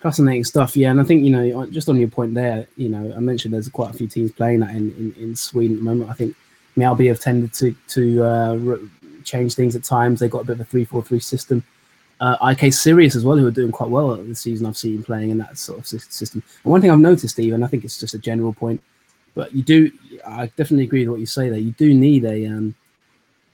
Fascinating 0.00 0.44
stuff, 0.44 0.76
yeah. 0.76 0.90
And 0.90 1.00
I 1.00 1.04
think 1.04 1.24
you 1.24 1.30
know, 1.30 1.66
just 1.66 1.88
on 1.88 1.96
your 1.96 2.08
point 2.08 2.34
there, 2.34 2.66
you 2.76 2.88
know, 2.88 3.14
I 3.16 3.20
mentioned 3.20 3.54
there's 3.54 3.68
quite 3.68 3.94
a 3.94 3.96
few 3.96 4.08
teams 4.08 4.32
playing 4.32 4.60
that 4.60 4.70
in, 4.70 4.90
in, 4.98 5.14
in 5.18 5.36
Sweden 5.36 5.76
at 5.76 5.78
the 5.78 5.84
moment. 5.84 6.10
I 6.10 6.14
think 6.14 6.34
Mjällby 6.76 7.08
have 7.08 7.20
tended 7.20 7.52
to 7.54 7.74
to 7.94 8.24
uh, 8.24 8.54
re- 8.56 8.88
change 9.22 9.54
things 9.54 9.76
at 9.76 9.84
times. 9.84 10.18
They 10.18 10.28
got 10.28 10.42
a 10.42 10.44
bit 10.44 10.54
of 10.54 10.60
a 10.60 10.64
three-four-three 10.64 11.20
system. 11.20 11.64
Uh, 12.20 12.36
IK 12.50 12.72
Sirius 12.72 13.16
as 13.16 13.24
well, 13.24 13.36
who 13.36 13.46
are 13.46 13.52
doing 13.52 13.72
quite 13.72 13.90
well 13.90 14.16
this 14.16 14.40
season. 14.40 14.66
I've 14.66 14.76
seen 14.76 15.02
playing 15.02 15.30
in 15.30 15.38
that 15.38 15.56
sort 15.56 15.78
of 15.78 15.86
system. 15.86 16.42
And 16.64 16.70
one 16.70 16.80
thing 16.80 16.90
I've 16.90 16.98
noticed, 16.98 17.34
Steve, 17.34 17.54
and 17.54 17.64
I 17.64 17.68
think 17.68 17.84
it's 17.84 17.98
just 17.98 18.14
a 18.14 18.18
general 18.18 18.52
point, 18.52 18.80
but 19.34 19.54
you 19.54 19.62
do, 19.62 19.90
I 20.26 20.46
definitely 20.46 20.84
agree 20.84 21.00
with 21.00 21.10
what 21.10 21.20
you 21.20 21.26
say 21.26 21.48
there. 21.48 21.58
You 21.58 21.72
do 21.72 21.94
need 21.94 22.24
a, 22.24 22.46
um, 22.46 22.74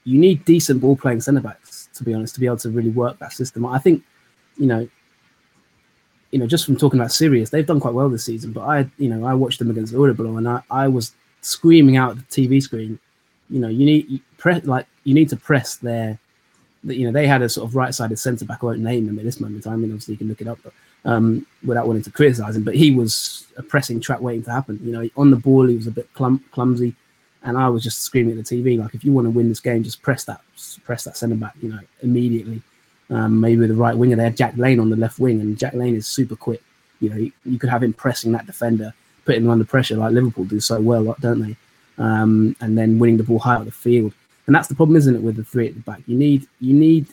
you 0.04 0.18
need 0.18 0.44
decent 0.44 0.80
ball 0.80 0.96
playing 0.96 1.20
centre 1.20 1.40
backs 1.40 1.88
to 1.94 2.04
be 2.04 2.14
honest 2.14 2.34
to 2.34 2.40
be 2.40 2.46
able 2.46 2.56
to 2.56 2.70
really 2.70 2.90
work 2.90 3.18
that 3.18 3.32
system. 3.32 3.66
I 3.66 3.78
think, 3.78 4.02
you 4.56 4.66
know, 4.66 4.88
you 6.30 6.38
know, 6.38 6.46
just 6.46 6.64
from 6.64 6.76
talking 6.76 6.98
about 6.98 7.12
Sirius, 7.12 7.50
they've 7.50 7.66
done 7.66 7.80
quite 7.80 7.94
well 7.94 8.08
this 8.08 8.24
season. 8.24 8.52
But 8.52 8.62
I, 8.62 8.90
you 8.98 9.08
know, 9.08 9.26
I 9.26 9.34
watched 9.34 9.58
them 9.58 9.70
against 9.70 9.94
Örebro, 9.94 10.38
and 10.38 10.48
I, 10.48 10.62
I 10.70 10.88
was 10.88 11.12
screaming 11.40 11.96
out 11.96 12.16
the 12.16 12.22
TV 12.22 12.62
screen. 12.62 12.98
You 13.50 13.60
know, 13.60 13.68
you 13.68 13.86
need 13.86 14.10
you 14.10 14.20
press 14.36 14.64
like 14.64 14.86
you 15.04 15.14
need 15.14 15.28
to 15.30 15.36
press 15.36 15.76
their. 15.76 16.18
You 16.84 17.06
know, 17.06 17.12
they 17.12 17.26
had 17.26 17.42
a 17.42 17.48
sort 17.48 17.68
of 17.68 17.74
right-sided 17.74 18.18
centre 18.18 18.44
back. 18.44 18.58
I 18.62 18.66
won't 18.66 18.80
name 18.80 19.06
them 19.06 19.18
at 19.18 19.24
this 19.24 19.40
moment. 19.40 19.66
I 19.66 19.74
mean, 19.74 19.90
obviously 19.90 20.14
you 20.14 20.18
can 20.18 20.28
look 20.28 20.40
it 20.40 20.48
up, 20.48 20.58
but 20.62 20.72
um, 21.04 21.46
without 21.64 21.86
wanting 21.86 22.02
to 22.02 22.10
criticise 22.10 22.56
him. 22.56 22.64
But 22.64 22.76
he 22.76 22.90
was 22.90 23.46
a 23.56 23.62
pressing 23.62 24.00
trap 24.00 24.20
waiting 24.20 24.42
to 24.44 24.50
happen. 24.50 24.78
You 24.82 24.92
know, 24.92 25.08
on 25.16 25.30
the 25.30 25.36
ball 25.36 25.66
he 25.66 25.76
was 25.76 25.86
a 25.86 25.92
bit 25.92 26.12
clum- 26.14 26.44
clumsy, 26.52 26.94
and 27.42 27.56
I 27.56 27.68
was 27.68 27.82
just 27.82 28.02
screaming 28.02 28.38
at 28.38 28.44
the 28.44 28.56
TV 28.56 28.78
like, 28.78 28.94
if 28.94 29.04
you 29.04 29.12
want 29.12 29.26
to 29.26 29.30
win 29.30 29.48
this 29.48 29.60
game, 29.60 29.82
just 29.82 30.02
press 30.02 30.24
that, 30.24 30.40
press 30.84 31.04
that 31.04 31.16
centre 31.16 31.36
back. 31.36 31.54
You 31.60 31.70
know, 31.70 31.80
immediately 32.02 32.62
um, 33.10 33.40
maybe 33.40 33.60
with 33.60 33.70
the 33.70 33.74
right 33.74 33.96
winger. 33.96 34.16
They 34.16 34.24
had 34.24 34.36
Jack 34.36 34.56
Lane 34.56 34.80
on 34.80 34.90
the 34.90 34.96
left 34.96 35.18
wing, 35.18 35.40
and 35.40 35.58
Jack 35.58 35.74
Lane 35.74 35.96
is 35.96 36.06
super 36.06 36.36
quick. 36.36 36.62
You 37.00 37.10
know, 37.10 37.16
you, 37.16 37.32
you 37.44 37.58
could 37.58 37.70
have 37.70 37.82
him 37.82 37.92
pressing 37.92 38.32
that 38.32 38.46
defender, 38.46 38.92
putting 39.24 39.44
him 39.44 39.50
under 39.50 39.64
pressure 39.64 39.96
like 39.96 40.12
Liverpool 40.12 40.44
do 40.44 40.60
so 40.60 40.80
well, 40.80 41.16
don't 41.20 41.40
they? 41.40 41.56
Um, 41.98 42.54
and 42.60 42.76
then 42.76 42.98
winning 42.98 43.16
the 43.16 43.24
ball 43.24 43.38
high 43.38 43.56
up 43.56 43.64
the 43.64 43.70
field. 43.72 44.12
And 44.46 44.54
that's 44.54 44.68
the 44.68 44.74
problem, 44.74 44.96
isn't 44.96 45.14
it, 45.14 45.22
with 45.22 45.36
the 45.36 45.44
three 45.44 45.68
at 45.68 45.74
the 45.74 45.80
back? 45.80 46.00
You 46.06 46.16
need 46.16 46.46
you 46.60 46.74
need 46.74 47.06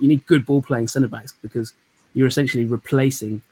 you 0.00 0.08
need 0.08 0.26
good 0.26 0.46
ball 0.46 0.62
playing 0.62 0.88
centre 0.88 1.08
backs 1.08 1.34
because 1.42 1.72
you're 2.14 2.26
essentially 2.26 2.64
replacing 2.64 3.42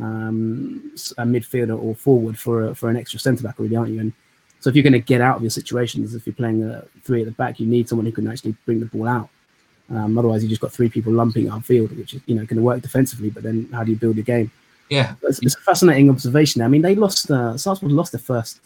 um, 0.00 0.92
a 1.18 1.24
midfielder 1.24 1.80
or 1.80 1.94
forward 1.94 2.38
for 2.38 2.68
a, 2.68 2.74
for 2.74 2.88
an 2.88 2.96
extra 2.96 3.18
centre 3.18 3.42
back, 3.42 3.58
really, 3.58 3.76
aren't 3.76 3.92
you? 3.92 4.00
And 4.00 4.12
so 4.60 4.70
if 4.70 4.76
you're 4.76 4.82
going 4.82 4.92
to 4.92 4.98
get 4.98 5.20
out 5.20 5.36
of 5.36 5.42
your 5.42 5.50
situations, 5.50 6.14
if 6.14 6.26
you're 6.26 6.34
playing 6.34 6.62
a 6.64 6.84
three 7.04 7.20
at 7.20 7.26
the 7.26 7.32
back, 7.32 7.60
you 7.60 7.66
need 7.66 7.88
someone 7.88 8.06
who 8.06 8.12
can 8.12 8.28
actually 8.28 8.56
bring 8.64 8.80
the 8.80 8.86
ball 8.86 9.08
out. 9.08 9.28
Um, 9.90 10.18
otherwise, 10.18 10.42
you've 10.42 10.50
just 10.50 10.60
got 10.60 10.72
three 10.72 10.88
people 10.88 11.12
lumping 11.12 11.46
upfield, 11.46 11.96
which 11.96 12.14
is 12.14 12.20
you 12.26 12.34
know 12.34 12.44
going 12.44 12.56
to 12.56 12.62
work 12.62 12.82
defensively. 12.82 13.30
But 13.30 13.42
then, 13.42 13.68
how 13.72 13.84
do 13.84 13.90
you 13.90 13.96
build 13.96 14.16
your 14.16 14.24
game? 14.24 14.50
Yeah, 14.90 15.14
it's, 15.22 15.38
it's 15.40 15.54
a 15.54 15.60
fascinating 15.60 16.10
observation. 16.10 16.60
I 16.62 16.68
mean, 16.68 16.82
they 16.82 16.94
lost. 16.94 17.30
Uh, 17.30 17.54
Sarpsborg 17.54 17.92
lost 17.92 18.12
their 18.12 18.18
first, 18.18 18.60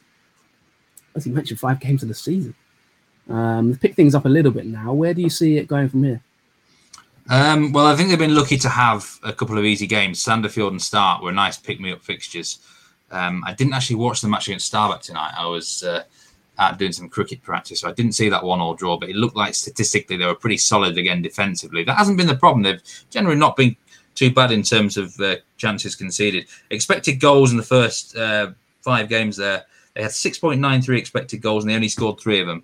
as 1.14 1.26
you 1.26 1.32
mentioned, 1.32 1.60
five 1.60 1.78
games 1.78 2.02
of 2.02 2.08
the 2.08 2.14
season. 2.14 2.54
Um, 3.28 3.72
they've 3.72 3.94
things 3.94 4.16
up 4.16 4.24
a 4.24 4.28
little 4.28 4.50
bit 4.50 4.66
now. 4.66 4.92
Where 4.92 5.14
do 5.14 5.22
you 5.22 5.30
see 5.30 5.58
it 5.58 5.68
going 5.68 5.88
from 5.88 6.02
here? 6.02 6.20
Um, 7.32 7.72
well, 7.72 7.86
I 7.86 7.96
think 7.96 8.10
they've 8.10 8.18
been 8.18 8.34
lucky 8.34 8.58
to 8.58 8.68
have 8.68 9.18
a 9.22 9.32
couple 9.32 9.56
of 9.56 9.64
easy 9.64 9.86
games. 9.86 10.22
Sandefjord 10.22 10.68
and 10.68 10.82
Start 10.82 11.22
were 11.22 11.32
nice 11.32 11.56
pick-me-up 11.56 12.02
fixtures. 12.02 12.58
Um, 13.10 13.42
I 13.46 13.54
didn't 13.54 13.72
actually 13.72 13.96
watch 13.96 14.20
the 14.20 14.28
match 14.28 14.48
against 14.48 14.70
Stabæk 14.70 15.00
tonight. 15.00 15.32
I 15.34 15.46
was 15.46 15.82
uh, 15.82 16.02
out 16.58 16.78
doing 16.78 16.92
some 16.92 17.08
cricket 17.08 17.42
practice. 17.42 17.80
So 17.80 17.88
I 17.88 17.92
didn't 17.92 18.12
see 18.12 18.28
that 18.28 18.44
one 18.44 18.60
all 18.60 18.74
draw, 18.74 18.98
but 18.98 19.08
it 19.08 19.16
looked 19.16 19.34
like 19.34 19.54
statistically 19.54 20.18
they 20.18 20.26
were 20.26 20.34
pretty 20.34 20.58
solid 20.58 20.98
again 20.98 21.22
defensively. 21.22 21.84
That 21.84 21.96
hasn't 21.96 22.18
been 22.18 22.26
the 22.26 22.36
problem. 22.36 22.64
They've 22.64 22.82
generally 23.08 23.38
not 23.38 23.56
been 23.56 23.76
too 24.14 24.30
bad 24.30 24.52
in 24.52 24.62
terms 24.62 24.98
of 24.98 25.18
uh, 25.18 25.36
chances 25.56 25.96
conceded. 25.96 26.48
Expected 26.68 27.18
goals 27.18 27.50
in 27.50 27.56
the 27.56 27.62
first 27.62 28.14
uh, 28.14 28.50
five 28.82 29.08
games 29.08 29.38
there, 29.38 29.64
they 29.94 30.02
had 30.02 30.10
6.93 30.10 30.98
expected 30.98 31.40
goals 31.40 31.64
and 31.64 31.70
they 31.70 31.76
only 31.76 31.88
scored 31.88 32.20
three 32.20 32.42
of 32.42 32.46
them. 32.46 32.62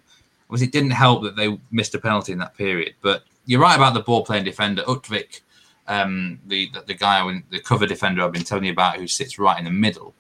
Obviously, 0.51 0.67
it 0.67 0.73
didn't 0.73 0.91
help 0.91 1.23
that 1.23 1.37
they 1.37 1.59
missed 1.71 1.95
a 1.95 1.99
penalty 1.99 2.33
in 2.33 2.39
that 2.39 2.55
period. 2.55 2.95
But 3.01 3.23
you're 3.49 3.61
right 3.61 3.77
about 3.77 3.95
the 3.95 4.01
ball 4.01 4.25
playing 4.27 4.45
defender, 4.45 4.83
Utvik, 4.83 5.41
um, 5.87 6.39
the, 6.47 6.71
the, 6.75 6.83
the 6.83 6.95
guy, 6.95 7.43
the 7.49 7.59
cover 7.59 7.87
defender 7.87 8.23
I've 8.23 8.31
been 8.31 8.45
telling 8.45 8.65
you 8.65 8.73
about, 8.73 8.97
who 8.97 9.09
sits 9.09 9.39
right 9.39 9.59
in 9.59 9.65
the 9.65 9.71
middle. 9.71 10.15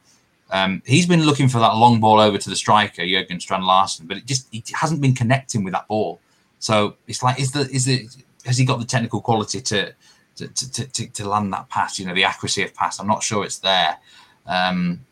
Um, 0.50 0.82
he's 0.86 1.06
been 1.06 1.26
looking 1.26 1.46
for 1.46 1.58
that 1.58 1.74
long 1.76 2.00
ball 2.00 2.20
over 2.20 2.38
to 2.38 2.48
the 2.48 2.56
striker, 2.56 3.02
Jørgen 3.02 3.38
Strand 3.38 3.64
Larsen, 3.64 4.06
but 4.06 4.16
it 4.16 4.24
just 4.24 4.48
he 4.50 4.64
hasn't 4.72 5.02
been 5.02 5.14
connecting 5.14 5.62
with 5.62 5.74
that 5.74 5.86
ball. 5.88 6.20
So 6.58 6.96
it's 7.06 7.22
like, 7.22 7.38
is 7.38 7.52
the 7.52 7.68
is 7.70 7.84
the 7.84 8.08
has 8.46 8.56
he 8.56 8.64
got 8.64 8.80
the 8.80 8.86
technical 8.86 9.20
quality 9.20 9.60
to 9.60 9.92
to, 10.36 10.48
to, 10.48 10.86
to, 10.86 11.06
to 11.06 11.28
land 11.28 11.52
that 11.52 11.68
pass? 11.68 11.98
You 11.98 12.06
know, 12.06 12.14
the 12.14 12.24
accuracy 12.24 12.62
of 12.62 12.72
pass. 12.72 12.98
I'm 12.98 13.06
not 13.06 13.22
sure 13.22 13.44
it's 13.44 13.58
there. 13.58 13.98
Um, 14.46 15.04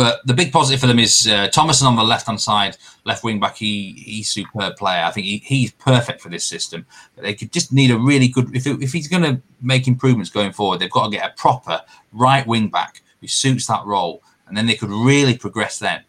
but 0.00 0.26
the 0.26 0.34
big 0.34 0.50
positive 0.50 0.80
for 0.80 0.86
them 0.86 0.98
is 0.98 1.26
uh, 1.26 1.48
Thomassen 1.48 1.86
on 1.86 1.96
the 1.96 2.02
left 2.02 2.26
hand 2.26 2.40
side, 2.40 2.76
left 3.04 3.22
wing 3.22 3.38
back. 3.38 3.56
He 3.56 3.92
he's 3.92 4.28
a 4.28 4.30
superb 4.30 4.76
player. 4.76 5.04
I 5.04 5.10
think 5.10 5.26
he, 5.26 5.38
he's 5.44 5.72
perfect 5.72 6.20
for 6.22 6.30
this 6.30 6.44
system. 6.44 6.86
But 7.14 7.24
they 7.24 7.34
could 7.34 7.52
just 7.52 7.72
need 7.72 7.90
a 7.90 7.98
really 7.98 8.28
good. 8.28 8.54
If 8.54 8.66
it, 8.66 8.82
if 8.82 8.92
he's 8.92 9.08
going 9.08 9.24
to 9.24 9.40
make 9.60 9.88
improvements 9.88 10.30
going 10.30 10.52
forward, 10.52 10.78
they've 10.78 10.90
got 10.98 11.04
to 11.04 11.10
get 11.10 11.30
a 11.30 11.34
proper 11.36 11.82
right 12.12 12.46
wing 12.46 12.68
back 12.68 13.02
who 13.20 13.26
suits 13.26 13.66
that 13.66 13.84
role 13.84 14.22
and 14.50 14.56
then 14.56 14.66
they 14.66 14.74
could 14.74 14.90
really 14.90 15.38
progress 15.38 15.78
then. 15.78 16.02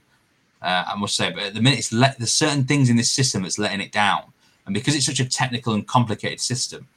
Uh, 0.61 0.83
I 0.87 0.95
must 0.95 1.15
say, 1.15 1.31
but 1.31 1.43
at 1.43 1.53
the 1.53 1.61
minute, 1.61 1.79
it's 1.79 1.93
let 1.93 2.17
there's 2.17 2.33
certain 2.33 2.65
things 2.65 2.89
in 2.89 2.97
this 2.97 3.09
system 3.09 3.43
that's 3.43 3.57
letting 3.57 3.81
it 3.81 3.91
down, 3.91 4.23
and 4.65 4.73
because 4.73 4.95
it's 4.95 5.05
such 5.05 5.19
a 5.19 5.29
technical 5.29 5.73
and 5.73 5.87
complicated 5.87 6.39
system, 6.39 6.87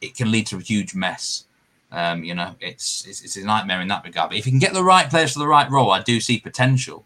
it 0.00 0.14
can 0.14 0.30
lead 0.30 0.46
to 0.48 0.56
a 0.56 0.60
huge 0.60 0.94
mess. 0.94 1.44
Um, 1.92 2.24
you 2.24 2.34
know, 2.34 2.54
it's, 2.60 3.06
it's, 3.06 3.22
it's 3.22 3.36
a 3.36 3.44
nightmare 3.44 3.80
in 3.80 3.88
that 3.88 4.04
regard. 4.04 4.30
But 4.30 4.38
if 4.38 4.46
you 4.46 4.52
can 4.52 4.58
get 4.58 4.72
the 4.72 4.82
right 4.82 5.08
players 5.08 5.34
for 5.34 5.38
the 5.38 5.48
right 5.48 5.70
role, 5.70 5.90
I 5.90 6.02
do 6.02 6.20
see 6.20 6.40
potential 6.40 7.04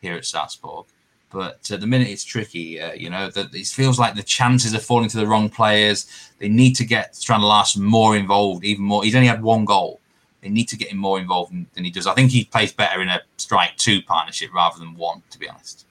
here 0.00 0.14
at 0.14 0.22
Sarpsborg. 0.22 0.86
But 1.30 1.70
at 1.70 1.80
the 1.80 1.86
minute, 1.86 2.08
it's 2.08 2.24
tricky. 2.24 2.80
Uh, 2.80 2.92
you 2.92 3.10
know, 3.10 3.30
that 3.30 3.54
it 3.54 3.66
feels 3.66 3.98
like 3.98 4.14
the 4.14 4.22
chances 4.22 4.74
are 4.74 4.80
falling 4.80 5.08
to 5.10 5.16
the 5.16 5.26
wrong 5.26 5.48
players. 5.48 6.06
They 6.38 6.48
need 6.48 6.74
to 6.76 6.84
get 6.84 7.16
Strand 7.16 7.42
more 7.78 8.16
involved, 8.16 8.64
even 8.64 8.84
more. 8.84 9.02
He's 9.02 9.16
only 9.16 9.28
had 9.28 9.42
one 9.42 9.64
goal 9.64 10.00
they 10.40 10.48
need 10.48 10.68
to 10.68 10.76
get 10.76 10.88
him 10.88 10.98
more 10.98 11.18
involved 11.18 11.52
than 11.74 11.84
he 11.84 11.90
does. 11.90 12.06
I 12.06 12.14
think 12.14 12.30
he 12.30 12.44
plays 12.44 12.72
better 12.72 13.00
in 13.02 13.08
a 13.08 13.20
strike 13.36 13.76
two 13.76 14.02
partnership 14.02 14.52
rather 14.54 14.78
than 14.78 14.94
one, 14.94 15.22
to 15.30 15.38
be 15.38 15.48
honest. 15.48 15.86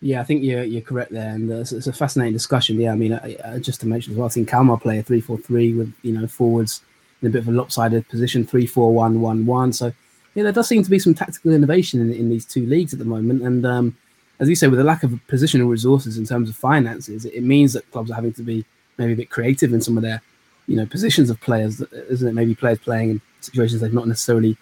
Yeah, 0.00 0.20
I 0.20 0.24
think 0.24 0.44
you're 0.44 0.62
you're 0.62 0.82
correct 0.82 1.10
there, 1.10 1.30
and 1.30 1.50
uh, 1.50 1.56
it's, 1.56 1.72
it's, 1.72 1.88
a 1.88 1.92
fascinating 1.92 2.32
discussion. 2.32 2.80
Yeah, 2.80 2.92
I 2.92 2.94
mean, 2.94 3.14
uh, 3.14 3.28
uh, 3.42 3.58
just 3.58 3.80
to 3.80 3.86
mention 3.86 4.12
as 4.12 4.16
well, 4.16 4.26
I've 4.26 4.32
seen 4.32 4.46
Kalmar 4.46 4.78
play 4.78 4.98
a 4.98 5.02
three-four-three 5.02 5.74
with 5.74 5.92
you 6.02 6.12
know 6.12 6.28
forwards 6.28 6.82
in 7.22 7.28
a 7.28 7.30
bit 7.30 7.42
of 7.42 7.48
a 7.48 7.52
lopsided 7.52 8.08
position, 8.08 8.46
three-four-one-one-one. 8.46 9.72
So 9.72 9.92
yeah, 10.34 10.44
there 10.44 10.52
does 10.52 10.68
seem 10.68 10.82
to 10.82 10.90
be 10.90 10.98
some 10.98 11.14
tactical 11.14 11.52
innovation 11.52 12.00
in, 12.00 12.12
in 12.12 12.28
these 12.28 12.44
two 12.44 12.66
leagues 12.66 12.92
at 12.92 12.98
the 12.98 13.04
moment, 13.04 13.42
and 13.42 13.66
um, 13.66 13.96
as 14.40 14.48
you 14.48 14.54
say, 14.54 14.68
with 14.68 14.78
the 14.78 14.84
lack 14.84 15.02
of 15.02 15.10
positional 15.28 15.68
resources 15.68 16.16
in 16.16 16.24
terms 16.24 16.48
of 16.48 16.56
finances, 16.56 17.24
it, 17.24 17.34
it 17.34 17.42
means 17.42 17.72
that 17.72 17.90
clubs 17.90 18.10
are 18.10 18.14
having 18.14 18.32
to 18.34 18.42
be 18.42 18.64
maybe 18.96 19.12
a 19.12 19.16
bit 19.16 19.30
creative 19.30 19.72
in 19.72 19.80
some 19.80 19.96
of 19.96 20.02
their 20.02 20.22
you 20.66 20.76
know 20.76 20.86
positions 20.86 21.30
of 21.30 21.40
players, 21.40 21.80
isn't 21.80 22.28
it? 22.28 22.34
Maybe 22.34 22.54
players 22.54 22.78
playing 22.78 23.10
in 23.10 23.20
situations 23.40 23.80
they've 23.80 23.92
not 23.92 24.06
necessarily 24.06 24.56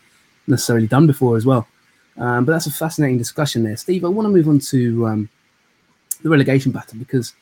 necessarily 0.47 0.87
done 0.87 1.07
before 1.07 1.37
as 1.37 1.45
well. 1.45 1.67
Um, 2.19 2.45
but 2.45 2.53
that's 2.53 2.67
a 2.67 2.73
fascinating 2.73 3.19
discussion 3.19 3.65
there, 3.65 3.77
Steve. 3.77 4.05
I 4.05 4.09
want 4.09 4.27
to 4.27 4.31
move 4.31 4.49
on 4.49 4.59
to 4.61 5.07
um, 5.07 5.29
the 6.23 6.31
relegation 6.31 6.73
battle 6.73 6.99
because 6.99 7.35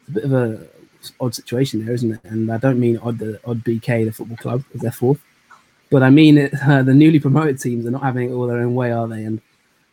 it's 0.00 0.08
a 0.08 0.12
bit 0.12 0.24
of 0.24 0.32
a 0.32 0.66
odd 1.20 1.34
situation 1.34 1.84
there, 1.84 1.94
isn't 1.94 2.12
it? 2.12 2.20
And 2.24 2.50
I 2.52 2.58
don't 2.58 2.78
mean 2.78 2.98
odd 2.98 3.18
the 3.18 3.40
odd 3.44 3.64
BK, 3.64 4.04
the 4.04 4.12
football 4.12 4.36
club, 4.36 4.64
because 4.66 4.80
they're 4.82 4.92
fourth, 4.92 5.20
but 5.90 6.02
I 6.02 6.10
mean 6.10 6.38
it, 6.38 6.54
uh, 6.62 6.82
the 6.90 6.94
newly 6.94 7.20
promoted 7.20 7.60
teams 7.60 7.86
are 7.86 7.90
not 7.90 8.02
having 8.02 8.30
it 8.30 8.34
all 8.34 8.46
their 8.46 8.58
own 8.58 8.74
way, 8.74 8.92
are 8.92 9.08
they? 9.08 9.24
And 9.24 9.40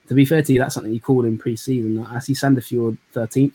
to 0.07 0.13
be 0.13 0.25
fair 0.25 0.41
to 0.41 0.53
you, 0.53 0.59
that's 0.59 0.75
something 0.75 0.93
you 0.93 0.99
called 0.99 1.25
in 1.25 1.37
pre-season. 1.37 2.05
I 2.05 2.19
see 2.19 2.33
Sandefjord 2.33 2.97
13th, 3.13 3.53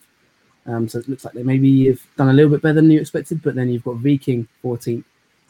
um, 0.67 0.89
so 0.89 0.99
it 0.99 1.09
looks 1.09 1.25
like 1.25 1.35
they 1.35 1.43
maybe 1.43 1.87
have 1.87 2.01
done 2.17 2.29
a 2.29 2.33
little 2.33 2.51
bit 2.51 2.63
better 2.63 2.75
than 2.75 2.91
you 2.91 3.01
expected. 3.01 3.43
But 3.43 3.55
then 3.55 3.69
you've 3.69 3.85
got 3.85 3.97
Viking 3.97 4.47
14th, 4.65 5.05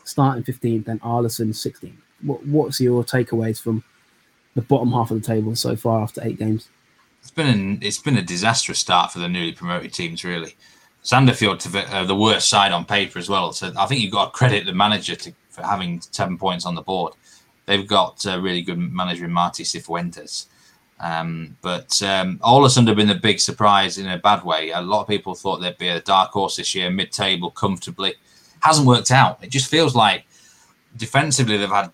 starting 0.05 0.43
15th, 0.43 0.85
then 0.87 0.99
Ålesund 1.01 1.51
16th. 1.51 1.93
What, 2.23 2.45
what's 2.47 2.81
your 2.81 3.05
takeaways 3.05 3.61
from 3.61 3.85
the 4.55 4.63
bottom 4.63 4.93
half 4.93 5.11
of 5.11 5.21
the 5.21 5.27
table 5.27 5.55
so 5.55 5.77
far 5.77 6.03
after 6.03 6.21
eight 6.25 6.39
games? 6.39 6.69
It's 7.21 7.31
been 7.31 7.47
an, 7.47 7.79
it's 7.83 7.99
been 7.99 8.17
a 8.17 8.23
disastrous 8.23 8.79
start 8.79 9.13
for 9.13 9.19
the 9.19 9.29
newly 9.29 9.53
promoted 9.53 9.93
teams, 9.93 10.25
really. 10.25 10.55
Sandefjord 11.05 11.59
to 11.61 11.97
uh, 11.97 12.05
the 12.05 12.15
worst 12.15 12.49
side 12.49 12.73
on 12.73 12.85
paper 12.85 13.19
as 13.19 13.29
well. 13.29 13.53
So 13.53 13.73
I 13.79 13.87
think 13.87 14.01
you've 14.01 14.13
got 14.13 14.27
to 14.27 14.31
credit 14.31 14.67
the 14.67 14.75
manager 14.75 15.17
to, 15.17 15.33
for 15.51 15.63
having 15.63 16.01
seven 16.01 16.37
points 16.37 16.67
on 16.67 16.75
the 16.75 16.83
board. 16.83 17.15
They've 17.67 17.87
got 17.87 18.25
a 18.27 18.41
really 18.41 18.63
good 18.63 18.79
manager 18.79 19.25
in 19.25 19.33
Marti 19.33 19.63
Cifuentes. 19.63 20.47
Um, 21.01 21.57
but 21.63 22.03
um, 22.03 22.39
Ålesund 22.39 22.89
have 22.89 22.97
been 22.97 23.11
a 23.11 23.15
big 23.15 23.41
surprise 23.41 23.99
in 23.99 24.09
a 24.09 24.19
bad 24.19 24.43
way. 24.45 24.71
A 24.71 24.81
lot 24.81 25.03
of 25.03 25.09
people 25.09 25.35
thought 25.35 25.59
they'd 25.59 25.79
be 25.79 25.89
a 25.89 26.01
dark 26.01 26.31
horse 26.33 26.57
this 26.57 26.75
year, 26.75 26.91
mid-table, 26.91 27.51
comfortably. 27.51 28.15
Hasn't 28.61 28.87
worked 28.87 29.11
out. 29.11 29.43
It 29.43 29.51
just 29.51 29.71
feels 29.71 29.95
like 29.95 30.25
defensively 30.97 31.57
they've 31.57 31.69
had 31.69 31.93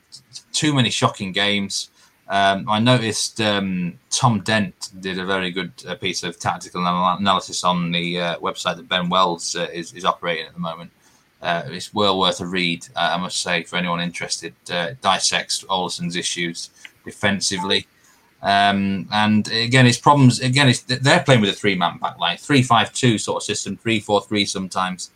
too 0.53 0.73
many 0.73 0.91
shocking 0.91 1.33
games. 1.33 1.91
Um, 2.29 2.69
I 2.69 2.79
noticed 2.79 3.41
um, 3.41 3.99
Tom 4.11 4.41
Dent 4.41 4.91
did 5.01 5.19
a 5.19 5.27
very 5.27 5.51
good 5.51 5.73
uh, 5.87 5.95
piece 5.95 6.23
of 6.23 6.39
tactical 6.39 6.85
analysis 6.87 7.65
on 7.65 7.91
the 7.91 8.19
uh, 8.19 8.39
website 8.39 8.77
that 8.77 8.89
Ben 8.89 9.11
Wells 9.11 9.55
uh, 9.57 9.69
is, 9.73 9.93
is, 9.93 10.07
operating 10.07 10.47
at 10.47 10.55
the 10.55 10.61
moment. 10.61 10.91
Uh, 11.43 11.65
it's 11.67 11.93
well 11.93 12.19
worth 12.19 12.41
a 12.41 12.47
read, 12.47 12.87
uh, 12.97 13.11
I 13.15 13.19
must 13.19 13.43
say, 13.43 13.65
for 13.65 13.77
anyone 13.77 14.01
interested. 14.01 14.55
Uh, 14.71 14.93
dissects 15.03 15.65
Ålesund's 15.65 16.17
issues 16.17 16.71
defensively. 17.05 17.87
Um, 18.43 19.07
and 19.13 19.47
again, 19.49 19.87
it's 19.87 19.99
problems. 19.99 20.41
Again, 20.41 20.73
they're 20.87 21.21
playing 21.21 21.43
with 21.43 21.51
a 21.51 21.55
three-man 21.55 21.99
back 21.99 22.19
line, 22.19 22.39
three-five-two 22.39 23.19
sort 23.19 23.37
of 23.37 23.43
system, 23.43 23.77
three-four-three 23.77 24.47
sometimes, 24.47 25.11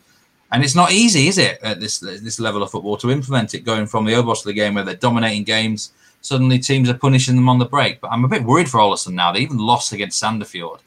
and 0.51 0.63
it's 0.63 0.75
not 0.75 0.91
easy, 0.91 1.27
is 1.27 1.37
it, 1.37 1.59
at 1.61 1.79
this 1.79 1.99
this 1.99 2.39
level 2.39 2.63
of 2.63 2.71
football 2.71 2.97
to 2.97 3.11
implement 3.11 3.53
it? 3.53 3.59
Going 3.59 3.85
from 3.85 4.05
the 4.05 4.13
Obosli 4.13 4.53
game 4.55 4.75
where 4.75 4.83
they're 4.83 4.95
dominating 4.95 5.43
games 5.43 5.91
suddenly 6.21 6.59
teams 6.59 6.89
are 6.89 6.97
punishing 6.97 7.35
them 7.35 7.49
on 7.49 7.59
the 7.59 7.65
break. 7.65 8.01
But 8.01 8.11
I'm 8.11 8.25
a 8.25 8.27
bit 8.27 8.43
worried 8.43 8.69
for 8.69 8.79
Ålesund 8.79 9.13
now. 9.13 9.31
They 9.31 9.39
even 9.39 9.57
lost 9.57 9.91
against 9.91 10.21
Sandefjord, 10.21 10.79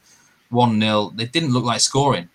1 0.50 0.80
0. 0.80 1.12
They 1.14 1.26
didn't 1.26 1.52
look 1.52 1.64
like 1.64 1.80
scoring. 1.80 2.28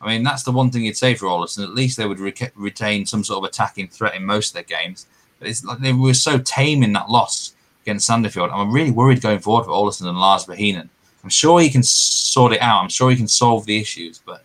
I 0.00 0.08
mean, 0.08 0.22
that's 0.24 0.42
the 0.42 0.52
one 0.52 0.70
thing 0.70 0.84
you'd 0.84 0.96
say 0.96 1.14
for 1.14 1.26
Ålesund. 1.26 1.62
At 1.62 1.74
least 1.74 1.96
they 1.96 2.06
would 2.06 2.18
re- 2.18 2.34
retain 2.54 3.06
some 3.06 3.24
sort 3.24 3.38
of 3.38 3.44
attacking 3.44 3.88
threat 3.88 4.14
in 4.14 4.24
most 4.24 4.48
of 4.48 4.54
their 4.54 4.78
games. 4.78 5.06
But 5.38 5.48
it's 5.48 5.64
like 5.64 5.78
they 5.78 5.92
were 5.92 6.14
so 6.14 6.38
tame 6.38 6.82
in 6.82 6.92
that 6.94 7.08
loss 7.08 7.54
against 7.82 8.08
Sandefjord. 8.08 8.52
I'm 8.52 8.72
really 8.72 8.90
worried 8.90 9.22
going 9.22 9.38
forward 9.38 9.64
for 9.64 9.70
Ålesund 9.70 10.08
and 10.08 10.18
Lars 10.18 10.44
Bohinen. 10.44 10.88
I'm 11.22 11.30
sure 11.30 11.60
he 11.60 11.70
can 11.70 11.84
sort 11.84 12.52
it 12.52 12.60
out. 12.60 12.82
I'm 12.82 12.88
sure 12.88 13.10
he 13.10 13.16
can 13.16 13.28
solve 13.28 13.64
the 13.64 13.80
issues, 13.80 14.18
but 14.18 14.44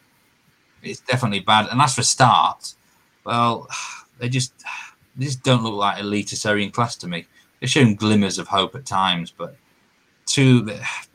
it's 0.83 0.99
definitely 0.99 1.39
bad. 1.39 1.67
And 1.71 1.81
as 1.81 1.95
for 1.95 2.03
start, 2.03 2.73
well, 3.23 3.67
they 4.19 4.29
just 4.29 4.53
they 5.15 5.25
just 5.25 5.43
don't 5.43 5.63
look 5.63 5.73
like 5.73 5.97
Eliteserien 5.97 6.71
class 6.71 6.95
to 6.97 7.07
me 7.07 7.25
they've 7.59 7.69
shown 7.69 7.95
glimmers 7.95 8.37
of 8.39 8.47
hope 8.47 8.75
at 8.75 8.85
times, 8.85 9.31
but 9.31 9.55
too 10.25 10.69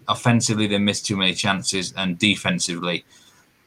offensively 0.09 0.66
they 0.66 0.78
missed 0.78 1.07
too 1.07 1.16
many 1.16 1.34
chances, 1.34 1.93
and 1.97 2.18
defensively 2.18 3.05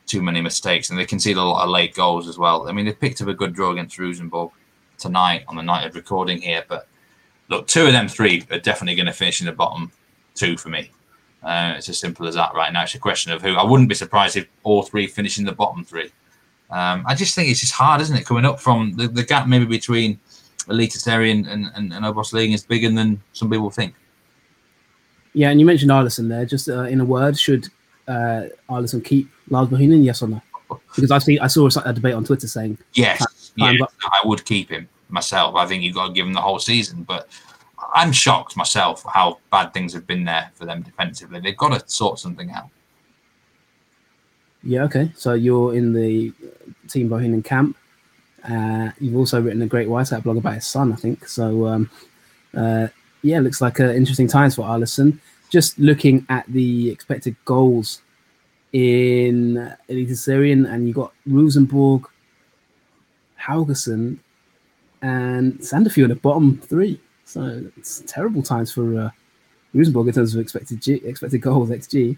too 0.06 0.22
many 0.22 0.42
mistakes, 0.42 0.90
and 0.90 1.00
they 1.00 1.06
conceded 1.06 1.38
a 1.38 1.44
lot 1.44 1.64
of 1.64 1.70
late 1.70 1.96
goals 1.96 2.28
as 2.28 2.38
well. 2.38 2.68
I 2.68 2.72
mean, 2.72 2.86
they 2.86 2.94
picked 2.94 3.22
up 3.22 3.28
a 3.28 3.34
good 3.34 3.54
draw 3.54 3.72
against 3.72 3.98
Rosenborg 3.98 4.52
tonight 4.98 5.44
on 5.48 5.56
the 5.56 5.64
night 5.64 5.86
of 5.86 5.96
recording 5.96 6.42
here, 6.42 6.64
but 6.68 6.88
look, 7.50 7.68
two 7.68 7.86
of 7.86 7.92
them 7.92 8.08
three 8.08 8.44
are 8.52 8.60
definitely 8.60 8.96
going 8.96 9.08
to 9.08 9.14
finish 9.14 9.40
in 9.40 9.46
the 9.46 9.52
bottom 9.52 9.92
two 10.36 10.58
for 10.58 10.70
me. 10.70 10.92
Uh, 11.44 11.76
it's 11.78 11.90
as 11.90 12.00
simple 12.00 12.28
as 12.28 12.36
that 12.36 12.54
right 12.56 12.74
now. 12.74 12.84
It's 12.84 12.96
a 12.96 13.00
question 13.00 13.32
of 13.32 13.42
who. 13.42 13.54
I 13.54 13.64
wouldn't 13.64 13.90
be 13.90 13.96
surprised 13.96 14.36
if 14.36 14.48
all 14.64 14.82
three 14.82 15.06
finish 15.06 15.38
in 15.38 15.46
the 15.46 15.52
bottom 15.52 15.84
three. 15.84 16.12
Um, 16.72 17.04
I 17.08 17.14
just 17.14 17.36
think 17.36 17.50
it's 17.50 17.60
just 17.60 17.74
hard, 17.74 18.02
isn't 18.02 18.18
it? 18.18 18.26
Coming 18.26 18.46
up 18.46 18.60
from 18.60 18.96
the, 18.96 19.08
the 19.08 19.24
gap 19.24 19.48
maybe 19.48 19.66
between 19.66 20.20
elitist 20.68 21.08
and, 21.08 21.48
and, 21.48 21.94
and 21.94 22.06
Obos 22.06 22.34
League 22.34 22.54
is 22.54 22.64
bigger 22.64 22.92
than 22.92 23.22
some 23.34 23.50
people 23.50 23.70
think. 23.70 23.94
Yeah, 25.34 25.50
and 25.50 25.60
you 25.60 25.66
mentioned 25.66 25.92
Ålesund 25.92 26.30
there. 26.30 26.46
Just 26.46 26.70
uh, 26.70 26.84
in 26.84 27.02
a 27.02 27.06
word, 27.06 27.38
should 27.38 27.68
uh, 28.08 28.44
Ålesund 28.70 29.04
keep 29.04 29.30
Lars 29.50 29.68
Bohinen? 29.68 30.04
Yes 30.04 30.22
or 30.22 30.30
no? 30.30 30.42
Because 30.96 31.12
I 31.12 31.20
see 31.20 31.40
I 31.40 31.48
saw 31.48 31.70
a 31.84 31.94
debate 31.94 32.14
on 32.14 32.24
Twitter 32.24 32.48
saying 32.48 32.78
yes, 32.94 33.52
yeah, 33.56 33.74
I 34.04 34.22
would 34.26 34.46
keep 34.46 34.70
him 34.70 34.88
myself. 35.10 35.56
I 35.56 35.66
think 35.66 35.84
you've 35.84 35.96
got 35.96 36.08
to 36.08 36.14
give 36.14 36.26
him 36.26 36.34
the 36.34 36.42
whole 36.42 36.60
season, 36.60 37.04
but 37.04 37.30
I'm 37.94 38.12
shocked 38.12 38.58
myself 38.58 39.04
how 39.14 39.40
bad 39.52 39.74
things 39.74 39.94
have 39.94 40.08
been 40.08 40.24
there 40.24 40.52
for 40.56 40.66
them 40.66 40.82
defensively. 40.82 41.40
They've 41.40 41.58
got 41.58 41.80
to 41.80 41.88
sort 41.88 42.20
something 42.20 42.52
out. 42.52 42.70
Yeah, 44.64 44.84
okay. 44.84 45.12
So 45.16 45.34
you're 45.34 45.76
in 45.76 45.94
the 45.94 46.34
team 46.88 47.10
Bohinen 47.10 47.44
camp. 47.44 47.78
Uh, 48.50 48.92
you've 49.00 49.16
also 49.16 49.42
written 49.42 49.62
a 49.62 49.68
great 49.68 49.88
Wyscout 49.88 50.24
blog 50.24 50.38
about 50.38 50.56
his 50.56 50.68
son, 50.68 50.94
I 50.94 50.96
think. 50.96 51.28
So, 51.28 51.66
um, 51.66 51.90
uh, 52.56 52.88
yeah, 53.22 53.40
looks 53.40 53.62
like 53.62 53.80
uh, 53.80 53.90
interesting 53.90 54.28
times 54.28 54.56
for 54.56 54.64
Ålesund. 54.64 55.20
Just 55.50 55.80
looking 55.80 56.26
at 56.30 56.46
the 56.48 56.90
expected 56.90 57.36
goals 57.46 58.02
in 58.74 59.74
Eliteserien, 59.90 60.70
and 60.70 60.86
you've 60.86 60.96
got 60.96 61.14
Rosenborg, 61.26 62.08
Haugesund, 63.42 64.20
and 65.02 65.54
Sandefjord 65.60 66.12
at 66.12 66.22
bottom 66.22 66.60
three. 66.60 67.00
So 67.26 67.64
it's 67.78 68.04
terrible 68.06 68.44
times 68.44 68.72
for 68.72 69.00
uh, 69.00 69.10
Rosenborg 69.74 70.08
in 70.08 70.14
terms 70.14 70.36
of 70.36 70.42
expected 70.42 70.82
G, 70.82 70.96
expected 71.06 71.40
goals 71.40 71.70
XG. 71.70 72.18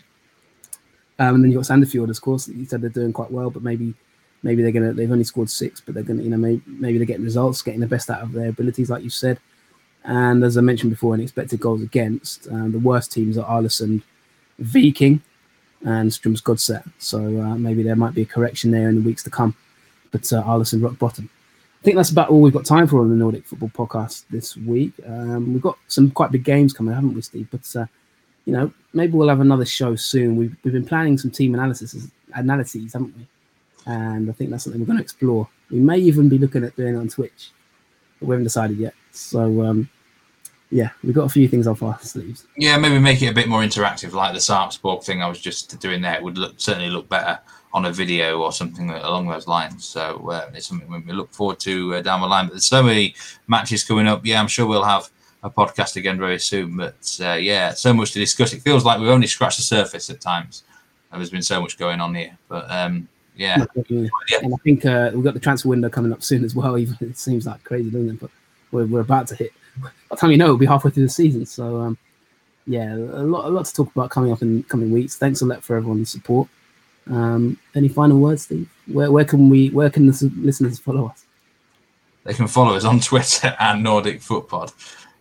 Um, 1.20 1.36
and 1.36 1.44
then 1.44 1.52
you've 1.52 1.66
got 1.66 1.74
Sandefjord, 1.74 2.10
of 2.10 2.22
course. 2.22 2.48
You 2.48 2.66
said 2.66 2.82
they're 2.82 2.90
doing 2.90 3.14
quite 3.14 3.32
well, 3.32 3.50
but 3.50 3.64
maybe 3.64 3.94
maybe 4.44 4.62
they're 4.62 4.72
gonna 4.72 4.94
they've 4.94 5.12
only 5.12 5.24
scored 5.24 5.50
six, 5.50 5.82
but 5.82 5.94
they're 5.94 6.04
gonna 6.04 6.24
you 6.24 6.30
know 6.30 6.38
maybe 6.38 6.62
maybe 6.66 6.98
they're 6.98 7.08
getting 7.08 7.24
results, 7.24 7.62
getting 7.62 7.80
the 7.80 7.88
best 7.88 8.10
out 8.10 8.22
of 8.22 8.34
their 8.34 8.50
abilities, 8.50 8.90
like 8.90 9.04
you 9.04 9.10
said. 9.10 9.40
And 10.04 10.44
as 10.44 10.58
I 10.58 10.62
mentioned 10.62 10.92
before, 10.92 11.14
in 11.16 11.22
expected 11.22 11.60
goals 11.60 11.82
against, 11.82 12.48
um, 12.48 12.72
the 12.72 12.80
worst 12.80 13.12
teams 13.12 13.38
are 13.38 13.46
Ålesund, 13.46 14.04
Viking, 14.60 15.22
and 15.84 16.10
Strømsgodset. 16.10 16.90
So 16.98 17.20
uh, 17.20 17.58
maybe 17.58 17.84
there 17.84 17.96
might 17.96 18.14
be 18.14 18.22
a 18.22 18.26
correction 18.26 18.72
there 18.72 18.88
in 18.88 18.96
the 18.96 19.02
weeks 19.02 19.24
to 19.24 19.30
come. 19.30 19.56
But 20.12 20.32
uh, 20.32 20.44
Ålesund 20.44 20.84
rock 20.84 20.98
bottom. 20.98 21.30
I 21.82 21.84
think 21.84 21.98
that's 21.98 22.10
about 22.10 22.30
all 22.30 22.42
we've 22.42 22.54
got 22.54 22.66
time 22.66 22.88
for 22.88 23.02
on 23.02 23.10
the 23.10 23.16
Nordic 23.16 23.46
Football 23.46 23.70
Podcast 23.70 24.24
this 24.30 24.58
week. 24.58 24.94
Um, 25.06 25.54
we've 25.54 25.62
got 25.62 25.78
some 25.88 26.10
quite 26.10 26.32
big 26.32 26.44
games 26.44 26.74
coming, 26.74 26.94
haven't 26.94 27.14
we, 27.14 27.22
Steve? 27.22 27.48
But 27.52 27.76
uh, 27.76 27.86
you 28.46 28.54
know, 28.54 28.72
maybe 28.94 29.14
we'll 29.14 29.30
have 29.30 29.42
another 29.42 29.66
show 29.66 29.96
soon. 29.96 30.38
We've, 30.38 30.56
we've 30.64 30.74
been 30.74 30.86
planning 30.86 31.18
some 31.18 31.32
team 31.32 31.54
analysis 31.54 32.10
analyses, 32.34 32.94
haven't 32.94 33.16
we? 33.18 33.28
And 33.88 34.30
I 34.30 34.34
think 34.34 34.52
that's 34.52 34.66
something 34.66 34.80
we're 34.80 34.88
going 34.88 34.98
to 34.98 35.04
explore. 35.04 35.48
We 35.72 35.80
may 35.80 35.98
even 35.98 36.30
be 36.30 36.38
looking 36.38 36.64
at 36.64 36.76
doing 36.76 36.96
it 36.96 36.98
on 36.98 37.08
Twitch, 37.08 37.52
but 38.20 38.28
we 38.28 38.34
haven't 38.34 38.44
decided 38.44 38.78
yet. 38.78 38.94
So 39.12 39.64
um, 39.64 39.90
yeah, 40.70 40.90
we've 41.04 41.16
got 41.16 41.24
a 41.24 41.30
few 41.30 41.48
things 41.48 41.68
off 41.68 41.82
our 41.82 41.98
sleeves. 42.00 42.46
Yeah, 42.58 42.78
maybe 42.78 43.00
make 43.00 43.22
it 43.22 43.28
a 43.28 43.34
bit 43.34 43.48
more 43.48 43.62
interactive, 43.62 44.12
like 44.14 44.34
the 44.34 44.40
Sarpsborg 44.40 45.04
thing 45.04 45.22
I 45.22 45.30
was 45.30 45.40
just 45.40 45.80
doing 45.80 46.02
there. 46.02 46.16
It 46.16 46.24
would 46.24 46.38
look, 46.38 46.56
certainly 46.58 46.90
look 46.90 47.08
better 47.08 47.40
on 47.74 47.86
a 47.86 47.92
video 47.92 48.42
or 48.42 48.52
something 48.52 48.90
along 48.90 49.28
those 49.28 49.48
lines. 49.48 49.86
So 49.86 50.30
uh, 50.30 50.50
it's 50.54 50.68
something 50.68 50.90
we 50.90 51.14
look 51.14 51.32
forward 51.34 51.60
to 51.62 51.96
uh, 51.96 52.02
down 52.02 52.22
the 52.22 52.28
line. 52.28 52.46
But 52.46 52.54
there's 52.54 52.66
so 52.66 52.84
many 52.84 53.16
matches 53.48 53.84
coming 53.84 54.08
up. 54.08 54.26
Yeah, 54.26 54.40
I'm 54.40 54.48
sure 54.48 54.66
we'll 54.66 54.84
have 54.84 55.10
a 55.44 55.50
podcast 55.50 55.96
again 55.96 56.18
very 56.18 56.40
soon. 56.40 56.76
But 56.76 57.18
uh, 57.22 57.34
yeah, 57.34 57.72
so 57.72 57.94
much 57.94 58.12
to 58.12 58.20
discuss. 58.20 58.52
It 58.52 58.62
feels 58.62 58.84
like 58.84 59.00
we've 59.00 59.10
only 59.10 59.28
scratched 59.28 59.58
the 59.58 59.64
surface 59.64 60.10
at 60.10 60.20
times. 60.20 60.64
There's 61.14 61.30
been 61.30 61.42
so 61.42 61.62
much 61.62 61.78
going 61.78 62.02
on 62.02 62.14
here. 62.14 62.38
But 62.50 62.70
um, 62.70 63.08
yeah. 63.38 63.66
yeah. 63.88 64.40
And 64.42 64.54
I 64.54 64.58
think 64.64 64.86
uh, 64.86 65.12
we've 65.14 65.24
got 65.24 65.34
the 65.34 65.40
transfer 65.40 65.70
window 65.70 65.90
coming 65.90 66.12
up 66.12 66.24
soon 66.24 66.44
as 66.44 66.56
well. 66.56 66.78
Even 66.78 66.96
it 67.02 67.18
seems 67.18 67.46
like 67.46 67.64
crazy, 67.64 67.90
doesn't 67.90 68.10
it? 68.10 68.20
But 68.20 68.32
we're, 68.72 68.86
we're 68.86 69.02
about 69.02 69.28
to 69.28 69.36
hit. 69.36 69.54
By 69.82 69.90
the 70.12 70.16
time 70.16 70.32
you 70.32 70.38
know, 70.38 70.46
it'll 70.46 70.58
be 70.58 70.66
halfway 70.66 70.92
through 70.92 71.04
the 71.04 71.10
season. 71.10 71.46
So 71.46 71.78
um, 71.78 71.98
yeah, 72.66 72.94
a 72.94 73.24
lot, 73.24 73.46
a 73.46 73.50
lot 73.50 73.66
to 73.66 73.74
talk 73.74 73.96
about 73.96 74.10
coming 74.10 74.32
up 74.32 74.42
in 74.42 74.64
coming 74.64 74.92
weeks. 74.92 75.16
Thanks 75.16 75.42
a 75.42 75.46
lot 75.46 75.64
for 75.64 75.78
everyone's 75.78 76.12
support. 76.12 76.50
Um, 77.10 77.58
any 77.76 77.88
final 77.88 78.20
words, 78.20 78.44
Steve? 78.44 78.70
Where, 78.88 79.12
where 79.12 79.26
can 79.26 79.50
we, 79.50 79.70
where 79.70 79.90
can 79.90 80.08
the 80.08 80.32
listeners 80.38 80.80
follow 80.80 81.08
us? 81.08 81.26
They 82.24 82.34
can 82.34 82.48
follow 82.48 82.76
us 82.76 82.84
on 82.84 83.00
Twitter 83.02 83.56
and 83.60 83.84
Nordic 83.84 84.22
Footpod. 84.22 84.74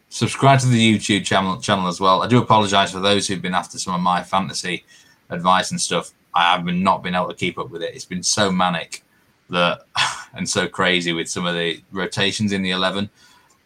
Subscribe 0.08 0.60
to 0.60 0.66
the 0.66 0.98
YouTube 0.98 1.24
channel 1.24 1.60
channel 1.60 1.88
as 1.88 2.00
well. 2.00 2.22
I 2.22 2.26
do 2.26 2.38
apologise 2.38 2.92
for 2.92 3.00
those 3.00 3.28
who've 3.28 3.42
been 3.42 3.54
after 3.54 3.78
some 3.78 3.94
of 3.94 4.00
my 4.00 4.22
fantasy 4.22 4.84
advice 5.30 5.70
and 5.70 5.80
stuff. 5.80 6.12
I 6.36 6.42
have 6.52 6.64
been 6.64 6.82
not 6.82 7.02
been 7.02 7.14
able 7.14 7.28
to 7.28 7.34
keep 7.34 7.58
up 7.58 7.70
with 7.70 7.82
it. 7.82 7.94
It's 7.94 8.04
been 8.04 8.22
so 8.22 8.52
manic 8.52 9.02
that 9.48 9.80
and 10.34 10.48
so 10.48 10.68
crazy 10.68 11.12
with 11.12 11.28
some 11.28 11.46
of 11.46 11.54
the 11.54 11.82
rotations 11.92 12.52
in 12.52 12.62
the 12.62 12.72
eleven 12.72 13.08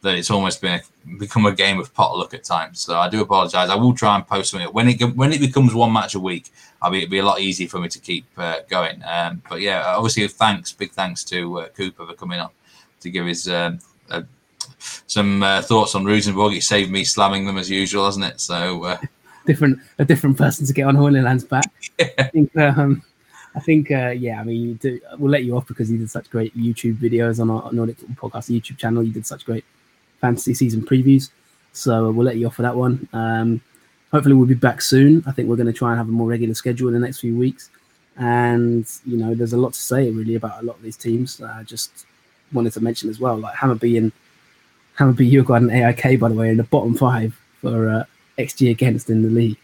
that 0.03 0.15
it's 0.15 0.31
almost 0.31 0.63
been 0.63 0.81
a, 0.81 1.17
become 1.19 1.45
a 1.47 1.53
game 1.53 1.79
of 1.79 1.93
potluck 1.93 2.33
at 2.33 2.45
times. 2.45 2.81
So 2.81 2.99
I 2.99 3.09
do 3.09 3.21
apologise. 3.21 3.69
I 3.69 3.75
will 3.75 3.93
try 3.93 4.17
and 4.17 4.27
post 4.27 4.53
something 4.53 4.69
when 4.69 4.89
it 4.89 5.03
when 5.17 5.33
it 5.33 5.41
becomes 5.41 5.75
one 5.75 5.93
match 5.93 6.15
a 6.15 6.21
week. 6.21 6.51
I'll 6.81 6.91
be 6.91 6.99
it'll 6.99 7.11
be 7.11 7.19
a 7.19 7.25
lot 7.25 7.41
easier 7.41 7.69
for 7.69 7.81
me 7.81 7.89
to 7.89 7.99
keep 7.99 8.25
uh, 8.37 8.61
going. 8.69 9.03
Um, 9.05 9.43
but 9.49 9.61
yeah, 9.61 9.83
obviously 9.97 10.27
thanks, 10.29 10.73
big 10.73 10.93
thanks 10.93 11.25
to 11.25 11.61
uh, 11.61 11.69
Cooper 11.69 12.07
for 12.07 12.15
coming 12.15 12.41
up 12.41 12.55
to 13.01 13.11
give 13.11 13.27
his 13.27 13.49
um, 13.49 13.81
uh, 14.11 14.23
some 15.07 15.41
thoughts 15.63 15.95
on 15.95 16.05
Rosenborg. 16.05 16.55
It 16.55 16.63
saved 16.63 16.91
me 16.91 17.05
slamming 17.05 17.47
them 17.47 17.59
as 17.59 17.69
usual, 17.69 18.05
hasn't 18.05 18.25
it? 18.25 18.41
So 18.41 18.85
uh, 18.85 18.99
different 19.47 19.79
a 19.99 20.05
different 20.05 20.39
person 20.39 20.67
to 20.67 20.73
get 20.73 20.87
on 20.87 20.97
Horneland's 20.97 21.45
back. 21.45 21.71
I 22.19 22.23
think. 22.25 22.57
Um, 22.57 23.03
I 23.55 23.61
think, 23.61 23.91
uh, 23.91 24.11
yeah, 24.11 24.41
I 24.41 24.45
mean, 24.45 24.75
do, 24.75 25.01
we'll 25.19 25.31
let 25.31 25.45
you 25.45 25.57
off 25.57 25.67
because 25.67 25.91
you 25.91 25.99
did 25.99 26.11
such 26.11 26.31
great 26.31 26.57
YouTube 26.57 26.99
videos 26.99 27.41
on 27.41 27.51
our 27.51 27.73
Nordic 27.73 27.99
Podcast 28.15 28.49
YouTube 28.49 28.79
channel. 28.79 29.03
You 29.03 29.13
did 29.13 29.27
such 29.27 29.45
great 29.45 29.65
fantasy 30.21 30.55
season 30.55 30.83
previews. 30.83 31.31
So 31.73 32.11
we'll 32.11 32.27
let 32.27 32.37
you 32.37 32.47
off 32.47 32.55
for 32.55 32.63
that 32.63 32.77
one. 32.77 33.09
Um, 33.13 33.61
hopefully, 34.13 34.35
we'll 34.35 34.47
be 34.47 34.55
back 34.55 34.81
soon. 34.81 35.25
I 35.27 35.33
think 35.33 35.49
we're 35.49 35.57
going 35.57 35.67
to 35.67 35.73
try 35.73 35.91
and 35.91 35.99
have 35.99 36.09
a 36.09 36.13
more 36.13 36.29
regular 36.29 36.55
schedule 36.55 36.89
in 36.89 36.95
the 36.95 37.01
next 37.01 37.21
few 37.21 37.37
weeks. 37.37 37.71
And, 38.17 38.87
you 39.05 39.17
know, 39.17 39.35
there's 39.35 39.53
a 39.53 39.57
lot 39.57 39.73
to 39.73 39.81
say 39.81 40.11
really 40.11 40.35
about 40.35 40.63
a 40.63 40.67
lot 40.67 40.77
of 40.77 40.83
these 40.83 40.97
teams. 40.97 41.41
I 41.41 41.61
uh, 41.61 41.63
just 41.65 42.07
wanted 42.53 42.73
to 42.75 42.81
mention 42.81 43.09
as 43.09 43.19
well, 43.19 43.37
like 43.37 43.57
Hammarby 43.57 43.99
and 43.99 44.13
Hammarby, 44.99 45.45
got 45.45 45.63
an 45.63 45.71
AIK, 45.71 46.21
by 46.21 46.29
the 46.29 46.35
way, 46.35 46.51
in 46.51 46.57
the 46.57 46.65
bottom 46.65 46.95
five 46.95 47.39
for 47.61 47.89
uh, 47.89 48.05
XG 48.39 48.71
against 48.71 49.11
in 49.11 49.23
the 49.23 49.29
league. 49.29 49.57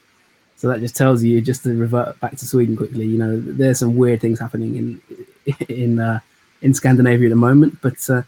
So 0.56 0.68
that 0.68 0.80
just 0.80 0.96
tells 0.96 1.22
you, 1.22 1.40
just 1.40 1.62
to 1.64 1.76
revert 1.76 2.18
back 2.20 2.36
to 2.36 2.46
Sweden 2.46 2.76
quickly, 2.76 3.06
you 3.06 3.18
know, 3.18 3.38
there's 3.38 3.78
some 3.78 3.94
weird 3.94 4.20
things 4.20 4.40
happening 4.40 4.76
in 4.76 5.54
in 5.68 5.98
uh, 6.00 6.20
in 6.62 6.74
Scandinavia 6.74 7.28
at 7.28 7.30
the 7.30 7.36
moment, 7.36 7.78
but 7.82 7.98
uh, 8.08 8.22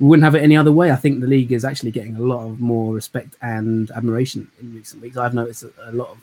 we 0.00 0.08
wouldn't 0.08 0.24
have 0.24 0.34
it 0.34 0.42
any 0.42 0.56
other 0.56 0.72
way. 0.72 0.90
I 0.90 0.96
think 0.96 1.20
the 1.20 1.26
league 1.26 1.52
is 1.52 1.64
actually 1.64 1.92
getting 1.92 2.16
a 2.16 2.20
lot 2.20 2.44
of 2.44 2.60
more 2.60 2.92
respect 2.92 3.36
and 3.40 3.90
admiration 3.92 4.50
in 4.60 4.74
recent 4.74 5.00
weeks. 5.00 5.16
I've 5.16 5.34
noticed 5.34 5.62
a, 5.62 5.92
lot 5.92 6.10
of 6.10 6.18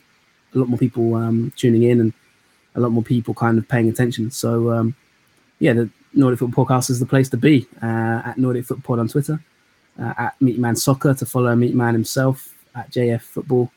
a 0.54 0.60
lot 0.60 0.68
more 0.68 0.78
people 0.78 1.16
um, 1.16 1.54
tuning 1.56 1.84
in 1.84 2.02
and 2.02 2.14
a 2.76 2.82
lot 2.82 2.92
more 2.92 3.04
people 3.04 3.34
kind 3.34 3.58
of 3.58 3.68
paying 3.68 3.88
attention. 3.88 4.32
So 4.32 4.72
um, 4.72 4.96
yeah, 5.60 5.74
the 5.74 5.90
Nordic 6.14 6.40
Football 6.40 6.66
Podcast 6.66 6.90
is 6.90 7.00
the 7.00 7.06
place 7.06 7.30
to 7.30 7.38
be. 7.38 7.68
Uh, 7.82 8.22
at 8.26 8.38
Nordic 8.38 8.66
Football 8.66 9.00
on 9.00 9.08
Twitter, 9.08 9.42
uh, 10.00 10.14
at 10.18 10.40
Meatman 10.42 10.78
Soccer 10.78 11.14
to 11.14 11.26
follow 11.26 11.56
Meatman 11.56 11.94
himself 11.94 12.54
at 12.76 12.92
JF 12.92 13.22
Football. 13.22 13.72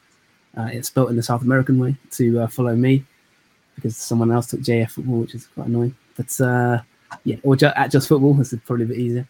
Uh, 0.56 0.68
it's 0.72 0.88
spelt 0.88 1.10
in 1.10 1.16
the 1.16 1.22
South 1.22 1.42
American 1.42 1.78
way 1.78 1.96
to 2.12 2.40
uh, 2.40 2.46
follow 2.46 2.76
me 2.76 3.04
because 3.74 3.96
someone 3.96 4.30
else 4.30 4.46
took 4.46 4.60
JF 4.60 4.90
Football, 4.92 5.20
which 5.20 5.34
is 5.34 5.46
quite 5.48 5.66
annoying. 5.66 5.94
But 6.16 6.40
uh, 6.40 6.80
yeah, 7.24 7.36
or 7.42 7.56
ju- 7.56 7.72
at 7.74 7.90
Just 7.90 8.08
Football, 8.08 8.34
this 8.34 8.52
is 8.52 8.60
probably 8.64 8.84
a 8.84 8.88
bit 8.88 8.98
easier. 8.98 9.28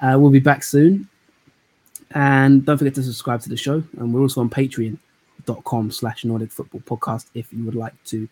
Uh, 0.00 0.16
we'll 0.18 0.30
be 0.30 0.40
back 0.40 0.62
soon. 0.62 1.08
And 2.12 2.64
don't 2.64 2.78
forget 2.78 2.94
to 2.96 3.02
subscribe 3.02 3.40
to 3.42 3.48
the 3.48 3.56
show. 3.56 3.82
And 3.98 4.12
we're 4.12 4.20
also 4.20 4.40
on 4.40 4.50
patreon.com 4.50 5.90
slash 5.90 6.24
Nordic 6.24 6.50
Football 6.50 6.80
Podcast 6.80 7.26
if 7.34 7.52
you 7.52 7.64
would 7.64 7.74
like 7.74 7.94
to, 8.04 8.28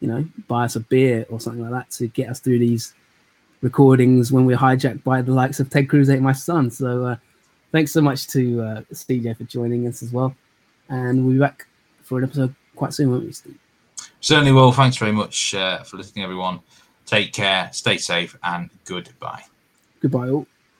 you 0.00 0.08
know, 0.08 0.26
buy 0.46 0.64
us 0.64 0.76
a 0.76 0.80
beer 0.80 1.26
or 1.28 1.40
something 1.40 1.62
like 1.62 1.72
that 1.72 1.90
to 1.96 2.08
get 2.08 2.30
us 2.30 2.40
through 2.40 2.58
these 2.58 2.94
recordings 3.60 4.30
when 4.30 4.46
we're 4.46 4.56
hijacked 4.56 5.02
by 5.02 5.20
the 5.20 5.32
likes 5.32 5.60
of 5.60 5.68
Ted 5.68 5.88
Cruz, 5.88 6.08
ate 6.08 6.20
my 6.20 6.32
son. 6.32 6.70
So 6.70 7.04
uh, 7.04 7.16
thanks 7.72 7.92
so 7.92 8.00
much 8.00 8.28
to 8.28 8.62
uh, 8.62 8.80
CJ 8.92 9.36
for 9.36 9.44
joining 9.44 9.86
us 9.86 10.02
as 10.02 10.12
well. 10.12 10.34
And 10.88 11.24
we'll 11.24 11.34
be 11.34 11.40
back 11.40 11.66
for 12.08 12.18
an 12.18 12.24
episode 12.24 12.54
quite 12.74 12.94
soon, 12.94 13.10
won't 13.10 13.24
we, 13.24 13.32
Steve? 13.32 13.58
Certainly 14.20 14.52
will. 14.52 14.72
Thanks 14.72 14.96
very 14.96 15.12
much 15.12 15.54
uh, 15.54 15.82
for 15.82 15.98
listening, 15.98 16.24
everyone. 16.24 16.60
Take 17.04 17.32
care, 17.32 17.70
stay 17.72 17.98
safe, 17.98 18.36
and 18.42 18.70
goodbye. 18.84 19.42
Goodbye, 20.00 20.30
all. 20.30 20.46